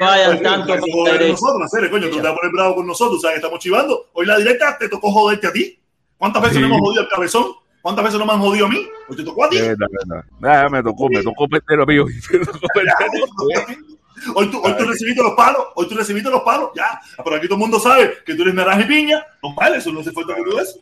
[0.00, 3.34] vayan Oye, tanto nosotros, hacer, coño, tú te vas a poner bravo con nosotros, sabes
[3.34, 4.06] que estamos chivando.
[4.14, 5.78] Hoy la directa te tocó joderte a ti.
[6.16, 6.60] ¿Cuántas veces Sí.
[6.62, 7.44] no hemos jodido al cabezón?
[7.82, 8.86] ¿Cuántas veces no me han jodido a mí?
[9.08, 9.58] Hoy te tocó a ti.
[9.58, 10.24] Verdad, verdad.
[10.42, 11.46] Ah, me tocó, me tocó.
[11.48, 12.06] Me tocó.
[14.34, 17.00] Hoy tú, hoy tú recibiste los palos, hoy tú recibiste los palos, ya.
[17.22, 19.24] Pero aquí todo el mundo sabe que tú eres naranja y piña.
[19.42, 20.78] No vale, eso no se falta que tú eso.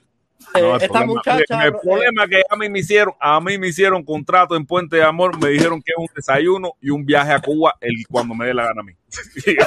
[0.54, 3.40] Eh, No, el esta problema- muchacha, el problema es que a mí me hicieron, a
[3.40, 6.90] mí me hicieron contrato en Puente de Amor, me dijeron que es un desayuno y
[6.90, 8.92] un viaje a Cuba el cuando me dé la gana a mí.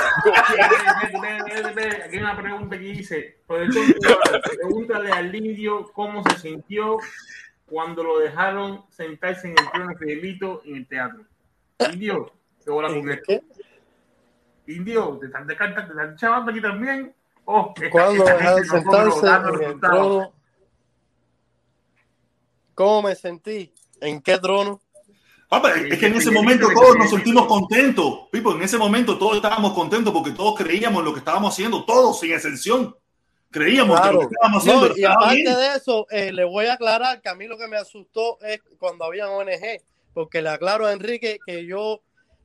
[2.06, 3.83] Aquí hay una pregunta que dice, profesor,
[4.58, 6.98] pregúntale al indio cómo se sintió
[7.66, 11.24] cuando lo dejaron sentarse en el trono de Fidelito en el teatro.
[11.93, 12.33] Indio,
[12.64, 13.33] qué bola con esto.
[14.75, 17.14] Indio, te están, están, te están chavando aquí también.
[17.45, 20.33] Oh, esta- Cuando esta sentarse en el trono,
[22.75, 23.74] ¿cómo me sentí?
[24.00, 24.82] ¿En qué trono?
[25.50, 28.22] Papá, es que en ese momento todos nos sentimos contentos.
[28.32, 31.83] Pipo, en ese momento todos estábamos contentos porque todos creíamos en lo que estábamos haciendo,
[31.83, 32.95] todos sin excepción.
[33.50, 34.30] Creíamos que lo Claro.
[34.30, 35.53] que estábamos No, haciendo y estaba aparte bien.
[35.56, 38.61] de eso, eh, le voy a aclarar que a mí lo que me asustó es
[38.80, 39.82] cuando había ONG,
[40.14, 42.00] porque le aclaro a Enrique que yo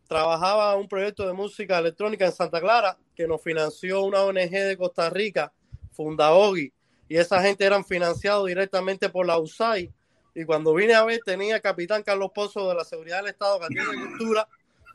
[0.07, 4.77] trabajaba un proyecto de música electrónica en Santa Clara que nos financió una ONG de
[4.77, 5.53] Costa Rica,
[5.93, 6.73] Fundaogi,
[7.09, 9.91] y esa gente eran financiados directamente por la USAID.
[10.35, 13.59] Y cuando vine a ver, tenía el capitán Carlos Pozo de la Seguridad del Estado,
[13.59, 14.47] que atiende cultura,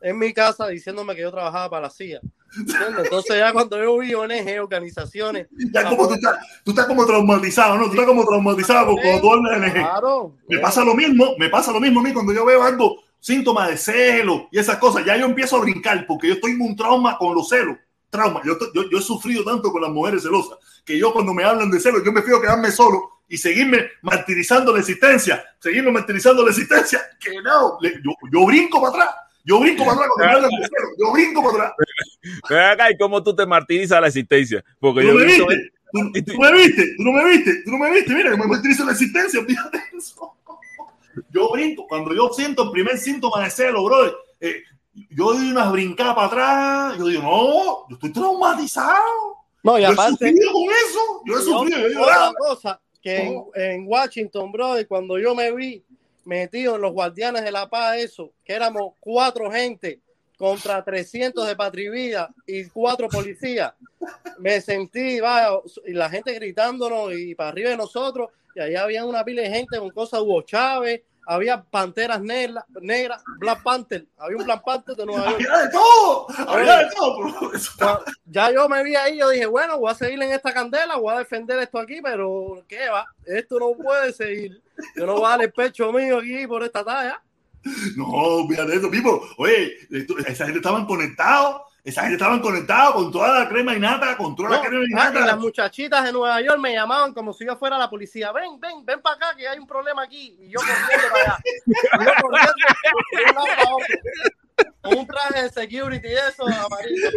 [0.01, 2.21] en mi casa diciéndome que yo trabajaba para la CIA.
[2.57, 3.05] ¿Entiendes?
[3.05, 5.47] Entonces ya cuando yo vi ONG, organizaciones...
[5.73, 7.85] Ya como tú estás, tú estás como traumatizado, ¿no?
[7.85, 9.73] Tú estás como traumatizado con- cuando tú hablas de NG.
[9.73, 10.35] Claro.
[10.49, 13.69] Me pasa lo mismo, me pasa lo mismo a mí cuando yo veo algo, síntomas
[13.69, 16.75] de celo y esas cosas, ya yo empiezo a brincar porque yo estoy en un
[16.75, 17.77] trauma con los celos.
[18.09, 18.41] Trauma.
[18.43, 21.71] Yo, yo, yo he sufrido tanto con las mujeres celosas que yo cuando me hablan
[21.71, 26.49] de celos, yo me fío quedarme solo y seguirme martirizando la existencia, seguirme martirizando la
[26.49, 29.15] existencia, que no, yo, yo brinco para atrás.
[29.45, 30.91] Yo brinco para atrás cuando me hablan de celos.
[30.99, 31.73] Yo brinco para atrás.
[32.49, 34.63] Ven acá, ¿y cómo tú te martirizas la existencia?
[34.79, 35.71] Porque ¿Tú yo me visto- viste?
[35.93, 36.93] ¿Tú, tú me viste?
[36.97, 37.63] ¿Tú no me viste?
[37.63, 38.13] ¿Tú no me viste?
[38.13, 40.35] Mira, que me martirizo la existencia, fíjate eso.
[41.29, 44.07] Yo brinco, cuando yo siento el primer síntoma de celo, bro,
[44.39, 44.63] eh,
[45.09, 49.37] yo doy unas brincadas para atrás, yo digo, no, yo estoy traumatizado.
[49.63, 52.81] No, y Yo he aparte, sufrido con eso, yo he sufrido, yo he otra cosa,
[53.01, 55.83] que en, en Washington, brother, cuando yo me vi
[56.25, 59.99] metido en los guardianes de la paz, eso, que éramos cuatro gente
[60.37, 63.73] contra 300 de patrivida y cuatro policías,
[64.39, 65.51] me sentí, vaya,
[65.85, 69.49] y la gente gritándonos y para arriba de nosotros, y allá había una pila de
[69.49, 74.95] gente con cosas, Hugo Chávez, había panteras negras, negras, Black Panther, había un Black Panther
[74.95, 75.43] de Nueva York.
[75.49, 77.51] Había de todo, había de todo, bro.
[78.25, 81.13] Ya yo me vi ahí, yo dije, bueno, voy a seguir en esta candela, voy
[81.13, 83.05] a defender esto aquí, pero ¿qué va?
[83.25, 84.61] Esto no puede seguir.
[84.95, 87.21] Yo no voy a dar el pecho mío aquí por esta talla.
[87.95, 89.21] No, fíjate eso, Pipo.
[89.37, 89.77] Oye,
[90.27, 94.35] esa gente estaban conectados, esa gente estaban conectados con toda la crema y nata, con
[94.35, 95.25] toda la crema y ah, y nata.
[95.25, 98.31] las muchachitas de Nueva York me llamaban como si yo fuera la policía.
[98.31, 100.35] Ven, ven, ven para acá que hay un problema aquí.
[100.39, 101.39] Y yo corriendo para allá.
[101.65, 102.53] Y yo corriendo
[103.11, 104.40] de un lado para otro.
[104.81, 107.09] Con un traje de security y eso, amarillo.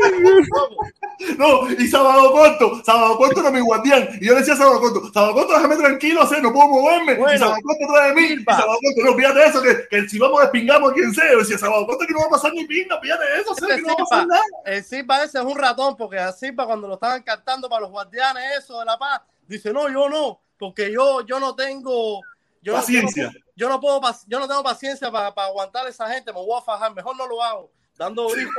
[1.39, 4.09] No, y sábado corto, sábado corto era mi guardián.
[4.21, 7.15] Y yo le decía a sábado corto, sábado corto, déjame tranquilo, hacer, no puedo moverme.
[7.15, 8.27] Bueno, y sábado corto trae de mí.
[8.41, 11.33] Y sábado corto, no, fíjate eso, que, que si vamos despingamos a quien sea.
[11.33, 13.81] Yo decía, sábado corto que no va a pasar ni pinga, fíjate eso, sé que
[13.83, 14.43] no va a pasar nada.
[14.67, 17.91] el Silva ese es un ratón, porque a Silva cuando lo estaban captando para los
[17.91, 22.21] guardianes, eso de la paz, dice, no, yo no, porque yo, yo no tengo
[22.63, 23.31] yo no- Paciencia.
[23.57, 26.63] Yo, no, puedo, yo no tengo paciencia para aguantar a esa gente, me voy a
[26.63, 28.53] fajar, mejor no lo hago, dando brinca.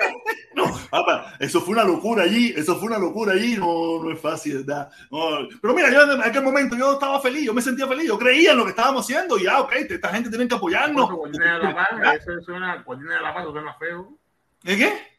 [0.90, 4.64] Papá, eso fue una locura allí, eso fue una locura allí, no, no es fácil,
[4.64, 4.90] ¿verdad?
[5.12, 8.18] No, pero mira, yo en aquel momento yo estaba feliz, yo me sentía feliz, yo
[8.18, 11.10] creía en lo que estábamos haciendo y ya, ok, esta gente tiene que apoyarnos.
[11.12, 11.90] Guardianes de la Paz,
[12.22, 14.18] eso suena, Guardianes de la Paz, suena feo.
[14.64, 15.16] ¿De qué?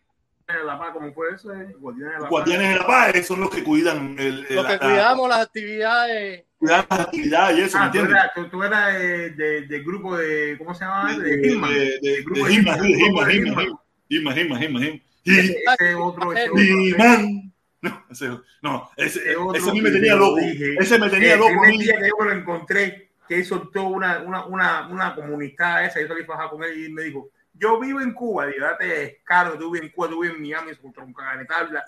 [0.49, 1.53] Guardianes de la Paz, ¿cómo fue eso?
[1.53, 1.75] eh?
[1.79, 4.73] Guardianes de la Guardianes de la Paz son los que cuidan el, el- Los que
[4.73, 6.45] la- cuidamos las actividades.
[6.59, 8.11] Cuidan las actividades y eso, ¿me Ah, tú entiendes?
[8.23, 11.13] eras, tú, tú eras de- de- del grupo de, ¿cómo se llama?
[11.17, 13.67] De, De de, de, de, El grupo de el de de Hitman.
[14.09, 15.03] He-Man, He-Man, He-Man, He-Man.
[15.25, 16.63] Ese otro, ese otro.
[16.63, 17.53] He-Man.
[17.83, 18.29] No, ese,
[18.63, 19.21] no, ese,
[19.55, 20.37] Ese a mí me tenía te lo loco.
[20.41, 20.77] dije.
[20.79, 21.53] Ese me tenía El loco.
[21.69, 21.79] mí.
[21.79, 26.09] día que yo lo encontré, que él soltó una, una, una, una comunicada esa, yo
[26.09, 29.59] salí a fajar con él y me dijo, yo vivo en Cuba, digo, date caro,
[29.59, 31.85] tú vives en Cuba, tú vives en Miami, tronca de tabla.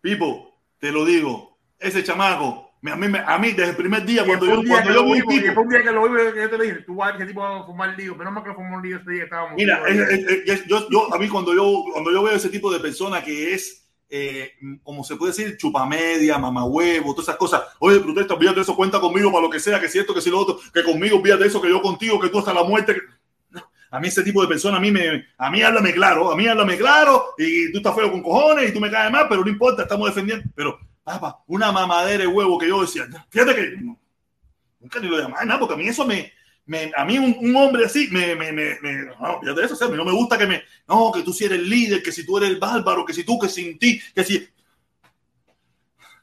[0.00, 4.46] Pipo, te lo digo, ese chamaco A mí, a mí desde el primer día, cuando
[4.46, 6.62] yo, día cuando yo lo vi tipo, un día que lo vimos que yo te
[6.62, 8.14] dije, tú vas, ese tipo va a fumar lío.
[8.16, 9.54] Menos mal que fumó un lío ese día estábamos.
[9.56, 12.72] Mira, es- es- es- yo, yo, a mí cuando yo, cuando yo veo ese tipo
[12.72, 14.52] de persona que es, eh,
[14.82, 17.62] como se puede decir, chupamedia, mamahuevo, todas esas cosas.
[17.80, 20.30] Oye, protesta, olvídate eso, cuenta conmigo para lo que sea, que si esto, que si
[20.30, 22.94] lo otro, que conmigo, olvídate eso, que yo contigo, que tú hasta la muerte.
[22.94, 23.00] que-
[23.92, 26.46] A mí ese tipo de persona, a mí me, a mí háblame claro, a mí
[26.46, 29.50] háblame claro, y tú estás feo con cojones y tú me caes mal, pero no
[29.50, 30.48] importa, estamos defendiendo.
[30.54, 30.78] Pero,
[31.46, 33.76] una mamadera de huevo que yo decía, fíjate que
[34.80, 36.32] nunca ni lo llamaba nada, porque a mí eso me,
[36.96, 40.12] a mí un, hombre así, me, me, me, me- no, fíjate eso, o no me
[40.12, 42.58] gusta que me, no, que tú si eres el líder, que si tú eres el
[42.58, 44.48] bárbaro, que si tú, que sin ti, que si...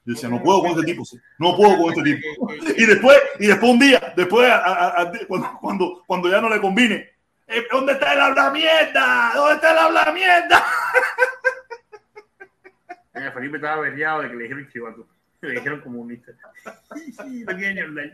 [0.06, 2.50] Yo decía, no puedo con este tipo, sí, no puedo con este tipo.
[2.78, 4.50] Y después, y después un día, después,
[5.60, 7.10] cuando, cuando ya no le combine,
[7.48, 9.32] eh, ¿dónde está el habla mierda?
[9.36, 10.66] ¿Dónde está el habla mierda?
[13.20, 15.08] Eh, Felipe estaba averiado de que le dijeron chivato.
[15.42, 16.32] Le dijeron comunista.
[17.46, 18.12] No quieren hablar.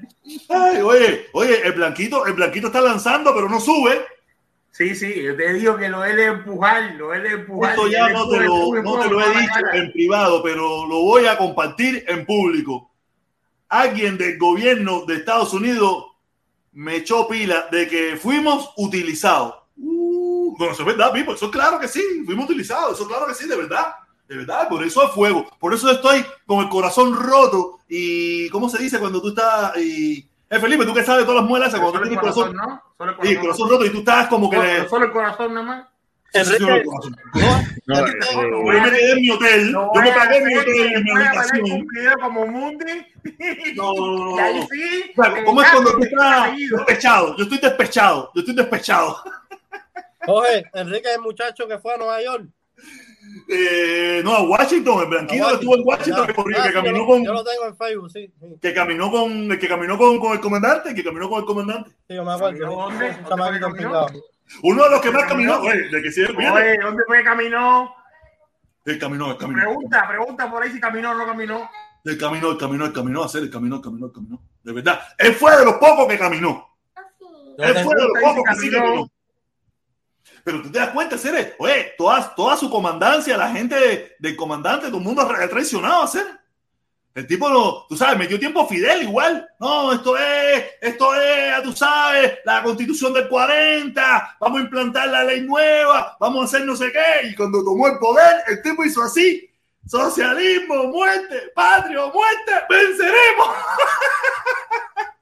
[0.50, 4.06] Ay, oye, oye, el blanquito, el blanquito está lanzando, pero no sube.
[4.72, 7.76] Sí, sí, yo te digo que lo él es empujar, lo él es empujar.
[7.76, 9.78] Esto ya no te lo, no te he dicho cara.
[9.78, 12.92] en privado, pero lo voy a compartir en público.
[13.70, 16.08] Alguien del gobierno de Estados Unidos
[16.72, 19.56] me echó pila de que fuimos utilizados.
[19.78, 23.36] Uh, bueno, eso es verdad, Pipo, eso claro que sí, fuimos utilizados, eso claro que
[23.36, 23.94] sí, de verdad.
[24.34, 25.46] De verdad, por eso es fuego.
[25.60, 29.78] Por eso estoy con el corazón roto y, ¿cómo se dice cuando tú estás?
[29.78, 32.20] Y, eh, Felipe, tú que sabes de todas las muelas, cuando Solo tú el tienes
[32.22, 32.84] corazón, corazón, ¿no?
[32.98, 33.42] Solo el sí, corazón.
[33.42, 34.56] corazón roto y tú estás como que...
[34.58, 35.88] Solo- le- Solo el corazón nada más.
[36.34, 37.16] Sí, sí, sí, el corazón.
[37.86, 40.94] No, eh, Yo me quedé en mi hotel, yo me a pagué en mi hotel,
[40.96, 41.72] en mi a habitación.
[41.72, 43.06] un video como Mundi.
[43.76, 45.12] No, no, no, ahí sí.
[45.16, 47.38] O sea, ¿Cómo es cuando tú estás despechado?
[47.38, 49.18] Yo estoy despechado, yo estoy despechado.
[50.26, 52.46] Jorge, Enrique es el muchacho que fue a Nueva York.
[53.50, 56.82] Eh, no, a Washington, el blanquito que estuvo en Washington, corrió, Ah, que sí, yo
[56.82, 58.34] caminó lo- con, Yo lo tengo en Facebook, sí.
[58.40, 58.48] sí.
[58.62, 61.90] que caminó con, el que caminó con, con el comandante, que caminó con el comandante.
[62.08, 62.60] Sí, yo me acuerdo.
[62.60, 62.98] ¿Caminó sí.
[62.98, 63.18] dónde?
[63.30, 64.06] ¿Dónde caminó?
[64.64, 65.72] Uno de los que más caminó, Caminó.
[65.74, 67.96] oye, de que sí, Oye, ¿dónde fue que caminó?
[68.86, 69.60] el caminó, el caminó.
[69.62, 71.70] Pregunta, pregunta por ahí si caminó o no caminó.
[72.06, 74.42] El caminó, el caminó, el caminó, hacer el caminó, el caminó, el caminó.
[74.62, 76.68] De verdad, él fue de los pocos que caminó.
[77.58, 79.08] Yo Él fue de los pocos que sí caminó.
[80.44, 84.36] Pero tú te das cuenta, Cere, oye, toda, toda su comandancia, la gente de- del
[84.36, 86.30] comandante, todo el mundo ha traicionado a Cere.
[87.16, 89.48] El tipo, no, tú sabes, metió tiempo Fidel igual.
[89.60, 95.24] No, esto es, esto es, tú sabes, la constitución del 40, vamos a implantar la
[95.24, 97.28] ley nueva, vamos a hacer no sé qué.
[97.28, 99.48] Y cuando tomó el poder, el tipo hizo así.
[99.86, 103.48] Socialismo, muerte, patrio, muerte, venceremos.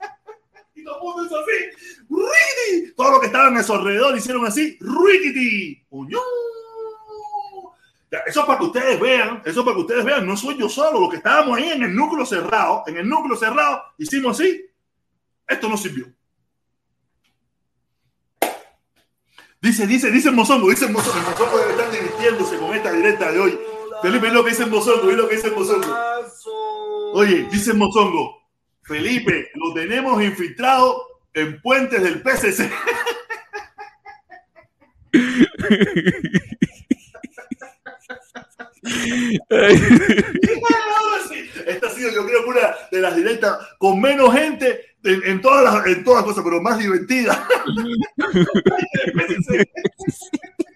[1.00, 2.94] todo así.
[2.96, 4.78] Todos los que estaban a su alrededor hicieron así.
[8.12, 10.58] Ya, Eso es para que ustedes vean, eso es para que ustedes vean, no soy
[10.58, 14.38] yo solo, los que estábamos ahí en el núcleo cerrado, en el núcleo cerrado, hicimos
[14.38, 14.66] así.
[15.48, 16.08] Esto no sirvió.
[19.62, 22.92] Dice, dice, dice el Mozongo, dice el Mozongo, el Mozongo debe estar divirtiéndose con esta
[22.92, 23.60] directa de hoy.
[24.02, 25.96] Felipe, es lo que dice el Mozongo, es lo que dice el Mozongo.
[27.14, 28.41] Oye, dice el Mozongo,
[28.84, 32.72] Felipe, lo tenemos infiltrado en puentes del PCC.
[41.66, 45.64] Esta ha sido, yo creo, una de las directas con menos gente en, en todas
[45.64, 47.48] las en todas las cosas, pero más divertida.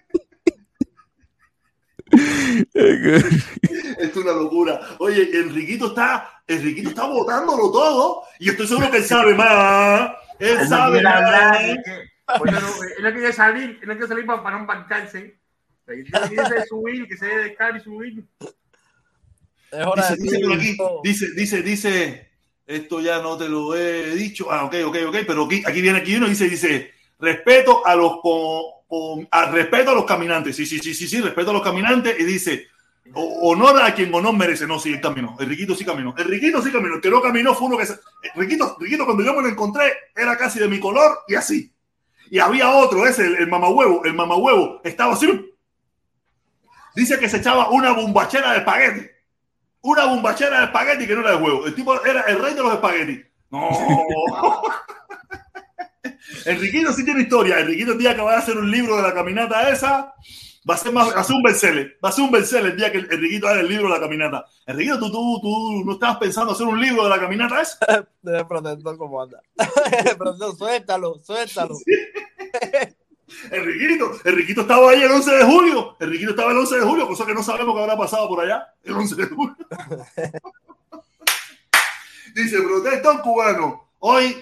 [2.74, 4.80] es una locura.
[4.98, 10.12] Oye, Enriquito está, Enriquito está botándolo todo y estoy seguro que él sabe más.
[10.38, 11.62] Él no sabe quiere hablar, más.
[11.62, 12.16] es que-
[12.98, 15.38] él no quiere salir, él no quiere salir para, para no embarcarse.
[15.86, 18.24] Él quiere subir, que se dé descargar y subir.
[19.70, 22.30] Es hora Dice, de dice aquí, dice, dice, dice,
[22.66, 24.50] esto ya no te lo he dicho.
[24.50, 27.94] Ah, ok, ok, ok, pero aquí, aquí viene aquí uno y dice, dice, respeto a
[27.94, 28.18] los
[28.86, 30.56] con, con- a- respeto a los caminantes.
[30.56, 32.18] Sí, sí, sí, sí, sí, respeto a los caminantes.
[32.18, 32.66] Y dice,
[33.14, 34.66] honor a quien honor merece.
[34.66, 35.36] No, sí, él caminó.
[35.38, 36.14] El riquito sí caminó.
[36.16, 37.00] El riquito sí caminó.
[37.00, 37.94] Que no caminó fue uno que se.
[37.94, 41.72] eh, Riquito, riquito, cuando yo me lo encontré, era casi de mi color y así.
[42.30, 44.04] Y había otro, ese, el, el mamahuevo.
[44.04, 45.52] El mamahuevo estaba así.
[46.94, 49.06] Dice que se echaba una bombachera de espagueti.
[49.82, 51.66] Una bombachera de espagueti que no era de huevo.
[51.66, 53.24] El tipo era el rey de los espaguetis.
[53.50, 53.68] No.
[56.44, 57.60] Enriquito sí tiene historia.
[57.60, 60.14] Enriquito el día que va a hacer un libro de la caminata esa,
[60.68, 61.98] va a ser más, va a ser un bestseller.
[62.04, 64.44] Va a ser un bestseller el día que Enriquito haga el libro de la caminata.
[64.66, 68.08] Enriquito, tú, tú, tú no estabas pensando hacer un libro de la caminata esa.
[68.22, 69.42] Debe protector cómo anda.
[70.18, 71.76] Protector, suéltalo, suéltalo.
[73.50, 75.96] Enriquito, Enriquito estaba ahí el 11 de julio.
[76.00, 78.66] Enriquito estaba el 11 de julio, cosa que no sabemos que habrá pasado por allá.
[78.82, 79.56] El 11 de julio.
[82.34, 83.88] Dice, protestón cubano.
[83.98, 84.36] Hoy,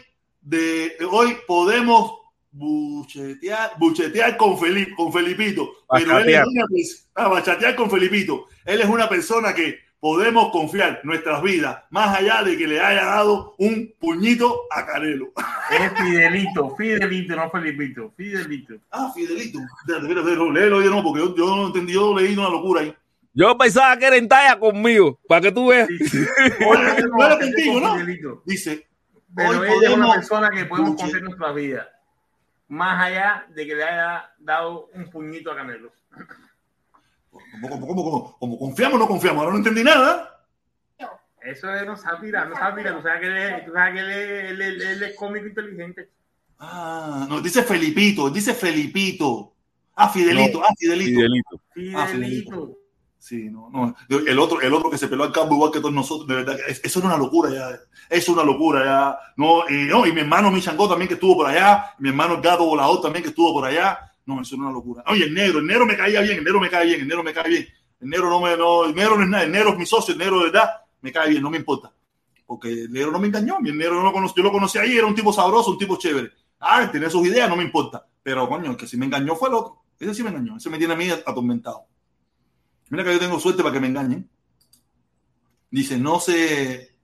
[0.45, 2.13] de, hoy podemos
[2.53, 5.71] buchetear, buchetear con, Felip, con Felipito.
[5.91, 6.47] Pero él es Bachatear.
[6.47, 6.67] una
[7.15, 8.47] ah, bachatear con Felipito.
[8.65, 13.07] Él es una persona que podemos confiar nuestras vidas, más allá de que le haya
[13.07, 15.33] dado un puñito a Canelo.
[15.71, 18.75] Es Fidelito, Fidelito, no Felipito, Fidelito.
[18.91, 19.59] Ah, Fidelito.
[19.81, 22.83] Espérate, espérate, espérate, léelo de nuevo, porque yo, yo no entendí, yo leí una locura
[22.83, 22.95] ahí.
[23.33, 25.89] Yo pensaba que era en talla conmigo, para que tú veas.
[25.89, 27.95] Oye, no era contigo, ¿no?
[27.95, 28.43] Fidelito.
[28.45, 28.87] Dice,
[29.35, 31.89] Pero hoy es una persona que podemos confiar en nuestra vida.
[32.69, 35.93] Más allá de que le haya dado un puñito a Canelo.
[37.31, 39.41] ¿Cómo, cómo, cómo, cómo, cómo confiamos o no confiamos?
[39.41, 40.31] Ahora no entendí nada.
[41.43, 42.97] Eso es no sátira, no sátira.
[42.97, 45.47] Tú sabes que él es, tú sabes que él es, él es- él es cómico
[45.47, 46.09] inteligente.
[46.59, 49.53] Ah, no, dice Felipito, dice Felipito.
[49.95, 51.21] Ah, Fidelito, ah, Fidelito.
[51.75, 51.99] Fidelito.
[51.99, 52.79] Ah, Fidelito.
[53.25, 53.97] Sí, no, no.
[54.11, 56.59] El otro, el otro que se peló al campo igual que todos nosotros, de verdad,
[56.69, 57.81] eso era una locura ya.
[58.11, 59.19] Es una locura ya.
[59.39, 62.67] No, y, no, y mi hermano Michangó también que estuvo por allá, mi hermano gato
[62.67, 63.99] volador también que estuvo por allá.
[64.27, 65.03] No, eso era una locura.
[65.07, 67.23] Oye, el negro, el negro me caía bien, el negro me cae bien, el negro
[67.25, 67.67] me cae bien.
[67.99, 70.12] El negro no me, no, el negro no es nada, el negro es mi socio,
[70.12, 70.69] el negro de verdad
[71.01, 71.91] me cae bien, no me importa.
[72.44, 74.99] Porque el negro no me engañó, mi negro no lo conocí, yo lo conocí ahí,
[74.99, 76.31] era un tipo sabroso, un tipo chévere.
[76.61, 78.07] Ah, tenía sus ideas, no me importa.
[78.23, 79.83] Pero coño, que sí me engañó fue el otro.
[79.99, 81.86] Ese sí me engañó, ese me tiene a mí atormentado.
[82.95, 84.31] Mira que yo tengo suerte para que me engañen.
[85.69, 86.95] Dice, no se.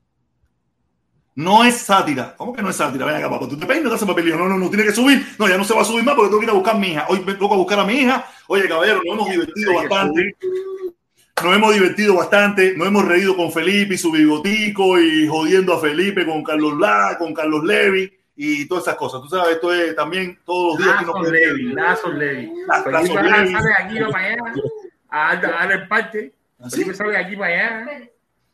[1.34, 2.36] No es sátira.
[2.36, 3.06] ¿Cómo que no es sátira?
[3.06, 3.48] Ven acá, papá.
[3.48, 4.36] Tú te peinas, te haces papelillo.
[4.38, 5.26] No, no, no, tiene que subir.
[5.36, 6.78] No, ya no se va a subir más porque tengo que ir a buscar a
[6.78, 7.06] mi hija.
[7.08, 8.24] Hoy me toca buscar a mi hija.
[8.46, 10.36] Oye, caballero, nos hemos divertido bastante.
[11.42, 12.76] Nos hemos divertido bastante.
[12.76, 17.16] Nos hemos reído con Felipe y su bigotico y jodiendo a Felipe con Carlos La,
[17.18, 19.22] con Carlos Levy y todas esas cosas.
[19.22, 21.04] Tú sabes, esto es también todos los días
[21.74, 23.16] Lazos Lazos Lazos
[25.10, 26.34] A dar a el parte.
[26.58, 26.76] ¿Así?
[26.76, 27.52] Felipe sale de aquí para
[27.86, 28.00] allá.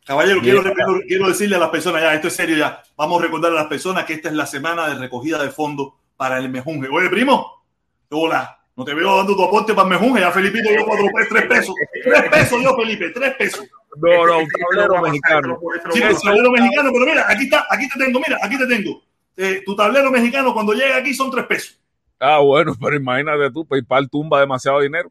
[0.05, 0.63] Caballero, quiero,
[1.09, 2.81] quiero, decirle a las personas, ya, esto es serio ya.
[2.97, 5.95] Vamos a recordar a las personas que esta es la semana de recogida de fondos
[6.17, 6.89] para el mejunje.
[6.89, 7.65] Oye, primo,
[8.11, 10.21] hola, no te veo dando tu aporte para el mejunje.
[10.21, 11.75] Ya Felipito dio cuatro pesos, tres pesos.
[12.05, 13.67] Tres pesos yo, Felipe, tres pesos.
[13.97, 15.59] No, no, un Este- este tablero a mexicano.
[15.75, 16.23] este este Sí, a pasar.
[16.23, 19.03] tablero mexicano, pero mira, aquí está, aquí te tengo, mira, aquí te tengo.
[19.37, 21.81] Eh, tu tablero mexicano cuando llega aquí son tres pesos.
[22.21, 25.11] Ah, bueno, pero imagínate tú, PayPal tumba demasiado dinero.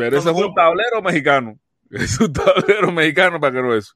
[0.00, 1.58] Pero ese es un tablero mexicano.
[1.90, 3.94] Es un tablero mexicano para que no eso.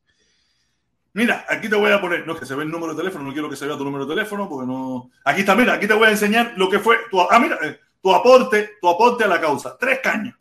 [1.12, 3.24] Mira, aquí te voy a poner, no es que se ve el número de teléfono,
[3.24, 5.12] no quiero que se vea tu número de teléfono, porque no.
[5.24, 7.78] Aquí está, mira, aquí te voy a enseñar lo que fue tu, ah, mira, eh,
[8.02, 9.76] tu aporte, tu aporte a la causa.
[9.78, 10.34] Tres cañas.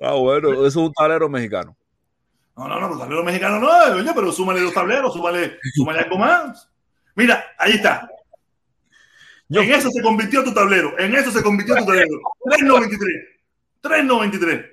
[0.00, 1.76] Ah, bueno, eso es un tablero mexicano.
[2.56, 6.18] No, no, no, los tableros mexicanos no, oye, pero súmale los tableros, súmale, súmale algo
[6.18, 6.70] más.
[7.14, 8.08] Mira, ahí está.
[9.48, 12.08] En eso se convirtió tu tablero, en eso se convirtió tu tablero.
[12.44, 13.39] 3.93.
[13.82, 14.66] 3.93.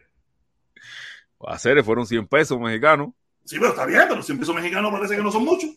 [1.47, 3.09] A serie fueron 100 pesos mexicanos.
[3.45, 5.69] Sí, pero está bien, pero 100 pesos mexicanos parece que no son muchos.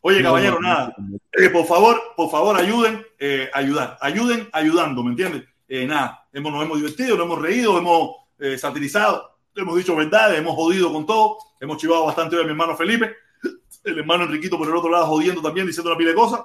[0.00, 0.94] Oye, No, caballero, no, nada.
[1.32, 3.98] Eh, por favor, por favor, ayuden, eh, ayudar.
[4.00, 5.44] Ayuden ayudando, ¿me entiendes?
[5.66, 10.38] Eh, nada, hemos, nos hemos divertido, nos hemos reído, hemos eh, satirizado, hemos dicho verdades,
[10.38, 13.14] hemos jodido con todo, hemos chivado bastante hoy a mi hermano Felipe,
[13.84, 16.40] el hermano Enriquito por el otro lado jodiendo también, diciendo una pila de cosas.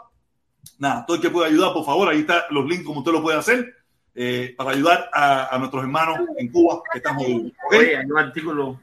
[0.80, 3.22] Nada, todo el que pueda ayudar, por favor, ahí están los links como usted lo
[3.22, 3.73] puede hacer,
[4.16, 7.51] eh, para ayudar a, a nuestros hermanos en Cuba que están jodidos.
[7.72, 8.80] hay un artículo.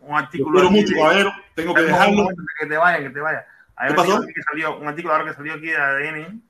[0.00, 0.60] Un Lo artículo.
[0.60, 2.28] aquí mucho, caballero, tengo que dejarlo.
[2.60, 3.46] Que te vaya, que te vaya.
[3.76, 4.20] Hay ¿Qué un pasó?
[4.22, 6.42] que salió, un artículo ahora que salió aquí de ADN.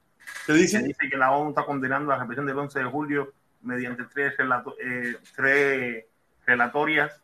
[0.47, 0.78] ¿Qué dice?
[0.81, 4.36] que dice que la ONU está condenando la represión del 11 de julio mediante tres,
[4.36, 6.05] relato- eh, tres
[6.47, 7.20] relatorias,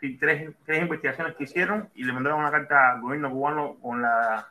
[0.00, 4.00] sí, tres, tres investigaciones que hicieron y le mandaron una carta al gobierno cubano con
[4.02, 4.48] la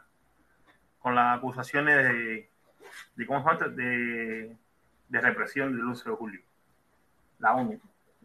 [1.00, 2.50] con las acusaciones de,
[3.16, 3.68] de ¿cómo se llama?
[3.76, 4.56] de,
[5.12, 6.42] de represión del 11 de julio.
[7.40, 7.80] La ONU.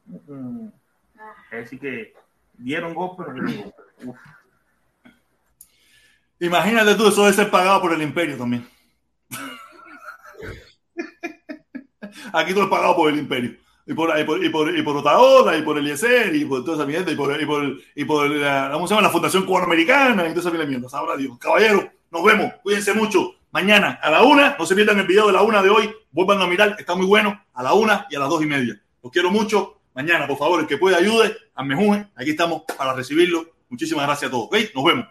[0.06, 0.68] Mm.
[1.50, 2.14] Es decir que
[2.54, 3.82] dieron golpe, no dieron golpe.
[4.04, 4.16] Uf.
[6.38, 8.68] Imagínate tú, eso debe ser pagado por el imperio también.
[12.32, 13.56] Aquí todo es pagado por el imperio.
[13.86, 16.76] Y por, y por, y por, y por Otaola, y por Eliezer, y por toda
[16.76, 19.06] esa mierda, y por, y por, y por la, ¿cómo se llama?
[19.06, 20.88] la Fundación Cubanoamericana, y toda esa mierda.
[20.88, 21.38] Sabrá Dios.
[21.38, 22.52] Caballero, nos vemos.
[22.62, 23.35] Cuídense mucho.
[23.56, 25.90] Mañana a la una, no se pierdan el video de la una de hoy.
[26.10, 27.42] Vuelvan a mirar, está muy bueno.
[27.54, 28.78] A la una y a las dos y media.
[29.02, 29.80] Los quiero mucho.
[29.94, 32.06] Mañana, por favor, el que pueda ayude, a Mejuje.
[32.16, 33.46] Aquí estamos para recibirlo.
[33.70, 34.48] Muchísimas gracias a todos.
[34.48, 34.56] ¿ok?
[34.74, 35.06] Nos vemos.